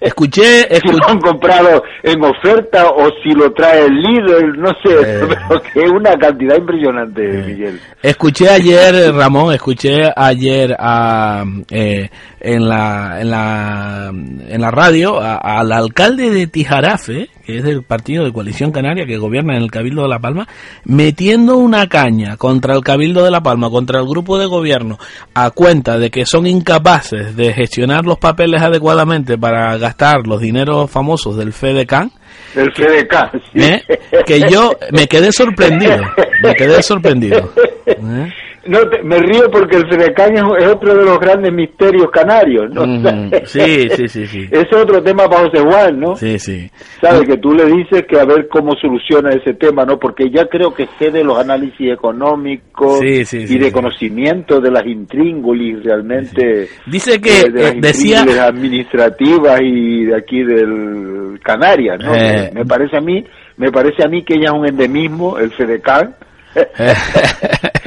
Escuché, 0.00 0.62
escuché, 0.72 0.80
si 0.80 0.98
lo 0.98 1.08
han 1.08 1.20
comprado 1.20 1.82
en 2.02 2.24
oferta 2.24 2.88
o 2.88 3.08
si 3.22 3.30
lo 3.32 3.52
trae 3.52 3.84
el 3.84 3.94
líder, 3.94 4.58
no 4.58 4.70
sé, 4.82 4.94
eh. 4.94 5.28
pero 5.48 5.62
que 5.62 5.80
es 5.80 5.90
una 5.90 6.16
cantidad 6.16 6.56
impresionante, 6.56 7.22
eh. 7.22 7.44
Miguel. 7.46 7.80
Escuché 8.02 8.48
ayer, 8.48 9.12
Ramón, 9.14 9.54
escuché 9.54 10.10
ayer 10.16 10.74
a 10.78 11.44
eh, 11.70 12.08
en, 12.40 12.68
la, 12.68 13.20
en, 13.20 13.30
la, 13.30 14.10
en 14.10 14.60
la 14.60 14.70
radio 14.70 14.89
al 15.20 15.72
alcalde 15.72 16.30
de 16.30 16.46
Tijarafe, 16.46 17.28
que 17.44 17.58
es 17.58 17.62
del 17.62 17.82
partido 17.82 18.24
de 18.24 18.32
Coalición 18.32 18.72
Canaria 18.72 19.06
que 19.06 19.16
gobierna 19.18 19.56
en 19.56 19.62
el 19.62 19.70
Cabildo 19.70 20.02
de 20.02 20.08
La 20.08 20.18
Palma, 20.18 20.48
metiendo 20.84 21.56
una 21.56 21.88
caña 21.88 22.36
contra 22.36 22.74
el 22.74 22.82
Cabildo 22.82 23.24
de 23.24 23.30
La 23.30 23.42
Palma, 23.42 23.70
contra 23.70 24.00
el 24.00 24.06
grupo 24.06 24.38
de 24.38 24.46
gobierno, 24.46 24.98
a 25.34 25.50
cuenta 25.50 25.98
de 25.98 26.10
que 26.10 26.26
son 26.26 26.46
incapaces 26.46 27.36
de 27.36 27.52
gestionar 27.52 28.04
los 28.04 28.18
papeles 28.18 28.62
adecuadamente 28.62 29.38
para 29.38 29.76
gastar 29.78 30.26
los 30.26 30.40
dineros 30.40 30.90
famosos 30.90 31.36
del 31.36 31.52
FEDECAN, 31.52 32.10
del 32.54 32.72
FEDECAN, 32.72 33.30
sí. 33.52 33.62
¿Eh? 33.62 33.82
que 34.26 34.40
yo 34.50 34.72
me 34.92 35.06
quedé 35.06 35.30
sorprendido, 35.32 36.02
me 36.42 36.54
quedé 36.54 36.82
sorprendido. 36.82 37.52
¿Eh? 37.86 38.28
No, 38.66 38.78
me 39.04 39.16
río 39.18 39.50
porque 39.50 39.76
el 39.76 39.88
Fedecan 39.88 40.36
es, 40.36 40.66
otro 40.66 40.94
de 40.94 41.04
los 41.04 41.18
grandes 41.18 41.50
misterios 41.50 42.10
canarios, 42.10 42.70
¿no? 42.70 42.86
Mm, 42.86 43.30
sí, 43.44 43.88
sí, 43.88 44.06
sí, 44.06 44.26
sí. 44.26 44.48
Ese 44.50 44.68
es 44.70 44.76
otro 44.76 45.02
tema 45.02 45.26
para 45.28 45.44
José 45.44 45.62
Juan, 45.62 45.98
¿no? 45.98 46.14
Sí, 46.16 46.38
sí. 46.38 46.70
Sabes 47.00 47.26
que 47.26 47.38
tú 47.38 47.54
le 47.54 47.64
dices 47.64 48.04
que 48.06 48.20
a 48.20 48.24
ver 48.26 48.48
cómo 48.48 48.72
soluciona 48.76 49.30
ese 49.30 49.54
tema, 49.54 49.86
¿no? 49.86 49.98
Porque 49.98 50.30
ya 50.30 50.46
creo 50.46 50.74
que 50.74 50.86
sé 50.98 51.10
de 51.10 51.24
los 51.24 51.38
análisis 51.38 51.90
económicos 51.90 52.98
sí, 52.98 53.24
sí, 53.24 53.46
sí, 53.46 53.54
y 53.54 53.58
de 53.58 53.72
conocimiento 53.72 54.60
de 54.60 54.70
las 54.70 54.84
intríngulis 54.84 55.82
realmente. 55.82 56.68
Dice 56.86 57.18
que 57.18 57.50
de, 57.50 57.62
las 57.62 57.72
eh, 57.72 57.78
decía 57.80 58.20
administrativas 58.44 59.58
y 59.62 60.04
de 60.04 60.16
aquí 60.16 60.42
del 60.42 61.40
Canarias, 61.42 61.98
¿no? 61.98 62.14
Eh. 62.14 62.50
Me 62.52 62.66
parece 62.66 62.98
a 62.98 63.00
mí, 63.00 63.24
me 63.56 63.72
parece 63.72 64.04
a 64.04 64.08
mí 64.08 64.22
que 64.22 64.34
ella 64.34 64.50
es 64.52 64.52
un 64.52 64.66
endemismo, 64.66 65.38
el 65.38 65.50
Fedecan. 65.52 66.14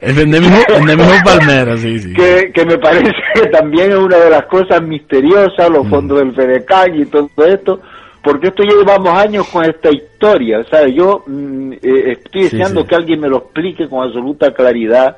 el 0.00 0.18
endemismo, 0.18 0.56
endemismo 0.68 1.12
palmero, 1.24 1.76
sí, 1.76 1.98
sí. 1.98 2.12
Que, 2.12 2.50
que 2.52 2.64
me 2.64 2.78
parece 2.78 3.12
que 3.34 3.46
también 3.48 3.92
es 3.92 3.98
una 3.98 4.18
de 4.18 4.30
las 4.30 4.46
cosas 4.46 4.82
misteriosas, 4.82 5.70
los 5.70 5.88
fondos 5.88 6.18
del 6.18 6.34
FEDECAN 6.34 7.00
y 7.00 7.06
todo 7.06 7.28
esto, 7.46 7.80
porque 8.22 8.48
esto 8.48 8.62
llevamos 8.62 9.18
años 9.18 9.48
con 9.48 9.64
esta 9.64 9.90
historia, 9.90 10.64
¿sabes? 10.70 10.94
Yo 10.94 11.24
mm, 11.26 11.72
eh, 11.74 12.12
estoy 12.12 12.42
deseando 12.44 12.82
sí. 12.82 12.86
que 12.88 12.94
alguien 12.94 13.20
me 13.20 13.28
lo 13.28 13.38
explique 13.38 13.88
con 13.88 14.06
absoluta 14.06 14.52
claridad 14.52 15.16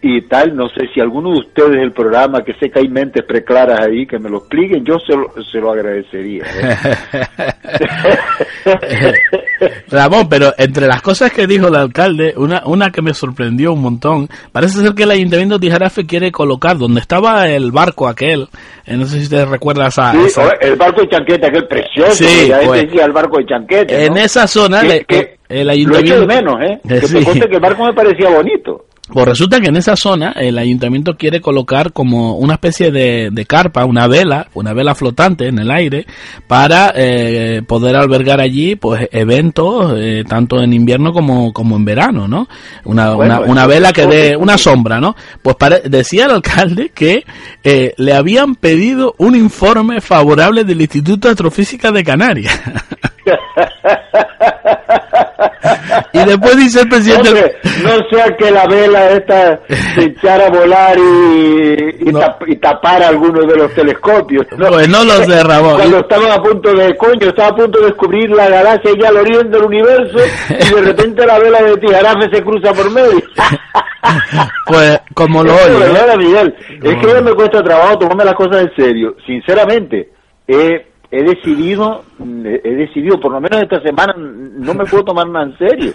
y 0.00 0.22
tal, 0.28 0.54
no 0.54 0.68
sé 0.68 0.86
si 0.94 1.00
alguno 1.00 1.32
de 1.32 1.40
ustedes 1.40 1.72
del 1.72 1.90
programa, 1.92 2.44
que 2.44 2.52
sé 2.54 2.70
que 2.70 2.78
hay 2.78 2.88
mentes 2.88 3.24
preclaras 3.24 3.80
ahí, 3.80 4.06
que 4.06 4.18
me 4.18 4.30
lo 4.30 4.38
expliquen, 4.38 4.84
yo 4.84 4.96
se 5.04 5.12
lo, 5.16 5.32
se 5.50 5.58
lo 5.58 5.72
agradecería. 5.72 6.44
¿eh? 6.44 6.76
Ramón, 9.90 10.28
pero 10.28 10.52
entre 10.56 10.86
las 10.86 11.02
cosas 11.02 11.32
que 11.32 11.46
dijo 11.46 11.68
el 11.68 11.74
alcalde, 11.74 12.34
una, 12.36 12.62
una 12.66 12.90
que 12.90 13.02
me 13.02 13.14
sorprendió 13.14 13.72
un 13.72 13.82
montón, 13.82 14.28
parece 14.52 14.78
ser 14.80 14.94
que 14.94 15.02
el 15.04 15.10
ayuntamiento 15.10 15.58
de 15.58 15.66
Tijarafe 15.66 16.06
quiere 16.06 16.30
colocar 16.30 16.78
donde 16.78 17.00
estaba 17.00 17.48
el 17.48 17.72
barco 17.72 18.06
aquel, 18.06 18.48
eh, 18.86 18.96
no 18.96 19.04
sé 19.06 19.16
si 19.18 19.24
ustedes 19.24 19.48
recuerdan 19.48 19.88
esa, 19.88 20.12
sí, 20.12 20.18
esa... 20.26 20.48
el 20.60 20.76
barco 20.76 21.00
de 21.02 21.08
Chanqueta, 21.08 21.48
aquel 21.48 21.66
precioso, 21.66 22.12
Sí, 22.24 22.48
ya 22.48 22.60
pues, 22.64 22.82
decía 22.82 23.04
el 23.04 23.12
barco 23.12 23.38
de 23.38 23.46
Chanqueta. 23.46 23.98
En 24.00 24.12
¿no? 24.14 24.20
esa 24.20 24.46
zona, 24.46 24.80
Que- 24.82 24.88
le- 24.88 25.04
que 25.04 25.38
el 25.48 25.66
Lo 25.66 25.72
ayuntamiento... 25.72 26.14
echo 26.14 26.20
de 26.20 26.26
menos, 26.26 26.54
¿eh? 26.62 26.80
Que 26.88 27.00
Sí. 27.08 27.40
te 27.40 27.48
que 27.48 27.54
el 27.56 27.60
barco 27.60 27.84
me 27.84 27.94
parecía 27.94 28.28
bonito. 28.30 28.84
Pues 29.12 29.26
resulta 29.26 29.58
que 29.60 29.68
en 29.68 29.76
esa 29.76 29.96
zona 29.96 30.32
el 30.32 30.58
ayuntamiento 30.58 31.16
quiere 31.16 31.40
colocar 31.40 31.92
como 31.92 32.34
una 32.36 32.54
especie 32.54 32.90
de, 32.90 33.30
de 33.32 33.46
carpa, 33.46 33.84
una 33.86 34.06
vela, 34.06 34.48
una 34.54 34.74
vela 34.74 34.94
flotante 34.94 35.48
en 35.48 35.58
el 35.58 35.70
aire, 35.70 36.06
para 36.46 36.92
eh, 36.94 37.62
poder 37.66 37.96
albergar 37.96 38.40
allí 38.40 38.76
pues 38.76 39.08
eventos 39.10 39.94
eh, 39.96 40.24
tanto 40.28 40.60
en 40.62 40.72
invierno 40.74 41.12
como, 41.12 41.52
como 41.54 41.76
en 41.76 41.84
verano, 41.86 42.28
¿no? 42.28 42.48
Una, 42.84 43.14
Bueno, 43.14 43.38
una, 43.40 43.50
una 43.50 43.66
vela 43.66 43.92
que 43.92 44.06
dé 44.06 44.36
una 44.36 44.58
sombra, 44.58 45.00
¿no? 45.00 45.16
Pues 45.42 45.56
pare- 45.56 45.82
decía 45.88 46.26
el 46.26 46.32
alcalde 46.32 46.90
que 46.94 47.24
eh, 47.64 47.94
le 47.96 48.12
habían 48.12 48.56
pedido 48.56 49.14
un 49.18 49.34
informe 49.34 50.00
favorable 50.02 50.64
del 50.64 50.80
Instituto 50.82 51.28
de 51.28 51.32
Astrofísica 51.32 51.90
de 51.92 52.04
Canarias. 52.04 52.60
y 56.12 56.24
después 56.24 56.56
dice 56.56 56.80
el 56.82 56.88
presidente... 56.88 57.28
Hombre, 57.28 57.56
no 57.82 57.90
sea 58.10 58.36
que 58.36 58.50
la 58.50 58.66
vela 58.66 59.10
esta 59.10 59.60
se 59.94 60.04
echara 60.04 60.46
a 60.46 60.50
volar 60.50 60.96
y, 60.98 62.08
y, 62.08 62.12
No. 62.12 62.20
tap- 62.20 62.44
y 62.46 62.56
tapara 62.56 63.08
algunos 63.08 63.46
de 63.46 63.56
los 63.56 63.72
telescopios. 63.74 64.46
¿no? 64.56 64.68
Pues 64.68 64.88
no 64.88 65.04
lo 65.04 65.12
sé, 65.24 65.42
Ramón. 65.42 65.76
Cuando 65.76 65.98
estaban 65.98 66.32
a 66.32 66.42
punto 66.42 66.72
de, 66.74 66.96
coño, 66.96 67.28
estaba 67.28 67.48
a 67.48 67.56
punto 67.56 67.78
de 67.80 67.86
descubrir 67.86 68.30
la 68.30 68.48
galaxia 68.48 68.92
ya 69.00 69.08
al 69.08 69.16
origen 69.18 69.50
del 69.50 69.62
universo 69.64 70.18
y 70.50 70.74
de 70.74 70.80
repente 70.82 71.26
la 71.26 71.38
vela 71.38 71.62
de 71.62 71.76
Tijarafe 71.76 72.28
se 72.32 72.42
cruza 72.42 72.72
por 72.72 72.90
medio. 72.90 73.22
Pues 74.66 75.00
como 75.12 75.42
lo 75.42 75.52
oye, 75.54 75.86
¿eh? 75.86 76.16
Miguel. 76.16 76.54
Es 76.82 76.96
que 76.98 77.12
ya 77.12 77.20
me 77.20 77.32
cuesta 77.34 77.62
trabajo 77.62 77.98
tomarme 77.98 78.24
las 78.24 78.34
cosas 78.34 78.62
en 78.62 78.72
serio. 78.76 79.16
Sinceramente, 79.26 80.10
he, 80.46 80.86
he 81.10 81.22
decidido, 81.22 82.04
he 82.20 82.74
decidido, 82.74 83.18
por 83.18 83.32
lo 83.32 83.40
menos 83.40 83.62
esta 83.62 83.80
semana, 83.80 84.14
no 84.16 84.74
me 84.74 84.84
puedo 84.84 85.04
tomar 85.04 85.28
nada 85.28 85.46
en 85.46 85.58
serio. 85.58 85.92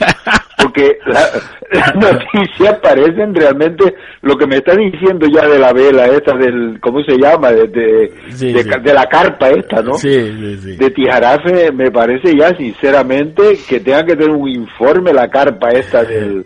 Porque 0.58 0.98
las 1.06 1.96
noticias 1.96 2.80
parecen 2.82 3.36
realmente 3.36 3.94
lo 4.22 4.36
que 4.36 4.48
me 4.48 4.56
está 4.56 4.76
diciendo 4.76 5.28
ya 5.28 5.48
de 5.48 5.60
la 5.60 5.74
vela 5.74 6.08
esta 6.08 6.36
del, 6.36 6.80
¿cómo 6.80 7.04
se 7.04 7.18
llama? 7.18 7.52
De, 7.52 7.68
de, 7.68 8.64
de, 8.64 8.94
la 8.94 9.06
carpa 9.06 9.50
esta, 9.50 9.82
¿no? 9.82 9.96
Sí. 9.96 10.10
De 10.10 10.90
Tijarafe 10.90 11.72
me 11.72 11.92
parece 11.92 12.36
ya 12.36 12.56
sinceramente 12.56 13.60
que 13.68 13.82
tenga 13.82 14.04
que 14.04 14.16
tener 14.16 14.32
un 14.32 14.50
informe 14.50 15.14
la 15.14 15.28
carpa 15.28 15.70
esta 15.70 16.04
del 16.04 16.46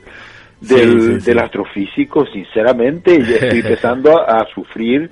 del, 0.59 1.23
del 1.23 1.39
astrofísico, 1.39 2.25
sinceramente, 2.25 3.15
y 3.15 3.21
estoy 3.21 3.59
empezando 3.59 4.19
a, 4.19 4.45
sufrir 4.53 5.09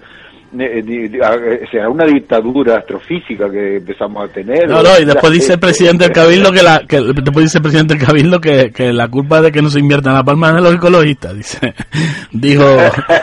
será 1.72 1.90
una 1.90 2.06
dictadura 2.06 2.77
astrofísica 2.77 3.49
que 3.49 3.77
empezamos 3.77 4.30
a 4.30 4.34
tener. 4.34 4.68
No, 4.68 4.82
no, 4.82 4.99
y 4.99 5.06
después 5.06 5.34
dice 5.34 5.53
el 5.53 5.60
presidente 5.60 6.06
del 6.06 6.14
Cabildo 6.14 6.52
que 6.52 6.64
la 6.64 6.82
que 6.88 7.02
después 7.02 7.45
dice 7.45 7.57
el 7.57 7.64
presidente 7.64 7.95
del 7.95 8.06
Cabildo 8.06 8.40
que, 8.40 8.72
que 8.72 8.94
la 8.94 9.07
culpa 9.07 9.41
de 9.41 9.52
que 9.52 9.61
no 9.61 9.69
se 9.69 9.80
invierta 9.80 10.10
en 10.10 10.15
la 10.15 10.23
palma 10.23 10.53
de 10.53 10.61
los 10.61 10.76
ecologistas, 10.76 11.36
dice. 11.36 11.73
Dijo, 12.32 12.65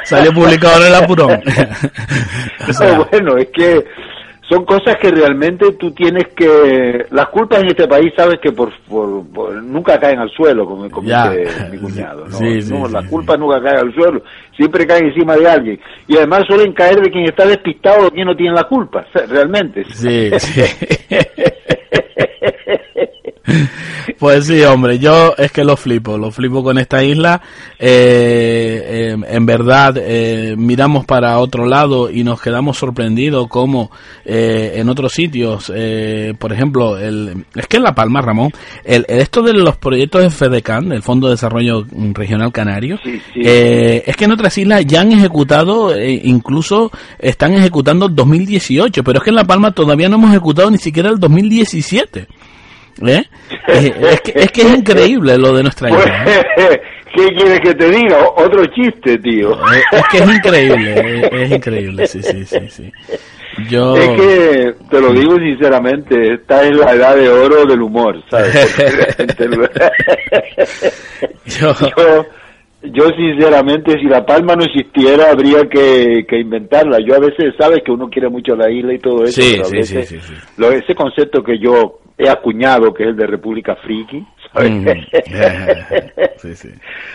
salió 0.05 0.33
publicado 0.33 0.81
en 0.83 0.89
el 0.89 0.95
apurón. 0.95 1.41
bueno, 3.11 3.37
es 3.37 3.49
que 3.53 3.85
son 4.53 4.65
cosas 4.67 4.97
que 5.01 5.11
realmente 5.11 5.73
tú 5.73 5.93
tienes 5.93 6.25
que 6.37 7.07
las 7.11 7.29
culpas 7.29 7.63
en 7.63 7.69
este 7.69 7.89
país 7.89 8.13
sabes 8.15 8.39
que 8.41 8.53
por, 8.53 8.71
nunca 9.63 9.99
caen 9.99 10.19
al 10.19 10.31
suelo 10.31 10.67
como, 10.67 10.85
dice 10.85 11.69
mi 11.71 11.79
cuñado 11.79 12.27
no, 12.27 12.89
las 12.91 13.09
culpas 13.09 13.39
nunca 13.39 13.63
caen 13.63 13.79
al 13.79 13.95
suelo 13.95 14.23
siempre 14.57 14.87
caen 14.87 15.07
encima 15.07 15.37
de 15.37 15.49
alguien. 15.49 15.81
Y 16.07 16.17
además 16.17 16.45
suelen 16.47 16.73
caer 16.73 17.01
de 17.01 17.11
quien 17.11 17.25
está 17.25 17.47
despistado 17.47 18.07
o 18.07 18.11
quien 18.11 18.27
no 18.27 18.37
tiene 18.37 18.55
la 18.55 18.65
culpa 18.65 19.07
realmente. 19.29 19.85
Sí, 19.85 20.31
sí. 20.39 20.63
Pues 24.19 24.47
sí, 24.47 24.63
hombre, 24.63 24.99
yo 24.99 25.35
es 25.37 25.53
que 25.53 25.65
lo 25.65 25.77
flipo, 25.77 26.19
lo 26.19 26.31
flipo 26.31 26.63
con 26.63 26.79
esta 26.79 27.03
isla. 27.03 27.41
Eh, 27.79 29.11
em, 29.13 29.25
en 29.25 29.47
verdad, 29.47 29.97
eh, 29.99 30.55
miramos 30.57 31.05
para 31.05 31.39
otro 31.39 31.67
lado 31.67 32.11
y 32.11 32.25
nos 32.25 32.41
quedamos 32.41 32.79
sorprendidos 32.79 33.49
como 33.49 33.91
eh, 34.25 34.75
en 34.77 34.89
otros 34.89 35.13
sitios, 35.13 35.73
por 36.39 36.53
ejemplo, 36.53 36.99
el, 36.99 37.45
es 37.55 37.67
que 37.67 37.77
en 37.79 37.83
La 37.83 37.95
Palma, 37.95 38.21
Ramón, 38.21 38.53
el, 38.85 39.05
esto 39.09 39.43
de 39.43 39.53
los 39.53 39.77
proyectos 39.77 40.23
de 40.23 40.31
FEDECAN, 40.31 40.93
el 40.93 41.03
Fondo 41.03 41.29
de 41.29 41.35
Desarrollo 41.35 41.87
Regional 42.13 42.53
Canario, 42.53 42.99
es 43.35 44.17
que 44.17 44.25
en 44.25 44.33
otras 44.33 44.57
islas 44.59 44.85
ya 44.87 45.01
han 45.01 45.13
ejecutado, 45.13 45.93
incluso 46.01 46.91
están 47.19 47.55
ejecutando 47.55 48.09
2018, 48.09 49.03
pero 49.03 49.19
es 49.19 49.25
que 49.25 49.31
en 49.31 49.37
La 49.37 49.45
Palma 49.45 49.73
todavía 49.73 50.09
no 50.09 50.17
hemos 50.17 50.31
ejecutado 50.31 50.71
ni 50.71 50.79
siquiera 50.79 51.11
el 51.11 51.19
2017. 51.19 52.29
¿Eh? 53.07 53.25
Es, 53.67 54.21
que, 54.21 54.33
es, 54.37 54.53
que, 54.53 54.63
es 54.63 54.79
increíble 54.79 55.37
lo 55.39 55.55
de 55.55 55.63
nuestra 55.63 55.89
pues, 55.89 56.05
isla. 56.05 56.45
¿Qué 57.15 57.27
quieres 57.37 57.61
que 57.61 57.75
te 57.75 57.91
diga? 57.91 58.17
Otro 58.37 58.65
chiste, 58.67 59.19
tío. 59.19 59.53
Eh, 59.53 59.83
es 59.93 60.09
que 60.11 60.19
es 60.19 60.35
increíble, 60.35 61.29
es, 61.31 61.51
increíble, 61.51 62.07
sí, 62.07 62.23
sí, 62.23 62.45
sí, 62.47 62.69
sí. 62.71 62.93
Yo... 63.69 63.95
Es 63.97 64.09
que, 64.09 64.75
te 64.91 65.01
lo 65.01 65.13
digo 65.13 65.37
sinceramente, 65.37 66.35
esta 66.35 66.63
es 66.63 66.75
la 66.75 66.93
edad 66.93 67.17
de 67.17 67.29
oro 67.29 67.67
del 67.67 67.83
humor, 67.83 68.23
¿sabes? 68.31 68.77
yo... 71.61 71.75
yo... 71.97 72.27
sinceramente, 72.83 73.99
si 73.99 74.07
La 74.07 74.25
Palma 74.27 74.57
no 74.57 74.65
existiera, 74.65 75.31
habría 75.31 75.69
que, 75.69 76.27
que, 76.29 76.41
inventarla. 76.41 76.99
Yo 77.07 77.15
a 77.15 77.21
veces, 77.21 77.55
sabes 77.59 77.83
que 77.85 77.93
uno 77.93 78.09
quiere 78.09 78.29
mucho 78.29 78.57
la 78.57 78.71
isla 78.71 78.95
y 78.95 78.99
todo 78.99 79.25
eso, 79.25 79.41
sí, 79.41 79.61
sí, 79.65 79.85
sí, 79.85 80.21
sí, 80.21 80.35
Lo, 80.57 80.71
ese 80.71 80.95
concepto 80.95 81.43
que 81.43 81.59
yo 81.59 82.01
he 82.19 82.29
acuñado, 82.29 82.93
que 82.93 83.05
es 83.05 83.11
el 83.11 83.17
de 83.17 83.27
República 83.27 83.77
Friki. 83.77 84.25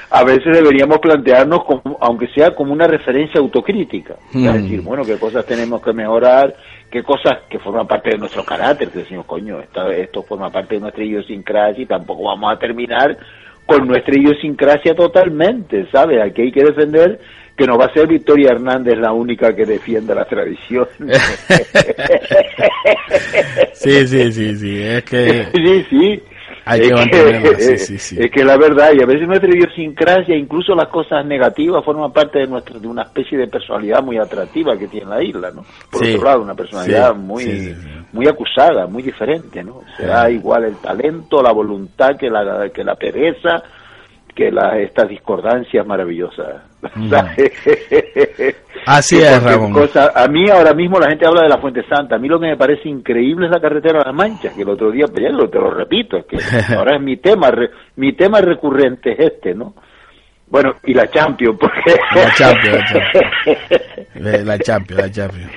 A 0.09 0.23
veces 0.23 0.57
deberíamos 0.57 0.97
plantearnos, 0.97 1.65
como, 1.65 1.97
aunque 2.01 2.27
sea 2.33 2.55
como 2.55 2.73
una 2.73 2.87
referencia 2.87 3.39
autocrítica, 3.39 4.15
es 4.33 4.41
decir, 4.41 4.81
bueno, 4.81 5.03
qué 5.03 5.17
cosas 5.17 5.45
tenemos 5.45 5.79
que 5.83 5.93
mejorar, 5.93 6.55
qué 6.89 7.03
cosas 7.03 7.41
que 7.47 7.59
forman 7.59 7.85
parte 7.85 8.09
de 8.11 8.17
nuestro 8.17 8.43
carácter, 8.43 8.89
que 8.89 8.99
decimos, 8.99 9.27
coño, 9.27 9.59
esto, 9.59 9.87
esto 9.91 10.23
forma 10.23 10.49
parte 10.49 10.75
de 10.75 10.81
nuestra 10.81 11.03
idiosincrasia 11.03 11.83
y 11.83 11.85
tampoco 11.85 12.23
vamos 12.23 12.51
a 12.51 12.57
terminar 12.57 13.15
con 13.67 13.87
nuestra 13.87 14.17
idiosincrasia 14.17 14.95
totalmente, 14.95 15.85
¿sabes? 15.91 16.19
Aquí 16.23 16.41
hay 16.43 16.51
que 16.51 16.63
defender 16.63 17.19
que 17.55 17.65
no 17.65 17.77
va 17.77 17.85
a 17.85 17.93
ser 17.93 18.07
Victoria 18.07 18.51
Hernández 18.51 18.97
la 18.97 19.11
única 19.11 19.53
que 19.55 19.65
defienda 19.65 20.15
la 20.15 20.25
tradición. 20.25 20.87
sí, 23.73 24.07
sí, 24.07 24.31
sí, 24.31 24.55
sí, 24.55 24.81
es 24.81 25.03
que... 25.03 25.47
Sí, 25.53 25.85
sí. 25.89 26.23
Hay 26.67 26.81
que 26.81 26.93
mantenerla, 26.93 27.57
sí, 27.59 27.77
sí, 27.77 27.97
sí. 27.97 28.17
Es 28.19 28.31
que 28.31 28.43
la 28.43 28.57
verdad, 28.57 28.91
y 28.93 29.01
a 29.01 29.05
veces 29.05 29.27
nuestra 29.27 29.49
idiosincrasia, 29.49 30.35
incluso 30.35 30.75
las 30.75 30.89
cosas 30.89 31.25
negativas, 31.25 31.83
forman 31.83 32.11
parte 32.11 32.39
de 32.39 32.47
nuestra, 32.47 32.77
de 32.79 32.87
una 32.87 33.03
especie 33.03 33.37
de 33.37 33.47
personalidad 33.47 34.03
muy 34.03 34.17
atractiva 34.17 34.77
que 34.77 34.87
tiene 34.87 35.07
la 35.07 35.23
isla, 35.23 35.51
¿no? 35.51 35.65
Por 35.91 36.03
otro 36.03 36.23
lado, 36.23 36.41
una 36.41 36.55
personalidad 36.55 37.15
muy, 37.15 37.75
muy 38.11 38.27
acusada, 38.27 38.87
muy 38.87 39.03
diferente, 39.03 39.63
¿no? 39.63 39.81
Será 39.95 40.29
igual 40.29 40.65
el 40.65 40.75
talento, 40.77 41.41
la 41.41 41.51
voluntad 41.51 42.17
que 42.17 42.29
la, 42.29 42.69
que 42.69 42.83
la 42.83 42.95
pereza, 42.95 43.63
que 44.37 44.51
la, 44.51 44.77
estas 44.77 45.09
discordancias 45.09 45.85
maravillosas. 45.87 46.61
Así 48.85 49.17
es, 49.17 49.43
Ramón. 49.43 49.73
a 50.13 50.27
mí 50.27 50.47
ahora 50.51 50.75
mismo 50.75 50.99
la 50.99 51.09
gente 51.09 51.25
habla 51.25 51.41
de 51.41 51.49
la 51.49 51.57
Fuente 51.57 51.81
Santa. 51.89 52.17
A 52.17 52.19
mí 52.19 52.27
lo 52.27 52.39
que 52.39 52.45
me 52.45 52.55
parece 52.55 52.87
increíble 52.87 53.47
es 53.47 53.51
la 53.51 53.59
carretera 53.59 53.97
de 53.97 54.05
las 54.05 54.13
Manchas, 54.13 54.53
que 54.53 54.61
el 54.61 54.69
otro 54.69 54.91
día, 54.91 55.07
pues 55.07 55.23
ya 55.23 55.31
lo, 55.31 55.49
te 55.49 55.57
lo 55.57 55.71
repito, 55.71 56.17
es 56.17 56.25
que 56.25 56.37
ahora 56.75 56.97
es 56.97 57.01
mi 57.01 57.17
tema, 57.17 57.49
mi 57.95 58.13
tema 58.13 58.39
recurrente 58.39 59.13
es 59.13 59.19
este, 59.31 59.55
¿no? 59.55 59.73
Bueno, 60.45 60.75
y 60.83 60.93
la 60.93 61.07
Champions, 61.07 61.57
porque... 61.59 61.95
La 62.15 62.31
Champions, 62.35 62.93
la 64.45 64.59
Champions. 64.59 64.85
La 64.95 65.09
Champions, 65.11 65.51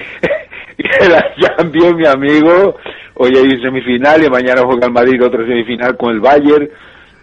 la 1.08 1.34
Champions, 1.38 1.94
mi 1.96 2.06
amigo, 2.06 2.76
hoy 3.14 3.30
hay 3.36 3.60
semifinal 3.60 4.24
y 4.24 4.30
mañana 4.30 4.62
juega 4.64 4.86
el 4.86 4.92
Madrid 4.92 5.22
otra 5.22 5.46
semifinal 5.46 5.96
con 5.96 6.10
el 6.12 6.20
Bayern 6.20 6.68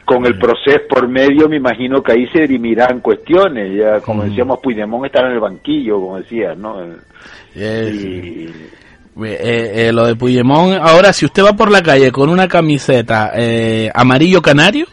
con 0.08 0.26
el 0.26 0.40
proceso 0.40 0.88
por 0.90 1.06
medio, 1.10 1.50
me 1.50 1.58
imagino 1.58 2.02
que 2.02 2.14
ahí 2.14 2.28
se 2.32 2.44
dirimirán 2.44 3.02
cuestiones. 3.02 3.78
Ya, 3.78 4.00
como 4.00 4.24
decíamos, 4.24 4.60
Puigdemont 4.64 5.06
estará 5.06 5.28
en 5.28 5.34
el 5.34 5.42
banquillo, 5.42 5.96
como 6.00 6.18
decías, 6.18 6.58
¿no? 6.58 6.82
Eh, 7.54 8.50
eh, 9.18 9.92
lo 9.92 10.06
de 10.06 10.16
Puigdemont, 10.16 10.80
ahora, 10.82 11.12
si 11.12 11.26
usted 11.26 11.44
va 11.44 11.58
por 11.58 11.70
la 11.70 11.84
calle 11.84 12.14
con 12.14 12.30
una 12.30 12.48
camiseta 12.48 13.32
eh, 13.36 13.92
amarillo 13.94 14.42
canario, 14.42 14.86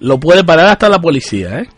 lo 0.00 0.18
puede 0.18 0.42
parar 0.42 0.66
hasta 0.66 0.88
la 0.88 0.98
policía, 0.98 1.60
¿eh? 1.60 1.68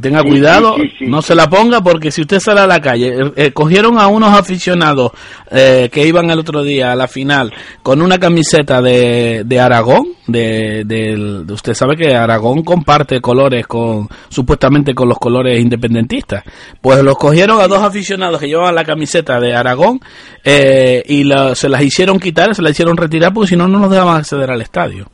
Tenga 0.00 0.22
cuidado, 0.22 0.76
no 1.00 1.22
se 1.22 1.34
la 1.34 1.48
ponga 1.48 1.80
porque 1.80 2.10
si 2.10 2.22
usted 2.22 2.40
sale 2.40 2.60
a 2.60 2.66
la 2.66 2.80
calle, 2.80 3.08
eh, 3.08 3.32
eh, 3.36 3.52
cogieron 3.52 3.98
a 3.98 4.08
unos 4.08 4.32
aficionados 4.32 5.12
eh, 5.50 5.88
que 5.92 6.06
iban 6.06 6.30
el 6.30 6.38
otro 6.38 6.62
día 6.62 6.92
a 6.92 6.96
la 6.96 7.08
final 7.08 7.52
con 7.82 8.02
una 8.02 8.18
camiseta 8.18 8.82
de, 8.82 9.42
de 9.44 9.60
Aragón, 9.60 10.08
de, 10.26 10.84
de, 10.84 11.44
usted 11.52 11.74
sabe 11.74 11.96
que 11.96 12.14
Aragón 12.14 12.62
comparte 12.62 13.20
colores 13.20 13.66
con, 13.66 14.08
supuestamente 14.28 14.94
con 14.94 15.08
los 15.08 15.18
colores 15.18 15.60
independentistas, 15.60 16.44
pues 16.80 17.02
los 17.02 17.16
cogieron 17.16 17.60
a 17.60 17.68
dos 17.68 17.82
aficionados 17.82 18.40
que 18.40 18.48
llevaban 18.48 18.74
la 18.74 18.84
camiseta 18.84 19.40
de 19.40 19.54
Aragón 19.54 20.00
y 20.44 21.30
se 21.54 21.68
las 21.68 21.82
hicieron 21.82 22.18
quitar, 22.18 22.54
se 22.54 22.62
las 22.62 22.72
hicieron 22.72 22.96
retirar 22.96 23.32
porque 23.32 23.50
si 23.50 23.56
no, 23.56 23.68
no 23.68 23.78
nos 23.78 23.90
dejaban 23.90 24.16
acceder 24.16 24.50
al 24.50 24.62
estadio. 24.62 25.08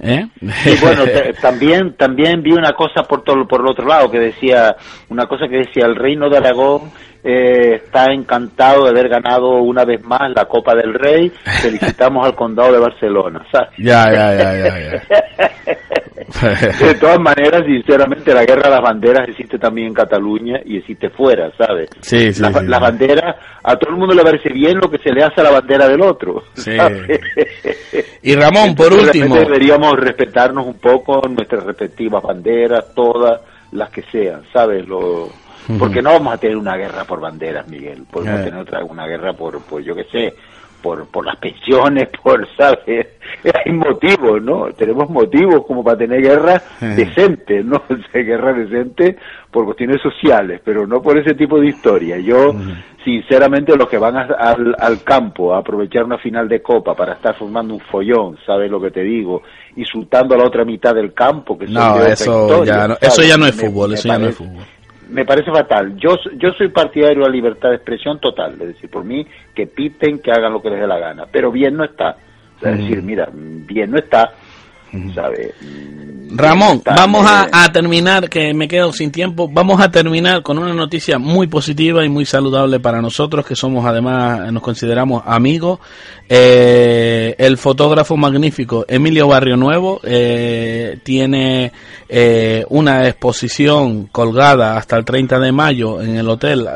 ¿Eh? 0.00 0.26
bueno, 0.80 1.02
también 1.42 1.94
también 1.94 2.42
vi 2.42 2.52
una 2.52 2.72
cosa 2.72 3.02
por 3.02 3.24
todo 3.24 3.46
por 3.48 3.60
el 3.60 3.68
otro 3.68 3.86
lado 3.86 4.10
que 4.10 4.18
decía 4.18 4.76
una 5.08 5.26
cosa 5.26 5.48
que 5.48 5.58
decía 5.58 5.86
el 5.86 5.96
reino 5.96 6.30
de 6.30 6.36
Aragón 6.36 6.90
eh, 7.24 7.82
está 7.84 8.12
encantado 8.12 8.84
de 8.84 8.90
haber 8.90 9.08
ganado 9.08 9.60
una 9.60 9.84
vez 9.84 10.02
más 10.04 10.30
la 10.34 10.44
Copa 10.44 10.74
del 10.74 10.94
Rey. 10.94 11.30
Felicitamos 11.60 12.24
al 12.24 12.34
condado 12.34 12.72
de 12.72 12.78
Barcelona. 12.78 13.44
Ya, 13.76 14.10
ya, 14.12 14.34
ya, 14.34 14.78
ya, 14.78 15.02
de 16.80 16.94
todas 16.94 17.18
maneras, 17.18 17.64
sinceramente, 17.66 18.34
la 18.34 18.44
guerra 18.44 18.64
de 18.64 18.70
las 18.70 18.82
banderas 18.82 19.28
existe 19.28 19.58
también 19.58 19.88
en 19.88 19.94
Cataluña 19.94 20.60
y 20.64 20.76
existe 20.76 21.08
fuera, 21.10 21.50
¿sabes? 21.56 21.88
Sí, 22.00 22.32
sí, 22.32 22.42
la, 22.42 22.78
bandera, 22.78 23.36
a 23.62 23.76
todo 23.76 23.92
el 23.92 23.96
mundo 23.98 24.14
le 24.14 24.22
parece 24.22 24.50
bien 24.52 24.78
lo 24.78 24.90
que 24.90 24.98
se 24.98 25.10
le 25.10 25.24
hace 25.24 25.40
a 25.40 25.44
la 25.44 25.50
bandera 25.50 25.88
del 25.88 26.02
otro. 26.02 26.44
Y 28.22 28.34
Ramón, 28.34 28.74
por 28.74 28.92
último. 28.92 29.36
Deberíamos 29.36 29.92
respetarnos 29.94 30.66
un 30.66 30.78
poco 30.78 31.22
nuestras 31.28 31.64
respectivas 31.64 32.22
banderas, 32.22 32.94
todas 32.94 33.40
las 33.72 33.90
que 33.90 34.02
sean, 34.10 34.42
¿sabes? 34.52 34.86
Lo 34.86 35.30
porque 35.78 36.00
no 36.00 36.12
vamos 36.12 36.32
a 36.32 36.38
tener 36.38 36.56
una 36.56 36.76
guerra 36.76 37.04
por 37.04 37.20
banderas, 37.20 37.68
Miguel. 37.68 38.04
Podemos 38.10 38.42
tener 38.42 38.60
otra, 38.60 38.82
una 38.84 39.06
guerra 39.06 39.34
por, 39.34 39.60
pues 39.62 39.84
yo 39.84 39.94
qué 39.94 40.04
sé, 40.04 40.34
por, 40.82 41.06
por 41.08 41.26
las 41.26 41.36
pensiones, 41.36 42.08
por, 42.22 42.46
¿sabes? 42.56 43.06
Hay 43.44 43.72
motivos, 43.72 44.42
¿no? 44.42 44.72
Tenemos 44.72 45.08
motivos 45.10 45.64
como 45.66 45.84
para 45.84 45.98
tener 45.98 46.22
guerra 46.22 46.62
decente, 46.80 47.62
¿no? 47.62 47.82
guerra 48.12 48.52
decente 48.52 49.16
por 49.50 49.64
cuestiones 49.64 50.00
sociales, 50.02 50.60
pero 50.64 50.86
no 50.86 51.02
por 51.02 51.18
ese 51.18 51.34
tipo 51.34 51.60
de 51.60 51.68
historia. 51.68 52.18
Yo, 52.18 52.54
sinceramente, 53.04 53.76
los 53.76 53.88
que 53.88 53.98
van 53.98 54.16
al, 54.16 54.74
al, 54.78 55.02
campo 55.02 55.54
a 55.54 55.58
aprovechar 55.58 56.04
una 56.04 56.18
final 56.18 56.48
de 56.48 56.60
copa 56.60 56.94
para 56.94 57.14
estar 57.14 57.34
formando 57.36 57.74
un 57.74 57.80
follón, 57.80 58.38
¿sabes 58.46 58.70
lo 58.70 58.80
que 58.80 58.90
te 58.90 59.02
digo? 59.02 59.42
Insultando 59.76 60.34
a 60.34 60.38
la 60.38 60.44
otra 60.44 60.64
mitad 60.64 60.94
del 60.94 61.12
campo, 61.12 61.58
que 61.58 61.66
no, 61.66 62.02
eso, 62.04 62.64
ya 62.64 62.88
no, 62.88 62.96
eso 63.00 63.22
ya 63.22 63.36
no 63.36 63.46
es 63.46 63.54
fútbol, 63.54 63.94
eso 63.94 64.08
ya 64.08 64.18
no 64.18 64.28
es 64.28 64.36
fútbol 64.36 64.64
me 65.08 65.24
parece 65.24 65.50
fatal. 65.50 65.96
Yo, 65.96 66.16
yo 66.36 66.50
soy 66.52 66.68
partidario 66.68 67.20
de 67.20 67.28
la 67.28 67.34
libertad 67.34 67.70
de 67.70 67.76
expresión 67.76 68.18
total, 68.20 68.52
es 68.60 68.68
decir, 68.68 68.90
por 68.90 69.04
mí 69.04 69.26
que 69.54 69.66
piten, 69.66 70.20
que 70.20 70.30
hagan 70.30 70.52
lo 70.52 70.62
que 70.62 70.70
les 70.70 70.80
dé 70.80 70.86
la 70.86 70.98
gana, 70.98 71.24
pero 71.30 71.50
bien 71.50 71.76
no 71.76 71.84
está. 71.84 72.16
es 72.62 72.78
decir, 72.78 73.02
mira, 73.02 73.28
bien 73.32 73.90
no 73.90 73.98
está, 73.98 74.32
Ramón, 76.30 76.82
vamos 76.84 77.26
a, 77.26 77.72
terminar, 77.72 78.28
que 78.28 78.52
me 78.52 78.68
quedo 78.68 78.92
sin 78.92 79.10
tiempo, 79.10 79.48
vamos 79.50 79.80
a 79.80 79.90
terminar 79.90 80.42
con 80.42 80.58
una 80.58 80.74
noticia 80.74 81.18
muy 81.18 81.46
positiva 81.46 82.04
y 82.04 82.08
muy 82.08 82.26
saludable 82.26 82.80
para 82.80 83.00
nosotros, 83.00 83.46
que 83.46 83.56
somos 83.56 83.86
además, 83.86 84.52
nos 84.52 84.62
consideramos 84.62 85.22
amigos. 85.26 85.78
Eh, 86.28 87.34
el 87.38 87.56
fotógrafo 87.56 88.16
magnífico 88.18 88.84
Emilio 88.86 89.28
Barrio 89.28 89.56
Nuevo 89.56 90.00
eh, 90.04 90.98
tiene 91.02 91.72
eh, 92.06 92.66
una 92.68 93.08
exposición 93.08 94.06
colgada 94.06 94.76
hasta 94.76 94.98
el 94.98 95.06
30 95.06 95.38
de 95.38 95.52
mayo 95.52 96.02
en 96.02 96.16
el 96.16 96.28
hotel 96.28 96.68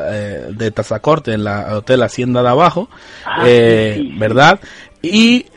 de 0.49 0.71
Tazacorte, 0.71 1.33
en 1.33 1.41
el 1.41 1.47
hotel 1.47 2.01
Hacienda 2.01 2.41
de 2.41 2.49
Abajo, 2.49 2.89
ah, 3.25 3.45
¿verdad? 4.17 4.59
Y 5.05 5.47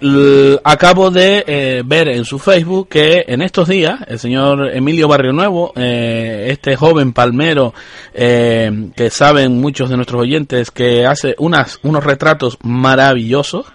acabo 0.64 1.12
de 1.12 1.44
eh, 1.46 1.82
ver 1.86 2.08
en 2.08 2.24
su 2.24 2.40
Facebook 2.40 2.88
que 2.88 3.26
en 3.28 3.42
estos 3.42 3.68
días 3.68 4.00
el 4.08 4.18
señor 4.18 4.74
Emilio 4.74 5.06
Barrio 5.06 5.32
Nuevo, 5.32 5.72
eh, 5.76 6.48
este 6.50 6.74
joven 6.74 7.12
palmero 7.12 7.72
eh, 8.12 8.90
que 8.96 9.08
saben 9.08 9.60
muchos 9.60 9.88
de 9.88 9.94
nuestros 9.94 10.22
oyentes 10.22 10.72
que 10.72 11.06
hace 11.06 11.36
unas, 11.38 11.78
unos 11.84 12.02
retratos 12.02 12.58
maravillosos, 12.64 13.66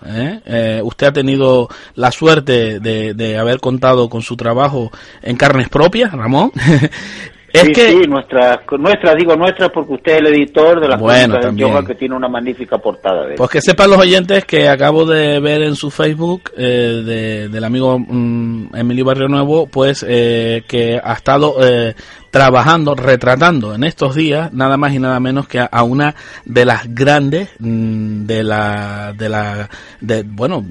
usted 0.83 1.07
ha 1.07 1.13
tenido 1.13 1.69
la 1.95 2.11
suerte 2.11 2.81
de, 2.81 3.13
de 3.13 3.37
haber 3.37 3.61
contado 3.61 4.09
con 4.09 4.23
su 4.23 4.35
trabajo 4.35 4.91
en 5.21 5.37
carnes 5.37 5.69
propias, 5.69 6.11
Ramón. 6.11 6.51
Es 7.53 7.63
sí, 7.63 7.71
que... 7.73 7.89
sí, 7.89 7.97
nuestras, 8.07 8.59
nuestras, 8.79 9.15
digo 9.15 9.35
nuestras 9.35 9.69
porque 9.71 9.93
usted 9.93 10.13
es 10.13 10.19
el 10.19 10.27
editor 10.27 10.79
de 10.79 10.87
la 10.87 10.97
bueno, 10.97 11.37
de 11.37 11.55
yoga 11.55 11.85
que 11.85 11.95
tiene 11.95 12.15
una 12.15 12.29
magnífica 12.29 12.77
portada. 12.77 13.27
De 13.27 13.35
pues 13.35 13.49
que 13.49 13.61
sepan 13.61 13.89
los 13.89 13.99
oyentes 13.99 14.45
que 14.45 14.69
acabo 14.69 15.05
de 15.05 15.39
ver 15.39 15.61
en 15.63 15.75
su 15.75 15.91
Facebook 15.91 16.51
eh, 16.57 17.01
de, 17.05 17.49
del 17.49 17.63
amigo 17.63 17.99
mm, 17.99 18.75
Emilio 18.75 19.05
Barrio 19.05 19.27
Nuevo, 19.27 19.67
pues 19.67 20.05
eh, 20.07 20.63
que 20.67 20.99
ha 21.03 21.13
estado 21.13 21.55
eh, 21.61 21.93
trabajando, 22.31 22.95
retratando 22.95 23.75
en 23.75 23.83
estos 23.83 24.15
días 24.15 24.51
nada 24.53 24.77
más 24.77 24.93
y 24.93 24.99
nada 24.99 25.19
menos 25.19 25.47
que 25.47 25.59
a, 25.59 25.83
una 25.83 26.15
de 26.45 26.65
las 26.65 26.93
grandes 26.95 27.49
mm, 27.59 28.25
de 28.25 28.43
la, 28.43 29.13
de 29.15 29.29
la, 29.29 29.69
de, 29.99 30.23
bueno, 30.23 30.65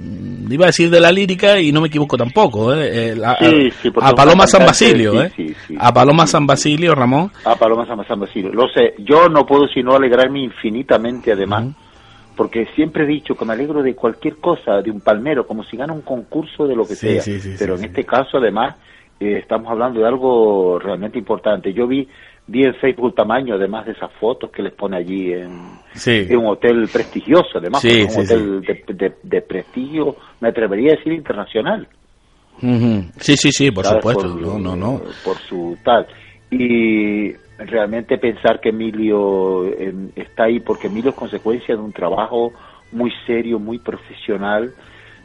iba 0.48 0.64
a 0.64 0.68
decir 0.68 0.88
de 0.90 1.00
la 1.00 1.12
lírica 1.12 1.60
y 1.60 1.70
no 1.70 1.82
me 1.82 1.88
equivoco 1.88 2.16
tampoco, 2.16 2.74
¿eh? 2.74 3.12
eh 3.12 3.20
a, 3.22 4.14
Paloma 4.14 4.46
San 4.46 4.64
Basilio, 4.64 5.22
¿eh? 5.22 5.32
a 5.78 5.92
Paloma 5.92 6.26
San 6.26 6.46
Basilio, 6.46 6.69
Ramón. 6.94 7.30
A 7.44 7.56
Paloma 7.56 7.86
San 7.86 8.20
Basilio, 8.20 8.52
lo 8.52 8.68
sé, 8.68 8.94
yo 8.98 9.28
no 9.28 9.46
puedo 9.46 9.66
sino 9.68 9.94
alegrarme 9.94 10.42
infinitamente 10.42 11.32
además. 11.32 11.66
porque 12.36 12.66
siempre 12.74 13.04
he 13.04 13.06
dicho 13.06 13.34
que 13.34 13.44
me 13.44 13.52
alegro 13.52 13.82
de 13.82 13.94
cualquier 13.94 14.36
cosa, 14.36 14.80
de 14.80 14.90
un 14.90 15.00
palmero, 15.00 15.46
como 15.46 15.62
si 15.64 15.76
gana 15.76 15.92
un 15.92 16.00
concurso 16.00 16.66
de 16.66 16.74
lo 16.74 16.86
que 16.86 16.94
sea. 16.94 17.22
Pero 17.58 17.76
en 17.76 17.84
este 17.84 18.04
caso, 18.04 18.38
además, 18.38 18.76
eh, 19.20 19.38
estamos 19.38 19.70
hablando 19.70 20.00
de 20.00 20.06
algo 20.06 20.78
realmente 20.78 21.18
importante. 21.18 21.74
Yo 21.74 21.86
vi, 21.86 22.08
vi 22.46 22.64
en 22.64 22.74
Facebook 22.76 23.08
el 23.08 23.14
tamaño, 23.14 23.56
además 23.56 23.84
de 23.84 23.92
esas 23.92 24.10
fotos 24.14 24.50
que 24.50 24.62
les 24.62 24.72
pone 24.72 24.96
allí 24.96 25.32
en, 25.34 25.50
un 26.38 26.46
hotel 26.46 26.88
prestigioso, 26.90 27.58
además, 27.58 27.84
un 27.84 28.24
hotel 28.24 28.60
de, 28.62 29.12
de, 29.22 29.42
prestigio, 29.42 30.16
me 30.40 30.48
atrevería 30.48 30.94
a 30.94 30.96
decir 30.96 31.12
internacional. 31.12 31.86
Sí, 32.60 33.36
sí, 33.36 33.52
sí, 33.52 33.70
por 33.70 33.84
supuesto. 33.84 34.28
no, 34.28 34.58
no, 34.58 34.76
no. 34.76 35.02
Por 35.24 35.36
su 35.36 35.76
tal. 35.84 36.06
Y 36.50 37.32
realmente 37.58 38.18
pensar 38.18 38.60
que 38.60 38.70
Emilio 38.70 39.66
está 40.16 40.44
ahí, 40.44 40.60
porque 40.60 40.88
Emilio 40.88 41.10
es 41.10 41.16
consecuencia 41.16 41.74
de 41.74 41.80
un 41.80 41.92
trabajo 41.92 42.52
muy 42.92 43.12
serio, 43.26 43.58
muy 43.58 43.78
profesional, 43.78 44.72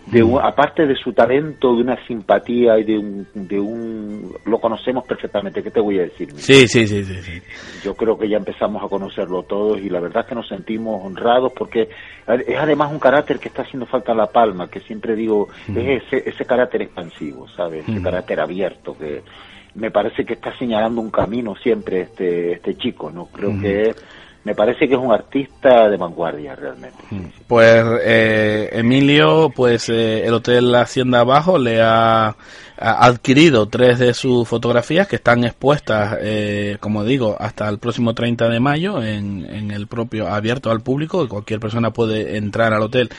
de 0.07 0.21
aparte 0.43 0.85
de 0.85 0.95
su 0.95 1.13
talento, 1.13 1.75
de 1.75 1.81
una 1.81 2.05
simpatía 2.05 2.77
y 2.77 2.83
de 2.83 2.97
un, 2.97 3.27
de 3.33 3.59
un... 3.59 4.33
Lo 4.45 4.59
conocemos 4.59 5.03
perfectamente, 5.07 5.63
¿qué 5.63 5.71
te 5.71 5.79
voy 5.79 5.97
a 5.97 6.03
decir? 6.03 6.31
Sí, 6.35 6.67
sí, 6.67 6.85
sí, 6.85 7.03
sí, 7.03 7.41
Yo 7.83 7.95
creo 7.95 8.15
que 8.15 8.29
ya 8.29 8.37
empezamos 8.37 8.83
a 8.83 8.87
conocerlo 8.87 9.41
todos 9.43 9.79
y 9.79 9.89
la 9.89 9.99
verdad 9.99 10.21
es 10.21 10.29
que 10.29 10.35
nos 10.35 10.47
sentimos 10.47 11.03
honrados 11.03 11.51
porque 11.57 11.89
es 12.27 12.57
además 12.57 12.91
un 12.91 12.99
carácter 12.99 13.39
que 13.39 13.47
está 13.47 13.63
haciendo 13.63 13.87
falta 13.87 14.11
a 14.11 14.15
La 14.15 14.27
Palma, 14.27 14.69
que 14.69 14.79
siempre 14.81 15.15
digo, 15.15 15.47
es 15.69 16.03
ese, 16.03 16.29
ese 16.29 16.45
carácter 16.45 16.83
expansivo, 16.83 17.47
¿sabes? 17.47 17.87
Ese 17.87 18.01
carácter 18.01 18.39
abierto 18.39 18.95
que 18.95 19.23
me 19.75 19.91
parece 19.91 20.25
que 20.25 20.33
está 20.33 20.57
señalando 20.57 21.01
un 21.01 21.11
camino 21.11 21.55
siempre 21.55 22.01
este, 22.01 22.53
este 22.53 22.75
chico, 22.75 23.11
¿no? 23.11 23.25
Creo 23.27 23.59
que 23.59 23.93
me 24.45 24.53
parece 24.53 24.87
que 24.87 24.93
es 24.93 24.99
un 24.99 25.11
artista 25.11 25.89
de 25.89 25.97
vanguardia 25.97 26.55
realmente. 26.55 26.97
Pues 27.47 27.83
eh, 28.03 28.69
Emilio, 28.73 29.49
pues 29.49 29.89
eh, 29.89 30.25
el 30.25 30.35
Hotel 30.35 30.73
Hacienda 30.75 31.21
Abajo 31.21 31.57
le 31.57 31.81
ha, 31.81 32.35
adquirido 32.77 33.67
tres 33.67 33.99
de 33.99 34.13
sus 34.13 34.47
fotografías 34.47 35.07
que 35.07 35.15
están 35.15 35.45
expuestas, 35.45 36.17
eh, 36.21 36.77
como 36.79 37.03
digo, 37.03 37.35
hasta 37.39 37.67
el 37.69 37.79
próximo 37.79 38.13
30 38.13 38.49
de 38.49 38.59
mayo 38.59 39.01
en, 39.01 39.45
en 39.49 39.71
el 39.71 39.87
propio 39.87 40.27
abierto 40.27 40.69
al 40.69 40.81
público. 40.81 41.27
Cualquier 41.27 41.59
persona 41.59 41.91
puede 41.91 42.37
entrar 42.37 42.71
al 42.73 42.83
hotel 42.83 43.09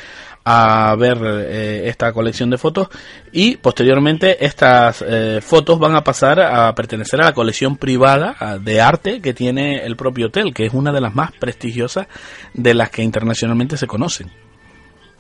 a 0.49 0.95
ver 0.95 1.19
eh, 1.25 1.89
esta 1.89 2.13
colección 2.13 2.51
de 2.51 2.57
fotos 2.57 2.89
y 3.33 3.57
posteriormente 3.57 4.45
estas 4.45 5.05
eh, 5.05 5.41
fotos 5.43 5.81
van 5.81 5.97
a 5.97 6.05
pasar 6.05 6.41
a 6.41 6.73
pertenecer 6.73 7.21
a 7.21 7.25
la 7.25 7.33
colección 7.33 7.77
privada 7.77 8.59
de 8.61 8.81
arte 8.81 9.21
que 9.21 9.35
tiene 9.35 9.85
el 9.85 9.97
propio 9.97 10.27
hotel, 10.27 10.55
que 10.55 10.67
es 10.67 10.73
una 10.73 10.93
de 10.93 11.01
las 11.01 11.17
más 11.17 11.33
prestigiosas 11.33 12.07
de 12.55 12.75
las 12.75 12.91
que 12.91 13.03
internacionalmente 13.03 13.77
se 13.77 13.89
conocen. 13.89 14.46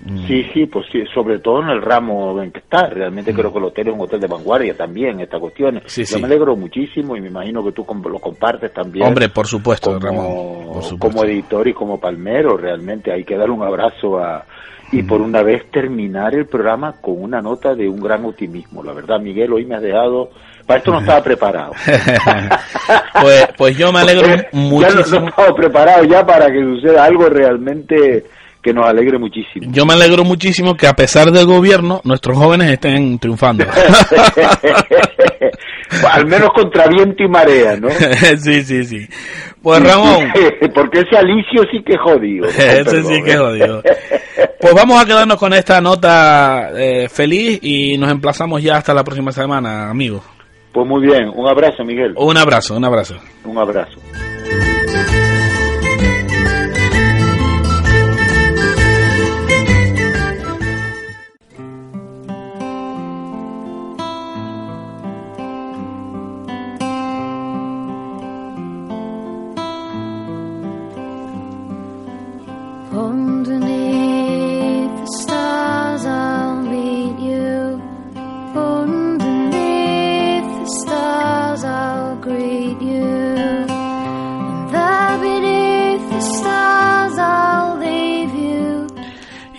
Mm. 0.04 0.26
Sí, 0.26 0.44
sí, 0.52 0.66
pues 0.66 0.86
sí, 0.92 1.04
sobre 1.14 1.38
todo 1.38 1.62
en 1.62 1.70
el 1.70 1.80
ramo 1.80 2.40
en 2.42 2.50
que 2.50 2.58
está. 2.58 2.86
Realmente 2.88 3.32
creo 3.32 3.50
mm. 3.50 3.52
que 3.52 3.58
el 3.58 3.64
hotel 3.64 3.88
es 3.88 3.94
un 3.94 4.00
hotel 4.00 4.20
de 4.20 4.26
vanguardia 4.26 4.76
también, 4.76 5.20
esta 5.20 5.38
cuestión. 5.38 5.80
Yo 5.86 6.18
me 6.18 6.26
alegro 6.26 6.54
muchísimo 6.54 7.16
y 7.16 7.20
me 7.20 7.28
imagino 7.28 7.64
que 7.64 7.72
tú 7.72 7.86
lo 8.08 8.18
compartes 8.18 8.72
también. 8.72 9.06
Hombre, 9.06 9.28
por 9.30 9.46
supuesto, 9.46 9.98
como, 9.98 10.80
Como 10.98 11.24
editor 11.24 11.66
y 11.68 11.72
como 11.72 11.98
palmero, 11.98 12.56
realmente 12.56 13.10
hay 13.12 13.24
que 13.24 13.36
dar 13.36 13.50
un 13.50 13.62
abrazo 13.62 14.18
a, 14.18 14.44
y 14.92 15.02
por 15.02 15.20
una 15.20 15.42
vez 15.42 15.70
terminar 15.70 16.34
el 16.34 16.46
programa 16.46 16.92
con 17.00 17.20
una 17.20 17.40
nota 17.40 17.74
de 17.74 17.88
un 17.88 18.00
gran 18.00 18.24
optimismo. 18.24 18.82
La 18.82 18.92
verdad, 18.92 19.18
Miguel, 19.18 19.52
hoy 19.52 19.64
me 19.64 19.76
has 19.76 19.82
dejado... 19.82 20.30
Para 20.66 20.78
esto 20.78 20.90
no 20.90 21.00
estaba 21.00 21.22
preparado. 21.24 21.72
pues, 23.22 23.48
pues 23.56 23.78
yo 23.78 23.92
me 23.92 24.00
alegro 24.00 24.28
muchísimo. 24.52 24.80
Ya 25.12 25.20
no, 25.20 25.28
estaba 25.28 25.54
preparado 25.54 26.04
ya 26.04 26.26
para 26.26 26.46
que 26.46 26.60
suceda 26.60 27.04
algo 27.04 27.28
realmente 27.28 28.24
que 28.66 28.74
nos 28.74 28.84
alegre 28.84 29.16
muchísimo. 29.16 29.70
Yo 29.70 29.86
me 29.86 29.94
alegro 29.94 30.24
muchísimo 30.24 30.74
que 30.74 30.88
a 30.88 30.92
pesar 30.92 31.30
del 31.30 31.46
gobierno, 31.46 32.00
nuestros 32.02 32.36
jóvenes 32.36 32.68
estén 32.72 33.16
triunfando. 33.20 33.64
Al 36.10 36.26
menos 36.26 36.48
contra 36.52 36.88
viento 36.88 37.22
y 37.22 37.28
marea, 37.28 37.76
¿no? 37.76 37.88
sí, 38.38 38.64
sí, 38.64 38.82
sí. 38.82 39.06
Pues 39.62 39.80
Ramón. 39.80 40.32
Porque 40.74 41.02
ese 41.02 41.16
Alicio 41.16 41.62
sí 41.70 41.80
que 41.86 41.96
jodido. 41.96 42.48
ese 42.48 43.04
sí 43.04 43.22
que 43.22 43.36
jodido. 43.36 43.82
Pues 44.60 44.74
vamos 44.74 45.00
a 45.00 45.06
quedarnos 45.06 45.36
con 45.38 45.52
esta 45.52 45.80
nota 45.80 46.72
eh, 46.76 47.08
feliz 47.08 47.60
y 47.62 47.96
nos 47.98 48.10
emplazamos 48.10 48.60
ya 48.64 48.78
hasta 48.78 48.92
la 48.92 49.04
próxima 49.04 49.30
semana, 49.30 49.88
amigos. 49.88 50.24
Pues 50.72 50.88
muy 50.88 51.06
bien, 51.06 51.30
un 51.32 51.46
abrazo, 51.46 51.84
Miguel. 51.84 52.14
Un 52.16 52.36
abrazo, 52.36 52.76
un 52.76 52.84
abrazo. 52.84 53.14
Un 53.44 53.58
abrazo. 53.58 54.00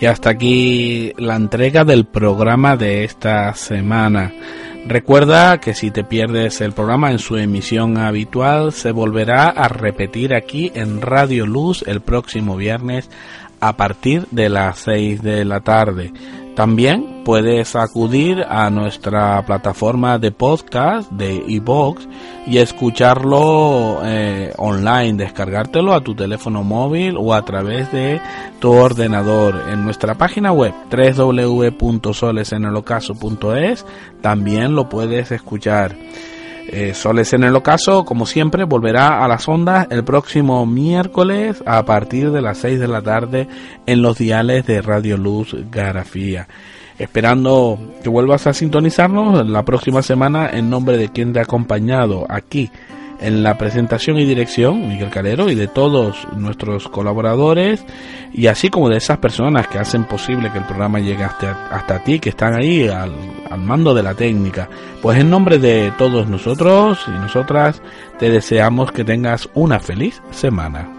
Y 0.00 0.06
hasta 0.06 0.30
aquí 0.30 1.12
la 1.16 1.36
entrega 1.36 1.84
del 1.84 2.04
programa 2.04 2.76
de 2.76 3.04
esta 3.04 3.52
semana. 3.54 4.32
Recuerda 4.86 5.58
que 5.58 5.74
si 5.74 5.90
te 5.90 6.04
pierdes 6.04 6.60
el 6.60 6.72
programa 6.72 7.10
en 7.10 7.18
su 7.18 7.36
emisión 7.36 7.98
habitual, 7.98 8.72
se 8.72 8.92
volverá 8.92 9.48
a 9.48 9.68
repetir 9.68 10.34
aquí 10.34 10.70
en 10.74 11.02
Radio 11.02 11.46
Luz 11.46 11.84
el 11.86 12.00
próximo 12.00 12.56
viernes 12.56 13.10
a 13.60 13.76
partir 13.76 14.26
de 14.30 14.48
las 14.48 14.78
6 14.78 15.20
de 15.22 15.44
la 15.44 15.60
tarde. 15.60 16.12
También 16.58 17.22
puedes 17.24 17.74
acudir 17.76 18.42
a 18.42 18.68
nuestra 18.68 19.40
plataforma 19.46 20.18
de 20.18 20.32
podcast 20.32 21.08
de 21.12 21.40
iBox 21.46 22.08
y 22.48 22.58
escucharlo 22.58 24.00
eh, 24.04 24.52
online, 24.56 25.22
descargártelo 25.22 25.94
a 25.94 26.00
tu 26.00 26.16
teléfono 26.16 26.64
móvil 26.64 27.14
o 27.16 27.32
a 27.32 27.44
través 27.44 27.92
de 27.92 28.20
tu 28.58 28.72
ordenador. 28.72 29.66
En 29.70 29.84
nuestra 29.84 30.16
página 30.16 30.50
web 30.50 30.74
www.solesenelocaso.es 30.90 33.86
también 34.20 34.74
lo 34.74 34.88
puedes 34.88 35.30
escuchar. 35.30 35.94
Eh, 36.70 36.92
Soles 36.92 37.32
en 37.32 37.44
el 37.44 37.56
ocaso, 37.56 38.04
como 38.04 38.26
siempre, 38.26 38.64
volverá 38.64 39.24
a 39.24 39.28
las 39.28 39.48
ondas 39.48 39.86
el 39.90 40.04
próximo 40.04 40.66
miércoles 40.66 41.62
a 41.64 41.82
partir 41.84 42.30
de 42.30 42.42
las 42.42 42.58
6 42.58 42.78
de 42.78 42.88
la 42.88 43.00
tarde 43.00 43.48
en 43.86 44.02
los 44.02 44.18
diales 44.18 44.66
de 44.66 44.82
Radio 44.82 45.16
Luz 45.16 45.56
Garafía. 45.70 46.46
Esperando 46.98 47.78
que 48.02 48.10
vuelvas 48.10 48.46
a 48.46 48.52
sintonizarnos 48.52 49.48
la 49.48 49.64
próxima 49.64 50.02
semana 50.02 50.50
en 50.50 50.68
nombre 50.68 50.98
de 50.98 51.08
quien 51.08 51.32
te 51.32 51.38
ha 51.38 51.44
acompañado 51.44 52.26
aquí 52.28 52.70
en 53.20 53.42
la 53.42 53.58
presentación 53.58 54.18
y 54.18 54.24
dirección, 54.24 54.88
Miguel 54.88 55.10
Calero, 55.10 55.50
y 55.50 55.54
de 55.54 55.68
todos 55.68 56.26
nuestros 56.36 56.88
colaboradores, 56.88 57.84
y 58.32 58.46
así 58.46 58.68
como 58.68 58.88
de 58.88 58.98
esas 58.98 59.18
personas 59.18 59.68
que 59.68 59.78
hacen 59.78 60.04
posible 60.04 60.50
que 60.52 60.58
el 60.58 60.64
programa 60.64 61.00
llegue 61.00 61.24
hasta, 61.24 61.68
hasta 61.70 62.02
ti, 62.04 62.18
que 62.18 62.30
están 62.30 62.54
ahí 62.54 62.88
al, 62.88 63.14
al 63.50 63.60
mando 63.60 63.94
de 63.94 64.02
la 64.02 64.14
técnica. 64.14 64.68
Pues 65.02 65.18
en 65.18 65.30
nombre 65.30 65.58
de 65.58 65.92
todos 65.96 66.28
nosotros 66.28 67.04
y 67.06 67.10
nosotras, 67.12 67.82
te 68.18 68.30
deseamos 68.30 68.92
que 68.92 69.04
tengas 69.04 69.48
una 69.54 69.80
feliz 69.80 70.22
semana. 70.30 70.97